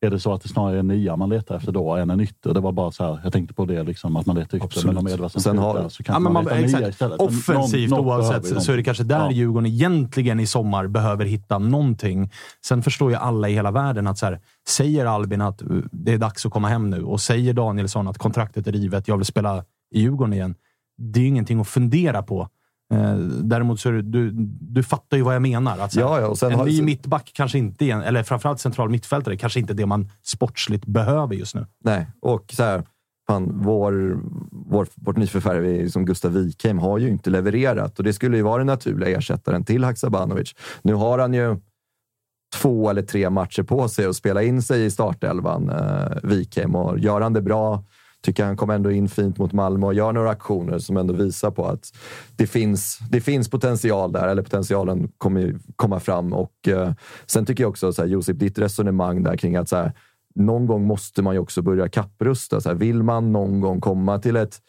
är 0.00 0.10
det 0.10 0.20
så 0.20 0.32
att 0.32 0.42
det 0.42 0.48
snarare 0.48 0.74
är 0.74 0.78
en 0.80 0.86
nia 0.88 1.16
man 1.16 1.28
letar 1.28 1.56
efter 1.56 1.72
då 1.72 1.94
än 1.96 2.10
en 2.10 2.20
ytter? 2.20 2.54
Det 2.54 2.60
var 2.60 2.72
bara 2.72 2.90
så 2.90 3.04
här, 3.04 3.20
jag 3.24 3.32
tänkte 3.32 3.54
på 3.54 3.64
det, 3.64 3.82
liksom, 3.82 4.16
att 4.16 4.26
man 4.26 4.36
letar 4.36 4.56
ytter. 4.56 4.66
Absolut. 4.66 4.86
Men 4.86 4.96
om 4.96 5.08
Edvardsen 5.08 5.40
Sen 5.42 5.58
har- 5.58 5.74
där 5.74 5.88
så 5.88 6.02
kan 6.02 6.12
Ja, 6.12 6.18
man, 6.18 6.32
man, 6.32 6.44
leta 6.44 6.56
nia 6.56 6.64
exakt. 6.66 6.88
istället. 6.88 7.18
Men 7.18 7.26
Offensivt 7.28 7.90
någon- 7.90 8.06
oavsett 8.06 8.50
ju 8.56 8.60
så 8.60 8.72
är 8.72 8.76
det 8.76 8.82
kanske 8.82 9.04
där 9.04 9.18
Ja. 9.18 9.30
Djurgården 9.30 9.66
egentligen 9.66 10.40
i 10.40 10.46
sommar 10.46 10.86
behöver 10.86 11.24
hitta 11.24 11.58
någonting. 11.58 12.30
Sen 12.66 12.82
förstår 12.82 13.10
ju 13.10 13.16
alla 13.16 13.48
i 13.48 13.52
hela 13.54 13.70
världen 13.70 14.06
att 14.06 14.18
så 14.18 14.26
här, 14.26 14.40
säger 14.68 15.06
Albin 15.06 15.40
att 15.40 15.62
uh, 15.62 15.82
det 15.92 16.12
är 16.12 16.18
dags 16.18 16.46
att 16.46 16.52
komma 16.52 16.68
hem 16.68 16.90
nu 16.90 17.02
och 17.04 17.20
säger 17.20 17.52
Danielsson 17.52 18.08
att 18.08 18.18
kontraktet 18.18 18.66
är 18.66 18.72
rivet, 18.72 19.08
jag 19.08 19.16
vill 19.16 19.26
spela 19.26 19.64
i 19.94 20.00
Djurgården 20.00 20.32
igen. 20.34 20.54
Det 20.98 21.20
är 21.20 21.22
ju 21.22 21.28
ingenting 21.28 21.60
att 21.60 21.68
fundera 21.68 22.22
på. 22.22 22.48
Eh, 22.94 23.14
däremot 23.42 23.80
så 23.80 23.88
är 23.88 23.92
det, 23.92 24.02
du, 24.02 24.30
du 24.60 24.82
fattar 24.82 25.16
ju 25.16 25.22
vad 25.22 25.34
jag 25.34 25.42
menar. 25.42 25.78
Att 25.78 25.94
Ja, 25.94 26.20
ja, 26.20 26.26
och 26.26 26.38
sen 26.38 26.52
en 26.52 26.58
har- 26.58 26.66
ny 26.66 26.82
mittback 26.82 27.30
kanske 27.34 27.58
inte, 27.58 27.84
är, 27.84 28.02
eller 28.02 28.22
framförallt 28.22 28.60
central 28.60 28.90
mittfältare, 28.90 29.36
kanske 29.36 29.60
inte 29.60 29.74
det 29.74 29.86
man 29.86 30.10
sportsligt 30.22 30.86
behöver 30.86 31.34
just 31.34 31.54
nu. 31.54 31.66
Nej, 31.84 32.06
och 32.20 32.44
så 32.56 32.62
här, 32.62 32.82
fan, 33.26 33.52
vår, 33.62 34.18
vår, 34.52 34.86
vårt 34.94 35.16
nyförvärv 35.16 35.88
som 35.88 36.04
Gustav 36.04 36.32
Wikheim 36.32 36.78
har 36.78 36.98
ju 36.98 37.08
inte 37.08 37.30
levererat 37.30 37.98
och 37.98 38.04
det 38.04 38.12
skulle 38.12 38.36
ju 38.36 38.42
vara 38.42 38.58
den 38.58 38.66
naturliga 38.66 39.18
ersättaren 39.18 39.64
till 39.64 39.84
Haksabanovic. 39.84 40.54
Nu 40.82 40.94
har 40.94 41.18
han 41.18 41.34
ju 41.34 41.56
två 42.56 42.90
eller 42.90 43.02
tre 43.02 43.30
matcher 43.30 43.62
på 43.62 43.88
sig 43.88 44.06
att 44.06 44.16
spela 44.16 44.42
in 44.42 44.62
sig 44.62 44.84
i 44.84 44.90
startelvan, 44.90 45.68
eh, 45.70 46.18
Wikheim, 46.22 46.74
och 46.74 46.98
gör 46.98 47.20
han 47.20 47.32
det 47.32 47.42
bra 47.42 47.84
Tycker 48.22 48.44
han 48.44 48.56
kom 48.56 48.70
ändå 48.70 48.90
in 48.90 49.08
fint 49.08 49.38
mot 49.38 49.52
Malmö 49.52 49.86
och 49.86 49.94
gör 49.94 50.12
några 50.12 50.30
aktioner 50.30 50.78
som 50.78 50.96
ändå 50.96 51.14
visar 51.14 51.50
på 51.50 51.66
att 51.66 51.92
det 52.36 52.46
finns, 52.46 52.98
det 53.10 53.20
finns 53.20 53.50
potential 53.50 54.12
där, 54.12 54.28
eller 54.28 54.42
potentialen 54.42 55.08
kommer 55.18 55.58
komma 55.76 56.00
fram. 56.00 56.32
Och 56.32 56.68
eh, 56.68 56.92
Sen 57.26 57.46
tycker 57.46 57.64
jag 57.64 57.70
också, 57.70 57.92
så 57.92 58.02
här, 58.02 58.08
Josip, 58.08 58.38
ditt 58.38 58.58
resonemang 58.58 59.22
där 59.22 59.36
kring 59.36 59.56
att 59.56 59.68
så 59.68 59.76
här, 59.76 59.92
någon 60.34 60.66
gång 60.66 60.86
måste 60.86 61.22
man 61.22 61.34
ju 61.34 61.40
också 61.40 61.62
börja 61.62 61.88
kapprusta. 61.88 62.60
Så 62.60 62.68
här, 62.68 62.76
vill 62.76 63.02
man 63.02 63.32
någon 63.32 63.60
gång 63.60 63.80
komma 63.80 64.18
till 64.18 64.36
ett 64.36 64.60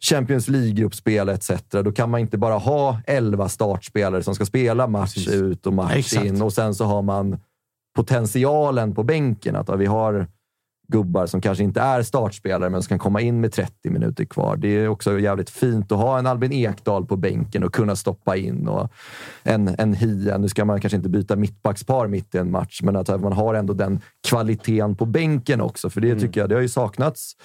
Champions 0.00 0.48
League-gruppspel 0.48 1.28
etc. 1.28 1.50
Då 1.70 1.92
kan 1.92 2.10
man 2.10 2.20
inte 2.20 2.38
bara 2.38 2.54
ha 2.58 3.00
elva 3.06 3.48
startspelare 3.48 4.22
som 4.22 4.34
ska 4.34 4.46
spela 4.46 4.86
match 4.86 5.14
Precis. 5.14 5.34
ut 5.34 5.66
och 5.66 5.72
match 5.72 5.96
Exakt. 5.96 6.24
in 6.26 6.42
och 6.42 6.52
sen 6.52 6.74
så 6.74 6.84
har 6.84 7.02
man 7.02 7.38
potentialen 7.96 8.94
på 8.94 9.02
bänken. 9.02 9.56
Att 9.56 9.78
vi 9.78 9.86
har 9.86 10.26
gubbar 10.88 11.26
som 11.26 11.40
kanske 11.40 11.64
inte 11.64 11.80
är 11.80 12.02
startspelare 12.02 12.70
men 12.70 12.82
som 12.82 12.88
kan 12.88 12.98
komma 12.98 13.20
in 13.20 13.40
med 13.40 13.52
30 13.52 13.90
minuter 13.90 14.24
kvar. 14.24 14.56
Det 14.56 14.68
är 14.68 14.88
också 14.88 15.20
jävligt 15.20 15.50
fint 15.50 15.92
att 15.92 15.98
ha 15.98 16.18
en 16.18 16.26
Albin 16.26 16.52
Ekdal 16.52 17.06
på 17.06 17.16
bänken 17.16 17.64
och 17.64 17.74
kunna 17.74 17.96
stoppa 17.96 18.36
in. 18.36 18.68
Och 18.68 18.90
en, 19.42 19.74
en 19.78 19.94
Hia, 19.94 20.38
nu 20.38 20.48
ska 20.48 20.64
man 20.64 20.80
kanske 20.80 20.96
inte 20.96 21.08
byta 21.08 21.36
mittbackspar 21.36 22.06
mitt 22.06 22.34
i 22.34 22.38
en 22.38 22.50
match, 22.50 22.80
men 22.82 22.96
att 22.96 23.20
man 23.20 23.32
har 23.32 23.54
ändå 23.54 23.74
den 23.74 24.00
kvaliteten 24.28 24.96
på 24.96 25.06
bänken 25.06 25.60
också. 25.60 25.90
För 25.90 26.00
det 26.00 26.10
mm. 26.10 26.20
tycker 26.20 26.40
jag, 26.40 26.48
det 26.48 26.54
har 26.54 26.62
ju 26.62 26.68
saknats 26.68 27.36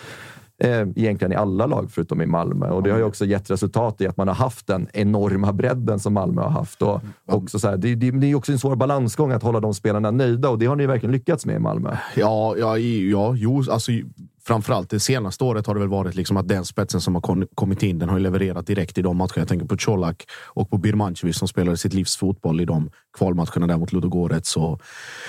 eh, 0.60 0.88
egentligen 0.96 1.32
i 1.32 1.36
alla 1.36 1.66
lag 1.66 1.92
förutom 1.92 2.22
i 2.22 2.26
Malmö. 2.26 2.70
Och 2.70 2.84
det 2.84 2.92
har 2.92 2.98
ju 2.98 3.04
också 3.04 3.26
gett 3.26 3.52
resultat 3.52 4.02
i 4.02 4.08
att 4.08 4.18
man 4.18 4.28
har 4.28 4.36
haft 4.36 4.68
den 4.68 4.88
enorma 4.94 5.54
bredden 5.54 6.00
som 6.00 6.14
Malmö 6.14 6.42
har 6.42 6.50
haft. 6.50 6.82
Och 6.82 7.02
också 7.26 7.60
så 7.60 7.70
här, 7.70 7.78
det, 7.78 7.96
det, 7.96 8.12
det 8.12 8.28
är 8.28 8.36
också 8.36 8.52
en 8.52 8.60
svår 8.60 8.76
balansgång 8.76 9.32
att 9.32 9.44
hålla 9.44 9.60
de 9.60 9.74
spelarna 9.74 10.12
nöjda 10.12 10.50
och 10.50 10.60
det 10.60 10.66
har 10.66 10.76
ni 10.76 10.86
verkligen 10.86 11.14
lyckats 11.14 11.46
med 11.46 11.56
i 11.56 11.60
Malmö. 11.60 11.98
Ja, 12.16 12.56
ja, 12.58 12.78
ja 12.78 13.34
jo, 13.36 13.64
alltså 13.72 13.92
framförallt 14.44 14.90
det 14.90 15.00
senaste 15.00 15.44
året 15.44 15.68
har 15.68 15.74
det 15.74 15.80
väl 15.80 15.90
varit 15.90 16.16
liksom 16.16 16.38
att 16.38 16.48
den 16.48 16.66
spetsen 16.66 17.02
som 17.02 17.16
har 17.16 17.56
kommit 17.56 17.84
in, 17.84 18.00
den 18.00 18.10
har 18.10 18.20
levererat 18.20 18.68
direkt 18.68 18.98
i 18.98 19.02
de 19.02 19.18
matcherna. 19.18 19.34
Jag 19.36 19.48
tänker 19.48 19.66
på 19.66 19.78
Colak 19.78 20.26
och 20.46 20.70
på 20.70 20.78
Birmancevic 20.78 21.38
som 21.38 21.48
spelade 21.48 21.78
sitt 21.78 21.94
livs 21.94 22.18
fotboll 22.18 22.62
i 22.62 22.66
de 22.66 22.92
kvalmatcherna 23.18 23.68
där 23.68 23.78
mot 23.78 23.94
Ludogorets 23.94 24.58
och, 24.58 24.82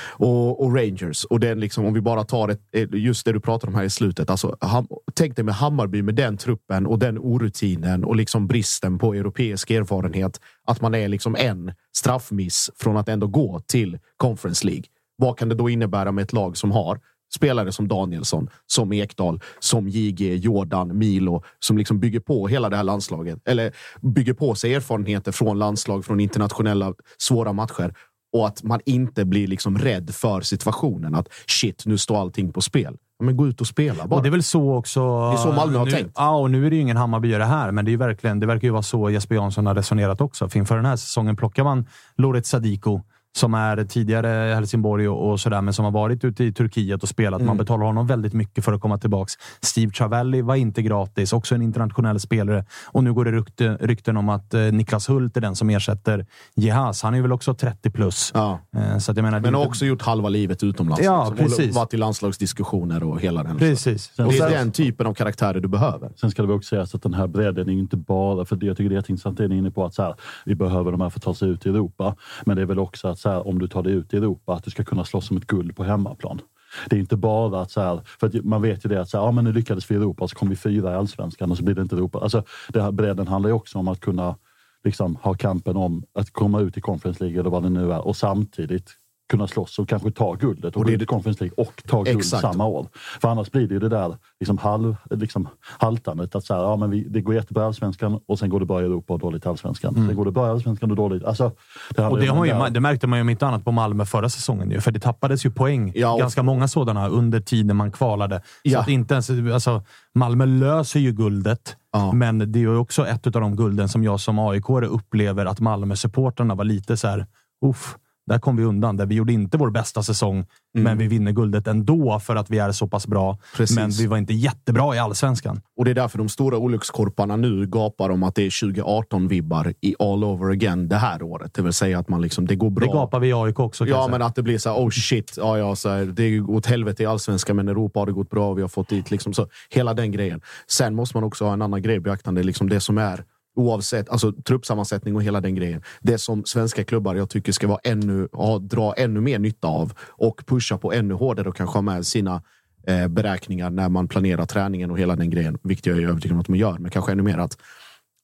och, 0.08 0.64
och, 0.64 0.76
Rangers. 0.76 1.24
Och 1.24 1.40
den 1.40 1.60
liksom, 1.60 1.86
om 1.86 1.94
vi 1.94 2.00
bara 2.00 2.24
tar 2.24 2.48
ett, 2.48 2.60
just 2.92 3.24
det 3.24 3.32
du 3.32 3.40
pratar 3.40 3.68
om 3.68 3.74
här 3.74 3.84
i 3.84 3.90
slutet. 3.90 4.30
Alltså, 4.30 4.56
ham, 4.60 4.88
tänk 5.14 5.36
dig 5.36 5.44
med 5.44 5.54
Hammarby 5.54 6.02
med 6.02 6.14
den 6.14 6.36
truppen 6.36 6.86
och 6.86 6.98
den 6.98 7.18
orutinen 7.18 8.04
och 8.04 8.16
liksom 8.16 8.46
bristen 8.46 8.98
på 8.98 9.14
europeisk 9.14 9.70
erfarenhet. 9.70 10.40
Att 10.66 10.80
man 10.80 10.94
är 10.94 11.08
liksom 11.08 11.36
en 11.36 11.72
straffmiss 11.96 12.70
från 12.76 12.96
att 12.96 13.08
ändå 13.08 13.26
gå 13.26 13.60
till 13.66 13.98
Conference 14.16 14.66
League. 14.66 14.84
Vad 15.16 15.38
kan 15.38 15.48
det 15.48 15.54
då 15.54 15.70
innebära 15.70 16.12
med 16.12 16.22
ett 16.22 16.32
lag 16.32 16.56
som 16.56 16.70
har 16.70 17.00
spelare 17.34 17.72
som 17.72 17.88
Danielsson, 17.88 18.50
som 18.66 18.92
Ekdal, 18.92 19.40
som 19.58 19.88
JG, 19.88 20.36
Jordan, 20.36 20.98
Milo 20.98 21.42
som 21.58 21.78
liksom 21.78 22.00
bygger 22.00 22.20
på 22.20 22.48
hela 22.48 22.68
det 22.68 22.76
här 22.76 22.84
landslaget. 22.84 23.38
Eller 23.48 23.72
bygger 24.00 24.34
på 24.34 24.54
sig 24.54 24.74
erfarenheter 24.74 25.32
från 25.32 25.58
landslag, 25.58 26.04
från 26.04 26.20
internationella 26.20 26.94
svåra 27.18 27.52
matcher 27.52 27.94
och 28.32 28.46
att 28.46 28.62
man 28.62 28.80
inte 28.86 29.24
blir 29.24 29.46
liksom 29.46 29.78
rädd 29.78 30.14
för 30.14 30.40
situationen. 30.40 31.14
Att 31.14 31.28
shit, 31.46 31.82
nu 31.86 31.98
står 31.98 32.20
allting 32.20 32.52
på 32.52 32.60
spel. 32.60 32.96
Men 33.22 33.36
gå 33.36 33.48
ut 33.48 33.60
och 33.60 33.66
spela 33.66 34.06
bara. 34.06 34.16
Och 34.16 34.22
det 34.22 34.28
är 34.28 34.30
väl 34.30 34.42
så 34.42 34.74
också... 34.74 35.00
Det 35.30 35.34
är 35.34 35.36
så 35.36 35.52
Malmö 35.52 35.78
har 35.78 35.84
nu, 35.84 35.90
tänkt. 35.90 36.12
Ja, 36.16 36.36
och 36.36 36.50
nu 36.50 36.66
är 36.66 36.70
det 36.70 36.76
ju 36.76 36.82
ingen 36.82 36.96
Hammarbyare 36.96 37.42
här, 37.42 37.70
men 37.70 37.84
det, 37.84 37.92
är 37.92 37.96
verkligen, 37.96 38.40
det 38.40 38.46
verkar 38.46 38.68
ju 38.68 38.72
vara 38.72 38.82
så 38.82 39.10
Jesper 39.10 39.34
Jansson 39.34 39.66
har 39.66 39.74
resonerat 39.74 40.20
också. 40.20 40.48
För 40.48 40.58
inför 40.58 40.76
den 40.76 40.84
här 40.84 40.96
säsongen 40.96 41.36
plockar 41.36 41.64
man 41.64 41.86
Loret 42.16 42.46
Sadiko 42.46 43.00
som 43.36 43.54
är 43.54 43.84
tidigare 43.84 44.54
Helsingborg 44.54 45.08
och, 45.08 45.30
och 45.30 45.40
sådär, 45.40 45.60
men 45.60 45.74
som 45.74 45.84
har 45.84 45.92
varit 45.92 46.24
ute 46.24 46.44
i 46.44 46.52
Turkiet 46.52 47.02
och 47.02 47.08
spelat. 47.08 47.40
Mm. 47.40 47.46
Man 47.46 47.56
betalar 47.56 47.86
honom 47.86 48.06
väldigt 48.06 48.32
mycket 48.32 48.64
för 48.64 48.72
att 48.72 48.80
komma 48.80 48.98
tillbaka. 48.98 49.30
Steve 49.60 49.92
Travelli 49.92 50.42
var 50.42 50.54
inte 50.54 50.82
gratis, 50.82 51.32
också 51.32 51.54
en 51.54 51.62
internationell 51.62 52.20
spelare. 52.20 52.64
Och 52.86 53.04
nu 53.04 53.12
går 53.12 53.24
det 53.24 53.32
rykte, 53.32 53.78
rykten 53.80 54.16
om 54.16 54.28
att 54.28 54.54
eh, 54.54 54.60
Niklas 54.60 55.08
Hult 55.08 55.36
är 55.36 55.40
den 55.40 55.56
som 55.56 55.70
ersätter 55.70 56.26
Jehas. 56.54 57.02
Han 57.02 57.14
är 57.14 57.22
väl 57.22 57.32
också 57.32 57.54
30 57.54 57.90
plus. 57.90 58.30
Ja. 58.34 58.58
Eh, 58.76 58.98
så 58.98 59.12
jag 59.16 59.22
menar, 59.22 59.40
men 59.40 59.54
har 59.54 59.66
också 59.66 59.84
gjort 59.84 60.02
halva 60.02 60.28
livet 60.28 60.62
utomlands. 60.62 61.04
Ja, 61.04 61.28
liksom. 61.30 61.46
precis. 61.46 61.74
Varit 61.74 61.94
i 61.94 61.96
landslagsdiskussioner 61.96 63.02
och 63.02 63.20
hela 63.20 63.42
den. 63.42 63.58
Precis. 63.58 64.12
Det 64.16 64.22
är 64.22 64.30
sen, 64.30 64.50
den 64.50 64.72
typen 64.72 65.06
av 65.06 65.14
karaktärer 65.14 65.60
du 65.60 65.68
behöver. 65.68 66.10
Sen 66.16 66.30
ska 66.30 66.42
det 66.42 66.52
också 66.52 66.68
sägas 66.68 66.94
att 66.94 67.02
den 67.02 67.14
här 67.14 67.26
bredden 67.26 67.68
är 67.68 67.72
inte 67.72 67.96
bara, 67.96 68.44
för 68.44 68.58
jag 68.60 68.76
tycker 68.76 68.88
det 68.88 68.94
är 68.94 68.96
jätteintressant, 68.96 69.38
det 69.38 69.44
är 69.44 69.52
inne 69.52 69.70
på 69.70 69.84
att 69.84 69.94
så 69.94 70.02
här, 70.02 70.14
vi 70.44 70.54
behöver 70.54 70.92
de 70.92 71.00
här 71.00 71.10
för 71.10 71.18
att 71.18 71.22
ta 71.22 71.34
sig 71.34 71.48
ut 71.48 71.66
i 71.66 71.68
Europa. 71.68 72.16
Men 72.44 72.56
det 72.56 72.62
är 72.62 72.66
väl 72.66 72.78
också 72.78 73.08
att 73.08 73.19
så 73.20 73.28
här, 73.28 73.46
om 73.46 73.58
du 73.58 73.68
tar 73.68 73.82
dig 73.82 73.92
ut 73.92 74.14
i 74.14 74.16
Europa, 74.16 74.54
att 74.54 74.64
du 74.64 74.70
ska 74.70 74.84
kunna 74.84 75.04
slåss 75.04 75.30
om 75.30 75.36
ett 75.36 75.46
guld 75.46 75.76
på 75.76 75.84
hemmaplan. 75.84 76.40
Det 76.88 76.96
är 76.96 77.00
inte 77.00 77.16
bara 77.16 77.60
att 77.60 77.70
så 77.70 77.80
här, 77.80 78.00
för 78.20 78.26
att 78.26 78.44
man 78.44 78.62
vet 78.62 78.84
ju 78.84 78.88
det 78.88 79.00
att 79.00 79.08
så 79.08 79.18
här, 79.18 79.24
ja, 79.24 79.32
men 79.32 79.44
nu 79.44 79.52
lyckades 79.52 79.90
vi 79.90 79.94
i 79.94 79.98
Europa 79.98 80.28
så 80.28 80.36
kom 80.36 80.48
vi 80.48 80.56
fyra 80.56 80.92
i 80.92 80.94
allsvenskan 80.94 81.50
och 81.50 81.56
så 81.56 81.64
blir 81.64 81.74
det 81.74 81.82
inte 81.82 81.96
Europa. 81.96 82.18
Alltså, 82.18 82.44
det 82.68 82.82
här 82.82 82.92
bredden 82.92 83.28
handlar 83.28 83.50
ju 83.50 83.54
också 83.54 83.78
om 83.78 83.88
att 83.88 84.00
kunna 84.00 84.36
liksom, 84.84 85.16
ha 85.16 85.34
kampen 85.34 85.76
om 85.76 86.04
att 86.14 86.30
komma 86.30 86.60
ut 86.60 86.76
i 86.76 86.80
Conference 86.80 87.24
League 87.24 87.40
eller 87.40 87.50
vad 87.50 87.62
det 87.62 87.70
nu 87.70 87.92
är 87.92 88.06
och 88.06 88.16
samtidigt 88.16 88.96
kunna 89.30 89.48
slåss 89.48 89.78
och 89.78 89.88
kanske 89.88 90.10
ta 90.10 90.34
guldet 90.34 90.76
och, 90.76 90.82
och 90.82 90.86
gå 90.86 90.92
ut 90.92 91.06
Conference 91.06 91.44
League 91.44 91.64
och 91.64 91.82
ta 91.86 92.02
guld 92.02 92.18
exakt. 92.18 92.42
samma 92.42 92.66
år. 92.66 92.86
För 93.20 93.28
annars 93.28 93.50
blir 93.50 93.68
det 93.68 93.74
ju 93.74 93.80
det 93.80 93.88
där 93.88 94.16
liksom 94.40 94.58
halv, 94.58 94.96
liksom 95.10 95.48
haltandet. 95.78 96.34
Att 96.34 96.44
så 96.44 96.54
här, 96.54 96.60
ja, 96.60 96.76
men 96.76 96.90
vi, 96.90 97.04
det 97.08 97.20
går 97.20 97.34
jättebra 97.34 97.62
i 97.62 97.66
Allsvenskan 97.66 98.20
och 98.26 98.38
sen 98.38 98.48
går 98.48 98.60
det 98.60 98.66
bra 98.66 98.82
i 98.82 98.84
Europa 98.84 99.14
och 99.14 99.18
dåligt 99.18 99.44
i 99.44 99.48
Allsvenskan. 99.48 99.94
Mm. 99.94 100.08
Sen 100.08 100.16
går 100.16 100.24
det 100.24 100.30
bra 100.30 100.46
i 100.46 100.50
Allsvenskan 100.50 100.90
och 100.90 100.96
dåligt. 100.96 101.24
Alltså, 101.24 101.52
det, 101.90 102.06
och 102.06 102.20
det, 102.20 102.26
har 102.26 102.44
ju, 102.44 102.70
det 102.70 102.80
märkte 102.80 103.06
man 103.06 103.18
ju 103.18 103.20
om 103.20 103.28
inte 103.28 103.46
annat 103.46 103.64
på 103.64 103.72
Malmö 103.72 104.04
förra 104.04 104.28
säsongen. 104.28 104.70
Ju, 104.70 104.80
för 104.80 104.90
det 104.90 105.00
tappades 105.00 105.46
ju 105.46 105.50
poäng. 105.50 105.92
Ja, 105.94 106.12
och... 106.12 106.20
Ganska 106.20 106.42
många 106.42 106.68
sådana 106.68 107.08
under 107.08 107.40
tiden 107.40 107.76
man 107.76 107.92
kvalade. 107.92 108.42
Ja. 108.62 108.72
Så 108.72 108.82
att 108.82 108.88
inte 108.88 109.14
ens, 109.14 109.30
alltså, 109.30 109.82
Malmö 110.14 110.46
löser 110.46 111.00
ju 111.00 111.12
guldet. 111.12 111.76
Ja. 111.92 112.12
Men 112.12 112.52
det 112.52 112.58
är 112.58 112.60
ju 112.60 112.76
också 112.76 113.06
ett 113.06 113.26
av 113.26 113.32
de 113.32 113.56
gulden 113.56 113.88
som 113.88 114.04
jag 114.04 114.20
som 114.20 114.38
aik 114.38 114.64
upplever 114.70 115.46
att 115.46 115.60
Malmö-supportrarna 115.60 116.54
var 116.54 116.64
lite 116.64 116.96
så 116.96 117.08
här, 117.08 117.26
uff 117.66 117.96
där 118.30 118.38
kom 118.38 118.56
vi 118.56 118.64
undan. 118.64 118.96
Där 118.96 119.06
vi 119.06 119.14
gjorde 119.14 119.32
inte 119.32 119.58
vår 119.58 119.70
bästa 119.70 120.02
säsong, 120.02 120.36
mm. 120.36 120.48
men 120.84 120.98
vi 120.98 121.08
vinner 121.08 121.32
guldet 121.32 121.66
ändå 121.66 122.20
för 122.20 122.36
att 122.36 122.50
vi 122.50 122.58
är 122.58 122.72
så 122.72 122.88
pass 122.88 123.06
bra. 123.06 123.38
Precis. 123.56 123.76
Men 123.76 123.90
vi 123.90 124.06
var 124.06 124.16
inte 124.16 124.32
jättebra 124.34 124.96
i 124.96 124.98
allsvenskan. 124.98 125.60
Och 125.76 125.84
det 125.84 125.90
är 125.90 125.94
därför 125.94 126.18
de 126.18 126.28
stora 126.28 126.58
olyckskorparna 126.58 127.36
nu 127.36 127.66
gapar 127.66 128.10
om 128.10 128.22
att 128.22 128.34
det 128.34 128.42
är 128.42 128.50
2018-vibbar 128.50 129.74
i 129.80 129.94
all 129.98 130.24
over 130.24 130.50
again 130.50 130.88
det 130.88 130.96
här 130.96 131.22
året. 131.22 131.54
Det 131.54 131.62
vill 131.62 131.72
säga 131.72 131.98
att 131.98 132.08
man 132.08 132.22
liksom, 132.22 132.46
det 132.46 132.56
går 132.56 132.70
bra. 132.70 132.86
Det 132.86 132.92
gapar 132.92 133.20
vi 133.20 133.28
i 133.28 133.32
AIK 133.32 133.60
också. 133.60 133.86
Ja, 133.86 134.08
men 134.10 134.22
att 134.22 134.34
det 134.34 134.42
blir 134.42 134.58
så 134.58 134.70
här, 134.70 134.76
oh 134.76 134.90
shit, 134.90 135.34
ja, 135.36 135.58
ja, 135.58 135.76
så 135.76 135.88
här, 135.88 136.04
det 136.04 136.22
är 136.22 136.50
åt 136.50 136.66
helvete 136.66 137.02
i 137.02 137.06
allsvenskan, 137.06 137.56
men 137.56 137.68
Europa 137.68 138.00
har 138.00 138.06
det 138.06 138.12
gått 138.12 138.30
bra. 138.30 138.54
Vi 138.54 138.62
har 138.62 138.68
fått 138.68 138.88
dit 138.88 139.10
liksom 139.10 139.34
så. 139.34 139.46
Hela 139.70 139.94
den 139.94 140.12
grejen. 140.12 140.40
Sen 140.66 140.94
måste 140.94 141.16
man 141.16 141.24
också 141.24 141.44
ha 141.44 141.52
en 141.52 141.62
annan 141.62 141.82
grej 141.82 142.00
beaktande. 142.00 142.42
Liksom 142.42 142.68
det 142.68 142.80
som 142.80 142.98
är 142.98 143.24
Oavsett 143.56 144.08
alltså, 144.08 144.32
truppsammansättning 144.32 145.16
och 145.16 145.22
hela 145.22 145.40
den 145.40 145.54
grejen. 145.54 145.82
Det 146.00 146.18
som 146.18 146.44
svenska 146.44 146.84
klubbar 146.84 147.14
jag 147.14 147.30
tycker 147.30 147.52
ska 147.52 147.66
vara 147.66 147.80
ännu, 147.84 148.28
ha, 148.32 148.58
dra 148.58 148.94
ännu 148.94 149.20
mer 149.20 149.38
nytta 149.38 149.68
av 149.68 149.92
och 150.08 150.42
pusha 150.46 150.78
på 150.78 150.92
ännu 150.92 151.14
hårdare 151.14 151.48
och 151.48 151.56
kanske 151.56 151.76
ha 151.76 151.82
med 151.82 152.06
sina 152.06 152.42
eh, 152.86 153.08
beräkningar 153.08 153.70
när 153.70 153.88
man 153.88 154.08
planerar 154.08 154.46
träningen 154.46 154.90
och 154.90 154.98
hela 154.98 155.16
den 155.16 155.30
grejen. 155.30 155.58
Vilket 155.62 155.86
jag 155.86 155.98
är 155.98 156.08
övertygad 156.08 156.34
om 156.34 156.40
att 156.40 156.48
man 156.48 156.58
gör, 156.58 156.78
men 156.78 156.90
kanske 156.90 157.12
ännu 157.12 157.22
mer 157.22 157.38
att 157.38 157.58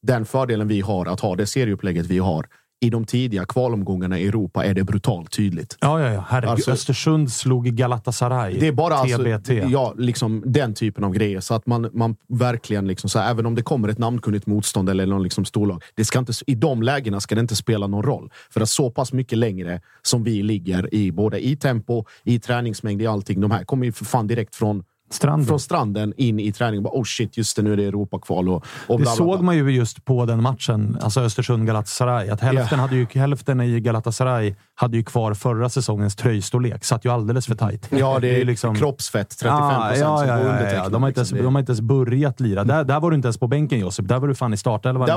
den 0.02 0.24
fördelen 0.24 0.68
vi 0.68 0.80
har 0.80 1.06
att 1.06 1.20
ha 1.20 1.36
det 1.36 1.46
serieupplägget 1.46 2.06
vi 2.06 2.18
har 2.18 2.46
i 2.86 2.90
de 2.90 3.04
tidiga 3.04 3.44
kvalomgångarna 3.44 4.18
i 4.18 4.26
Europa 4.26 4.64
är 4.64 4.74
det 4.74 4.84
brutalt 4.84 5.30
tydligt. 5.30 5.76
Ja, 5.80 6.00
ja, 6.00 6.12
ja. 6.12 6.24
Herregud. 6.28 6.50
Alltså, 6.50 6.70
Östersund 6.70 7.32
slog 7.32 7.66
Galatasaray. 7.66 8.58
Det 8.58 8.66
är 8.66 8.72
bara 8.72 8.96
TBT. 8.96 9.32
Alltså, 9.32 9.52
ja, 9.52 9.94
liksom 9.98 10.42
den 10.46 10.74
typen 10.74 11.04
av 11.04 11.12
grejer. 11.12 11.40
Så 11.40 11.54
att 11.54 11.66
man, 11.66 11.90
man 11.92 12.16
verkligen, 12.28 12.88
liksom, 12.88 13.10
så 13.10 13.18
här, 13.18 13.30
även 13.30 13.46
om 13.46 13.54
det 13.54 13.62
kommer 13.62 13.88
ett 13.88 13.98
namnkunnigt 13.98 14.46
motstånd 14.46 14.90
eller 14.90 15.06
någon 15.06 15.22
liksom 15.22 15.44
storlag. 15.44 15.82
Det 15.94 16.04
ska 16.04 16.18
inte, 16.18 16.32
I 16.46 16.54
de 16.54 16.82
lägena 16.82 17.20
ska 17.20 17.34
det 17.34 17.40
inte 17.40 17.56
spela 17.56 17.86
någon 17.86 18.02
roll. 18.02 18.30
För 18.50 18.60
att 18.60 18.68
så 18.68 18.90
pass 18.90 19.12
mycket 19.12 19.38
längre 19.38 19.80
som 20.02 20.24
vi 20.24 20.42
ligger 20.42 20.94
i 20.94 21.12
både 21.12 21.46
i 21.46 21.56
tempo, 21.56 22.04
i 22.24 22.38
träningsmängd, 22.38 23.02
i 23.02 23.06
allting. 23.06 23.40
De 23.40 23.50
här 23.50 23.64
kommer 23.64 23.86
ju 23.86 23.92
för 23.92 24.04
fan 24.04 24.26
direkt 24.26 24.54
från 24.54 24.84
Stranden. 25.10 25.46
Från 25.46 25.60
stranden 25.60 26.12
in 26.16 26.40
i 26.40 26.52
träningen. 26.52 26.82
Bara, 26.82 26.98
oh 26.98 27.04
shit, 27.04 27.36
just 27.36 27.56
det, 27.56 27.62
nu 27.62 27.72
är 27.72 27.76
det 27.76 27.84
Europakval. 27.84 28.48
Och, 28.48 28.54
och 28.56 28.62
det 28.62 28.86
bla, 28.86 28.96
bla, 28.96 29.04
bla. 29.04 29.12
såg 29.12 29.44
man 29.44 29.56
ju 29.56 29.70
just 29.70 30.04
på 30.04 30.26
den 30.26 30.42
matchen, 30.42 30.98
alltså 31.00 31.20
Östersund-Galatasaray. 31.20 32.30
Att 32.30 32.40
hälften, 32.40 32.78
yeah. 32.78 32.80
hade 32.80 32.96
ju, 32.96 33.06
hälften 33.20 33.60
i 33.60 33.80
Galatasaray 33.80 34.54
hade 34.78 34.96
ju 34.96 35.02
kvar 35.02 35.34
förra 35.34 35.68
säsongens 35.68 36.16
tröjstorlek. 36.16 36.84
Satt 36.84 37.04
ju 37.04 37.12
alldeles 37.12 37.46
för 37.46 37.54
tajt. 37.54 37.88
Ja, 37.90 38.18
det 38.20 38.28
är, 38.28 38.32
det 38.32 38.40
är 38.40 38.44
liksom... 38.44 38.74
kroppsfett. 38.74 39.38
35 39.38 39.58
procent 39.58 40.00
ja, 40.00 40.26
ja, 40.26 40.26
ja, 40.26 40.72
ja, 40.72 40.88
De, 40.88 41.02
har 41.02 41.08
inte 41.08 41.20
ens, 41.20 41.30
liksom. 41.30 41.44
de 41.44 41.54
har 41.54 41.60
inte 41.60 41.72
ens 41.72 41.80
börjat 41.80 42.40
lira. 42.40 42.64
Där, 42.64 42.84
där 42.84 43.00
var 43.00 43.10
du 43.10 43.16
inte 43.16 43.26
ens 43.26 43.38
på 43.38 43.46
bänken, 43.46 43.78
Josip. 43.78 44.08
Där 44.08 44.18
var 44.18 44.28
du 44.28 44.34
fan 44.34 44.52
i 44.52 44.56
startelvan. 44.56 45.08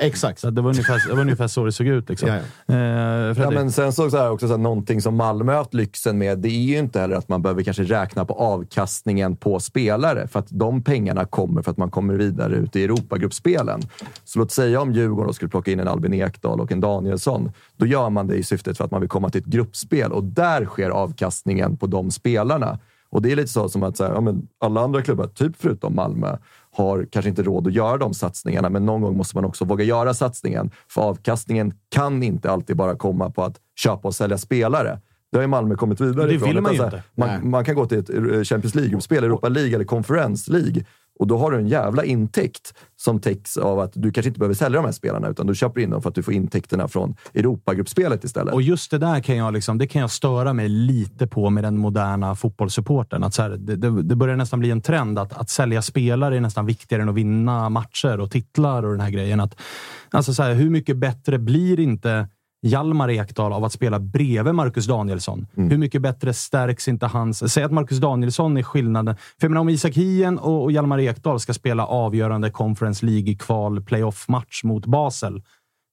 Exakt. 0.00 0.40
Så 0.40 0.50
det, 0.50 0.62
var 0.62 0.70
ungefär, 0.70 1.08
det 1.08 1.14
var 1.14 1.20
ungefär 1.20 1.48
så 1.48 1.64
det 1.64 1.72
såg 1.72 1.86
ut. 1.86 2.08
Liksom. 2.08 2.28
Ja, 2.28 2.34
ja. 2.66 2.74
Eh, 2.74 3.42
ja, 3.42 3.50
men 3.50 3.72
sen 3.72 3.92
så, 3.92 4.10
så 4.10 4.16
här 4.16 4.30
också 4.30 4.46
så 4.46 4.52
här, 4.52 4.58
någonting 4.58 5.02
som 5.02 5.16
Malmö 5.16 5.52
har 5.52 5.58
haft 5.58 5.74
lyxen 5.74 6.18
med. 6.18 6.38
Det 6.38 6.48
är 6.48 6.64
ju 6.64 6.78
inte 6.78 7.00
heller 7.00 7.16
att 7.16 7.28
man 7.28 7.42
behöver 7.42 7.62
kanske 7.62 7.82
räkna 7.82 8.24
på 8.24 8.34
avkastningen 8.34 9.36
på 9.36 9.60
spelare. 9.60 10.28
För 10.28 10.38
att 10.38 10.48
de 10.50 10.82
pengarna 10.82 11.24
kommer 11.24 11.62
för 11.62 11.70
att 11.70 11.76
man 11.76 11.90
kommer 11.90 12.14
vidare 12.14 12.54
ut 12.54 12.76
i 12.76 12.84
Europagruppspelen. 12.84 13.80
Så 14.24 14.38
låt 14.38 14.50
säga 14.50 14.80
om 14.80 14.92
Djurgården 14.92 15.34
skulle 15.34 15.48
plocka 15.48 15.70
in 15.70 15.80
en 15.80 15.88
Albin 15.88 16.14
Ekdal 16.14 16.60
och 16.60 16.72
en 16.72 16.80
Danielsson. 16.80 17.52
Då 17.76 17.86
gör 17.86 18.10
man 18.10 18.26
det 18.26 18.36
i 18.36 18.42
syftet 18.42 18.76
för 18.84 18.86
att 18.86 18.90
man 18.90 19.00
vill 19.00 19.10
komma 19.10 19.28
till 19.28 19.40
ett 19.40 19.46
gruppspel 19.46 20.12
och 20.12 20.24
där 20.24 20.64
sker 20.64 20.90
avkastningen 20.90 21.76
på 21.76 21.86
de 21.86 22.10
spelarna. 22.10 22.78
Och 23.10 23.22
det 23.22 23.32
är 23.32 23.36
lite 23.36 23.48
så 23.48 23.68
som 23.68 23.82
att 23.82 23.96
så 23.96 24.04
här, 24.04 24.12
ja, 24.14 24.20
men 24.20 24.48
alla 24.60 24.80
andra 24.80 25.02
klubbar, 25.02 25.26
typ 25.26 25.56
förutom 25.58 25.94
Malmö, 25.94 26.36
har 26.76 27.06
kanske 27.10 27.28
inte 27.28 27.42
råd 27.42 27.66
att 27.66 27.72
göra 27.72 27.96
de 27.96 28.14
satsningarna, 28.14 28.70
men 28.70 28.86
någon 28.86 29.00
gång 29.00 29.16
måste 29.16 29.36
man 29.36 29.44
också 29.44 29.64
våga 29.64 29.84
göra 29.84 30.14
satsningen. 30.14 30.70
För 30.88 31.02
avkastningen 31.02 31.74
kan 31.88 32.22
inte 32.22 32.50
alltid 32.50 32.76
bara 32.76 32.96
komma 32.96 33.30
på 33.30 33.42
att 33.42 33.60
köpa 33.76 34.08
och 34.08 34.14
sälja 34.14 34.38
spelare. 34.38 35.00
Det 35.34 35.38
har 35.38 35.42
ju 35.42 35.48
Malmö 35.48 35.74
kommit 35.74 36.00
vidare 36.00 36.26
Det 36.26 36.34
ifrån. 36.34 36.48
vill 36.48 36.60
man 36.60 36.74
ju 36.74 36.84
inte. 36.84 37.02
Man, 37.16 37.50
man 37.50 37.64
kan 37.64 37.74
gå 37.74 37.86
till 37.86 37.98
ett 37.98 38.10
eh, 38.10 38.16
Champions 38.42 38.74
League-gruppspel, 38.74 39.24
Europa 39.24 39.48
League 39.48 39.74
eller 39.74 39.84
Conference 39.84 40.52
League. 40.52 40.84
Och 41.18 41.26
då 41.26 41.38
har 41.38 41.50
du 41.50 41.58
en 41.58 41.68
jävla 41.68 42.04
intäkt 42.04 42.74
som 42.96 43.20
täcks 43.20 43.56
av 43.56 43.80
att 43.80 43.92
du 43.94 44.12
kanske 44.12 44.28
inte 44.28 44.38
behöver 44.38 44.54
sälja 44.54 44.78
de 44.78 44.84
här 44.84 44.92
spelarna, 44.92 45.28
utan 45.28 45.46
du 45.46 45.54
köper 45.54 45.80
in 45.80 45.90
dem 45.90 46.02
för 46.02 46.08
att 46.08 46.14
du 46.14 46.22
får 46.22 46.34
intäkterna 46.34 46.88
från 46.88 47.16
Europagruppspelet 47.34 48.24
istället. 48.24 48.54
Och 48.54 48.62
just 48.62 48.90
det 48.90 48.98
där 48.98 49.20
kan 49.20 49.36
jag, 49.36 49.52
liksom, 49.52 49.78
det 49.78 49.86
kan 49.86 50.00
jag 50.00 50.10
störa 50.10 50.52
mig 50.52 50.68
lite 50.68 51.26
på 51.26 51.50
med 51.50 51.64
den 51.64 51.78
moderna 51.78 52.34
fotbollssupporten. 52.34 53.24
Att 53.24 53.34
så 53.34 53.42
här, 53.42 53.50
det, 53.50 53.76
det, 53.76 54.02
det 54.02 54.16
börjar 54.16 54.36
nästan 54.36 54.60
bli 54.60 54.70
en 54.70 54.80
trend 54.80 55.18
att, 55.18 55.32
att 55.32 55.50
sälja 55.50 55.82
spelare 55.82 56.36
är 56.36 56.40
nästan 56.40 56.66
viktigare 56.66 57.02
än 57.02 57.08
att 57.08 57.14
vinna 57.14 57.68
matcher 57.68 58.20
och 58.20 58.30
titlar 58.30 58.82
och 58.82 58.90
den 58.90 59.00
här 59.00 59.10
grejen. 59.10 59.40
Att, 59.40 59.56
alltså 60.10 60.34
så 60.34 60.42
här, 60.42 60.54
hur 60.54 60.70
mycket 60.70 60.96
bättre 60.96 61.38
blir 61.38 61.80
inte 61.80 62.28
Hjalmar 62.64 63.10
Ekdal 63.10 63.52
av 63.52 63.64
att 63.64 63.72
spela 63.72 64.00
bredvid 64.00 64.54
Marcus 64.54 64.86
Danielsson? 64.86 65.46
Hur 65.54 65.78
mycket 65.78 66.02
bättre 66.02 66.32
stärks 66.32 66.88
inte 66.88 67.06
hans... 67.06 67.52
Säg 67.52 67.64
att 67.64 67.72
Marcus 67.72 67.98
Danielsson 67.98 68.56
är 68.56 68.62
skillnaden. 68.62 69.16
För 69.16 69.46
jag 69.46 69.50
menar, 69.50 69.60
om 69.60 69.68
Isak 69.68 69.94
Hien 69.94 70.38
och, 70.38 70.62
och 70.62 70.72
Hjalmar 70.72 71.00
Ekdal 71.00 71.40
ska 71.40 71.54
spela 71.54 71.86
avgörande 71.86 72.50
Conference 72.50 73.06
League-kval 73.06 73.82
playoff-match 73.82 74.64
mot 74.64 74.86
Basel. 74.86 75.42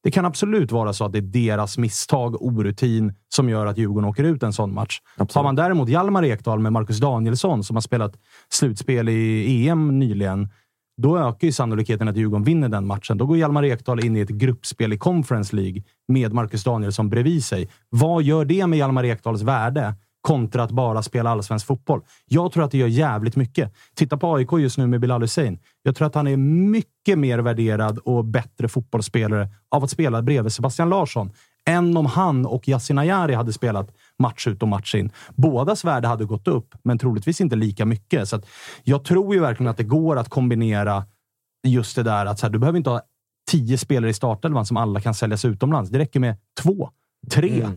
Det 0.03 0.11
kan 0.11 0.25
absolut 0.25 0.71
vara 0.71 0.93
så 0.93 1.05
att 1.05 1.11
det 1.11 1.17
är 1.19 1.21
deras 1.21 1.77
misstag, 1.77 2.41
orutin, 2.41 3.13
som 3.29 3.49
gör 3.49 3.65
att 3.65 3.77
Djurgården 3.77 4.09
åker 4.09 4.23
ut 4.23 4.43
en 4.43 4.53
sån 4.53 4.73
match. 4.73 4.99
Har 5.33 5.43
man 5.43 5.55
däremot 5.55 5.89
Hjalmar 5.89 6.25
Ekdal 6.25 6.59
med 6.59 6.73
Marcus 6.73 6.99
Danielsson, 6.99 7.63
som 7.63 7.75
har 7.75 7.81
spelat 7.81 8.13
slutspel 8.49 9.09
i 9.09 9.67
EM 9.67 9.99
nyligen, 9.99 10.49
då 10.97 11.17
ökar 11.17 11.47
ju 11.47 11.51
sannolikheten 11.51 12.07
att 12.07 12.17
Djurgården 12.17 12.43
vinner 12.43 12.69
den 12.69 12.87
matchen. 12.87 13.17
Då 13.17 13.25
går 13.25 13.37
Hjalmar 13.37 13.63
Ekdal 13.65 14.05
in 14.05 14.17
i 14.17 14.19
ett 14.19 14.29
gruppspel 14.29 14.93
i 14.93 14.97
Conference 14.97 15.55
League 15.55 15.83
med 16.07 16.33
Marcus 16.33 16.63
Danielsson 16.63 17.09
bredvid 17.09 17.43
sig. 17.43 17.69
Vad 17.89 18.23
gör 18.23 18.45
det 18.45 18.67
med 18.67 18.79
Hjalmar 18.79 19.05
Ekdals 19.05 19.41
värde 19.41 19.95
kontra 20.21 20.63
att 20.63 20.71
bara 20.71 21.03
spela 21.03 21.29
allsvensk 21.29 21.67
fotboll? 21.67 22.01
Jag 22.25 22.51
tror 22.51 22.63
att 22.63 22.71
det 22.71 22.77
gör 22.77 22.87
jävligt 22.87 23.35
mycket. 23.35 23.73
Titta 23.95 24.17
på 24.17 24.35
AIK 24.35 24.49
just 24.59 24.77
nu 24.77 24.87
med 24.87 24.99
Bilal 24.99 25.21
Hussein. 25.21 25.59
Jag 25.83 25.95
tror 25.95 26.07
att 26.07 26.15
han 26.15 26.27
är 26.27 26.37
mycket 26.37 27.19
mer 27.19 27.39
värderad 27.39 27.97
och 27.97 28.25
bättre 28.25 28.67
fotbollsspelare 28.67 29.49
av 29.71 29.83
att 29.83 29.89
spela 29.89 30.21
bredvid 30.21 30.53
Sebastian 30.53 30.89
Larsson 30.89 31.31
än 31.65 31.97
om 31.97 32.05
han 32.05 32.45
och 32.45 32.67
Yasin 32.67 32.97
Ayari 32.97 33.33
hade 33.33 33.53
spelat 33.53 33.95
match 34.21 34.47
ut 34.47 34.61
och 34.61 34.67
match 34.67 34.95
in. 34.95 35.11
Bådas 35.35 35.85
värde 35.85 36.07
hade 36.07 36.25
gått 36.25 36.47
upp, 36.47 36.75
men 36.83 36.97
troligtvis 36.97 37.41
inte 37.41 37.55
lika 37.55 37.85
mycket. 37.85 38.29
Så 38.29 38.41
jag 38.83 39.03
tror 39.03 39.35
ju 39.35 39.41
verkligen 39.41 39.69
att 39.69 39.77
det 39.77 39.83
går 39.83 40.17
att 40.17 40.29
kombinera 40.29 41.05
just 41.67 41.95
det 41.95 42.03
där 42.03 42.25
att 42.25 42.39
så 42.39 42.45
här, 42.45 42.53
du 42.53 42.59
behöver 42.59 42.77
inte 42.77 42.89
ha 42.89 43.01
tio 43.51 43.77
spelare 43.77 44.11
i 44.11 44.13
startelvan 44.13 44.65
som 44.65 44.77
alla 44.77 45.01
kan 45.01 45.13
säljas 45.13 45.45
utomlands. 45.45 45.89
Det 45.89 45.99
räcker 45.99 46.19
med 46.19 46.35
två, 46.61 46.89
tre. 47.31 47.67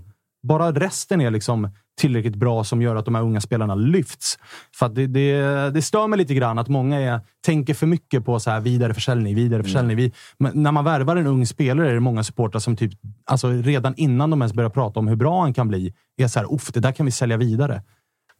Bara 0.43 0.73
resten 0.73 1.21
är 1.21 1.31
liksom 1.31 1.71
tillräckligt 2.01 2.37
bra 2.37 2.65
som 2.65 2.83
gör 2.83 2.97
att 2.97 3.05
de 3.05 3.15
här 3.15 3.23
unga 3.23 3.41
spelarna 3.41 3.75
lyfts. 3.75 4.39
För 4.75 4.89
det, 4.89 5.07
det, 5.07 5.71
det 5.71 5.83
stör 5.83 6.07
mig 6.07 6.19
lite 6.19 6.35
grann 6.35 6.59
att 6.59 6.69
många 6.69 7.01
är, 7.01 7.21
tänker 7.45 7.75
för 7.75 7.87
mycket 7.87 8.25
på 8.25 8.41
så 8.41 8.51
här 8.51 8.61
vidareförsäljning, 8.61 9.35
vidareförsäljning. 9.35 9.97
Vi, 9.97 10.13
men 10.39 10.63
när 10.63 10.73
man 10.73 10.85
värvar 10.85 11.17
en 11.17 11.27
ung 11.27 11.47
spelare 11.47 11.91
är 11.91 11.95
det 11.95 12.01
många 12.01 12.25
supportrar 12.25 12.61
som 12.61 12.77
typ, 12.77 12.93
alltså 13.25 13.49
redan 13.49 13.95
innan 13.97 14.31
de 14.31 14.43
ens 14.43 14.53
börjar 14.53 14.71
prata 14.71 15.01
om 15.01 15.09
hur 15.09 15.17
bra 15.17 15.41
han 15.41 15.55
kan 15.55 15.69
bli, 15.69 15.95
är 16.17 16.29
så 16.29 16.39
här, 16.39 16.73
det 16.73 16.81
där 16.81 16.93
kan 16.93 17.07
vi 17.07 17.13
sälja 17.13 17.37
vidare. 17.37 17.83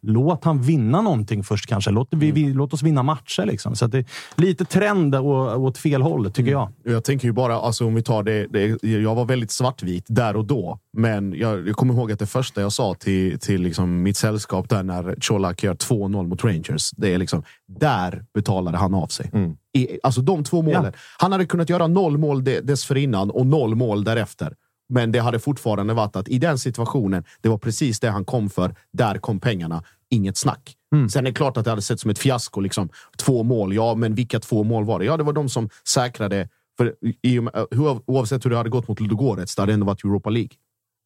Låt 0.07 0.43
han 0.43 0.61
vinna 0.61 1.01
någonting 1.01 1.43
först 1.43 1.65
kanske. 1.67 1.91
Låt, 1.91 2.07
vi, 2.11 2.31
vi, 2.31 2.53
låt 2.53 2.73
oss 2.73 2.83
vinna 2.83 3.03
matcher. 3.03 3.45
Liksom. 3.45 3.75
Så 3.75 3.85
att 3.85 3.91
det 3.91 3.97
är 3.97 4.05
lite 4.35 4.65
trend 4.65 5.15
å- 5.15 5.55
åt 5.55 5.77
fel 5.77 6.01
håll, 6.01 6.31
tycker 6.31 6.51
jag. 6.51 6.71
Jag 6.83 7.03
tänker 7.03 7.27
ju 7.27 7.31
bara, 7.31 7.55
alltså, 7.55 7.85
om 7.85 7.95
vi 7.95 8.01
tar 8.03 8.23
det, 8.23 8.47
det, 8.47 8.83
jag 8.87 9.15
var 9.15 9.25
väldigt 9.25 9.51
svartvit 9.51 10.05
där 10.07 10.35
och 10.35 10.45
då. 10.45 10.79
Men 10.97 11.33
jag, 11.33 11.67
jag 11.67 11.75
kommer 11.75 11.93
ihåg 11.93 12.11
att 12.11 12.19
det 12.19 12.25
första 12.25 12.61
jag 12.61 12.71
sa 12.73 12.93
till, 12.93 13.39
till 13.39 13.61
liksom 13.61 14.01
mitt 14.03 14.17
sällskap 14.17 14.69
där 14.69 14.83
när 14.83 15.15
Colak 15.27 15.63
gör 15.63 15.73
2-0 15.75 16.27
mot 16.27 16.43
Rangers. 16.43 16.91
Det 16.91 17.13
är 17.13 17.17
liksom, 17.17 17.43
där 17.79 18.23
betalade 18.33 18.77
han 18.77 18.93
av 18.93 19.07
sig. 19.07 19.31
I, 19.73 19.99
alltså 20.03 20.21
de 20.21 20.43
två 20.43 20.61
målen. 20.61 20.93
Han 21.19 21.31
hade 21.31 21.45
kunnat 21.45 21.69
göra 21.69 21.87
noll 21.87 22.17
mål 22.17 22.43
de, 22.43 22.61
dessförinnan 22.61 23.29
och 23.31 23.45
noll 23.47 23.75
mål 23.75 24.03
därefter. 24.03 24.53
Men 24.89 25.11
det 25.11 25.19
hade 25.19 25.39
fortfarande 25.39 25.93
varit 25.93 26.15
att 26.15 26.27
i 26.27 26.39
den 26.39 26.57
situationen, 26.57 27.23
det 27.41 27.49
var 27.49 27.57
precis 27.57 27.99
det 27.99 28.09
han 28.09 28.25
kom 28.25 28.49
för. 28.49 28.75
Där 28.93 29.17
kom 29.17 29.39
pengarna. 29.39 29.83
Inget 30.09 30.37
snack. 30.37 30.75
Sen 31.09 31.25
är 31.25 31.31
det 31.31 31.35
klart 31.35 31.57
att 31.57 31.63
det 31.63 31.69
hade 31.69 31.81
sett 31.81 31.99
som 31.99 32.11
ett 32.11 32.19
fiasko. 32.19 32.61
Liksom. 32.61 32.89
Två 33.17 33.43
mål, 33.43 33.73
ja, 33.75 33.95
men 33.95 34.15
vilka 34.15 34.39
två 34.39 34.63
mål 34.63 34.85
var 34.85 34.99
det? 34.99 35.05
Ja, 35.05 35.17
det 35.17 35.23
var 35.23 35.33
de 35.33 35.49
som 35.49 35.69
säkrade. 35.87 36.49
För 36.77 36.95
i, 37.21 37.39
hur- 37.71 38.09
oavsett 38.09 38.45
hur 38.45 38.49
det 38.49 38.57
hade 38.57 38.69
gått 38.69 38.87
mot 38.87 38.99
Ludogorets, 38.99 39.55
det 39.55 39.61
hade 39.61 39.73
ändå 39.73 39.85
varit 39.85 40.03
Europa 40.03 40.29
League. 40.29 40.49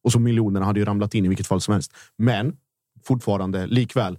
Och 0.04 0.12
så 0.12 0.18
miljonerna 0.18 0.66
hade 0.66 0.80
ju 0.80 0.86
ramlat 0.86 1.14
in 1.14 1.24
i 1.24 1.28
vilket 1.28 1.46
fall 1.46 1.60
som 1.60 1.72
helst. 1.72 1.92
Men 2.18 2.56
fortfarande, 3.04 3.66
likväl. 3.66 4.18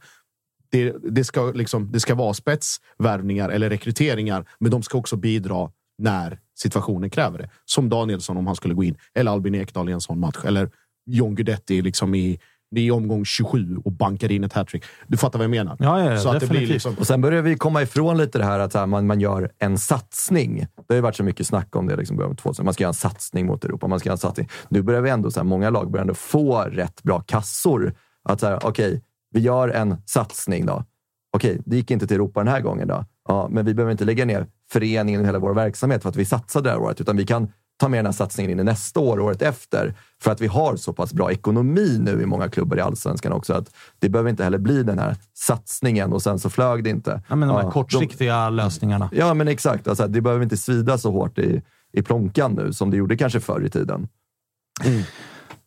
Det, 0.71 0.95
det, 1.03 1.23
ska, 1.23 1.51
liksom, 1.51 1.91
det 1.91 1.99
ska 1.99 2.15
vara 2.15 2.33
spetsvärvningar 2.33 3.49
eller 3.49 3.69
rekryteringar, 3.69 4.45
men 4.59 4.71
de 4.71 4.83
ska 4.83 4.97
också 4.97 5.15
bidra 5.15 5.71
när 5.97 6.39
situationen 6.55 7.09
kräver 7.09 7.37
det. 7.37 7.49
Som 7.65 7.89
Danielsson 7.89 8.37
om 8.37 8.47
han 8.47 8.55
skulle 8.55 8.73
gå 8.73 8.83
in, 8.83 8.97
eller 9.13 9.31
Albin 9.31 9.55
Ekdal 9.55 9.89
i 9.89 9.91
en 9.91 10.01
sån 10.01 10.19
match, 10.19 10.45
eller 10.45 10.71
John 11.05 11.35
Guidetti 11.35 11.81
liksom 11.81 12.15
i, 12.15 12.39
i 12.79 12.91
omgång 12.91 13.25
27 13.25 13.77
och 13.85 13.91
bankar 13.91 14.31
in 14.31 14.43
ett 14.43 14.53
hattrick. 14.53 14.83
Du 15.07 15.17
fattar 15.17 15.39
vad 15.39 15.43
jag 15.43 15.51
menar? 15.51 15.77
Ja, 15.79 16.03
ja, 16.03 16.17
så 16.17 16.29
att 16.29 16.33
det 16.33 16.39
definitivt. 16.39 16.67
blir 16.67 16.73
liksom, 16.73 16.95
Och 16.99 17.07
sen 17.07 17.21
börjar 17.21 17.41
vi 17.41 17.55
komma 17.55 17.81
ifrån 17.81 18.17
lite 18.17 18.37
det 18.37 18.45
här 18.45 18.59
att 18.59 18.73
här, 18.73 18.85
man, 18.85 19.07
man 19.07 19.19
gör 19.19 19.51
en 19.59 19.77
satsning. 19.77 20.57
Det 20.59 20.83
har 20.87 20.95
ju 20.95 21.01
varit 21.01 21.15
så 21.15 21.23
mycket 21.23 21.47
snack 21.47 21.75
om 21.75 21.87
det. 21.87 21.95
Liksom, 21.95 22.17
början 22.17 22.31
av 22.31 22.35
2000. 22.35 22.65
Man 22.65 22.73
ska 22.73 22.83
göra 22.83 22.89
en 22.89 22.93
satsning 22.93 23.45
mot 23.45 23.65
Europa. 23.65 23.87
Man 23.87 23.99
ska 23.99 24.07
göra 24.07 24.13
en 24.13 24.17
satsning. 24.17 24.49
Nu 24.69 24.81
börjar 24.81 25.01
vi 25.01 25.09
ändå, 25.09 25.31
så 25.31 25.39
här, 25.39 25.45
många 25.45 25.69
lag 25.69 25.91
börjar 25.91 26.01
ändå 26.01 26.13
få 26.13 26.61
rätt 26.61 27.03
bra 27.03 27.21
kassor. 27.21 27.93
Att 28.23 28.43
okej, 28.63 29.01
vi 29.31 29.39
gör 29.39 29.69
en 29.69 29.97
satsning 30.05 30.65
då. 30.65 30.85
Okej, 31.33 31.61
det 31.65 31.75
gick 31.75 31.91
inte 31.91 32.07
till 32.07 32.15
Europa 32.15 32.39
den 32.39 32.53
här 32.53 32.61
gången 32.61 32.87
då. 32.87 33.05
Ja, 33.27 33.47
men 33.51 33.65
vi 33.65 33.73
behöver 33.73 33.91
inte 33.91 34.05
lägga 34.05 34.25
ner 34.25 34.47
föreningen 34.71 35.21
och 35.21 35.27
hela 35.27 35.39
vår 35.39 35.53
verksamhet 35.53 36.01
för 36.01 36.09
att 36.09 36.15
vi 36.15 36.25
satsade 36.25 36.69
det 36.69 36.73
här 36.73 36.79
året, 36.79 37.01
utan 37.01 37.17
vi 37.17 37.25
kan 37.25 37.51
ta 37.81 37.87
med 37.87 37.97
den 37.97 38.05
här 38.05 38.13
satsningen 38.13 38.51
in 38.51 38.59
i 38.59 38.63
nästa 38.63 38.99
år, 38.99 39.19
året 39.19 39.41
efter. 39.41 39.93
För 40.21 40.31
att 40.31 40.41
vi 40.41 40.47
har 40.47 40.75
så 40.75 40.93
pass 40.93 41.13
bra 41.13 41.31
ekonomi 41.31 41.97
nu 41.99 42.21
i 42.21 42.25
många 42.25 42.49
klubbar 42.49 42.77
i 42.77 42.81
allsvenskan 42.81 43.31
också. 43.31 43.53
Att 43.53 43.69
det 43.99 44.09
behöver 44.09 44.29
inte 44.29 44.43
heller 44.43 44.57
bli 44.57 44.83
den 44.83 44.99
här 44.99 45.15
satsningen 45.33 46.13
och 46.13 46.21
sen 46.21 46.39
så 46.39 46.49
flög 46.49 46.83
det 46.83 46.89
inte. 46.89 47.21
Ja, 47.29 47.35
men 47.35 47.47
de 47.47 47.57
här 47.57 47.63
Ja, 47.63 47.71
kortsiktiga 47.71 48.49
lösningarna. 48.49 49.09
de, 49.11 49.17
ja, 49.17 49.33
men 49.33 49.47
exakt. 49.47 49.87
Alltså, 49.87 50.07
det 50.07 50.21
behöver 50.21 50.43
inte 50.43 50.57
svida 50.57 50.97
så 50.97 51.11
hårt 51.11 51.37
i, 51.39 51.61
i 51.93 52.01
plånkan 52.01 52.51
nu 52.53 52.73
som 52.73 52.91
det 52.91 52.97
gjorde 52.97 53.17
kanske 53.17 53.39
förr 53.39 53.65
i 53.65 53.69
tiden. 53.69 54.07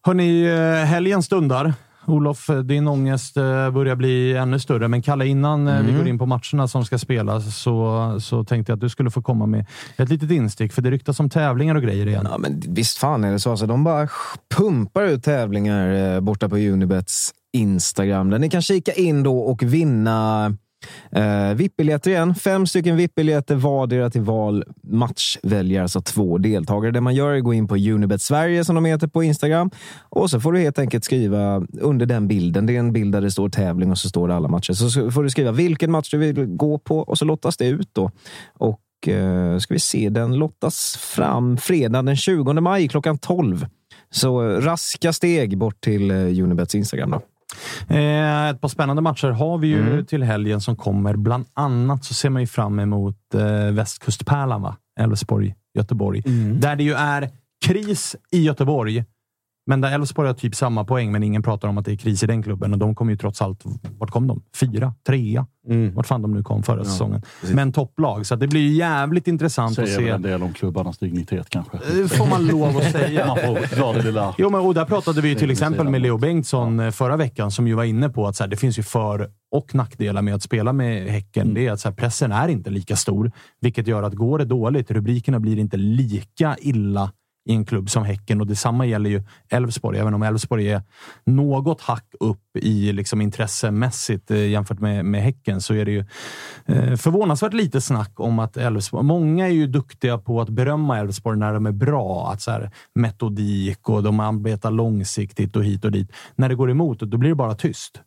Hörni, 0.07 0.45
eh, 0.45 0.85
helgen 0.87 1.23
stundar. 1.23 1.75
Olof, 2.07 2.51
eh, 2.51 2.59
din 2.59 2.89
ångest 2.89 3.37
eh, 3.37 3.71
börjar 3.71 3.97
bli 3.97 4.37
ännu 4.37 4.59
större. 4.59 4.89
Men 4.89 5.03
Kalle, 5.03 5.27
innan 5.27 5.69
eh, 5.69 5.83
vi 5.83 5.93
går 5.93 6.09
in 6.09 6.19
på 6.19 6.27
matcherna 6.27 6.69
som 6.69 6.85
ska 6.85 6.99
spelas 6.99 7.59
så, 7.59 8.17
så 8.21 8.45
tänkte 8.45 8.73
jag 8.73 8.77
att 8.77 8.81
du 8.81 8.89
skulle 8.89 9.11
få 9.11 9.23
komma 9.23 9.47
med 9.47 9.67
ett 9.97 10.09
litet 10.09 10.31
instick. 10.31 10.73
För 10.73 10.83
det 10.83 10.91
ryktas 10.91 11.21
om 11.21 11.31
tävlingar 11.31 11.75
och 11.75 11.83
grejer 11.83 12.07
igen. 12.07 12.29
Ja, 12.31 12.39
men 12.39 12.63
visst 12.69 12.99
fan 12.99 13.25
är 13.25 13.33
det 13.33 13.41
så. 13.41 13.51
Alltså, 13.51 13.67
de 13.67 13.85
bara 13.85 14.09
pumpar 14.57 15.05
ut 15.05 15.25
tävlingar 15.25 16.21
borta 16.21 16.49
på 16.49 16.57
Unibets 16.57 17.33
Instagram. 17.53 18.31
Där 18.31 18.39
ni 18.39 18.51
kan 18.51 18.63
kika 18.63 18.93
in 18.93 19.23
då 19.23 19.39
och 19.39 19.63
vinna 19.63 20.57
eh, 21.11 21.55
VIP-biljetter 21.55 22.11
igen. 22.11 22.35
Fem 22.35 22.67
stycken 22.67 22.97
VIP-biljetter 22.97 23.55
vardera 23.55 24.11
till 24.11 24.21
val. 24.21 24.65
Match 24.83 25.39
väljer 25.43 25.83
alltså 25.83 26.01
två 26.01 26.39
deltagare. 26.39 26.93
Det 26.93 27.01
man 27.01 27.15
gör 27.15 27.33
är 27.33 27.39
att 27.39 27.45
gå 27.45 27.55
in 27.55 27.69
på 27.69 27.75
Unibet 27.75 28.23
Sverige 28.23 28.65
som 28.65 28.75
de 28.75 28.85
heter 28.85 29.07
på 29.07 29.23
Instagram 29.23 29.71
och 30.01 30.31
så 30.31 30.41
får 30.41 30.53
du 30.53 30.61
helt 30.61 30.79
enkelt 30.79 31.05
skriva 31.05 31.67
under 31.81 32.07
den 32.07 32.29
bilden. 32.29 32.67
Det 32.67 32.77
är 32.77 32.79
en 32.79 32.93
bild 32.93 33.13
där 33.13 33.21
det 33.21 33.31
står 33.31 33.49
tävling 33.49 33.91
och 33.91 33.99
så 33.99 34.09
står 34.09 34.29
det 34.29 34.35
alla 34.35 34.49
matcher. 34.49 34.73
Så 34.73 35.11
får 35.11 35.23
du 35.23 35.31
skriva 35.31 35.53
vilken 35.53 35.91
match 35.91 36.11
du 36.11 36.19
vill 36.19 36.45
gå 36.47 36.79
på 36.79 36.99
och 36.99 37.19
så 37.19 37.25
lottas 37.25 37.57
det 37.57 37.67
ut 37.67 37.89
då. 37.93 38.11
Och 38.59 39.09
eh, 39.09 39.59
ska 39.59 39.75
vi 39.75 39.81
se, 39.81 40.09
den 40.09 40.37
lottas 40.37 40.97
fram 40.97 41.57
fredag 41.57 42.03
den 42.03 42.17
20 42.17 42.53
maj 42.53 42.89
klockan 42.89 43.19
12. 43.19 43.67
Så 44.11 44.51
eh, 44.51 44.61
raska 44.61 45.13
steg 45.13 45.59
bort 45.59 45.81
till 45.81 46.11
eh, 46.11 46.17
Unibets 46.17 46.75
Instagram. 46.75 47.11
Då. 47.11 47.21
Eh, 47.89 48.49
ett 48.49 48.61
par 48.61 48.69
spännande 48.69 49.03
matcher 49.03 49.29
har 49.29 49.59
vi 49.59 49.69
ju 49.69 49.81
Mm. 49.81 50.07
till 50.07 50.23
helgen 50.23 50.61
som 50.61 50.77
kommer. 50.77 51.17
Bland 51.17 51.45
annat 51.55 52.05
så 52.05 52.15
ser 52.15 52.31
man 52.31 52.43
ju 52.43 52.47
fram 52.47 52.79
emot 52.79 53.17
eh, 53.35 53.73
Västkustpärlan? 53.73 54.75
Elfsborg, 55.01 55.55
Göteborg. 55.75 56.23
Mm. 56.27 56.61
Där 56.61 56.77
det 56.77 56.85
ju 56.85 56.93
är 56.95 57.31
kris 57.67 58.17
i 58.33 58.43
Göteborg 58.43 59.05
Men 59.67 59.81
där 59.81 59.93
Elfsborg 59.93 60.27
har 60.29 60.35
typ 60.35 60.55
samma 60.55 60.85
poäng, 60.85 61.13
men 61.13 61.23
ingen 61.23 61.43
pratar 61.43 61.69
om 61.69 61.79
att 61.79 61.85
det 61.85 61.93
är 61.93 61.97
kris 61.97 62.23
i 62.23 62.27
den 62.27 62.43
klubben. 62.43 62.73
Och 62.73 62.79
de 62.79 62.95
kom 62.95 63.11
ju 63.11 63.17
trots 63.17 63.43
allt... 63.43 63.65
Vart 63.99 64.11
kom 64.11 64.27
de? 64.27 64.43
Fyra? 64.61 64.95
Trea? 65.07 65.47
Mm. 65.69 65.95
Vart 65.95 66.07
fan 66.07 66.23
de 66.23 66.35
nu 66.35 66.43
kom 66.43 66.63
förra 66.63 66.79
Ja, 66.79 66.85
säsongen. 66.85 67.23
precis. 67.41 67.57
Men 67.57 67.73
topplag, 67.73 68.27
så 68.27 68.35
att 68.35 68.41
det 68.41 68.47
blir 68.49 68.61
ju 68.61 68.73
jävligt 68.73 69.29
intressant 69.29 69.79
att 69.79 69.89
Säger 69.89 69.99
väl 69.99 70.07
se. 70.07 70.11
en 70.11 70.23
del 70.23 70.43
om 70.43 70.53
klubbarnas 70.53 70.99
dignitet 70.99 71.51
kanske. 71.51 71.77
Eh, 71.77 72.07
får 72.09 72.27
man 72.31 72.47
lov 72.47 72.77
att 72.77 72.93
säga. 72.93 73.27
Man 73.27 73.37
får 73.37 73.77
dra 73.77 73.93
det 73.93 74.03
lilla. 74.03 74.35
Jo, 74.39 74.51
men, 74.51 74.61
och 74.61 74.75
där 74.75 74.85
pratade 74.85 75.21
vi 75.21 75.29
ju 75.29 75.35
till 75.35 75.51
exempel 75.51 75.89
med 75.89 76.03
Leo 76.03 76.19
Bengtsson 76.19 76.81
eh, 76.81 76.91
förra 76.91 77.17
veckan, 77.17 77.51
som 77.51 77.69
ju 77.69 77.75
var 77.75 77.85
inne 77.85 78.09
på 78.09 78.27
att 78.27 78.37
så 78.37 78.43
här, 78.45 78.49
det 78.51 78.57
finns 78.57 78.79
ju 78.79 78.83
för 78.83 79.31
och 79.51 79.75
nackdelar 79.75 80.23
med 80.23 80.35
att 80.35 80.43
spela 80.43 80.73
med 80.73 81.09
Häcken. 81.09 81.43
Mm. 81.43 81.55
Det 81.55 81.67
är 81.67 81.73
att 81.73 81.81
så 81.81 81.89
här, 81.89 81.97
pressen 81.97 82.33
är 82.33 82.49
inte 82.49 82.71
lika 82.71 82.97
stor, 82.97 83.33
vilket 83.61 83.87
gör 83.87 84.03
att 84.03 84.15
går 84.15 84.39
det 84.39 84.45
dåligt, 84.45 84.91
rubrikerna 84.91 85.41
blir 85.41 85.59
inte 85.59 85.77
lika 85.77 86.57
illa 86.61 87.11
i 87.45 87.53
en 87.55 87.65
klubb 87.65 87.91
som 87.91 88.05
Häcken 88.05 88.41
och 88.41 88.47
detsamma 88.47 88.87
gäller 88.87 89.11
ju 89.11 89.23
Elfsborg. 89.49 89.99
Även 89.99 90.15
om 90.15 90.23
Elfsborg 90.23 90.71
är 90.71 90.83
något 91.27 91.81
hack 91.81 92.15
upp 92.21 92.57
i 92.57 92.93
liksom 92.93 93.21
intressemässigt 93.21 94.31
eh, 94.31 94.49
jämfört 94.49 94.81
med, 94.81 95.05
med 95.05 95.23
Häcken 95.23 95.61
så 95.61 95.75
är 95.75 95.85
det 95.85 95.91
ju 95.91 96.05
eh, 96.67 96.97
förvånansvärt 96.97 97.53
lite 97.53 97.81
snack 97.81 98.21
om 98.21 98.39
att 98.39 98.57
Elfsborg... 98.57 99.05
Många 99.05 99.47
är 99.47 99.53
ju 99.53 99.67
duktiga 99.67 100.19
på 100.19 100.41
att 100.41 100.49
berömma 100.49 100.99
Elfsborg 100.99 101.39
när 101.39 101.55
de 101.55 101.67
är 101.67 101.73
bra. 101.73 102.31
Att 102.33 102.43
så 102.43 102.51
här, 102.51 102.71
metodik 102.95 103.89
och 103.89 104.03
de 104.03 104.21
arbetar 104.21 104.71
långsiktigt 104.71 105.57
och 105.57 105.65
hit 105.65 105.85
och 105.85 105.93
dit. 105.93 106.13
När 106.37 106.49
det 106.49 106.55
går 106.55 106.71
emot, 106.71 107.01
då 107.01 107.17
blir 107.17 107.31
det 107.31 107.37
bara 107.37 107.55
tyst. 107.55 108.01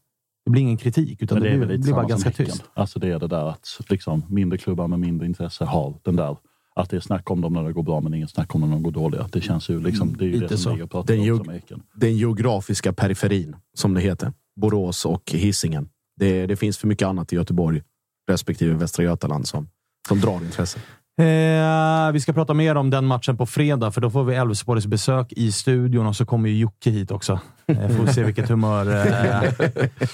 Det 0.45 0.51
blir 0.51 0.61
ingen 0.61 0.77
kritik, 0.77 1.21
utan 1.21 1.39
Men 1.39 1.43
det, 1.43 1.59
det 1.59 1.65
blir, 1.65 1.77
blir 1.77 1.93
bara 1.93 2.05
ganska 2.05 2.29
Häcken. 2.29 2.45
tyst. 2.45 2.63
Alltså 2.73 2.99
det 2.99 3.11
är 3.11 3.19
det 3.19 3.27
där 3.27 3.49
att 3.49 3.79
liksom, 3.89 4.23
mindre 4.29 4.57
klubbar 4.57 4.87
med 4.87 4.99
mindre 4.99 5.27
intresse 5.27 5.65
har 5.65 5.93
den 6.03 6.15
där 6.15 6.37
att 6.77 6.89
det 6.89 6.95
är 6.95 6.99
snack 7.01 7.31
om 7.31 7.41
dem 7.41 7.53
när 7.53 7.63
det 7.63 7.73
går 7.73 7.83
bra 7.83 8.01
men 8.01 8.13
ingen 8.13 8.27
snack 8.27 8.55
om 8.55 8.61
dem 8.61 8.69
när 8.69 8.77
de 8.77 8.83
går 8.83 8.91
dåliga. 8.91 9.29
Det 9.31 9.41
känns 9.41 9.69
ju 9.69 9.79
liksom, 9.79 10.17
det 10.17 10.25
är 10.25 10.27
ju 10.27 10.33
Lite 10.33 10.45
det 10.45 10.57
som 10.57 10.57
så. 10.57 10.69
ligger 10.69 10.83
och 10.83 10.91
pratar 10.91 11.13
Den 11.15 11.31
om 11.31 11.37
som. 11.67 11.83
Den 11.93 12.17
geografiska 12.17 12.93
periferin, 12.93 13.55
som 13.73 13.93
det 13.93 14.01
heter. 14.01 14.33
Borås 14.55 15.05
och 15.05 15.31
Hisingen. 15.31 15.89
Det, 16.19 16.45
det 16.45 16.55
finns 16.55 16.77
för 16.77 16.87
mycket 16.87 17.07
annat 17.07 17.33
i 17.33 17.35
Göteborg 17.35 17.83
respektive 18.29 18.73
Västra 18.73 19.03
Götaland 19.03 19.47
som, 19.47 19.69
som 20.07 20.19
drar 20.19 20.43
intresse. 20.43 20.79
Eh, 21.19 22.11
vi 22.11 22.19
ska 22.19 22.33
prata 22.33 22.53
mer 22.53 22.75
om 22.75 22.89
den 22.89 23.05
matchen 23.05 23.37
på 23.37 23.45
fredag, 23.45 23.91
för 23.91 24.01
då 24.01 24.09
får 24.09 24.23
vi 24.23 24.35
Elfsborgs 24.35 24.85
besök 24.87 25.33
i 25.33 25.51
studion 25.51 26.07
och 26.07 26.15
så 26.15 26.25
kommer 26.25 26.49
ju 26.49 26.57
Jocke 26.57 26.89
hit 26.89 27.11
också. 27.11 27.39
Eh, 27.67 27.89
får 27.89 28.03
vi 28.03 28.13
se 28.13 28.23
vilket 28.23 28.49
humör, 28.49 28.87
eh, 28.87 29.51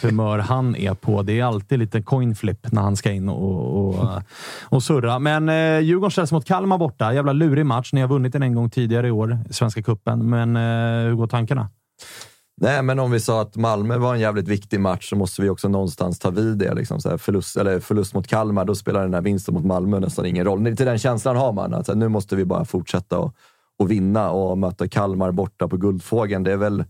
humör 0.01 0.39
han 0.39 0.75
är 0.75 0.93
på. 0.93 1.23
Det 1.23 1.39
är 1.39 1.43
alltid 1.43 1.79
lite 1.79 2.01
coin 2.01 2.35
flip 2.35 2.71
när 2.71 2.81
han 2.81 2.95
ska 2.95 3.11
in 3.11 3.29
och, 3.29 3.87
och, 3.87 4.21
och 4.63 4.83
surra. 4.83 5.19
Men 5.19 5.49
eh, 5.49 5.79
Djurgården 5.79 6.11
ställs 6.11 6.31
mot 6.31 6.45
Kalmar 6.45 6.77
borta. 6.77 7.13
Jävla 7.13 7.33
lurig 7.33 7.65
match. 7.65 7.93
Ni 7.93 8.01
har 8.01 8.07
vunnit 8.07 8.33
den 8.33 8.43
en 8.43 8.55
gång 8.55 8.69
tidigare 8.69 9.07
i 9.07 9.11
år, 9.11 9.39
Svenska 9.49 9.83
Cupen. 9.83 10.29
Men 10.29 10.55
eh, 10.55 11.07
hur 11.07 11.15
går 11.15 11.27
tankarna? 11.27 11.69
Nej, 12.63 12.83
men 12.83 12.99
om 12.99 13.11
vi 13.11 13.19
sa 13.19 13.41
att 13.41 13.55
Malmö 13.55 13.97
var 13.97 14.13
en 14.13 14.19
jävligt 14.19 14.47
viktig 14.47 14.79
match 14.79 15.09
så 15.09 15.15
måste 15.15 15.41
vi 15.41 15.49
också 15.49 15.69
någonstans 15.69 16.19
ta 16.19 16.29
vid 16.29 16.57
det. 16.57 16.73
Liksom, 16.73 17.01
så 17.01 17.09
här, 17.09 17.17
förlust, 17.17 17.57
eller 17.57 17.79
förlust 17.79 18.13
mot 18.13 18.27
Kalmar, 18.27 18.65
då 18.65 18.75
spelar 18.75 19.03
den 19.03 19.13
här 19.13 19.21
vinsten 19.21 19.53
mot 19.53 19.65
Malmö 19.65 19.99
nästan 19.99 20.25
ingen 20.25 20.45
roll. 20.45 20.75
Till 20.75 20.85
den 20.85 20.99
känslan 20.99 21.35
har 21.35 21.53
man. 21.53 21.73
Att, 21.73 21.85
så 21.85 21.91
här, 21.91 21.99
nu 21.99 22.07
måste 22.07 22.35
vi 22.35 22.45
bara 22.45 22.65
fortsätta 22.65 23.19
och, 23.19 23.35
och 23.79 23.91
vinna 23.91 24.31
och 24.31 24.57
möta 24.57 24.87
Kalmar 24.87 25.31
borta 25.31 25.67
på 25.67 25.77
Guldfågeln. 25.77 26.43
Det 26.43 26.51
är 26.51 26.57
väl 26.57 26.83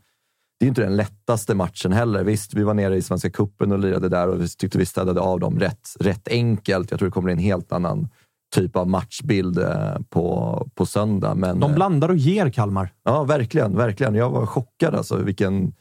det 0.60 0.66
är 0.66 0.68
inte 0.68 0.82
den 0.82 0.96
lättaste 0.96 1.56
matchen 1.56 1.92
heller. 1.92 2.24
Visst, 2.24 2.54
vi 2.54 2.64
var 2.64 2.74
nere 2.74 2.96
i 2.96 3.02
Svenska 3.02 3.30
Cupen 3.30 3.72
och 3.72 3.80
lirade 3.80 4.10
där 4.10 4.28
och 4.28 4.42
vi 4.42 4.50
tyckte 4.50 4.78
vi 4.78 4.86
städade 4.86 5.22
av 5.22 5.40
dem 5.40 5.60
rätt, 5.60 5.90
rätt 6.00 6.28
enkelt. 6.28 6.92
Jag 6.92 7.00
tror 7.00 7.10
det 7.10 7.14
kommer 7.14 7.26
bli 7.26 7.34
en 7.34 7.50
helt 7.50 7.72
annan 7.72 8.10
typ 8.54 8.76
av 8.76 8.90
matchbild 8.90 9.58
eh, 9.60 9.70
på, 10.10 10.68
på 10.76 10.86
söndag. 10.86 11.36
Men, 11.36 11.60
De 11.60 11.70
eh, 11.72 11.76
blandar 11.76 12.10
och 12.10 12.16
ger 12.18 12.50
Kalmar. 12.50 12.90
Ja, 13.06 13.24
verkligen. 13.24 13.78
verkligen. 13.78 14.16
Jag 14.16 14.30
var 14.30 14.46
chockad 14.46 14.96
alltså 14.96 15.16
vilken 15.18 15.74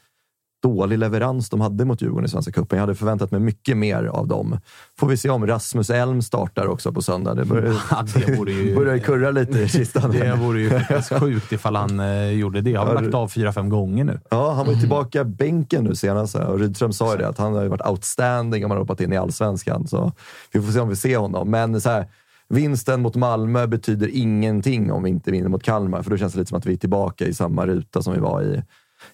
dålig 0.63 0.97
leverans 0.99 1.49
de 1.49 1.61
hade 1.61 1.85
mot 1.85 2.01
Djurgården 2.01 2.25
i 2.25 2.29
Svenska 2.29 2.51
cupen. 2.51 2.77
Jag 2.77 2.81
hade 2.83 2.95
förväntat 2.95 3.31
mig 3.31 3.39
mycket 3.39 3.77
mer 3.77 4.03
av 4.03 4.27
dem. 4.27 4.59
Får 4.99 5.07
vi 5.07 5.17
se 5.17 5.29
om 5.29 5.47
Rasmus 5.47 5.89
Elm 5.89 6.21
startar 6.21 6.67
också 6.67 6.91
på 6.93 7.01
söndag. 7.01 7.33
Det 7.33 7.45
börjar, 7.45 7.75
Ja, 7.91 8.05
det 8.15 8.37
vore 8.37 8.51
ju- 8.51 8.75
börjar 8.79 8.97
kurra 8.97 9.31
lite 9.31 9.59
i 9.59 9.67
kistan. 9.69 10.11
Det 10.11 10.35
vore 10.35 10.61
ju 10.61 10.69
sjukt 11.19 11.51
ifall 11.51 11.75
han 11.75 11.99
eh, 11.99 12.29
gjorde 12.29 12.61
det. 12.61 12.75
Han 12.75 12.87
har 12.87 13.01
lagt 13.01 13.13
av 13.13 13.27
fyra, 13.27 13.53
fem 13.53 13.69
gånger 13.69 14.03
nu. 14.03 14.19
Ja, 14.29 14.53
han 14.53 14.65
var 14.65 14.73
ju 14.73 14.79
tillbaka 14.79 15.23
bänken 15.23 15.83
nu 15.83 15.95
senast. 15.95 16.35
Och 16.35 16.59
Rydström 16.59 16.93
sa 16.93 17.11
ju 17.11 17.17
det, 17.17 17.27
att 17.27 17.37
han 17.37 17.53
har 17.53 17.65
varit 17.65 17.87
outstanding 17.87 18.65
om 18.65 18.71
han 18.71 18.79
hoppat 18.79 19.01
in 19.01 19.13
i 19.13 19.17
allsvenskan. 19.17 19.87
Så 19.87 20.11
vi 20.53 20.61
får 20.61 20.71
se 20.71 20.79
om 20.79 20.89
vi 20.89 20.95
ser 20.95 21.17
honom. 21.17 21.49
Men 21.51 21.81
så 21.81 21.89
här, 21.89 22.07
vinsten 22.53 23.01
mot 23.01 23.15
Malmö 23.15 23.67
betyder 23.67 24.09
ingenting 24.13 24.91
om 24.91 25.03
vi 25.03 25.09
inte 25.09 25.31
vinner 25.31 25.49
mot 25.49 25.63
Kalmar. 25.63 26.03
För 26.03 26.11
då 26.11 26.17
känns 26.17 26.33
det 26.33 26.39
lite 26.39 26.49
som 26.49 26.57
att 26.57 26.65
vi 26.65 26.73
är 26.73 26.77
tillbaka 26.77 27.25
i 27.25 27.33
samma 27.33 27.67
ruta 27.67 28.01
som 28.01 28.13
vi 28.13 28.19
var 28.19 28.41
i, 28.41 28.63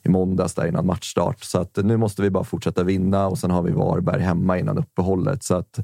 i 0.03 0.09
måndags 0.09 0.53
där 0.53 0.67
innan 0.67 0.85
matchstart. 0.85 1.43
Så 1.43 1.59
att 1.59 1.77
nu 1.77 1.97
måste 1.97 2.21
vi 2.21 2.29
bara 2.29 2.43
fortsätta 2.43 2.83
vinna 2.83 3.27
och 3.27 3.37
sen 3.37 3.51
har 3.51 3.61
vi 3.61 3.71
Varberg 3.71 4.21
hemma 4.21 4.57
innan 4.57 4.77
uppehållet. 4.77 5.43
Så 5.43 5.55
att 5.55 5.79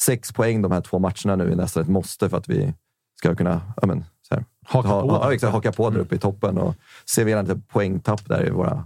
sex 0.00 0.32
poäng 0.32 0.62
de 0.62 0.72
här 0.72 0.80
två 0.80 0.98
matcherna 0.98 1.36
nu 1.36 1.52
är 1.52 1.56
nästan 1.56 1.82
ett 1.82 1.88
måste 1.88 2.28
för 2.28 2.36
att 2.36 2.48
vi 2.48 2.74
ska 3.18 3.34
kunna 3.34 3.60
ja, 3.76 3.86
men, 3.86 4.04
så 4.28 4.34
här, 4.34 4.44
Haka 4.66 4.88
ha, 4.88 5.00
på 5.00 5.24
där. 5.24 5.30
exakt, 5.30 5.52
haka 5.52 5.72
på 5.72 5.90
där 5.90 5.98
uppe 5.98 6.14
i 6.14 6.18
toppen. 6.18 6.58
Och 6.58 6.74
ser 7.14 7.24
vi 7.24 7.30
gärna 7.30 7.42
lite 7.42 7.60
poängtapp 7.68 8.28
där 8.28 8.46
i 8.46 8.50
våra 8.50 8.84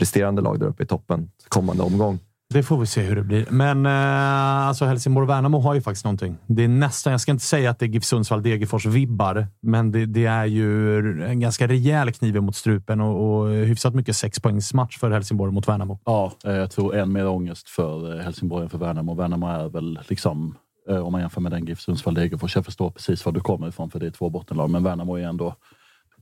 resterande 0.00 0.42
lag 0.42 0.60
där 0.60 0.66
uppe 0.66 0.82
i 0.82 0.86
toppen 0.86 1.30
kommande 1.48 1.82
omgång. 1.82 2.18
Det 2.52 2.62
får 2.62 2.78
vi 2.78 2.86
se 2.86 3.02
hur 3.02 3.16
det 3.16 3.22
blir. 3.22 3.46
Men 3.50 3.86
eh, 3.86 4.66
alltså 4.66 4.84
Helsingborg-Värnamo 4.84 5.60
har 5.60 5.74
ju 5.74 5.80
faktiskt 5.80 6.04
någonting. 6.04 6.36
Det 6.46 6.64
är 6.64 6.68
nästan, 6.68 7.10
jag 7.10 7.20
ska 7.20 7.32
inte 7.32 7.44
säga 7.44 7.70
att 7.70 7.78
det 7.78 7.84
är 7.84 7.88
GIF 7.88 8.02
Sundsvall-Degerfors-vibbar, 8.02 9.46
men 9.62 9.92
det, 9.92 10.06
det 10.06 10.24
är 10.24 10.46
ju 10.46 10.98
en 11.24 11.40
ganska 11.40 11.68
rejäl 11.68 12.12
kniv 12.12 12.42
mot 12.42 12.56
strupen 12.56 13.00
och, 13.00 13.40
och 13.40 13.48
hyfsat 13.50 13.94
mycket 13.94 14.16
sexpoängsmatch 14.16 14.98
för 14.98 15.10
Helsingborg 15.10 15.52
mot 15.52 15.68
Värnamo. 15.68 15.98
Ja, 16.04 16.32
eh, 16.44 16.52
jag 16.52 16.70
tror 16.70 16.96
än 16.96 17.12
mer 17.12 17.28
ångest 17.28 17.68
för 17.68 18.18
eh, 18.18 18.24
Helsingborg 18.24 18.64
än 18.64 18.70
för 18.70 18.78
Värnamo. 18.78 19.14
Värnamo 19.14 19.46
är 19.46 19.68
väl 19.68 19.98
liksom, 20.08 20.56
eh, 20.90 21.06
om 21.06 21.12
man 21.12 21.20
jämför 21.20 21.40
med 21.40 21.52
den 21.52 21.66
GIF 21.66 21.80
Sundsvall 21.80 22.14
Degerfors, 22.14 22.56
jag 22.56 22.64
förstår 22.64 22.90
precis 22.90 23.24
var 23.24 23.32
du 23.32 23.40
kommer 23.40 23.68
ifrån 23.68 23.90
för 23.90 24.00
det 24.00 24.06
är 24.06 24.10
två 24.10 24.30
bottenlag, 24.30 24.70
men 24.70 24.82
Värnamo 24.82 25.16
är 25.16 25.22
ändå 25.22 25.54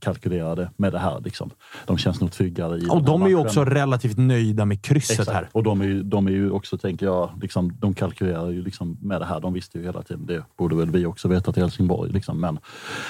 kalkylerade 0.03 0.69
med 0.77 0.91
det 0.91 0.99
här. 0.99 1.21
Liksom. 1.23 1.49
De 1.85 1.97
känns 1.97 2.21
nog 2.21 2.31
tryggare 2.31 2.77
i 2.77 2.87
Och 2.89 3.03
de 3.03 3.21
är 3.21 3.27
ju 3.27 3.35
också 3.35 3.65
relativt 3.65 4.17
nöjda 4.17 4.65
med 4.65 4.81
krysset 4.81 5.19
Exakt. 5.19 5.35
här. 5.35 5.49
Och 5.51 5.63
de 5.63 5.81
är, 5.81 5.85
ju, 5.85 6.03
de 6.03 6.27
är 6.27 6.31
ju 6.31 6.51
också, 6.51 6.77
tänker 6.77 7.05
jag, 7.05 7.29
liksom, 7.41 7.77
de 7.79 7.93
kalkylerar 7.93 8.49
ju 8.49 8.63
liksom 8.63 8.97
med 9.01 9.21
det 9.21 9.25
här. 9.25 9.39
De 9.39 9.53
visste 9.53 9.77
ju 9.77 9.83
hela 9.83 10.01
tiden, 10.01 10.25
det 10.25 10.43
borde 10.57 10.75
väl 10.75 10.91
vi 10.91 11.05
också 11.05 11.27
veta 11.27 11.51
till 11.51 11.63
Helsingborg. 11.63 12.11
Liksom. 12.11 12.39
Men, 12.39 12.59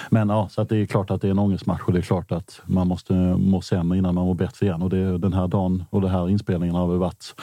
men 0.09 0.29
ja, 0.29 0.49
så 0.51 0.61
att 0.61 0.69
det 0.69 0.77
är 0.77 0.85
klart 0.85 1.11
att 1.11 1.21
det 1.21 1.27
är 1.27 1.31
en 1.31 1.39
ångestmatch 1.39 1.81
och 1.85 1.93
det 1.93 1.99
är 1.99 2.01
klart 2.01 2.31
att 2.31 2.61
man 2.65 2.87
måste 2.87 3.13
må 3.13 3.61
sämre 3.61 3.97
innan 3.97 4.15
man 4.15 4.25
mår 4.25 4.35
bättre 4.35 4.65
igen. 4.65 4.81
Och 4.81 4.89
det, 4.89 5.17
den 5.17 5.33
här 5.33 5.47
dagen 5.47 5.83
och 5.89 6.01
den 6.01 6.11
här 6.11 6.29
inspelningen 6.29 6.75
har 6.75 6.87
väl 6.87 6.97
varit 6.97 7.35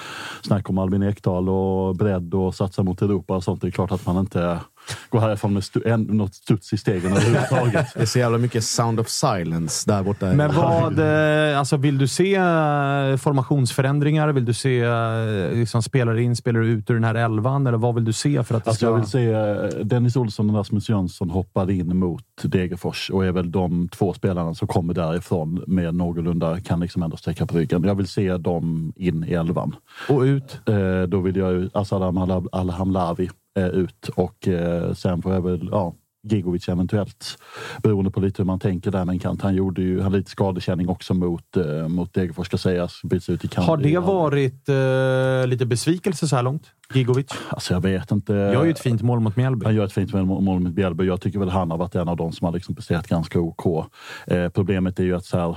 snack 0.43 0.71
om 0.71 0.79
Albin 0.79 1.03
Ekdal 1.03 1.49
och 1.49 1.97
bredd 1.97 2.35
och 2.35 2.55
satsa 2.55 2.83
mot 2.83 3.03
Europa 3.03 3.37
och 3.37 3.45
sånt. 3.45 3.61
Det 3.61 3.67
är 3.67 3.71
klart 3.71 3.93
att 3.93 4.07
man 4.07 4.19
inte 4.19 4.61
går 5.11 5.21
härifrån 5.21 5.55
med 5.55 5.65
stu, 5.65 5.81
en, 5.87 6.03
något 6.03 6.35
studs 6.35 6.73
i 6.73 6.77
stegen 6.77 7.13
överhuvudtaget. 7.13 7.87
Det 7.95 8.03
är 8.03 8.07
så 8.07 8.19
jävla 8.19 8.39
mycket 8.39 8.65
sound 8.65 9.01
of 9.01 9.09
silence 9.09 9.91
där 9.91 10.03
borta. 10.03 10.27
Men 10.33 10.55
vad, 10.55 10.99
eh, 10.99 11.59
alltså 11.59 11.77
vill 11.77 11.99
du 11.99 12.09
se 12.09 12.35
eh, 12.35 13.17
formationsförändringar? 13.17 14.29
Vill 14.29 14.45
du 14.45 14.55
se 14.55 14.81
eh, 14.81 15.53
liksom 15.53 15.83
spelare 15.83 16.23
in, 16.23 16.37
spelare 16.37 16.67
ut 16.67 16.91
ur 16.91 16.95
den 16.95 17.05
här 17.05 17.15
elvan? 17.15 17.67
Eller 17.67 17.79
vad 17.79 17.95
vill 17.95 18.05
du 18.05 18.13
se 18.13 18.45
för 18.45 18.55
att 18.55 18.67
Alltså 18.69 18.77
ska... 18.79 18.87
jag 18.87 18.95
vill 18.97 19.07
se 19.07 19.83
Dennis 19.85 20.17
Olsson 20.17 20.51
och 20.51 20.57
Rasmus 20.57 20.89
Jönsson 20.89 21.31
hoppade 21.31 21.75
in 21.75 21.97
mot 21.99 22.25
Degerfors 22.43 23.11
och 23.11 23.27
är 23.27 23.33
väl 23.33 23.51
de 23.51 23.89
två 23.89 24.15
spelarna 24.15 24.55
som 24.55 24.69
kommer 24.69 24.95
därifrån 24.95 25.65
med 25.67 25.95
någorlunda, 25.95 26.61
kan 26.61 26.81
liksom 26.81 27.03
ändå 27.03 27.17
sträcka 27.17 27.47
på 27.47 27.59
ryggen. 27.59 27.85
Jag 27.85 27.95
vill 27.95 28.09
se 28.09 28.37
dem 28.37 28.93
in 28.97 29.25
i 29.25 29.33
elvan. 29.33 29.77
Och 30.09 30.21
ut? 30.21 30.61
Eh, 30.69 31.03
då 31.09 31.21
vill 31.21 31.37
jag 31.37 31.69
Al- 31.75 32.49
Alhamlavi 32.53 33.31
ut 33.59 34.09
och 34.09 34.49
eh, 34.49 34.93
sen 34.95 35.23
får 35.23 35.33
jag 35.33 35.41
väl, 35.41 35.69
ja, 35.73 35.95
Gigovic 36.23 36.69
eventuellt. 36.69 37.39
Beroende 37.83 38.11
på 38.11 38.21
lite 38.21 38.43
hur 38.43 38.47
man 38.47 38.59
tänker 38.59 38.91
där 38.91 39.05
med 39.05 39.13
en 39.13 39.19
kant. 39.19 39.43
Han 39.43 39.55
gjorde 39.55 39.83
ju, 39.83 40.01
han 40.01 40.13
lite 40.13 40.31
skadekänning 40.31 40.89
också 40.89 41.15
mot, 41.15 41.57
eh, 41.57 41.89
mot 41.89 42.15
Degerfors 42.15 42.47
ska 42.47 42.59
sägas. 42.59 43.03
Byts 43.03 43.29
ut 43.29 43.45
i 43.45 43.49
kant. 43.49 43.67
Har 43.67 43.77
det 43.77 43.99
varit 43.99 44.69
eh, 44.69 45.47
lite 45.49 45.67
besvikelse 45.67 46.29
så 46.29 46.37
här 46.37 46.43
långt? 46.43 46.71
Gigovic? 46.95 47.27
Alltså 47.49 47.75
jag 47.75 47.81
vet 47.81 48.11
inte. 48.11 48.33
Gör 48.33 48.65
ju 48.65 48.71
ett 48.71 48.81
fint 48.81 49.03
mål 49.03 49.21
mot 49.21 49.37
Mjällby. 49.37 49.65
Han 49.67 49.75
gör 49.75 49.85
ett 49.85 49.93
fint 49.93 50.13
mål 50.13 50.61
mot 50.61 50.73
Bjällby. 50.73 51.05
Jag 51.05 51.21
tycker 51.21 51.39
väl 51.39 51.49
han 51.49 51.71
har 51.71 51.79
varit 51.79 51.95
en 51.95 52.09
av 52.09 52.17
de 52.17 52.33
som 52.33 52.45
har 52.45 52.53
liksom 52.53 52.75
presterat 52.75 53.09
ganska 53.09 53.41
OK. 53.41 53.91
Eh, 54.27 54.49
problemet 54.49 54.99
är 54.99 55.05
ju 55.05 55.17
att 55.17 55.25
så 55.25 55.39
här, 55.39 55.57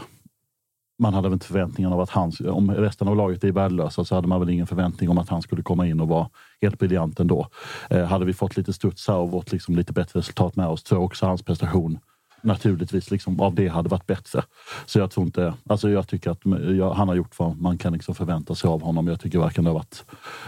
man 0.99 1.13
hade 1.13 1.29
väl 1.29 1.33
inte 1.33 1.45
förväntningen 1.45 1.93
av 1.93 2.01
att 2.01 2.09
han, 2.09 2.31
om 2.47 2.71
resten 2.71 3.07
av 3.07 3.15
laget 3.15 3.43
är 3.43 3.51
värdelösa 3.51 4.05
så 4.05 4.15
hade 4.15 4.27
man 4.27 4.39
väl 4.39 4.49
ingen 4.49 4.67
förväntning 4.67 5.09
om 5.09 5.17
att 5.17 5.29
han 5.29 5.41
skulle 5.41 5.63
komma 5.63 5.87
in 5.87 5.99
och 5.99 6.07
vara 6.07 6.29
helt 6.61 6.79
briljant 6.79 7.19
ändå. 7.19 7.47
Eh, 7.89 8.05
hade 8.05 8.25
vi 8.25 8.33
fått 8.33 8.57
lite 8.57 8.73
studsar 8.73 9.17
och 9.17 9.31
fått 9.31 9.51
liksom 9.51 9.75
lite 9.75 9.93
bättre 9.93 10.19
resultat 10.19 10.55
med 10.55 10.67
oss 10.67 10.83
tror 10.83 10.99
jag 10.99 11.05
också 11.05 11.25
hans 11.25 11.43
prestation 11.43 11.99
naturligtvis 12.43 13.11
liksom 13.11 13.39
av 13.39 13.55
det 13.55 13.67
hade 13.67 13.89
varit 13.89 14.07
bättre. 14.07 14.43
Så 14.85 14.99
jag 14.99 15.11
tror 15.11 15.25
inte, 15.25 15.53
alltså 15.69 15.89
jag 15.89 16.07
tycker 16.07 16.31
att 16.31 16.39
jag, 16.77 16.93
han 16.93 17.07
har 17.07 17.15
gjort 17.15 17.39
vad 17.39 17.61
man 17.61 17.77
kan 17.77 17.93
liksom 17.93 18.15
förvänta 18.15 18.55
sig 18.55 18.67
av 18.67 18.81
honom. 18.81 19.07
Jag 19.07 19.19
tycker 19.19 19.39
varken 19.39 19.63
det 19.63 19.69
har 19.69 19.75
varit 19.75 20.05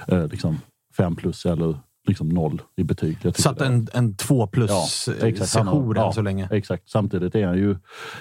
eh, 0.08 0.28
liksom 0.28 0.60
fem 0.98 1.16
plus 1.16 1.46
eller 1.46 1.78
liksom 2.07 2.30
noll 2.30 2.61
i 2.77 2.84
betyg. 2.84 3.18
Satt 3.36 3.61
en, 3.61 3.88
en 3.94 4.15
två 4.15 4.48
plus 4.48 5.07
Ja, 5.07 5.14
eh, 5.14 5.23
exakt. 5.27 5.56
Han 5.56 5.68
har- 5.68 5.73
sejour 5.76 5.98
än 5.98 6.03
ja, 6.03 6.11
så 6.14 6.22
länge. 6.22 6.48
Exakt. 6.52 6.90
Samtidigt 6.90 7.36
är 7.36 7.48
han 7.48 7.57
ju, 7.57 7.76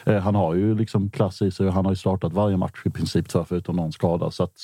eh, 0.07 0.19
han 0.19 0.35
har 0.35 0.55
ju 0.55 0.75
liksom 0.75 1.11
klass 1.11 1.43
i 1.43 1.51
sig. 1.51 1.71
Han 1.71 1.85
har 1.85 1.93
ju 1.93 1.97
startat 1.97 2.33
varje 2.33 2.57
match 2.57 2.83
i 2.85 2.91
princip 2.91 3.27
jag, 3.35 3.49
förutom 3.49 3.77
någon 3.77 3.93
skada. 3.93 4.31
Så 4.31 4.45
att 4.45 4.55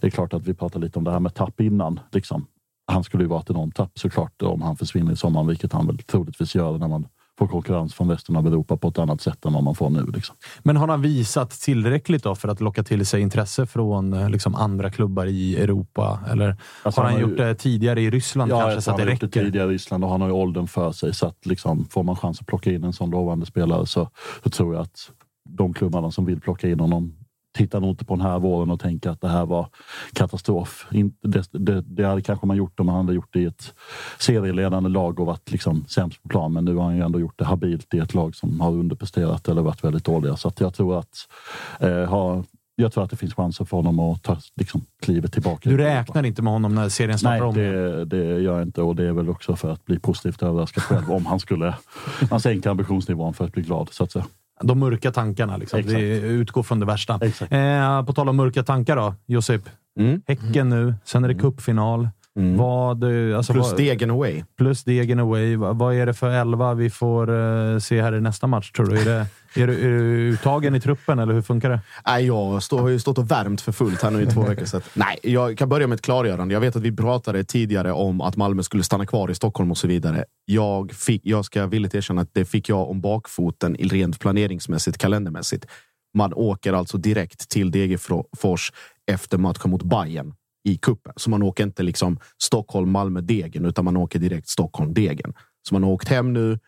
det 0.00 0.06
är 0.06 0.10
klart 0.10 0.34
att 0.34 0.46
vi 0.46 0.54
pratar 0.54 0.80
lite 0.80 0.98
om 0.98 1.04
det 1.04 1.10
här 1.10 1.20
med 1.20 1.34
tapp 1.34 1.60
innan. 1.60 2.00
Liksom. 2.12 2.46
Han 2.86 3.04
skulle 3.04 3.22
ju 3.24 3.28
vara 3.28 3.40
ett 3.40 3.50
enormt 3.50 3.76
tapp 3.76 3.98
såklart 3.98 4.42
om 4.42 4.62
han 4.62 4.76
försvinner 4.76 5.12
i 5.12 5.16
sommar, 5.16 5.44
vilket 5.44 5.72
han 5.72 5.86
väl 5.86 5.98
troligtvis 5.98 6.54
gör 6.54 6.78
när 6.78 6.88
man 6.88 7.06
får 7.38 7.48
konkurrens 7.48 7.94
från 7.94 8.10
resten 8.10 8.36
av 8.36 8.46
Europa 8.46 8.76
på 8.76 8.88
ett 8.88 8.98
annat 8.98 9.20
sätt 9.20 9.44
än 9.44 9.52
vad 9.52 9.62
man 9.62 9.74
får 9.74 9.90
nu. 9.90 10.06
Liksom. 10.14 10.36
Men 10.62 10.76
har 10.76 10.88
han 10.88 11.02
visat 11.02 11.50
tillräckligt 11.50 12.22
då 12.22 12.34
för 12.34 12.48
att 12.48 12.60
locka 12.60 12.82
till 12.82 13.06
sig 13.06 13.20
intresse 13.20 13.66
från 13.66 14.12
eh, 14.12 14.30
liksom, 14.30 14.54
andra 14.54 14.90
klubbar 14.90 15.26
i 15.26 15.56
Europa? 15.56 16.20
Eller 16.30 16.56
Alltså, 16.82 17.00
har 17.00 17.04
han, 17.08 17.14
han 17.14 17.22
har 17.22 17.30
gjort 17.30 17.40
ju- 17.40 17.44
det 17.44 17.54
tidigare 17.54 18.00
i 18.00 18.10
Ryssland 18.10 18.50
Ja, 18.50 18.60
kanske 18.60 18.80
så 18.82 18.90
att 18.90 18.96
det 18.96 19.02
han 19.02 19.08
har 19.08 19.14
gjort 19.14 19.22
räcker? 19.22 19.42
tidigare 19.44 19.70
i 19.70 19.74
Ryssland 19.74 20.04
och 20.04 20.10
han 20.10 20.20
har 20.20 20.28
ju 20.28 20.34
åldern 20.34 20.66
för 20.66 20.92
sig. 20.92 21.14
Så 21.14 21.26
att 21.26 21.46
liksom, 21.46 21.84
får 21.90 22.02
man 22.02 22.16
chans 22.16 22.40
att 22.40 22.46
plocka 22.46 22.72
in 22.72 22.84
en 22.84 22.92
sån 22.92 23.10
lovande 23.10 23.46
spelare 23.46 23.86
så, 23.86 24.10
så 24.44 24.50
tror 24.50 24.74
jag 24.74 24.82
att 24.82 25.10
de 25.48 25.74
klubbarna 25.74 26.10
som 26.10 26.24
vill 26.24 26.40
plocka 26.40 26.68
in 26.68 26.80
honom 26.80 27.16
tittar 27.54 27.80
nog 27.80 27.90
inte 27.90 28.04
på 28.04 28.16
den 28.16 28.26
här 28.26 28.38
våren 28.38 28.70
och 28.70 28.80
tänker 28.80 29.10
att 29.10 29.20
det 29.20 29.28
här 29.28 29.46
var 29.46 29.68
katastrof. 30.12 30.86
Det, 31.22 31.48
det, 31.52 31.80
det 31.80 32.04
hade 32.04 32.22
kanske 32.22 32.46
man 32.46 32.56
gjort 32.56 32.80
om 32.80 32.86
man 32.86 32.94
hade 32.94 33.14
gjort 33.14 33.32
det 33.32 33.40
i 33.40 33.44
ett 33.44 33.74
serieledande 34.18 34.88
lag 34.88 35.20
och 35.20 35.26
varit 35.26 35.50
liksom 35.50 35.84
sämst 35.88 36.22
på 36.22 36.28
plan. 36.28 36.52
Men 36.52 36.64
nu 36.64 36.74
har 36.74 36.84
han 36.84 36.96
ju 36.96 37.02
ändå 37.02 37.20
gjort 37.20 37.38
det 37.38 37.44
habilt 37.44 37.94
i 37.94 37.98
ett 37.98 38.14
lag 38.14 38.34
som 38.34 38.60
har 38.60 38.70
underpresterat 38.70 39.48
eller 39.48 39.62
varit 39.62 39.84
väldigt 39.84 40.04
dåliga. 40.04 40.36
Så 40.36 40.52
jag 40.58 40.74
tror 40.74 40.98
att 40.98 41.28
eh, 41.80 42.04
ha, 42.04 42.44
jag 42.76 42.92
tror 42.92 43.04
att 43.04 43.10
det 43.10 43.16
finns 43.16 43.34
chanser 43.34 43.64
för 43.64 43.76
honom 43.76 44.00
att 44.00 44.22
ta 44.22 44.36
liksom, 44.56 44.80
klivet 45.02 45.32
tillbaka. 45.32 45.70
Du 45.70 45.76
räknar 45.76 46.26
inte 46.26 46.42
med 46.42 46.52
honom 46.52 46.74
när 46.74 46.88
serien 46.88 47.18
startar 47.18 47.38
Nej, 47.38 47.48
om? 47.48 47.54
det, 47.54 48.04
det 48.04 48.40
gör 48.40 48.58
jag 48.58 48.62
inte 48.62 48.82
och 48.82 48.96
det 48.96 49.04
är 49.04 49.12
väl 49.12 49.28
också 49.28 49.56
för 49.56 49.70
att 49.70 49.84
bli 49.84 49.98
positivt 49.98 50.42
överraskad 50.42 50.82
själv 50.82 51.12
om 51.12 51.26
han 51.26 51.40
skulle 51.40 51.74
han 52.30 52.40
sänker 52.40 52.70
ambitionsnivån 52.70 53.34
för 53.34 53.44
att 53.44 53.52
bli 53.52 53.62
glad 53.62 53.88
så 53.92 54.04
att 54.04 54.12
säga. 54.12 54.24
De 54.62 54.78
mörka 54.78 55.12
tankarna. 55.12 55.56
Liksom. 55.56 55.78
Exakt. 55.78 55.98
Det 55.98 56.18
utgår 56.18 56.62
från 56.62 56.80
det 56.80 56.86
värsta. 56.86 57.14
Eh, 57.50 58.04
på 58.04 58.12
tal 58.12 58.28
om 58.28 58.36
mörka 58.36 58.62
tankar 58.62 58.96
då, 58.96 59.14
Josip. 59.26 59.62
Mm. 60.00 60.22
Häcken 60.26 60.68
nu, 60.68 60.94
sen 61.04 61.24
är 61.24 61.28
det 61.28 61.34
cupfinal. 61.34 62.08
Mm. 62.38 62.56
Vad, 62.56 63.30
eh, 63.30 63.36
alltså, 63.36 63.52
Plus 63.52 63.66
vad, 63.66 63.76
Degen 63.76 64.10
away. 64.10 64.44
plus 64.58 64.84
Degen 64.84 65.20
away. 65.20 65.56
Vad, 65.56 65.78
vad 65.78 65.94
är 65.94 66.06
det 66.06 66.14
för 66.14 66.30
elva 66.30 66.74
vi 66.74 66.90
får 66.90 67.30
eh, 67.30 67.78
se 67.78 68.02
här 68.02 68.14
i 68.14 68.20
nästa 68.20 68.46
match, 68.46 68.70
tror 68.70 68.86
du? 68.86 69.00
Är, 69.00 69.04
det, 69.04 69.26
är, 69.62 69.66
du, 69.66 69.72
är 69.72 69.88
du 69.88 70.32
uttagen 70.32 70.74
i 70.74 70.80
truppen, 70.80 71.18
eller 71.18 71.34
hur 71.34 71.42
funkar 71.42 71.70
det? 71.70 71.80
Nej, 72.06 72.26
jag 72.26 72.62
stå, 72.62 72.78
har 72.78 72.88
ju 72.88 72.98
stått 72.98 73.18
och 73.18 73.30
värmt 73.30 73.60
för 73.60 73.72
fullt 73.72 74.02
här 74.02 74.10
nu 74.10 74.22
i 74.22 74.26
två 74.26 74.42
veckor. 74.48 74.64
Så 74.64 74.76
att, 74.76 74.90
nej, 74.94 75.18
jag 75.22 75.58
kan 75.58 75.68
börja 75.68 75.86
med 75.86 75.96
ett 75.96 76.02
klargörande. 76.02 76.54
Jag 76.54 76.60
vet 76.60 76.76
att 76.76 76.82
vi 76.82 76.92
pratade 76.92 77.44
tidigare 77.44 77.92
om 77.92 78.20
att 78.20 78.36
Malmö 78.36 78.62
skulle 78.62 78.82
stanna 78.82 79.06
kvar 79.06 79.30
i 79.30 79.34
Stockholm 79.34 79.70
och 79.70 79.78
så 79.78 79.86
vidare. 79.86 80.24
Jag, 80.44 80.92
fick, 80.92 81.22
jag 81.24 81.44
ska 81.44 81.66
villigt 81.66 81.94
erkänna 81.94 82.20
att 82.20 82.34
det 82.34 82.44
fick 82.44 82.68
jag 82.68 82.90
om 82.90 83.00
bakfoten 83.00 83.74
rent 83.74 84.20
planeringsmässigt, 84.20 84.98
kalendermässigt. 84.98 85.66
Man 86.14 86.34
åker 86.34 86.72
alltså 86.72 86.98
direkt 86.98 87.48
till 87.48 87.70
Degerfors 87.70 88.72
efter 89.10 89.38
matchen 89.38 89.70
mot 89.70 89.82
Bayern 89.82 90.34
i 90.64 90.76
kuppen. 90.76 91.12
Så 91.16 91.30
man 91.30 91.42
åker 91.42 91.64
inte 91.64 91.82
liksom 91.82 92.18
Stockholm, 92.42 92.90
Malmö, 92.90 93.20
Degen, 93.20 93.64
utan 93.64 93.84
man 93.84 93.96
åker 93.96 94.18
direkt 94.18 94.48
Stockholm, 94.48 94.94
Degen. 94.94 95.34
Så 95.68 95.74
man 95.74 95.82
har 95.82 95.90
åkt 95.90 96.08
hem 96.08 96.32
nu, 96.32 96.58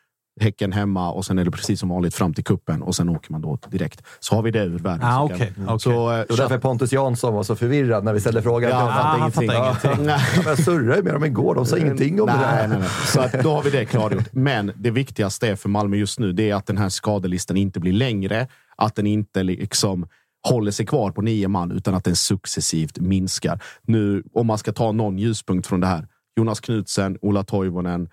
Häcken 0.40 0.72
hemma 0.72 1.10
och 1.12 1.24
sen 1.24 1.38
är 1.38 1.44
det 1.44 1.50
precis 1.50 1.80
som 1.80 1.88
vanligt 1.88 2.14
fram 2.14 2.34
till 2.34 2.44
kuppen 2.44 2.82
och 2.82 2.94
sen 2.94 3.08
åker 3.08 3.32
man 3.32 3.40
då 3.40 3.58
direkt. 3.70 4.02
Så 4.20 4.34
har 4.34 4.42
vi 4.42 4.50
det 4.50 4.64
ur 4.64 4.78
världen. 4.78 5.06
Ah, 5.08 5.28
kan- 5.28 5.36
okej. 5.36 5.52
Så, 5.78 5.90
eh, 6.12 6.18
Det 6.18 6.30
var 6.30 6.36
därför 6.36 6.58
Pontus 6.58 6.92
Jansson 6.92 7.34
var 7.34 7.42
så 7.42 7.56
förvirrad 7.56 8.04
när 8.04 8.12
vi 8.12 8.20
ställde 8.20 8.42
frågan. 8.42 8.70
Ja, 8.70 8.78
fattade 8.78 8.92
han 9.02 9.18
ingenting. 9.18 9.48
fattar 9.48 9.92
ingenting. 9.92 10.06
Ja, 10.08 10.42
jag 10.50 10.58
surrade 10.64 11.02
med 11.02 11.14
dem 11.14 11.24
igår. 11.24 11.54
De 11.54 11.66
sa 11.66 11.78
ingenting 11.78 12.20
om 12.20 12.26
det 12.26 12.32
nej, 12.36 12.42
där. 12.56 12.68
nej, 12.68 12.78
nej. 12.78 12.88
Så 13.06 13.20
att 13.20 13.32
då 13.42 13.54
har 13.54 13.62
vi 13.62 13.70
det 13.70 13.84
klargjort. 13.84 14.32
Men 14.32 14.72
det 14.76 14.90
viktigaste 14.90 15.56
för 15.56 15.68
Malmö 15.68 15.96
just 15.96 16.18
nu 16.18 16.32
det 16.32 16.50
är 16.50 16.54
att 16.54 16.66
den 16.66 16.78
här 16.78 16.88
skadelistan 16.88 17.56
inte 17.56 17.80
blir 17.80 17.92
längre. 17.92 18.48
Att 18.76 18.94
den 18.94 19.06
inte 19.06 19.42
liksom 19.42 20.06
håller 20.48 20.70
sig 20.70 20.86
kvar 20.86 21.10
på 21.10 21.22
nio 21.22 21.48
man 21.48 21.70
utan 21.72 21.94
att 21.94 22.04
den 22.04 22.16
successivt 22.16 22.98
minskar. 22.98 23.62
Nu, 23.82 24.22
om 24.34 24.46
man 24.46 24.58
ska 24.58 24.72
ta 24.72 24.92
någon 24.92 25.18
ljuspunkt 25.18 25.66
från 25.66 25.80
det 25.80 25.86
här. 25.86 26.06
Jonas 26.38 26.60
Knutsen, 26.60 27.18
Ola 27.22 27.42
Toivonen 27.44 28.08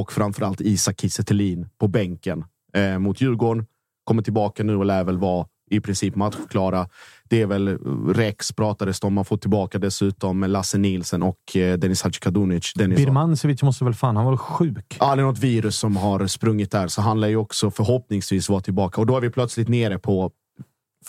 och 0.00 0.12
framförallt 0.12 0.60
Isak 0.60 1.00
Kiese 1.00 1.24
på 1.78 1.88
bänken 1.88 2.44
eh, 2.74 2.98
mot 2.98 3.20
Djurgården. 3.20 3.66
Kommer 4.04 4.22
tillbaka 4.22 4.62
nu 4.62 4.76
och 4.76 4.84
lär 4.84 5.04
väl 5.04 5.18
vara 5.18 5.46
i 5.70 5.80
princip 5.80 6.16
matchklara. 6.16 6.88
Det 7.24 7.42
är 7.42 7.46
väl 7.46 7.78
Rex 8.14 8.52
pratades 8.52 9.02
om. 9.02 9.14
Man 9.14 9.24
får 9.24 9.36
tillbaka 9.36 9.78
dessutom 9.78 10.40
Lasse 10.40 10.78
Nielsen 10.78 11.22
och 11.22 11.56
eh, 11.56 11.78
Denis 11.78 12.02
Hadzikadunic. 12.02 12.74
Birmancevic 12.74 13.62
måste 13.62 13.84
väl 13.84 13.94
fan, 13.94 14.16
han 14.16 14.24
var 14.24 14.36
sjuk? 14.36 14.96
Ja, 15.00 15.16
det 15.16 15.22
är 15.22 15.26
något 15.26 15.38
virus 15.38 15.76
som 15.76 15.96
har 15.96 16.26
sprungit 16.26 16.70
där, 16.70 16.88
så 16.88 17.02
han 17.02 17.20
lär 17.20 17.28
ju 17.28 17.36
också 17.36 17.70
förhoppningsvis 17.70 18.48
vara 18.48 18.60
tillbaka. 18.60 19.00
Och 19.00 19.06
då 19.06 19.16
är 19.16 19.20
vi 19.20 19.30
plötsligt 19.30 19.68
nere 19.68 19.98
på 19.98 20.30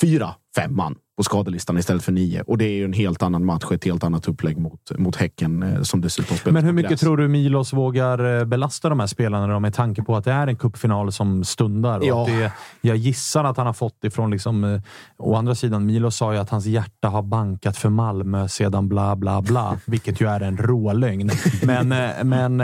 fyra, 0.02 0.36
fem 0.56 0.76
man 0.76 0.96
på 1.18 1.24
skadelistan 1.24 1.78
istället 1.78 2.04
för 2.04 2.12
nio. 2.12 2.42
Och 2.42 2.58
det 2.58 2.66
är 2.66 2.74
ju 2.74 2.86
en 2.86 2.94
helt 2.94 3.24
annan 3.24 3.46
match, 3.46 3.64
ett 3.72 3.86
helt 3.86 4.04
annat 4.04 4.28
upplägg 4.28 4.58
mot, 4.58 4.92
mot 4.98 5.16
Häcken 5.16 5.64
eh, 5.64 5.82
som 5.82 6.02
dessutom 6.02 6.38
spelar 6.38 6.54
Men 6.54 6.66
hur 6.66 6.74
mycket 6.74 7.00
tror 7.00 7.18
du 7.18 7.28
Milos 7.28 7.74
vågar 7.74 8.40
eh, 8.40 8.46
belasta 8.46 8.90
de 8.90 9.00
här 9.00 9.08
spelarna 9.08 9.54
då, 9.54 9.60
med 9.60 9.74
tanke 9.74 10.04
på 10.04 10.16
att 10.16 10.26
det 10.26 10.32
är 10.32 10.48
en 10.48 10.56
cupfinal 10.56 11.12
som 11.12 11.44
stundar? 11.44 12.00
Ja. 12.04 12.26
det, 12.30 12.52
jag 12.82 12.98
gissar 12.98 13.44
att 13.44 13.58
han 13.58 13.66
har 13.66 13.74
fått 13.74 14.04
ifrån... 14.04 14.32
Liksom, 14.32 14.64
eh, 14.64 14.82
å 15.18 15.36
andra 15.36 15.56
sidan, 15.56 15.86
Milos 15.86 16.16
sa 16.16 16.34
ju 16.34 16.40
att 16.40 16.50
hans 16.50 16.66
hjärta 16.66 17.08
har 17.08 17.22
bankat 17.22 17.78
för 17.78 17.90
Malmö 17.90 18.48
sedan 18.48 18.90
bla 18.90 19.16
bla 19.16 19.42
bla, 19.42 19.80
vilket 19.86 20.22
ju 20.22 20.28
är 20.28 20.42
en 20.42 20.58
rålögn. 20.58 21.30
Men, 21.64 21.88
men 22.30 22.60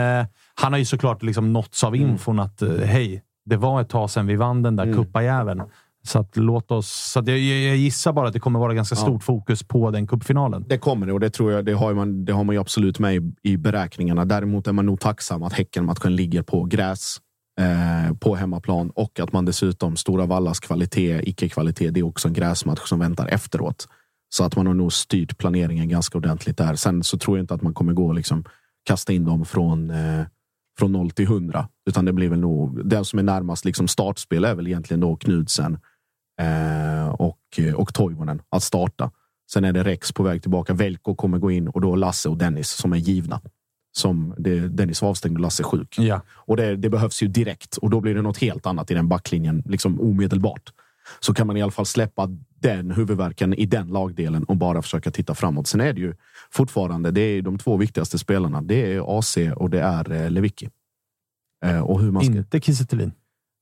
han 0.54 0.72
har 0.72 0.78
ju 0.78 0.84
såklart 0.84 1.22
liksom 1.22 1.52
nåtts 1.52 1.84
av 1.84 1.96
infon 1.96 2.38
att 2.38 2.62
hej, 2.84 3.22
det 3.44 3.56
var 3.56 3.80
ett 3.80 3.88
tag 3.88 4.10
sedan 4.10 4.26
vi 4.26 4.36
vann 4.36 4.62
den 4.62 4.76
där 4.76 4.92
kuppajäveln. 4.92 5.62
Så 6.06 6.18
att 6.18 6.36
låt 6.36 6.70
oss... 6.70 6.88
Så 6.88 7.22
jag, 7.26 7.38
jag 7.38 7.76
gissar 7.76 8.12
bara 8.12 8.26
att 8.26 8.32
det 8.32 8.40
kommer 8.40 8.58
vara 8.58 8.74
ganska 8.74 8.96
stort 8.96 9.22
fokus 9.22 9.62
på 9.62 9.90
den 9.90 10.06
cupfinalen. 10.06 10.64
Det 10.68 10.78
kommer 10.78 11.06
det 11.06 11.12
och 11.12 11.20
det 11.20 11.30
tror 11.30 11.52
jag. 11.52 11.64
Det 11.64 11.72
har 11.72 11.94
man, 11.94 12.24
det 12.24 12.32
har 12.32 12.44
man 12.44 12.54
ju 12.54 12.60
absolut 12.60 12.98
med 12.98 13.16
i, 13.16 13.32
i 13.42 13.56
beräkningarna. 13.56 14.24
Däremot 14.24 14.66
är 14.66 14.72
man 14.72 14.86
nog 14.86 15.00
tacksam 15.00 15.42
att 15.42 15.52
Häckenmatchen 15.52 16.16
ligger 16.16 16.42
på 16.42 16.64
gräs 16.64 17.16
eh, 17.60 18.16
på 18.16 18.34
hemmaplan 18.34 18.90
och 18.90 19.20
att 19.20 19.32
man 19.32 19.44
dessutom 19.44 19.96
Stora 19.96 20.26
Vallas 20.26 20.60
kvalitet, 20.60 21.30
icke-kvalitet, 21.30 21.90
det 21.90 22.00
är 22.00 22.04
också 22.04 22.28
en 22.28 22.34
gräsmatch 22.34 22.88
som 22.88 22.98
väntar 22.98 23.26
efteråt. 23.26 23.88
Så 24.28 24.44
att 24.44 24.56
man 24.56 24.66
har 24.66 24.74
nog 24.74 24.92
styrt 24.92 25.38
planeringen 25.38 25.88
ganska 25.88 26.18
ordentligt 26.18 26.56
där. 26.56 26.74
Sen 26.74 27.04
så 27.04 27.18
tror 27.18 27.36
jag 27.36 27.42
inte 27.42 27.54
att 27.54 27.62
man 27.62 27.74
kommer 27.74 27.92
gå 27.92 28.06
och 28.06 28.14
liksom 28.14 28.44
kasta 28.84 29.12
in 29.12 29.24
dem 29.24 29.44
från 29.44 29.90
eh, 29.90 30.24
från 30.78 30.92
0 30.92 31.10
till 31.10 31.24
100. 31.24 31.68
Utan 31.86 32.04
det 32.04 32.12
blir 32.12 32.28
väl 32.28 32.40
nog 32.40 32.88
den 32.88 33.04
som 33.04 33.18
är 33.18 33.22
närmast 33.22 33.64
liksom 33.64 33.88
startspel 33.88 34.44
är 34.44 34.54
väl 34.54 34.66
egentligen 34.66 35.00
då 35.00 35.16
Knudsen 35.16 35.78
eh, 36.40 37.08
och, 37.08 37.60
och 37.74 37.94
Toivonen 37.94 38.42
att 38.48 38.62
starta. 38.62 39.10
Sen 39.52 39.64
är 39.64 39.72
det 39.72 39.82
Rex 39.82 40.12
på 40.12 40.22
väg 40.22 40.42
tillbaka. 40.42 40.74
Velko 40.74 41.14
kommer 41.14 41.38
gå 41.38 41.50
in 41.50 41.68
och 41.68 41.80
då 41.80 41.96
Lasse 41.96 42.28
och 42.28 42.36
Dennis 42.36 42.68
som 42.68 42.92
är 42.92 42.96
givna. 42.96 43.40
Som 43.92 44.34
det, 44.38 44.68
Dennis 44.68 45.02
var 45.02 45.08
avstängd 45.08 45.36
och 45.36 45.40
Lasse 45.40 45.62
sjuk. 45.62 45.98
Ja. 45.98 46.20
Och 46.28 46.56
det, 46.56 46.76
det 46.76 46.90
behövs 46.90 47.22
ju 47.22 47.28
direkt 47.28 47.76
och 47.76 47.90
då 47.90 48.00
blir 48.00 48.14
det 48.14 48.22
något 48.22 48.38
helt 48.38 48.66
annat 48.66 48.90
i 48.90 48.94
den 48.94 49.08
backlinjen 49.08 49.62
liksom 49.66 50.00
omedelbart. 50.00 50.72
Så 51.20 51.34
kan 51.34 51.46
man 51.46 51.56
i 51.56 51.62
alla 51.62 51.72
fall 51.72 51.86
släppa 51.86 52.28
den 52.60 52.90
huvudverken 52.90 53.54
i 53.54 53.66
den 53.66 53.88
lagdelen 53.88 54.44
och 54.44 54.56
bara 54.56 54.82
försöka 54.82 55.10
titta 55.10 55.34
framåt. 55.34 55.66
Sen 55.66 55.80
är 55.80 55.92
det 55.92 56.00
ju 56.00 56.14
fortfarande 56.50 57.10
det 57.10 57.20
är 57.20 57.42
de 57.42 57.58
två 57.58 57.76
viktigaste 57.76 58.18
spelarna. 58.18 58.62
Det 58.62 58.94
är 58.94 59.18
AC 59.18 59.38
och 59.56 59.70
det 59.70 59.80
är 59.80 60.12
eh, 60.12 60.30
Lewicki. 60.30 60.70
Eh, 61.64 61.80
och 61.80 62.00
hur 62.00 62.10
man 62.10 62.24
ska... 62.24 62.32
Inte 62.34 62.60
Kiese. 62.60 63.10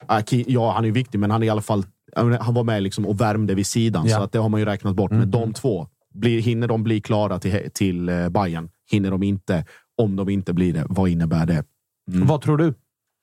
Ah, 0.07 0.23
Ja, 0.31 0.73
han 0.73 0.85
är 0.85 0.91
viktig, 0.91 1.19
men 1.19 1.31
han 1.31 1.43
är 1.43 1.47
i 1.47 1.51
alla 1.51 1.63
fall. 1.63 1.85
Menar, 2.17 2.39
Han 2.39 2.55
var 2.55 2.65
med 2.65 2.83
liksom 2.83 3.07
och 3.07 3.21
värmde 3.21 3.55
vid 3.55 3.67
sidan, 3.67 4.07
Ja. 4.07 4.17
så 4.17 4.23
att 4.23 4.33
det 4.33 4.39
har 4.39 4.49
man 4.49 4.61
ju 4.61 4.67
räknat 4.67 4.97
bort. 4.97 5.11
Men 5.11 5.31
de 5.31 5.53
två, 5.53 5.89
blir, 6.15 6.41
hinner 6.41 6.69
de 6.69 6.83
bli 6.83 7.01
klara 7.01 7.39
till, 7.39 7.71
till 7.75 8.09
eh, 8.09 8.29
Bayern? 8.29 8.69
Hinner 8.91 9.11
de 9.11 9.23
inte? 9.23 9.65
Om 9.97 10.17
de 10.17 10.29
inte 10.29 10.53
blir 10.53 10.73
det, 10.73 10.87
vad 10.89 11.09
innebär 11.09 11.47
det? 11.47 11.65
Vad 12.07 12.41
tror 12.41 12.57
du? 12.59 12.75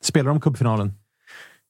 Spelar 0.03 0.29
de 0.29 0.41
cupfinalen? 0.41 0.93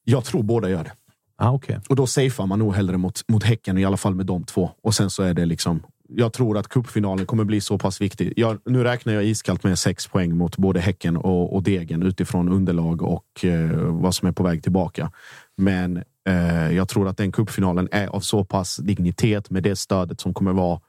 Jag 0.03 0.25
tror 0.25 0.43
båda 0.43 0.69
gör 0.69 0.83
det. 0.83 0.91
Ah, 1.37 1.51
okay. 1.51 1.77
Och 1.89 1.95
då 1.95 2.07
safear 2.07 2.45
man 2.45 2.59
nog 2.59 2.73
hellre 2.75 2.97
mot, 2.97 3.21
mot 3.27 3.43
Häcken, 3.43 3.77
i 3.77 3.85
alla 3.85 3.97
fall 3.97 4.15
med 4.15 4.25
de 4.25 4.43
två. 4.43 4.71
Och 4.83 4.93
sen 4.95 5.09
så 5.09 5.23
är 5.23 5.33
det 5.33 5.45
liksom... 5.45 5.83
Jag 6.11 6.33
tror 6.33 6.57
att 6.57 6.67
cupfinalen 6.67 7.25
kommer 7.25 7.43
bli 7.43 7.61
så 7.61 7.77
pass 7.77 8.01
viktig. 8.01 8.33
Jag, 8.35 8.59
nu 8.65 8.83
räknar 8.83 9.13
jag 9.13 9.25
iskallt 9.25 9.63
med 9.63 9.79
sex 9.79 10.07
poäng 10.07 10.37
mot 10.37 10.57
både 10.57 10.79
Häcken 10.79 11.17
och, 11.17 11.55
och 11.55 11.63
Degen 11.63 12.03
utifrån 12.03 12.49
underlag 12.49 13.01
och 13.01 13.45
eh, 13.45 13.69
vad 13.77 14.15
som 14.15 14.27
är 14.27 14.31
på 14.31 14.43
väg 14.43 14.63
tillbaka. 14.63 15.11
Men 15.57 16.03
Eh, 16.27 16.71
jag 16.71 16.87
tror 16.87 17.07
att 17.07 17.17
den 17.17 17.31
cupfinalen 17.31 17.89
är 17.91 18.07
av 18.07 18.19
så 18.19 18.45
pass 18.45 18.77
dignitet 18.77 19.49
med 19.49 19.63
det 19.63 19.75
stödet 19.75 20.21
som 20.21 20.33
kommer 20.33 20.53
vara 20.53 20.81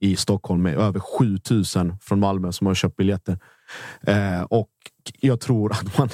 i 0.00 0.16
Stockholm 0.16 0.62
med 0.62 0.74
över 0.74 1.00
7000 1.00 1.98
från 2.00 2.20
Malmö 2.20 2.52
som 2.52 2.66
har 2.66 2.74
köpt 2.74 2.96
biljetter. 2.96 3.38
Eh, 4.02 4.42
och 4.42 4.70
jag 5.20 5.40
tror 5.40 5.72
att 5.72 5.98
man, 5.98 6.08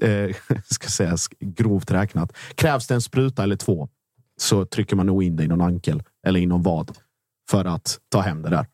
eh, 0.10 0.36
ska 0.64 0.88
säga 0.88 1.16
grovt 1.40 1.90
räknat, 1.90 2.36
krävs 2.54 2.86
det 2.86 2.94
en 2.94 3.02
spruta 3.02 3.42
eller 3.42 3.56
två 3.56 3.88
så 4.40 4.64
trycker 4.64 4.96
man 4.96 5.06
nog 5.06 5.22
in 5.22 5.36
det 5.36 5.44
i 5.44 5.48
någon 5.48 5.60
ankel 5.60 6.02
eller 6.26 6.40
i 6.40 6.46
någon 6.46 6.62
vad 6.62 6.98
för 7.50 7.64
att 7.64 7.98
ta 8.08 8.20
hem 8.20 8.42
det 8.42 8.50
där. 8.50 8.66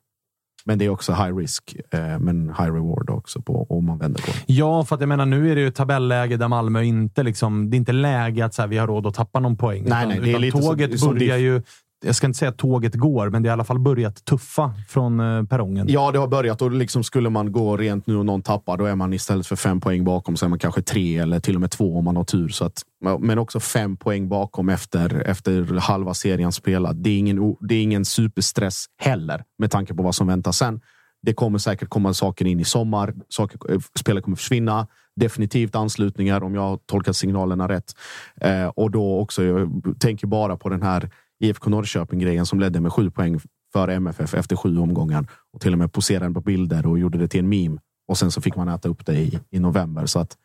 Men 0.64 0.78
det 0.78 0.84
är 0.84 0.88
också 0.88 1.12
high 1.12 1.36
risk, 1.36 1.76
eh, 1.90 2.18
men 2.18 2.48
high 2.48 2.72
reward 2.74 3.10
också 3.10 3.42
på, 3.42 3.66
om 3.70 3.84
man 3.86 3.98
vänder 3.98 4.22
på. 4.22 4.32
Ja, 4.46 4.84
för 4.84 4.94
att 4.94 5.00
jag 5.00 5.08
menar, 5.08 5.26
nu 5.26 5.50
är 5.50 5.54
det 5.54 5.60
ju 5.60 5.70
tabelläge 5.70 6.36
där 6.36 6.48
Malmö 6.48 6.82
inte 6.82 7.22
liksom, 7.22 7.70
det 7.70 7.74
är 7.74 7.78
inte 7.78 7.92
läge 7.92 8.44
att 8.44 8.54
så 8.54 8.62
här, 8.62 8.68
vi 8.68 8.78
har 8.78 8.86
råd 8.86 9.06
att 9.06 9.14
tappa 9.14 9.40
någon 9.40 9.56
poäng. 9.56 9.84
Nej, 9.86 9.98
utan, 10.06 10.08
nej, 10.08 10.18
det 10.20 10.24
är 10.26 10.28
utan 10.30 10.40
lite 10.40 10.58
tåget 10.58 10.90
som- 10.90 10.98
som 10.98 11.14
börjar 11.14 11.36
diff. 11.36 11.44
ju... 11.44 11.62
Jag 12.04 12.14
ska 12.14 12.26
inte 12.26 12.38
säga 12.38 12.48
att 12.48 12.58
tåget 12.58 12.94
går, 12.94 13.30
men 13.30 13.42
det 13.42 13.48
har 13.48 13.52
i 13.52 13.56
alla 13.56 13.64
fall 13.64 13.78
börjat 13.78 14.24
tuffa 14.24 14.74
från 14.88 15.20
eh, 15.20 15.44
perrongen. 15.44 15.86
Ja, 15.88 16.10
det 16.12 16.18
har 16.18 16.28
börjat 16.28 16.62
och 16.62 16.70
liksom 16.70 17.04
skulle 17.04 17.30
man 17.30 17.52
gå 17.52 17.76
rent 17.76 18.06
nu 18.06 18.16
och 18.16 18.26
någon 18.26 18.42
tappar, 18.42 18.76
då 18.76 18.84
är 18.84 18.94
man 18.94 19.12
istället 19.12 19.46
för 19.46 19.56
fem 19.56 19.80
poäng 19.80 20.04
bakom 20.04 20.36
så 20.36 20.44
är 20.44 20.48
man 20.48 20.58
kanske 20.58 20.82
tre 20.82 21.18
eller 21.18 21.40
till 21.40 21.54
och 21.54 21.60
med 21.60 21.70
två 21.70 21.98
om 21.98 22.04
man 22.04 22.16
har 22.16 22.24
tur. 22.24 22.48
Så 22.48 22.64
att, 22.64 22.82
men 23.18 23.38
också 23.38 23.60
fem 23.60 23.96
poäng 23.96 24.28
bakom 24.28 24.68
efter, 24.68 25.22
efter 25.26 25.80
halva 25.80 26.14
serien 26.14 26.52
spelad. 26.52 26.96
Det 26.96 27.10
är, 27.10 27.18
ingen, 27.18 27.56
det 27.60 27.74
är 27.74 27.82
ingen 27.82 28.04
superstress 28.04 28.86
heller 28.98 29.44
med 29.58 29.70
tanke 29.70 29.94
på 29.94 30.02
vad 30.02 30.14
som 30.14 30.26
väntar 30.26 30.52
sen. 30.52 30.80
Det 31.22 31.34
kommer 31.34 31.58
säkert 31.58 31.88
komma 31.88 32.14
saker 32.14 32.46
in 32.46 32.60
i 32.60 32.64
sommar. 32.64 33.14
Saker, 33.28 33.72
eh, 33.72 33.80
spelare 33.98 34.22
kommer 34.22 34.36
försvinna. 34.36 34.86
Definitivt 35.16 35.74
anslutningar 35.74 36.42
om 36.42 36.54
jag 36.54 36.86
tolkat 36.86 37.16
signalerna 37.16 37.68
rätt. 37.68 37.92
Eh, 38.40 38.66
och 38.66 38.90
då 38.90 39.20
också, 39.20 39.44
jag 39.44 39.70
tänker 40.00 40.26
bara 40.26 40.56
på 40.56 40.68
den 40.68 40.82
här 40.82 41.10
IFK 41.42 41.70
Norrköping-grejen 41.70 42.46
som 42.46 42.60
ledde 42.60 42.80
med 42.80 42.92
sju 42.92 43.10
poäng 43.10 43.40
för 43.72 43.88
MFF 43.88 44.34
efter 44.34 44.56
sju 44.56 44.78
omgångar 44.78 45.26
och 45.52 45.60
till 45.60 45.72
och 45.72 45.78
med 45.78 45.92
poserade 45.92 46.34
på 46.34 46.40
bilder 46.40 46.86
och 46.86 46.98
gjorde 46.98 47.18
det 47.18 47.28
till 47.28 47.40
en 47.40 47.48
meme. 47.48 47.80
Och 48.08 48.18
sen 48.18 48.30
så 48.30 48.40
fick 48.40 48.56
man 48.56 48.68
äta 48.68 48.88
upp 48.88 49.06
det 49.06 49.14
i, 49.14 49.38
i 49.50 49.58
november. 49.58 50.06
Så 50.06 50.18
att 50.18 50.36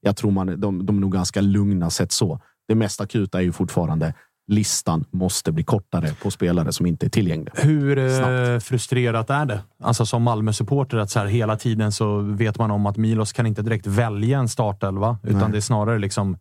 jag 0.00 0.16
tror 0.16 0.30
man, 0.30 0.60
de, 0.60 0.86
de 0.86 0.96
är 0.96 1.00
nog 1.00 1.12
ganska 1.12 1.40
lugna 1.40 1.90
sett 1.90 2.12
så. 2.12 2.40
Det 2.68 2.74
mest 2.74 3.00
akuta 3.00 3.38
är 3.38 3.42
ju 3.42 3.52
fortfarande 3.52 4.14
listan 4.48 5.04
måste 5.10 5.52
bli 5.52 5.64
kortare 5.64 6.14
på 6.22 6.30
spelare 6.30 6.72
som 6.72 6.86
inte 6.86 7.06
är 7.06 7.10
tillgängliga. 7.10 7.54
Hur 7.56 7.98
eh, 7.98 8.18
Snabbt. 8.18 8.64
frustrerat 8.64 9.30
är 9.30 9.44
det? 9.46 9.60
Alltså 9.82 10.06
som 10.06 10.22
Malmö-supporter 10.22 10.98
att 10.98 11.10
så 11.10 11.18
här, 11.18 11.26
hela 11.26 11.56
tiden 11.56 11.92
så 11.92 12.18
vet 12.18 12.58
man 12.58 12.70
om 12.70 12.86
att 12.86 12.96
Milos 12.96 13.32
kan 13.32 13.46
inte 13.46 13.62
direkt 13.62 13.86
välja 13.86 14.38
en 14.38 14.48
startelva, 14.48 15.18
utan 15.22 15.40
Nej. 15.40 15.50
det 15.50 15.56
är 15.56 15.60
snarare 15.60 15.98
liksom 15.98 16.36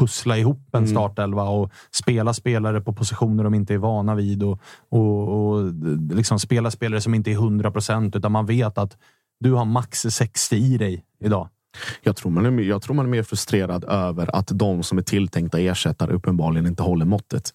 pussla 0.00 0.38
ihop 0.38 0.68
en 0.72 0.78
Mm. 0.78 0.90
startelva 0.90 1.42
och 1.42 1.70
spela 1.90 2.34
spelare 2.34 2.80
på 2.80 2.92
positioner 2.92 3.44
de 3.44 3.54
inte 3.54 3.74
är 3.74 3.78
vana 3.78 4.14
vid 4.14 4.42
och, 4.42 4.60
och, 4.88 5.28
och 5.28 5.72
liksom 6.12 6.38
spela 6.38 6.70
spelare 6.70 7.00
som 7.00 7.14
inte 7.14 7.30
är 7.30 7.34
100 7.34 7.70
procent, 7.70 8.16
utan 8.16 8.32
man 8.32 8.46
vet 8.46 8.78
att 8.78 8.96
du 9.40 9.52
har 9.52 9.64
max 9.64 10.00
60 10.10 10.56
i 10.56 10.78
dig 10.78 11.04
idag. 11.24 11.48
Jag 12.02 12.16
tror, 12.16 12.32
man 12.32 12.46
är, 12.46 12.50
mer- 12.50 12.62
jag 12.62 12.82
tror 12.82 12.96
man 12.96 13.06
är 13.06 13.10
mer 13.10 13.22
frustrerad 13.22 13.84
över 13.84 14.36
att 14.36 14.50
de 14.54 14.82
som 14.82 14.98
är 14.98 15.02
tilltänkta 15.02 15.58
ersättare 15.60 16.12
uppenbarligen 16.12 16.66
inte 16.66 16.82
håller 16.82 17.04
måttet. 17.06 17.50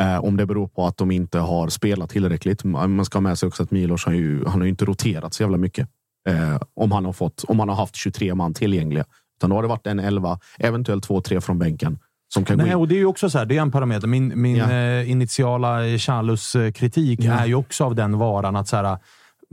Eh, 0.00 0.24
om 0.24 0.36
det 0.36 0.46
beror 0.46 0.68
på 0.68 0.86
att 0.86 0.96
de 0.96 1.10
inte 1.10 1.38
har 1.38 1.68
spelat 1.68 2.10
tillräckligt. 2.10 2.64
Man 2.64 3.04
ska 3.04 3.16
ha 3.16 3.20
med 3.20 3.38
sig 3.38 3.46
också 3.46 3.62
att 3.62 3.70
Milos 3.70 4.04
har 4.04 4.12
ju, 4.12 4.44
han 4.44 4.60
har 4.60 4.64
ju 4.64 4.68
inte 4.70 4.84
roterat 4.84 5.34
så 5.34 5.42
jävla 5.42 5.56
mycket. 5.58 5.88
Eh, 6.28 6.58
om, 6.74 6.92
han 6.92 7.04
har 7.04 7.12
fått, 7.12 7.44
om 7.48 7.58
han 7.58 7.68
har 7.68 7.76
haft 7.76 7.96
23 7.96 8.34
man 8.34 8.54
tillgängliga. 8.54 9.04
Utan 9.38 9.50
då 9.50 9.56
har 9.56 9.62
det 9.62 9.68
varit 9.68 9.86
en 9.86 9.98
11, 9.98 10.38
eventuellt 10.58 11.04
två, 11.04 11.20
tre 11.20 11.40
från 11.40 11.58
bänken. 11.58 11.98
Som 12.28 12.44
kan 12.44 12.58
Nej, 12.58 12.74
och 12.74 12.88
det 12.88 12.94
är 12.94 12.98
ju 12.98 13.06
också 13.06 13.30
så 13.30 13.38
här, 13.38 13.46
det 13.46 13.56
är 13.56 13.62
en 13.62 13.70
parameter. 13.70 14.08
Min, 14.08 14.40
min 14.42 14.56
Ja. 14.56 14.70
eh, 14.72 15.10
initiala 15.10 15.78
Charlus-kritik 15.98 17.20
Ja. 17.22 17.32
är 17.32 17.46
ju 17.46 17.54
också 17.54 17.84
av 17.84 17.94
den 17.94 18.18
varan 18.18 18.56
att 18.56 18.68
så 18.68 18.76
här, 18.76 18.98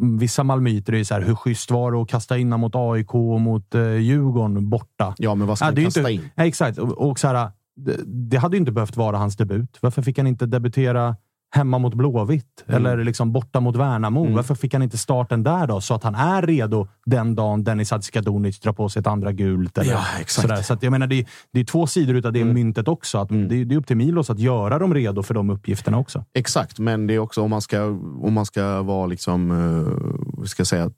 mm, 0.01 0.17
vissa 0.17 0.43
malmöiter 0.43 0.93
är 0.93 1.03
så 1.03 1.13
här, 1.13 1.21
hur 1.21 1.35
schysst 1.35 1.71
var 1.71 1.91
det 1.91 1.97
att 2.01 2.09
kasta 2.09 2.37
in 2.37 2.49
mot 2.49 2.75
AIK 2.75 3.15
och 3.15 3.41
mot 3.41 3.75
eh, 3.75 3.93
Djurgården 3.95 4.69
borta? 4.69 5.15
Ja, 5.17 5.35
men 5.35 5.47
vad 5.47 5.57
ska 5.57 5.65
Ja, 5.65 5.71
han 5.75 5.83
kasta 5.83 5.99
inte- 5.99 6.11
in? 6.11 6.29
Ja, 6.35 6.45
exakt. 6.45 6.77
Och, 6.77 7.09
och 7.09 7.19
så 7.19 7.27
här, 7.27 7.51
det, 7.75 7.97
det 8.05 8.37
hade 8.37 8.55
ju 8.55 8.59
inte 8.59 8.71
behövt 8.71 8.97
vara 8.97 9.17
hans 9.17 9.37
debut. 9.37 9.77
Varför 9.81 10.01
fick 10.01 10.17
han 10.17 10.27
inte 10.27 10.45
debutera 10.45 11.15
hemma 11.55 11.77
mot 11.77 11.93
Blåvitt? 11.93 12.63
Mm. 12.67 12.75
Eller 12.85 13.03
liksom 13.03 13.31
borta 13.31 13.59
mot 13.59 13.75
Värnamo? 13.75 14.33
Varför 14.35 14.55
fick 14.55 14.73
han 14.73 14.81
inte 14.83 14.97
starten 14.97 15.43
där 15.43 15.67
då? 15.67 15.81
Så 15.81 15.93
att 15.93 16.03
han 16.03 16.15
är 16.15 16.41
redo 16.41 16.87
den 17.05 17.35
dagen 17.35 17.63
Dennis 17.63 17.91
Hadzikadunic 17.91 18.59
drar 18.59 18.73
på 18.73 18.89
sig 18.89 18.99
ett 18.99 19.07
andra 19.07 19.31
gult. 19.31 19.77
Eller 19.77 19.91
Ja, 19.91 20.03
exakt. 20.19 20.47
Sådär. 20.47 20.61
Så 20.61 20.73
att 20.73 20.83
jag 20.83 20.91
menar, 20.91 21.07
det, 21.07 21.15
är- 21.19 21.25
det 21.53 21.59
är 21.59 21.63
två 21.65 21.87
sidor 21.87 22.25
av 22.27 22.33
det 22.33 22.41
Mm. 22.41 22.53
myntet 22.53 22.87
också. 22.87 23.17
Att 23.17 23.29
det, 23.29 23.65
det 23.65 23.75
är 23.75 23.77
upp 23.77 23.87
till 23.87 23.97
Milos 23.97 24.29
att 24.29 24.39
göra 24.39 24.79
dem 24.79 24.93
redo 24.93 25.23
för 25.23 25.33
de 25.33 25.49
uppgifterna 25.49 25.97
också. 25.97 26.25
Exakt, 26.33 26.79
men 26.79 27.07
det 27.07 27.13
är 27.13 27.19
också 27.19 27.41
om 27.41 27.49
man 27.49 27.61
ska, 27.61 27.83
om 28.21 28.33
man 28.33 28.45
ska 28.45 28.81
vara 28.81 29.05
liksom, 29.05 29.51
uh, 29.51 30.43
ska 30.45 30.65
säga, 30.65 30.91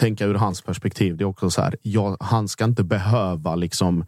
tänka 0.00 0.24
ur 0.26 0.34
hans 0.34 0.62
perspektiv. 0.62 1.16
Det 1.16 1.24
är 1.24 1.26
också 1.26 1.50
så 1.50 1.62
här, 1.62 1.76
ja, 1.82 2.16
han 2.20 2.48
ska 2.48 2.64
inte 2.64 2.84
behöva 2.84 3.54
liksom 3.54 4.04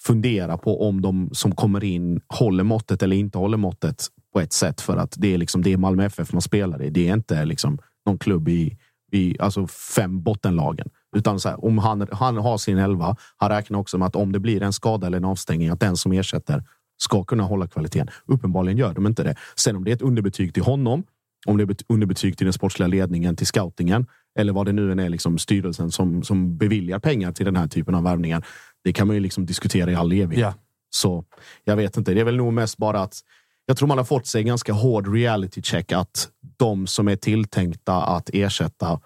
fundera 0.00 0.56
på 0.58 0.88
om 0.88 1.02
de 1.02 1.30
som 1.32 1.54
kommer 1.54 1.84
in 1.84 2.20
håller 2.28 2.64
måttet 2.64 3.02
eller 3.02 3.16
inte 3.16 3.38
håller 3.38 3.56
måttet 3.58 4.06
på 4.32 4.40
ett 4.40 4.52
sätt 4.52 4.80
för 4.80 4.96
att 4.96 5.14
det 5.18 5.34
är 5.34 5.38
liksom 5.38 5.62
det 5.62 5.72
är 5.72 5.76
Malmö 5.76 6.04
FF 6.04 6.32
man 6.32 6.42
spelar 6.42 6.82
i. 6.82 6.90
Det 6.90 7.08
är 7.08 7.12
inte 7.12 7.44
liksom 7.44 7.78
någon 8.06 8.18
klubb 8.18 8.48
i, 8.48 8.78
i 9.12 9.36
alltså 9.40 9.66
fem 9.66 10.22
bottenlagen. 10.22 10.88
Utan 11.16 11.40
så 11.40 11.48
här, 11.48 11.64
om 11.64 11.78
han, 11.78 12.08
han 12.12 12.36
har 12.36 12.58
sin 12.58 12.78
elva, 12.78 13.16
han 13.36 13.50
räknar 13.50 13.78
också 13.78 13.98
med 13.98 14.06
att 14.06 14.16
om 14.16 14.32
det 14.32 14.40
blir 14.40 14.62
en 14.62 14.72
skada 14.72 15.06
eller 15.06 15.16
en 15.16 15.24
avstängning, 15.24 15.68
att 15.68 15.80
den 15.80 15.96
som 15.96 16.12
ersätter 16.12 16.62
ska 17.02 17.24
kunna 17.24 17.42
hålla 17.42 17.66
kvaliteten. 17.66 18.08
Uppenbarligen 18.26 18.78
gör 18.78 18.94
de 18.94 19.06
inte 19.06 19.22
det. 19.22 19.36
Sen 19.56 19.76
om 19.76 19.84
det 19.84 19.90
är 19.90 19.94
ett 19.94 20.02
underbetyg 20.02 20.54
till 20.54 20.62
honom, 20.62 21.04
om 21.46 21.56
det 21.56 21.64
är 21.64 21.70
ett 21.70 21.84
underbetyg 21.88 22.38
till 22.38 22.44
den 22.44 22.52
sportsliga 22.52 22.86
ledningen, 22.86 23.36
till 23.36 23.46
scoutingen 23.46 24.06
eller 24.38 24.52
vad 24.52 24.66
det 24.66 24.72
nu 24.72 24.92
än 24.92 24.98
är, 24.98 25.08
liksom 25.08 25.38
styrelsen 25.38 25.90
som, 25.90 26.22
som 26.22 26.58
beviljar 26.58 26.98
pengar 26.98 27.32
till 27.32 27.44
den 27.44 27.56
här 27.56 27.66
typen 27.66 27.94
av 27.94 28.02
värvningar. 28.02 28.46
Det 28.84 28.92
kan 28.92 29.06
man 29.06 29.16
ju 29.16 29.20
liksom 29.20 29.46
diskutera 29.46 29.90
i 29.90 29.94
all 29.94 30.12
evighet. 30.12 30.38
Ja. 30.38 30.54
Så 30.90 31.24
jag 31.64 31.76
vet 31.76 31.96
inte. 31.96 32.14
Det 32.14 32.20
är 32.20 32.24
väl 32.24 32.36
nog 32.36 32.52
mest 32.52 32.78
bara 32.78 33.00
att 33.00 33.20
jag 33.66 33.76
tror 33.76 33.88
man 33.88 33.98
har 33.98 34.04
fått 34.04 34.26
sig 34.26 34.40
en 34.40 34.46
ganska 34.46 34.72
hård 34.72 35.14
reality 35.14 35.62
check 35.62 35.92
att 35.92 36.28
de 36.56 36.86
som 36.86 37.08
är 37.08 37.16
tilltänkta 37.16 38.02
att 38.02 38.30
ersätta 38.32 39.00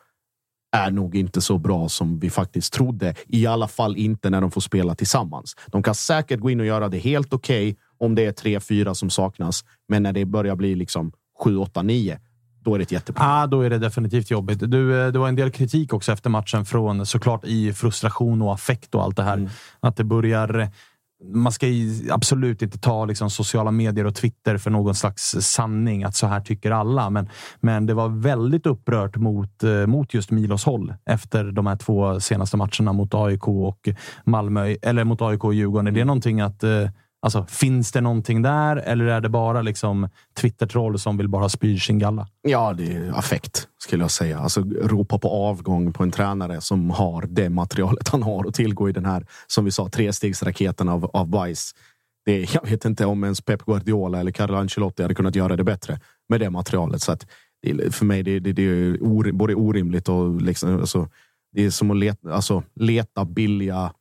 är 0.76 0.90
nog 0.90 1.16
inte 1.16 1.40
så 1.40 1.58
bra 1.58 1.88
som 1.88 2.18
vi 2.18 2.30
faktiskt 2.30 2.72
trodde. 2.72 3.14
I 3.26 3.46
alla 3.46 3.68
fall 3.68 3.96
inte 3.96 4.30
när 4.30 4.40
de 4.40 4.50
får 4.50 4.60
spela 4.60 4.94
tillsammans. 4.94 5.56
De 5.66 5.82
kan 5.82 5.94
säkert 5.94 6.40
gå 6.40 6.50
in 6.50 6.60
och 6.60 6.66
göra 6.66 6.88
det 6.88 6.98
helt 6.98 7.32
okej 7.32 7.76
om 7.98 8.14
det 8.14 8.24
är 8.24 8.32
tre, 8.32 8.60
fyra 8.60 8.94
som 8.94 9.10
saknas. 9.10 9.64
Men 9.88 10.02
när 10.02 10.12
det 10.12 10.24
börjar 10.24 10.56
bli 10.56 10.74
liksom 10.74 11.12
sju, 11.44 11.56
åtta, 11.56 11.82
nio, 11.82 12.18
då 12.60 12.74
är 12.74 12.78
det 12.78 12.82
ett 12.82 12.92
jätteproblem. 12.92 13.30
Ah, 13.30 13.46
då 13.46 13.60
är 13.60 13.70
det 13.70 13.78
definitivt 13.78 14.30
jobbigt. 14.30 14.70
Du, 14.70 15.00
eh, 15.00 15.12
det 15.12 15.18
var 15.18 15.28
en 15.28 15.36
del 15.36 15.50
kritik 15.50 15.92
också 15.92 16.12
efter 16.12 16.30
matchen 16.30 16.64
från 16.64 17.06
såklart 17.06 17.44
i 17.44 17.72
frustration 17.72 18.42
och 18.42 18.54
affekt 18.54 18.94
och 18.94 19.02
allt 19.02 19.16
det 19.16 19.22
här. 19.22 19.50
Att 19.80 19.96
det 19.96 20.04
börjar... 20.04 20.70
Man 21.24 21.52
ska 21.52 21.66
ju 21.66 22.12
absolut 22.12 22.62
inte 22.62 22.78
ta 22.78 23.04
liksom, 23.04 23.30
sociala 23.30 23.70
medier 23.70 24.04
och 24.04 24.14
Twitter 24.14 24.58
för 24.58 24.70
någon 24.70 24.94
slags 24.94 25.36
sanning, 25.40 26.04
att 26.04 26.14
så 26.14 26.26
här 26.26 26.40
tycker 26.40 26.70
alla. 26.70 27.10
Men, 27.10 27.28
men 27.60 27.86
det 27.86 27.94
var 27.94 28.08
väldigt 28.08 28.66
upprört 28.66 29.16
mot, 29.16 29.62
eh, 29.62 29.86
mot 29.86 30.14
just 30.14 30.30
Milos 30.30 30.64
håll 30.64 30.94
efter 31.06 31.44
de 31.44 31.66
här 31.66 31.76
två 31.76 32.20
senaste 32.20 32.56
matcherna 32.56 32.92
mot 32.92 33.14
AIK 33.14 33.48
och 33.48 33.88
Malmö, 34.24 34.76
eller 34.82 35.04
mot 35.04 35.22
AIK 35.22 35.44
och 35.44 35.54
Djurgården. 35.54 35.86
Är 35.86 35.92
det 35.92 36.04
någonting 36.04 36.40
att 36.40 36.62
eh, 36.64 36.88
Alltså, 37.26 37.46
finns 37.48 37.92
det 37.92 38.00
någonting 38.00 38.42
där 38.42 38.76
eller 38.76 39.04
är 39.04 39.20
det 39.20 39.28
bara 39.28 39.62
liksom 39.62 40.08
Twitter-troll 40.40 40.98
som 40.98 41.16
vill 41.16 41.28
bara 41.28 41.48
spy 41.48 41.78
sin 41.78 41.98
galla? 41.98 42.28
Ja, 42.42 42.72
det 42.72 42.92
är 42.92 43.18
affekt 43.18 43.68
skulle 43.78 44.04
jag 44.04 44.10
säga. 44.10 44.38
Alltså 44.38 44.60
ropa 44.82 45.18
på 45.18 45.28
avgång 45.28 45.92
på 45.92 46.02
en 46.02 46.10
tränare 46.10 46.60
som 46.60 46.90
har 46.90 47.26
det 47.28 47.50
materialet 47.50 48.08
han 48.08 48.22
har 48.22 48.46
att 48.46 48.54
tillgå 48.54 48.88
i 48.88 48.92
den 48.92 49.04
här, 49.04 49.26
som 49.46 49.64
vi 49.64 49.70
sa, 49.70 49.88
trestegsraketen 49.88 50.88
av, 50.88 51.10
av 51.12 51.28
bajs. 51.28 51.74
Det 52.24 52.32
är, 52.32 52.50
jag 52.52 52.70
vet 52.70 52.84
inte 52.84 53.06
om 53.06 53.24
ens 53.24 53.40
Pep 53.40 53.64
Guardiola 53.64 54.20
eller 54.20 54.30
Carlo 54.30 54.54
Ancelotti 54.56 55.02
hade 55.02 55.14
kunnat 55.14 55.34
göra 55.34 55.56
det 55.56 55.64
bättre 55.64 56.00
med 56.28 56.40
det 56.40 56.50
materialet. 56.50 57.02
Så 57.02 57.12
att 57.12 57.26
för 57.90 58.04
mig 58.04 58.22
det, 58.22 58.40
det, 58.40 58.52
det 58.52 58.62
är 58.62 58.98
or, 59.00 59.32
både 59.32 59.54
orimligt 59.54 60.08
och 60.08 60.42
liksom, 60.42 60.80
alltså, 60.80 61.08
det 61.52 61.64
är 61.64 61.70
som 61.70 61.90
att 61.90 61.96
leta, 61.96 62.34
alltså, 62.34 62.62
leta 62.74 63.24
billiga 63.24 63.92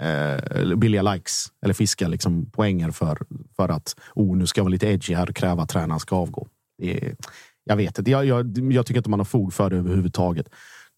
eh, 0.00 0.76
billiga 0.76 1.02
likes 1.02 1.46
eller 1.64 1.74
fiska 1.74 2.08
liksom, 2.08 2.50
poänger 2.50 2.90
för, 2.90 3.18
för 3.56 3.68
att 3.68 3.96
oh, 4.14 4.36
nu 4.36 4.46
ska 4.46 4.58
jag 4.58 4.64
vara 4.64 4.72
lite 4.72 4.86
edgy 4.86 5.14
här 5.14 5.28
och 5.28 5.36
kräva 5.36 5.62
att 5.62 5.68
tränaren 5.68 6.00
ska 6.00 6.16
avgå. 6.16 6.46
Det 6.78 7.04
är, 7.04 7.16
jag 7.64 7.76
vet 7.76 7.98
inte. 7.98 8.10
Jag, 8.10 8.24
jag, 8.24 8.72
jag 8.72 8.86
tycker 8.86 8.98
inte 8.98 9.10
man 9.10 9.20
har 9.20 9.24
fog 9.24 9.52
för 9.52 9.70
det 9.70 9.76
överhuvudtaget. 9.76 10.48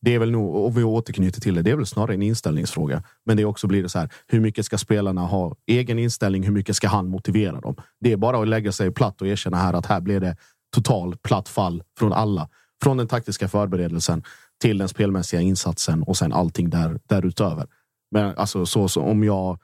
Det 0.02 0.14
är 0.14 0.18
väl 0.18 0.30
nog, 0.30 0.54
och 0.54 0.78
vi 0.78 0.84
återknyter 0.84 1.40
till 1.40 1.54
det, 1.54 1.62
det 1.62 1.70
är 1.70 1.76
väl 1.76 1.86
snarare 1.86 2.14
en 2.14 2.22
inställningsfråga. 2.22 3.02
Men 3.26 3.36
det 3.36 3.44
också 3.44 3.66
blir 3.66 3.82
det 3.82 3.88
så 3.88 3.98
här, 3.98 4.08
hur 4.26 4.40
mycket 4.40 4.66
ska 4.66 4.78
spelarna 4.78 5.20
ha 5.20 5.56
egen 5.66 5.98
inställning? 5.98 6.42
Hur 6.42 6.52
mycket 6.52 6.76
ska 6.76 6.88
han 6.88 7.08
motivera 7.08 7.60
dem? 7.60 7.76
Det 8.00 8.12
är 8.12 8.16
bara 8.16 8.42
att 8.42 8.48
lägga 8.48 8.72
sig 8.72 8.90
platt 8.90 9.22
och 9.22 9.28
erkänna 9.28 9.56
här 9.56 9.74
att 9.74 9.86
här 9.86 10.00
blir 10.00 10.20
det 10.20 10.36
total 10.74 11.16
platt 11.16 11.48
fall 11.48 11.82
från 11.98 12.12
alla. 12.12 12.48
Från 12.82 12.96
den 12.96 13.08
taktiska 13.08 13.48
förberedelsen 13.48 14.22
till 14.60 14.78
den 14.78 14.88
spelmässiga 14.88 15.40
insatsen 15.40 16.02
och 16.02 16.16
sen 16.16 16.32
allting 16.32 16.70
där, 16.70 17.00
därutöver. 17.08 17.66
Men 18.10 18.34
alltså 18.36 18.66
så, 18.66 18.88
så 18.88 19.02
om 19.02 19.24
jag 19.24 19.58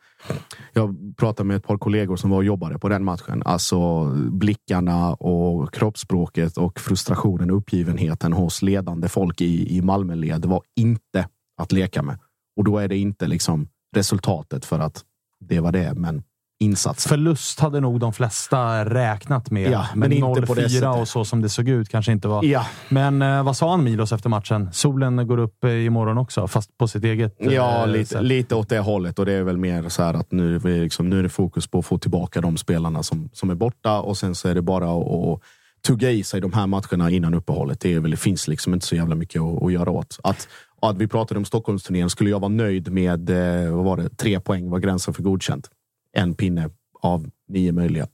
jag 0.73 1.17
pratade 1.17 1.47
med 1.47 1.57
ett 1.57 1.67
par 1.67 1.79
kollegor 1.79 2.17
som 2.17 2.31
var 2.31 2.37
och 2.37 2.45
jobbade 2.45 2.79
på 2.79 2.89
den 2.89 3.05
matchen. 3.05 3.43
Alltså 3.45 4.05
blickarna 4.15 5.15
och 5.15 5.75
kroppsspråket 5.75 6.57
och 6.57 6.81
frustrationen 6.81 7.51
och 7.51 7.57
uppgivenheten 7.57 8.33
hos 8.33 8.63
ledande 8.63 9.09
folk 9.09 9.41
i, 9.41 9.77
i 9.77 9.83
Malmöled 9.83 10.45
var 10.45 10.63
inte 10.77 11.29
att 11.57 11.73
leka 11.73 12.03
med. 12.03 12.19
Och 12.57 12.65
då 12.65 12.79
är 12.79 12.89
det 12.89 12.97
inte 12.97 13.27
liksom 13.27 13.69
resultatet 13.97 14.65
för 14.65 14.79
att 14.79 15.05
det 15.41 15.61
var 15.61 15.73
det. 15.73 15.95
Men 15.95 16.23
insats. 16.61 17.07
Förlust 17.07 17.61
hade 17.61 17.81
nog 17.81 18.01
de 18.01 18.13
flesta 18.13 18.85
räknat 18.85 19.51
med. 19.51 19.71
Ja, 19.71 19.87
men 19.95 20.01
men 20.01 20.13
inte 20.13 20.47
på 20.47 20.55
det 20.55 20.63
0-4 20.63 20.69
sättet. 20.69 21.01
och 21.01 21.09
så 21.09 21.25
som 21.25 21.43
det 21.43 21.49
såg 21.49 21.69
ut 21.69 21.89
kanske 21.89 22.13
inte 22.13 22.29
var... 22.29 22.45
Ja. 22.45 22.67
Men 22.89 23.23
eh, 23.23 23.43
vad 23.43 23.57
sa 23.57 23.71
han 23.71 23.85
Milos 23.85 24.13
efter 24.13 24.29
matchen? 24.29 24.69
Solen 24.73 25.27
går 25.27 25.39
upp 25.39 25.65
eh, 25.65 25.85
imorgon 25.85 26.19
också, 26.19 26.47
fast 26.49 26.79
på 26.79 26.89
sitt 26.89 27.05
eget 27.05 27.37
Ja, 27.39 27.83
eh, 27.83 27.89
lite, 27.89 28.07
sätt. 28.07 28.23
lite 28.23 28.55
åt 28.55 28.69
det 28.69 28.79
hållet. 28.79 29.19
Och 29.19 29.27
det 29.27 29.33
är 29.33 29.43
väl 29.43 29.57
mer 29.57 29.89
så 29.89 30.03
här 30.03 30.15
att 30.15 30.33
nu, 30.33 30.59
liksom, 30.59 31.11
nu 31.11 31.19
är 31.19 31.23
det 31.23 31.29
fokus 31.29 31.67
på 31.67 31.79
att 31.79 31.87
få 31.87 31.99
tillbaka 31.99 32.41
de 32.41 32.57
spelarna 32.57 33.03
som, 33.03 33.31
som 33.33 33.51
är 33.51 33.55
borta 33.55 34.01
och 34.01 34.17
sen 34.17 34.35
så 34.35 34.49
är 34.49 34.55
det 34.55 34.63
bara 34.63 34.91
att, 34.91 35.09
att 35.09 35.41
tugga 35.87 36.11
i 36.11 36.23
sig 36.23 36.41
de 36.41 36.53
här 36.53 36.67
matcherna 36.67 37.11
innan 37.11 37.35
uppehållet. 37.35 37.81
Det, 37.81 37.95
är 37.95 38.01
väl, 38.01 38.11
det 38.11 38.17
finns 38.17 38.49
liksom 38.49 38.75
inte 38.75 38.87
så 38.87 38.97
jävla 38.97 39.15
mycket 39.15 39.43
att, 39.43 39.63
att 39.63 39.73
göra 39.73 39.91
åt. 39.91 40.19
Att, 40.23 40.49
att 40.83 40.97
vi 40.97 41.09
pratade 41.09 41.39
om 41.39 41.45
Stockholmsturnén. 41.45 42.11
Skulle 42.11 42.31
jag 42.31 42.41
vara 42.41 42.49
nöjd 42.49 42.93
med 42.93 43.31
eh, 43.31 43.71
vad 43.75 43.85
var 43.85 43.97
det, 43.97 44.09
tre 44.17 44.41
poäng 44.41 44.71
var 44.71 44.79
gränsen 44.79 45.15
för 45.15 45.23
godkänt. 45.23 45.71
En 46.17 46.35
pinne 46.35 46.71
av 47.03 47.31
nio 47.49 47.73
möjliga. 47.73 48.07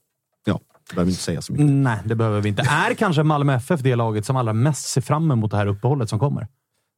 Ja, 0.44 0.60
behöver 0.94 1.10
inte 1.10 1.22
säga 1.22 1.42
så 1.42 1.52
mycket. 1.52 1.66
Nej, 1.66 1.98
det 2.04 2.14
behöver 2.14 2.40
vi 2.40 2.48
inte. 2.48 2.62
Är 2.62 2.94
kanske 2.94 3.22
Malmö 3.22 3.54
FF 3.54 3.80
det 3.80 3.96
laget 3.96 4.26
som 4.26 4.36
allra 4.36 4.52
mest 4.52 4.86
ser 4.86 5.00
fram 5.00 5.30
emot 5.30 5.50
det 5.50 5.56
här 5.56 5.66
uppehållet 5.66 6.08
som 6.08 6.18
kommer? 6.18 6.48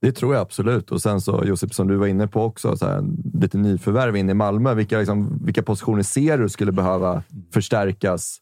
Det 0.00 0.12
tror 0.12 0.34
jag 0.34 0.42
absolut. 0.42 0.90
Och 0.90 1.02
sen 1.02 1.20
så 1.20 1.44
Josip, 1.44 1.74
som 1.74 1.88
du 1.88 1.96
var 1.96 2.06
inne 2.06 2.26
på 2.26 2.42
också, 2.42 2.76
så 2.76 2.86
här, 2.86 3.04
lite 3.34 3.58
nyförvärv 3.58 4.16
in 4.16 4.30
i 4.30 4.34
Malmö. 4.34 4.74
Vilka, 4.74 4.98
liksom, 4.98 5.40
vilka 5.44 5.62
positioner 5.62 6.02
ser 6.02 6.38
du 6.38 6.48
skulle 6.48 6.72
behöva 6.72 7.22
förstärkas? 7.52 8.40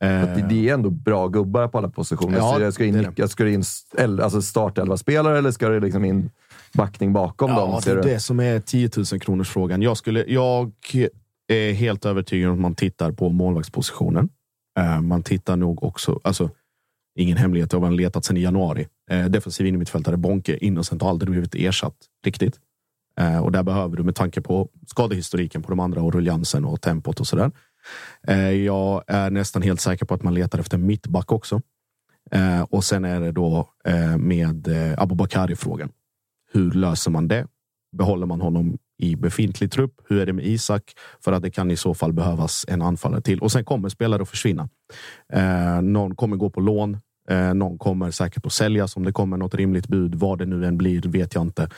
För 0.00 0.22
att 0.22 0.36
det, 0.36 0.46
det 0.48 0.68
är 0.68 0.74
ändå 0.74 0.90
bra 0.90 1.28
gubbar 1.28 1.68
på 1.68 1.78
alla 1.78 1.88
positioner. 1.88 2.38
Ja, 2.38 2.54
så 2.54 2.62
jag 2.62 2.74
ska 2.74 2.84
in, 2.84 2.94
det 2.94 3.10
det. 3.16 3.28
ska 3.28 3.48
in 3.48 3.64
alltså 3.98 4.42
startelva-spelare 4.42 5.38
eller 5.38 5.50
ska 5.50 5.68
det 5.68 5.80
liksom 5.80 6.04
in 6.04 6.30
backning 6.72 7.12
bakom 7.12 7.50
dem? 7.50 7.70
Ja, 7.70 7.76
det 7.76 7.82
Ser 7.82 7.96
är 7.96 8.02
det 8.02 8.20
som 8.20 8.40
är 8.40 8.60
10 8.60 8.90
000 8.96 9.20
kronors 9.20 9.48
frågan. 9.48 9.82
Jag, 9.82 9.96
skulle, 9.96 10.24
jag 10.28 10.72
är 11.48 11.72
helt 11.72 12.04
övertygad 12.04 12.50
om 12.50 12.54
att 12.54 12.60
man 12.60 12.74
tittar 12.74 13.12
på 13.12 13.28
målvaktspositionen. 13.28 14.28
Eh, 14.78 15.00
man 15.00 15.22
tittar 15.22 15.56
nog 15.56 15.82
också, 15.82 16.20
alltså 16.24 16.50
ingen 17.18 17.36
hemlighet, 17.36 17.72
jag 17.72 17.80
har 17.80 17.90
letat 17.90 18.24
sedan 18.24 18.36
i 18.36 18.42
januari. 18.42 18.88
Eh, 19.10 19.24
defensiv 19.24 19.66
innermittfältare 19.66 20.16
Bonke 20.16 20.56
Innocent 20.56 21.02
har 21.02 21.10
aldrig 21.10 21.30
blivit 21.30 21.54
ersatt 21.54 21.96
riktigt. 22.24 22.60
Eh, 23.20 23.38
och 23.38 23.52
där 23.52 23.62
behöver 23.62 23.96
du 23.96 24.02
med 24.02 24.14
tanke 24.14 24.40
på 24.40 24.68
skadehistoriken 24.86 25.62
på 25.62 25.70
de 25.70 25.80
andra 25.80 26.02
och 26.02 26.14
ruljansen 26.14 26.64
och 26.64 26.80
tempot 26.80 27.20
och 27.20 27.26
sådär. 27.26 27.50
Jag 28.64 29.04
är 29.06 29.30
nästan 29.30 29.62
helt 29.62 29.80
säker 29.80 30.06
på 30.06 30.14
att 30.14 30.22
man 30.22 30.34
letar 30.34 30.58
efter 30.58 30.78
mittback 30.78 31.32
också. 31.32 31.60
Och 32.68 32.84
sen 32.84 33.04
är 33.04 33.20
det 33.20 33.32
då 33.32 33.68
med 34.18 34.68
Abubakari-frågan. 34.98 35.90
Hur 36.52 36.72
löser 36.72 37.10
man 37.10 37.28
det? 37.28 37.46
Behåller 37.96 38.26
man 38.26 38.40
honom 38.40 38.78
i 38.98 39.16
befintlig 39.16 39.72
trupp? 39.72 39.92
Hur 40.08 40.20
är 40.20 40.26
det 40.26 40.32
med 40.32 40.46
Isak? 40.46 40.82
För 41.24 41.32
att 41.32 41.42
det 41.42 41.50
kan 41.50 41.70
i 41.70 41.76
så 41.76 41.94
fall 41.94 42.12
behövas 42.12 42.64
en 42.68 42.82
anfallare 42.82 43.20
till. 43.20 43.40
Och 43.40 43.52
sen 43.52 43.64
kommer 43.64 43.88
spelare 43.88 44.22
att 44.22 44.28
försvinna. 44.28 44.68
Eh, 45.32 45.82
någon 45.82 46.16
kommer 46.16 46.36
gå 46.36 46.50
på 46.50 46.60
lån. 46.60 46.98
Eh, 47.30 47.54
någon 47.54 47.78
kommer 47.78 48.10
säkert 48.10 48.46
att 48.46 48.52
säljas 48.52 48.96
om 48.96 49.04
det 49.04 49.12
kommer 49.12 49.36
något 49.36 49.54
rimligt 49.54 49.88
bud. 49.88 50.14
Vad 50.14 50.38
det 50.38 50.46
nu 50.46 50.66
än 50.66 50.78
blir 50.78 51.02
vet 51.02 51.34
jag 51.34 51.42
inte. 51.42 51.68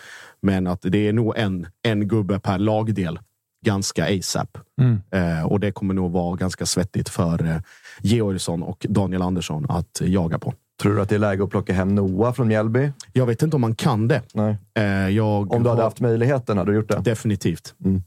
Men 0.42 0.66
att 0.66 0.82
det 0.82 1.08
är 1.08 1.12
nog 1.12 1.36
en, 1.36 1.66
en 1.82 2.08
gubbe 2.08 2.40
per 2.40 2.58
lagdel. 2.58 3.18
Ganska 3.66 4.18
ASAP. 4.18 4.58
Mm. 4.80 5.00
Eh, 5.10 5.46
och 5.46 5.60
det 5.60 5.72
kommer 5.72 5.94
nog 5.94 6.12
vara 6.12 6.36
ganska 6.36 6.66
svettigt 6.66 7.08
för 7.08 7.46
eh, 7.46 7.56
Georgsson 8.02 8.62
och 8.62 8.86
Daniel 8.88 9.22
Andersson 9.22 9.66
att 9.68 10.00
jaga 10.04 10.38
på. 10.38 10.54
Tror 10.82 10.94
du 10.94 11.00
att 11.00 11.08
det 11.08 11.14
är 11.14 11.18
läge 11.18 11.44
att 11.44 11.50
plocka 11.50 11.72
hem 11.72 11.94
Noah 11.94 12.32
från 12.32 12.48
Mjällby? 12.48 12.92
Jag 13.12 13.26
vet 13.26 13.42
inte 13.42 13.56
om 13.56 13.60
man 13.60 13.74
kan 13.74 14.08
det. 14.08 14.22
Nej. 14.34 14.56
Eh, 14.74 14.84
jag 15.08 15.52
Om 15.52 15.62
du 15.62 15.68
hade 15.68 15.80
har- 15.80 15.84
haft 15.86 16.00
möjligheten, 16.00 16.58
hade 16.58 16.72
du 16.72 16.76
gjort 16.76 16.88
det? 16.88 17.00
Definitivt. 17.04 17.74
Mm. 17.84 18.02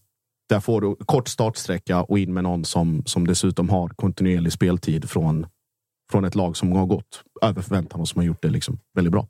Där 0.49 0.59
får 0.59 0.81
du 0.81 0.95
kort 1.05 1.27
startsträcka 1.27 2.03
och 2.03 2.19
in 2.19 2.33
med 2.33 2.43
någon 2.43 2.65
som, 2.65 3.03
som 3.05 3.27
dessutom 3.27 3.69
har 3.69 3.89
kontinuerlig 3.89 4.51
speltid 4.53 5.09
från, 5.09 5.45
från 6.11 6.25
ett 6.25 6.35
lag 6.35 6.57
som 6.57 6.71
har 6.71 6.85
gått 6.85 7.23
över 7.41 7.61
förväntan 7.61 8.01
och 8.01 8.07
som 8.07 8.19
har 8.19 8.25
gjort 8.25 8.41
det 8.41 8.49
liksom 8.49 8.79
väldigt 8.95 9.11
bra. 9.11 9.27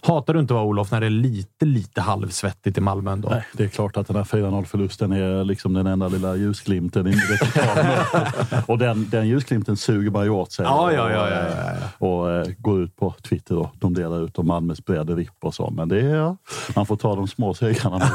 Hatar 0.00 0.34
du 0.34 0.40
inte 0.40 0.54
va, 0.54 0.62
Olof, 0.62 0.90
när 0.90 1.00
det 1.00 1.06
är 1.06 1.10
lite, 1.10 1.64
lite 1.64 2.00
halvsvettigt 2.00 2.78
i 2.78 2.80
Malmö 2.80 3.12
ändå? 3.12 3.28
Nej, 3.28 3.46
det 3.52 3.64
är 3.64 3.68
klart 3.68 3.96
att 3.96 4.06
den 4.06 4.16
här 4.16 4.24
4-0-förlusten 4.24 5.12
är 5.12 5.44
liksom 5.44 5.74
den 5.74 5.86
enda 5.86 6.08
lilla 6.08 6.36
ljusglimten 6.36 7.06
i. 7.06 7.14
Och 8.66 8.78
den, 8.78 9.08
den 9.10 9.28
ljusglimten 9.28 9.76
suger 9.76 10.10
man 10.10 10.24
ju 10.24 10.30
åt 10.30 10.52
sig. 10.52 10.64
Ja, 10.64 10.82
och, 10.84 10.92
ja, 10.92 11.10
ja, 11.10 11.30
ja, 11.30 11.48
ja, 11.48 12.06
och 12.06 12.32
eh, 12.32 12.46
går 12.58 12.82
ut 12.82 12.96
på 12.96 13.14
Twitter 13.28 13.56
och 13.56 13.70
de 13.78 13.94
delar 13.94 14.24
ut 14.24 14.38
om 14.38 14.46
Malmös 14.46 14.84
bredd 14.84 15.10
och 15.10 15.18
vipp 15.18 15.44
och 15.44 15.54
så. 15.54 15.70
Men 15.70 15.88
det 15.88 16.00
är, 16.00 16.36
man 16.76 16.86
får 16.86 16.96
ta 16.96 17.14
de 17.16 17.28
små 17.28 17.54
segrarna 17.54 17.98
man 17.98 18.08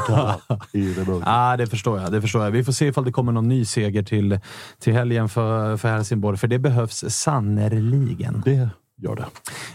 kan 0.48 0.58
i 0.72 0.94
det 0.94 1.08
mörka. 1.08 1.22
Ja, 1.30 1.56
det 1.56 1.66
förstår 1.66 2.00
jag. 2.00 2.12
Det 2.12 2.20
förstår 2.20 2.44
jag. 2.44 2.50
Vi 2.50 2.64
får 2.64 2.72
se 2.72 2.86
ifall 2.86 3.04
det 3.04 3.12
kommer 3.12 3.32
någon 3.32 3.48
ny 3.48 3.64
seger 3.64 4.02
till, 4.02 4.40
till 4.78 4.92
helgen 4.92 5.28
för, 5.28 5.76
för 5.76 5.88
Helsingborg, 5.88 6.38
för 6.38 6.48
det 6.48 6.58
behövs 6.58 7.04
sannerligen. 7.08 8.42
Det 8.44 8.68
gör 9.02 9.26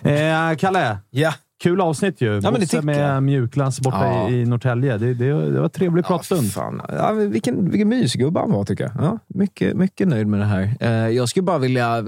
det. 0.01 0.29
Eh, 0.51 0.55
Kalle, 0.57 0.97
Ja. 1.09 1.33
Kul 1.63 1.81
avsnitt 1.81 2.21
ju. 2.21 2.39
det 2.39 2.51
Bosse 2.51 2.81
med 2.81 3.23
mjukglass 3.23 3.79
borta 3.79 4.05
Ja. 4.05 4.29
i, 4.29 4.41
i 4.41 4.45
Norrtälje. 4.45 4.97
Det, 4.97 5.13
det, 5.13 5.25
det 5.51 5.57
var 5.57 5.63
en 5.63 5.69
trevlig 5.69 6.05
pratstund. 6.05 6.51
Ja, 6.89 7.13
men 7.13 7.31
vilken, 7.31 7.69
vilken 7.69 7.89
mysgubbe 7.89 8.39
han 8.39 8.51
var, 8.51 8.63
tycker 8.65 8.83
jag. 8.83 8.93
Ja, 9.05 9.19
mycket, 9.27 9.77
mycket 9.77 10.07
nöjd 10.07 10.27
med 10.27 10.39
det 10.39 10.45
här. 10.45 10.75
Eh, 10.79 10.89
jag 11.15 11.29
skulle 11.29 11.43
bara 11.43 11.57
vilja 11.57 12.05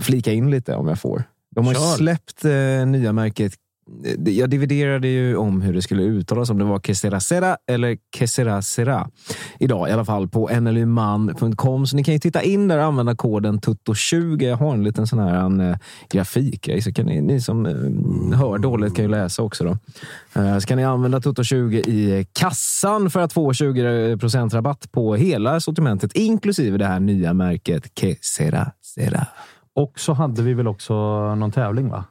flika 0.00 0.32
in 0.32 0.50
lite, 0.50 0.74
om 0.74 0.88
jag 0.88 0.98
får. 0.98 1.22
De 1.54 1.66
har 1.66 1.74
Kör. 1.74 1.80
släppt 1.96 2.44
eh, 2.44 2.86
nya 2.86 3.12
märket. 3.12 3.52
Eh, 4.04 4.32
jag 4.32 4.50
dividerade 4.50 5.08
ju 5.08 5.36
om 5.36 5.62
hur 5.62 5.72
det 5.72 5.82
skulle 5.82 6.02
uttalas, 6.02 6.50
om 6.50 6.58
det 6.58 6.64
var 6.64 6.80
Kesera 6.80 7.20
Sera 7.20 7.56
eller 7.66 7.98
Kesera 8.16 8.62
Sera. 8.62 9.08
Idag 9.58 9.88
i 9.88 9.92
alla 9.92 10.04
fall 10.04 10.28
på 10.28 10.48
nluman.com. 10.60 11.86
Så 11.86 11.96
ni 11.96 12.04
kan 12.04 12.14
ju 12.14 12.20
titta 12.20 12.42
in 12.42 12.68
där 12.68 12.78
och 12.78 12.84
använda 12.84 13.16
koden 13.16 13.60
TUTTO20. 13.60 14.42
Jag 14.42 14.56
har 14.56 14.72
en 14.72 14.84
liten 14.84 15.06
sån 15.06 15.18
här 15.18 15.34
en, 15.34 15.60
eh, 15.60 15.76
grafikgrej, 16.10 16.82
så 16.82 16.92
kan 16.92 17.06
ni, 17.06 17.20
ni 17.20 17.40
som 17.40 17.66
eh, 17.66 18.38
hör 18.38 18.58
dåligt 18.58 18.96
kan 18.96 19.04
ju 19.04 19.10
läsa 19.10 19.42
också. 19.42 19.64
Då. 19.64 19.78
Eh, 20.40 20.58
så 20.58 20.66
kan 20.66 20.76
ni 20.76 20.84
använda 20.84 21.18
TUTTO20 21.18 21.88
i 21.88 22.26
kassan 22.32 23.10
för 23.10 23.20
att 23.20 23.32
få 23.32 23.52
20 23.52 24.16
rabatt 24.52 24.92
på 24.92 25.14
hela 25.14 25.60
sortimentet, 25.60 26.12
inklusive 26.12 26.78
det 26.78 26.86
här 26.86 27.00
nya 27.00 27.32
märket 27.32 27.98
Kesera 28.00 28.72
Sera. 28.82 29.26
Och 29.76 30.00
så 30.00 30.12
hade 30.12 30.42
vi 30.42 30.54
väl 30.54 30.68
också 30.68 30.94
någon 31.34 31.52
tävling, 31.52 31.88
va? 31.88 32.04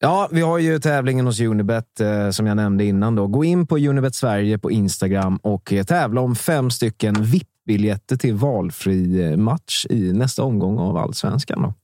Ja, 0.00 0.28
vi 0.32 0.40
har 0.40 0.58
ju 0.58 0.78
tävlingen 0.78 1.26
hos 1.26 1.40
Unibet 1.40 2.00
eh, 2.00 2.30
som 2.30 2.46
jag 2.46 2.56
nämnde 2.56 2.84
innan. 2.84 3.14
Då. 3.14 3.26
Gå 3.26 3.44
in 3.44 3.66
på 3.66 3.78
Unibet 3.78 4.14
Sverige 4.14 4.58
på 4.58 4.70
Instagram 4.70 5.36
och 5.36 5.72
eh, 5.72 5.84
tävla 5.84 6.20
om 6.20 6.36
fem 6.36 6.70
stycken 6.70 7.14
VIP-biljetter 7.22 8.16
till 8.16 8.34
valfri 8.34 9.22
eh, 9.22 9.36
match 9.36 9.86
i 9.90 10.12
nästa 10.12 10.42
omgång 10.42 10.78
av 10.78 10.96
Allsvenskan. 10.96 11.62
Då. 11.62 11.74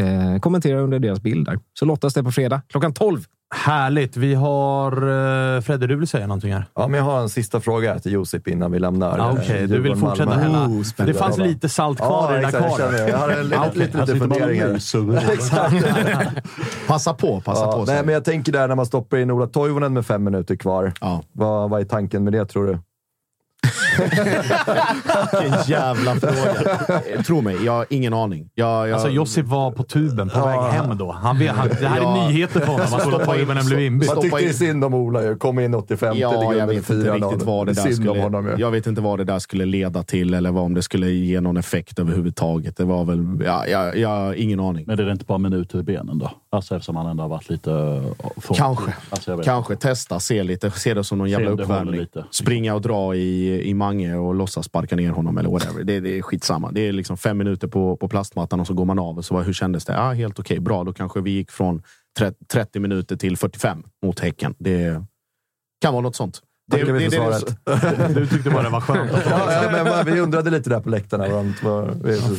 Eh, 0.00 0.38
kommentera 0.38 0.80
under 0.80 0.98
deras 0.98 1.20
bild 1.20 1.46
där. 1.46 1.58
Så 1.78 1.84
lottas 1.84 2.14
det 2.14 2.22
på 2.22 2.32
fredag 2.32 2.62
klockan 2.68 2.94
12. 2.94 3.24
Härligt! 3.54 4.16
Vi 4.16 4.34
har... 4.34 5.08
Uh, 5.08 5.60
Fredde, 5.60 5.86
du 5.86 5.96
vill 5.96 6.08
säga 6.08 6.26
någonting 6.26 6.52
här? 6.52 6.64
Ja, 6.74 6.88
men 6.88 6.98
jag 6.98 7.04
har 7.04 7.20
en 7.20 7.28
sista 7.28 7.60
fråga 7.60 7.98
till 7.98 8.12
Josip 8.12 8.48
innan 8.48 8.72
vi 8.72 8.78
lämnar. 8.78 9.18
Ja, 9.18 9.28
eh, 9.28 9.34
Okej, 9.40 9.66
du 9.66 9.80
vill 9.80 9.96
fortsätta 9.96 10.30
hälla. 10.30 10.66
Oh, 10.66 10.82
det 11.06 11.14
fanns 11.14 11.38
lite 11.38 11.68
salt 11.68 11.98
kvar 11.98 12.38
i 12.38 12.42
den 12.42 12.42
där 12.42 12.50
kvarnen. 12.58 12.76
känner 12.76 12.98
Jag 12.98 13.08
Jag 13.08 13.18
har 13.18 13.28
en 13.28 13.48
lite, 13.48 13.70
lite, 13.78 13.98
lite 13.98 14.16
funderingar. 14.16 14.72
Passa 16.86 17.14
på, 17.14 17.40
passa 17.40 17.64
Ja, 17.64 17.72
på. 17.72 17.84
nej, 17.84 18.02
men 18.04 18.14
jag 18.14 18.24
tänker 18.24 18.52
där 18.52 18.68
när 18.68 18.74
man 18.74 18.86
stoppar 18.86 19.16
in 19.16 19.30
Ola 19.30 19.46
Toivonen 19.46 19.92
med 19.92 20.06
fem 20.06 20.24
minuter 20.24 20.56
kvar. 20.56 20.92
Ja. 21.00 21.22
Vad, 21.32 21.70
vad 21.70 21.80
är 21.80 21.84
tanken 21.84 22.24
med 22.24 22.32
det, 22.32 22.44
tror 22.44 22.66
du? 22.66 22.78
Vilken 25.42 25.58
jävla 25.66 26.14
fråga. 26.14 27.00
Eh, 27.14 27.22
Tro 27.22 27.40
mig, 27.40 27.56
jag 27.64 27.72
har 27.72 27.86
ingen 27.90 28.14
aning. 28.14 28.50
Jag, 28.54 28.88
jag, 28.88 28.92
Alltså, 28.94 29.08
Josip 29.08 29.46
var 29.46 29.70
på 29.70 29.82
tuben 29.82 30.28
på 30.28 30.38
Ja. 30.38 30.46
väg 30.46 30.72
hem 30.72 30.98
då. 30.98 31.12
Han, 31.12 31.38
vet- 31.38 31.50
han, 31.50 31.68
det 31.68 31.86
här 31.88 31.96
är 31.98 32.02
Ja. 32.02 32.28
nyheter 32.28 32.60
för 32.60 32.66
honom, 32.66 32.86
att 32.92 33.06
Ola 33.06 33.18
Toivonen 33.26 33.66
blev 33.66 33.80
inbytt. 33.80 34.08
Man 34.08 34.14
Stoppa 34.16 34.22
tyckte 34.22 34.40
in- 34.42 34.46
ju 34.48 34.54
synd 34.54 34.84
om 34.84 34.94
Ola 34.94 35.22
ju. 35.22 35.36
Kom 35.36 35.58
in 35.58 35.74
85 35.74 36.16
Ja, 36.18 36.54
jag 36.54 36.66
vet 36.66 36.76
inte 36.76 36.92
4-0. 36.92 37.14
riktigt 37.30 37.42
vad 37.46 37.66
det 37.66 37.72
där 37.72 37.92
skulle... 37.92 38.10
om 38.10 38.18
honom. 38.18 38.54
Jag 38.58 38.70
vet 38.70 38.86
inte 38.86 39.00
vad 39.00 39.18
det 39.18 39.24
där 39.24 39.38
skulle 39.38 39.64
leda 39.66 40.02
till 40.02 40.34
eller 40.34 40.50
vad 40.50 40.64
om 40.64 40.74
det 40.74 40.82
skulle 40.82 41.10
ge 41.10 41.40
någon 41.40 41.56
effekt 41.56 41.98
överhuvudtaget. 41.98 42.76
Det 42.76 42.84
var 42.84 43.04
väl... 43.04 43.26
Ja, 43.46 43.66
jag, 43.66 43.96
jag 43.98 44.36
ingen 44.36 44.60
aning. 44.60 44.84
Men 44.86 44.98
är 44.98 45.02
det 45.04 45.12
inte 45.12 45.24
bara 45.24 45.38
minuter 45.38 45.78
i 45.78 45.82
benen 45.82 46.18
då? 46.18 46.30
Alltså 46.50 46.74
eftersom 46.76 46.96
han 46.96 47.06
ändå 47.06 47.22
har 47.24 47.28
varit 47.28 47.50
lite... 47.50 48.02
från- 48.36 48.56
Kanske. 48.56 48.92
Alltså. 49.10 49.38
Kanske 49.44 49.76
testa, 49.76 50.20
se 50.20 50.42
lite, 50.42 50.70
se 50.70 50.94
det 50.94 51.04
som 51.04 51.18
någon 51.18 51.30
jävla 51.30 51.50
uppvärmning. 51.50 52.06
Springa 52.30 52.74
och 52.74 52.80
dra 52.80 53.14
i, 53.14 53.51
i 53.60 53.74
Mange 53.74 54.14
och 54.16 54.34
låtsas 54.34 54.66
sparka 54.66 54.96
ner 54.96 55.10
honom 55.10 55.38
eller 55.38 55.50
whatever. 55.50 55.84
Det, 55.84 56.00
det 56.00 56.18
är 56.18 56.22
skitsamma. 56.22 56.70
Det 56.72 56.80
är 56.88 56.92
liksom 56.92 57.16
fem 57.16 57.38
minuter 57.38 57.68
på, 57.68 57.96
på 57.96 58.08
plastmattan 58.08 58.60
och 58.60 58.66
så 58.66 58.74
går 58.74 58.84
man 58.84 58.98
av. 58.98 59.18
Och 59.18 59.24
så, 59.24 59.40
hur 59.40 59.52
kändes 59.52 59.84
det? 59.84 59.92
Ja, 59.92 60.12
helt 60.12 60.38
okej, 60.38 60.60
bra. 60.60 60.84
Då 60.84 60.92
kanske 60.92 61.20
vi 61.20 61.30
gick 61.30 61.50
från 61.50 61.82
30, 62.18 62.44
30 62.52 62.80
minuter 62.80 63.16
till 63.16 63.36
45 63.36 63.82
mot 64.04 64.20
Häcken. 64.20 64.54
Det 64.58 65.04
kan 65.80 65.92
vara 65.92 66.02
något 66.02 66.16
sånt. 66.16 66.40
Det, 66.70 66.82
det- 66.84 66.92
det- 66.98 67.10
svaret. 67.10 67.56
Du 68.14 68.26
tyckte 68.26 68.50
bara 68.50 68.62
det 68.62 68.68
var 68.68 68.80
skönt. 68.80 69.10
Ja, 69.30 69.62
ja, 69.62 69.84
men 70.04 70.14
vi 70.14 70.20
undrade 70.20 70.50
lite 70.50 70.70
där 70.70 70.80
på 70.80 70.88
läktarna. 70.88 71.28
Vad, 71.28 71.52
vad, 71.62 71.84
vad, 71.84 71.94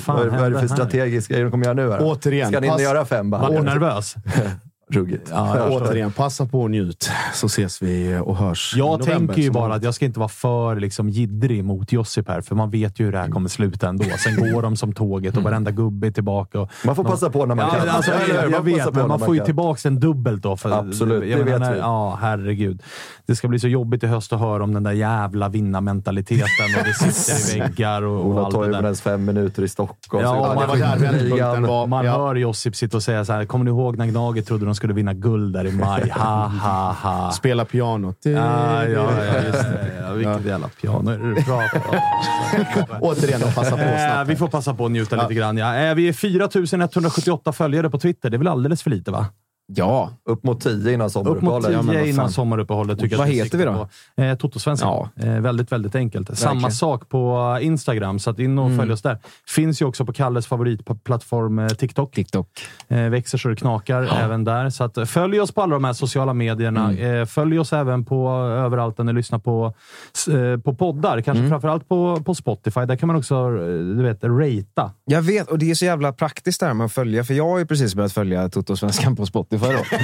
vad, 0.05 0.27
vad 0.27 0.39
är 0.39 0.49
det 0.49 0.53
för 0.53 0.59
här? 0.59 0.67
strategisk 0.67 1.31
grej 1.31 1.41
de 1.41 1.51
kommer 1.51 1.65
göra 1.65 1.73
nu? 1.73 1.91
Här? 1.91 1.99
Återigen, 2.01 2.51
Ska 2.51 2.59
ni 2.59 2.67
inte 2.67 2.83
göra 2.83 3.05
fem? 3.05 3.29
Var 3.29 3.39
Bara? 3.39 3.51
du 3.51 3.61
nervös? 3.61 4.15
ruggigt. 4.89 5.27
Ja, 5.31 5.69
Återigen, 5.69 6.11
passa 6.11 6.45
på 6.45 6.61
och 6.61 6.71
njut 6.71 7.09
så 7.33 7.45
ses 7.45 7.81
vi 7.81 8.19
och 8.23 8.37
hörs. 8.37 8.73
Jag 8.77 8.99
november, 8.99 9.33
tänker 9.33 9.41
ju 9.41 9.51
bara 9.51 9.75
att 9.75 9.83
jag 9.83 9.93
ska 9.93 10.05
inte 10.05 10.19
vara 10.19 10.29
för 10.29 10.75
liksom, 10.75 11.09
jiddrig 11.09 11.63
mot 11.63 11.91
Josip 11.91 12.27
här, 12.27 12.41
för 12.41 12.55
man 12.55 12.69
vet 12.69 12.99
ju 12.99 13.05
hur 13.05 13.11
det 13.11 13.17
här 13.17 13.29
kommer 13.29 13.49
sluta 13.49 13.87
ändå. 13.89 14.05
Sen 14.23 14.53
går 14.53 14.61
de 14.61 14.75
som 14.75 14.93
tåget 14.93 15.37
och 15.37 15.43
varenda 15.43 15.71
gubbe 15.71 16.07
är 16.07 16.11
tillbaka. 16.11 16.59
Och, 16.59 16.71
Man 16.85 16.95
får 16.95 17.03
passa 17.03 17.29
på 17.29 17.45
när 17.45 17.55
man 17.55 17.65
ja, 17.73 17.79
kan. 17.79 17.89
Alltså, 17.89 18.11
jag, 18.11 18.19
Man 18.19 18.29
jag 18.29 18.63
får 18.63 18.71
passa 18.71 18.85
vet, 18.85 18.95
men 18.95 19.07
man 19.07 19.19
får 19.19 19.35
ju 19.35 19.45
tillbaka 19.45 19.87
en 19.87 19.99
dubbelt 19.99 20.43
då. 20.43 20.57
För, 20.57 20.71
Absolut, 20.71 21.29
jag 21.29 21.39
det 21.39 21.43
vet 21.43 21.59
menar, 21.59 21.73
vi. 21.73 21.79
Ja, 21.79 22.17
herregud. 22.21 22.81
Det 23.25 23.35
ska 23.35 23.47
bli 23.47 23.59
så 23.59 23.67
jobbigt 23.67 24.03
i 24.03 24.07
höst 24.07 24.33
att 24.33 24.39
höra 24.39 24.63
om 24.63 24.73
den 24.73 24.83
där 24.83 24.91
jävla 24.91 25.49
vinnarmentaliteten 25.49 26.65
och 26.79 26.85
det 26.85 26.93
sitter 27.11 27.57
i 27.57 27.59
väggar 27.69 28.01
och, 28.01 28.19
och 28.19 28.25
Ola 28.25 28.45
allt 28.45 28.53
det 28.53 28.59
där. 28.59 28.65
Toivonens 28.65 29.01
fem 29.01 29.25
minuter 29.25 29.63
i 29.63 29.67
Stockholm. 29.67 30.23
Ja, 30.23 30.35
är 30.35 30.39
var 30.39 30.55
man 30.55 30.77
där 30.77 31.67
var. 31.67 31.87
Man 31.87 32.05
Ja. 32.05 32.11
hör 32.17 32.35
Josip 32.35 32.75
sitta 32.75 32.97
och 32.97 33.03
säga 33.03 33.25
så 33.25 33.33
här. 33.33 33.45
Kommer 33.45 33.65
ni 33.65 33.71
ihåg 33.71 33.97
när 33.97 34.05
Gnaget 34.05 34.47
trodde 34.47 34.65
de 34.65 34.72
skulle 34.75 34.93
vinna 34.93 35.13
guld 35.13 35.53
där 35.53 35.65
i 35.67 35.71
maj? 35.71 36.09
Ha, 36.09 36.47
ha, 36.47 36.91
ha. 37.03 37.31
Spela 37.31 37.65
pianot. 37.65 38.17
Ja, 38.21 38.31
ja, 38.85 38.89
ja, 39.25 39.41
just 39.47 39.63
det. 39.63 39.91
Ja, 40.01 40.13
vilket 40.13 40.45
jävla 40.45 40.67
piano 40.81 41.11
är 41.11 41.17
det 41.17 41.29
du 41.35 41.43
pratar 41.43 41.81
om? 41.89 41.95
Återigen, 43.01 43.39
passa 43.55 43.71
på 43.77 43.83
Eh, 43.83 43.97
snabbt. 44.11 44.29
vi 44.29 44.35
får 44.35 44.47
passa 44.47 44.73
på 44.73 44.85
att 44.85 44.91
njuta 44.91 45.15
lite 45.21 45.33
grann. 45.33 45.57
Ja. 45.57 45.75
Eh, 45.75 45.95
vi 45.95 46.07
är 46.09 46.13
4178 46.13 47.51
följare 47.51 47.89
på 47.89 47.99
Twitter. 47.99 48.29
Det 48.29 48.35
är 48.35 48.39
väl 48.39 48.47
alldeles 48.47 48.83
för 48.83 48.89
lite, 48.89 49.11
va? 49.11 49.25
Ja, 49.65 50.11
Upp 50.25 50.43
mot 50.43 50.61
tio 50.61 50.93
innan 50.93 51.07
Upp 51.07 51.13
mot 51.15 51.23
sommaruppehållet. 51.23 51.81
10 51.85 51.93
Ja, 51.93 52.05
innan 52.05 52.29
sommaruppehållet. 52.31 52.99
Tycker 52.99 53.15
jag 53.15 53.19
Vad 53.19 53.27
heter 53.27 53.57
vi 53.57 53.63
då? 53.63 53.87
Eh, 54.23 54.35
Totosvenskan. 54.37 55.09
Ja. 55.15 55.23
Eh, 55.23 55.39
väldigt, 55.39 55.71
väldigt 55.71 55.95
enkelt. 55.95 56.37
Samma 56.37 56.53
Verkligen. 56.53 56.71
sak 56.71 57.09
på 57.09 57.57
Instagram, 57.61 58.19
så 58.19 58.29
att 58.29 58.39
in 58.39 58.59
och 58.59 58.77
följ 58.77 58.91
oss 58.93 59.01
där. 59.01 59.17
Finns 59.47 59.81
ju 59.81 59.85
också 59.85 60.05
på 60.05 60.13
Kalles 60.13 60.47
favoritplattform 60.47 61.59
eh, 61.59 61.67
TikTok. 61.67 62.13
TikTok. 62.15 62.47
Eh, 62.87 62.97
växer 63.09 63.37
så 63.37 63.49
det 63.49 63.55
knakar 63.55 64.03
även 64.23 64.43
där. 64.43 64.69
Så 64.69 64.83
att, 64.83 65.09
följ 65.09 65.39
oss 65.39 65.51
på 65.51 65.61
alla 65.61 65.73
de 65.73 65.83
här 65.83 65.93
sociala 65.93 66.33
medierna. 66.33 66.93
Eh, 66.93 67.25
följ 67.25 67.59
oss 67.59 67.73
även 67.73 68.05
på 68.05 68.29
överallt 68.31 68.97
där 68.97 69.03
ni 69.03 69.13
lyssnar 69.13 69.39
på, 69.39 69.73
på 70.63 70.73
poddar. 70.75 71.21
Kanske 71.21 71.49
framförallt 71.49 71.89
på, 71.89 72.21
på 72.25 72.35
Spotify. 72.35 72.85
Där 72.85 72.95
kan 72.95 73.07
man 73.07 73.15
också 73.15 73.49
du 73.95 74.03
vet, 74.03 74.23
ratea. 74.23 74.91
Jag 75.05 75.21
vet, 75.21 75.47
och 75.51 75.59
det 75.59 75.71
är 75.71 75.75
så 75.75 75.85
jävla 75.85 76.13
praktiskt 76.13 76.59
det 76.59 76.65
här 76.65 76.73
med 76.73 76.85
att 76.85 76.93
följa, 76.93 77.23
för 77.23 77.33
jag 77.33 77.49
har 77.49 77.59
ju 77.59 77.65
precis 77.65 77.95
börjat 77.95 78.13
följa 78.13 78.49
Toto-svenskan 78.49 79.15
på 79.15 79.25
Spotify. 79.25 79.52
Då. 79.61 79.67
ja, 79.91 79.99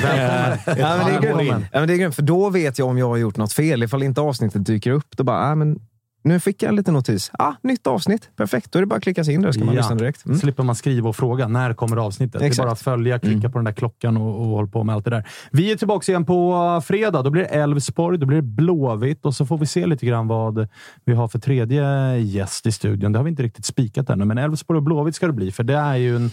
men 0.66 0.76
det 0.76 0.82
är 0.82 1.22
Välkommen. 1.22 1.46
grymt. 1.46 1.66
Ja, 1.72 1.80
men 1.80 1.88
det 1.88 1.94
är 1.94 1.98
grymt, 1.98 2.16
för 2.16 2.22
då 2.22 2.50
vet 2.50 2.80
jag 2.80 2.88
om 2.88 2.98
jag 2.98 3.08
har 3.08 3.18
gjort 3.18 3.38
något 3.38 3.54
fel. 3.54 3.84
Ifall 3.84 4.04
inte 4.04 4.22
avsnittet 4.22 4.66
dyker 4.66 4.92
upp, 4.92 5.18
då 5.18 5.24
bara, 5.24 5.52
ah, 5.52 5.56
men 5.56 5.80
nu 6.24 6.40
fick 6.40 6.64
jag 6.64 6.70
en 6.70 6.76
liten 6.76 6.94
notis. 6.94 7.32
Ah, 7.34 7.54
nytt 7.62 7.88
avsnitt. 7.88 8.30
Perfekt, 8.36 8.72
då 8.72 8.80
är 8.80 8.82
det 8.82 8.86
bara 8.86 8.96
att 8.96 9.04
klicka 9.04 9.24
sig 9.24 9.34
in 9.34 9.42
där 9.42 9.52
så 9.52 9.60
kan 9.60 9.66
man 9.66 9.76
lyssna 9.76 9.96
direkt. 9.96 10.26
Mm. 10.26 10.38
slipper 10.38 10.64
man 10.64 10.76
skriva 10.76 11.10
och 11.10 11.16
fråga 11.16 11.48
när 11.48 11.74
kommer 11.74 11.98
avsnittet. 11.98 12.40
Det 12.40 12.46
är 12.46 12.48
Exakt. 12.48 12.60
Mm. 12.60 12.68
bara 12.68 12.72
att 12.72 12.82
följa, 12.82 13.20
klicka 13.20 13.50
på 13.50 13.58
den 13.58 13.66
där 13.66 13.72
klockan 13.72 14.18
och, 14.18 14.42
och 14.42 14.46
hålla 14.48 14.68
på 14.68 14.84
med 14.84 14.96
allt 14.96 15.06
det 15.06 15.12
där. 15.12 15.28
Vi 15.52 15.72
är 15.72 15.76
tillbaka 15.76 16.12
igen 16.12 16.26
på 16.26 16.82
fredag. 16.86 17.22
Då 17.22 17.30
blir 17.30 17.42
det 17.42 17.48
Elfsborg, 17.48 18.18
då 18.18 18.26
blir 18.26 18.38
det 18.38 18.42
Blåvitt 18.48 19.26
och 19.26 19.36
så 19.36 19.46
får 19.46 19.58
vi 19.58 19.66
se 19.66 19.86
lite 19.86 20.06
grann 20.06 20.28
vad 20.28 20.68
vi 21.06 21.14
har 21.14 21.28
för 21.28 21.40
tredje 21.40 22.18
gäst 22.18 22.66
i 22.66 22.72
studion. 22.72 23.12
Det 23.12 23.20
har 23.20 23.24
vi 23.24 23.30
inte 23.30 23.44
riktigt 23.44 23.66
spikat 23.66 24.10
ännu, 24.10 24.26
men 24.26 24.38
Elfsborg 24.38 24.78
och 24.78 24.84
Blåvitt 24.84 25.16
ska 25.16 25.28
det 25.28 25.34
bli, 25.34 25.52
för 25.52 25.64
det 25.64 25.76
är 25.76 25.96
ju 25.96 26.16
en 26.16 26.32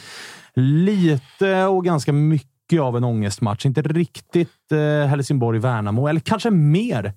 lite 0.55 1.65
och 1.65 1.85
ganska 1.85 2.13
mycket 2.13 2.56
av 2.81 2.97
en 2.97 3.05
ångestmatch. 3.05 3.67
Inte 3.67 3.83
riktigt 3.83 4.73
eh, 4.73 5.09
Helsingborg-Värnamo, 5.09 6.09
eller 6.09 6.21
kanske 6.21 6.51
mer. 6.51 7.13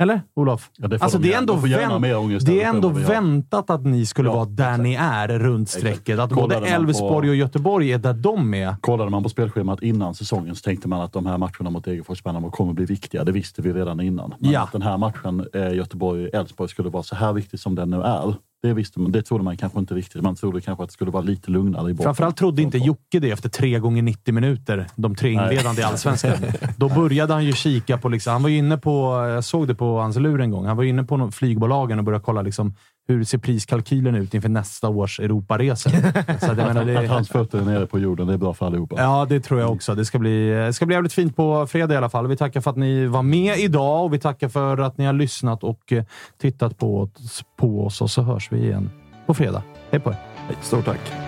Eller, 0.00 0.20
Olof? 0.34 0.70
Ja, 0.76 0.88
det 0.88 1.02
alltså, 1.02 1.18
de 1.18 1.28
det 1.28 1.34
är 1.34 1.38
ändå, 1.38 1.52
vänt- 1.54 2.44
det 2.46 2.62
är 2.62 2.68
ändå 2.68 2.88
väntat 2.88 3.70
att 3.70 3.84
ni 3.84 4.06
skulle 4.06 4.28
Ja, 4.28 4.34
vara 4.34 4.44
där 4.44 4.64
exakt. 4.64 4.82
ni 4.82 4.94
är 4.94 5.28
runt 5.38 5.68
strecket. 5.70 6.18
Att 6.18 6.32
Kollade 6.32 6.54
både 6.60 6.66
Elfsborg 6.70 7.30
och 7.30 7.36
Göteborg 7.36 7.92
är 7.92 7.98
där 7.98 8.12
de 8.12 8.54
är. 8.54 8.76
Kollade 8.80 9.10
man 9.10 9.22
på 9.22 9.28
spelschemat 9.28 9.82
innan 9.82 10.14
säsongen 10.14 10.54
så 10.54 10.62
tänkte 10.62 10.88
man 10.88 11.00
att 11.00 11.12
de 11.12 11.26
här 11.26 11.38
matcherna 11.38 11.70
mot 11.70 11.84
Degerfors 11.84 12.26
Värnamo 12.26 12.50
kommer 12.50 12.72
bli 12.72 12.84
viktiga. 12.84 13.24
Det 13.24 13.32
visste 13.32 13.62
vi 13.62 13.72
redan 13.72 14.00
innan. 14.00 14.34
Men 14.38 14.50
Ja. 14.50 14.62
att 14.62 14.72
den 14.72 14.82
här 14.82 14.98
matchen 14.98 15.46
eh, 15.54 15.72
Göteborg-Elfsborg 15.74 16.68
skulle 16.70 16.88
vara 16.88 17.02
så 17.02 17.14
här 17.16 17.32
viktig 17.32 17.60
som 17.60 17.74
den 17.74 17.90
nu 17.90 18.02
är. 18.02 18.34
Det, 18.62 18.72
visste 18.72 19.00
man, 19.00 19.12
det 19.12 19.22
trodde 19.22 19.44
man 19.44 19.56
kanske 19.56 19.78
inte 19.78 19.94
riktigt. 19.94 20.22
Man 20.22 20.36
trodde 20.36 20.60
kanske 20.60 20.82
att 20.82 20.88
det 20.88 20.92
skulle 20.92 21.10
vara 21.10 21.22
lite 21.22 21.50
lugnare 21.50 21.90
i 21.90 21.94
botten. 21.94 22.04
Framförallt 22.04 22.36
trodde 22.36 22.62
inte 22.62 22.78
Jocke 22.78 23.18
det 23.18 23.30
efter 23.30 23.48
tre 23.48 23.78
gånger 23.78 24.02
90 24.02 24.34
minuter. 24.34 24.86
De 24.96 25.14
tre 25.14 25.30
inledande 25.30 25.82
i 25.82 25.84
Allsvenskan. 25.84 26.38
Då 26.76 26.88
började 26.88 27.32
han 27.32 27.44
ju 27.44 27.52
kika 27.52 27.98
på... 27.98 28.08
Liksom, 28.08 28.32
han 28.32 28.42
var 28.42 28.50
inne 28.50 28.78
på... 28.78 29.26
Jag 29.34 29.44
såg 29.44 29.68
det 29.68 29.74
på 29.74 29.98
hans 29.98 30.16
lur 30.16 30.40
en 30.40 30.50
gång. 30.50 30.66
Han 30.66 30.76
var 30.76 30.84
inne 30.84 31.04
på 31.04 31.30
flygbolagen 31.30 31.98
och 31.98 32.04
började 32.04 32.24
kolla 32.24 32.42
liksom, 32.42 32.74
hur 33.08 33.24
ser 33.24 33.38
priskalkylen 33.38 34.14
ut 34.14 34.34
inför 34.34 34.48
nästa 34.48 34.88
års 34.88 35.20
Europaresor. 35.20 35.90
Så 36.40 36.50
att 36.50 36.56
menar, 36.56 36.80
Att 36.80 36.86
det, 36.86 37.06
hans 37.06 37.28
fötter 37.28 37.58
är 37.58 37.64
nere 37.64 37.86
på 37.86 37.98
jorden, 37.98 38.26
det 38.26 38.32
är 38.32 38.38
bra 38.38 38.54
för 38.54 38.66
allihopa. 38.66 38.96
Ja, 38.98 39.26
det 39.28 39.40
tror 39.40 39.60
jag 39.60 39.72
också. 39.72 39.94
Det 39.94 40.04
ska 40.04 40.18
bli, 40.18 40.48
det 40.50 40.72
ska 40.72 40.86
bli 40.86 40.94
jävligt 40.94 41.12
fint 41.12 41.36
på 41.36 41.66
fredag 41.66 41.94
i 41.94 41.96
alla 41.96 42.10
fall. 42.10 42.26
Vi 42.26 42.36
tackar 42.36 42.60
för 42.60 42.70
att 42.70 42.76
ni 42.76 43.06
var 43.06 43.22
med 43.22 43.58
idag 43.58 44.04
och 44.04 44.14
vi 44.14 44.18
tackar 44.18 44.48
för 44.48 44.78
att 44.78 44.98
ni 44.98 45.04
har 45.04 45.12
lyssnat 45.12 45.64
och 45.64 45.92
eh, 45.92 46.04
tittat 46.40 46.78
på, 46.78 47.10
på 47.56 47.86
oss 47.86 48.00
och 48.00 48.10
så 48.10 48.22
hörs 48.22 48.52
vi 48.52 48.58
igen 48.58 48.90
på 49.26 49.34
fredag. 49.34 49.62
Hej 49.90 50.00
på 50.00 50.10
er! 50.10 50.16
Stort 50.62 50.84
tack. 50.84 51.27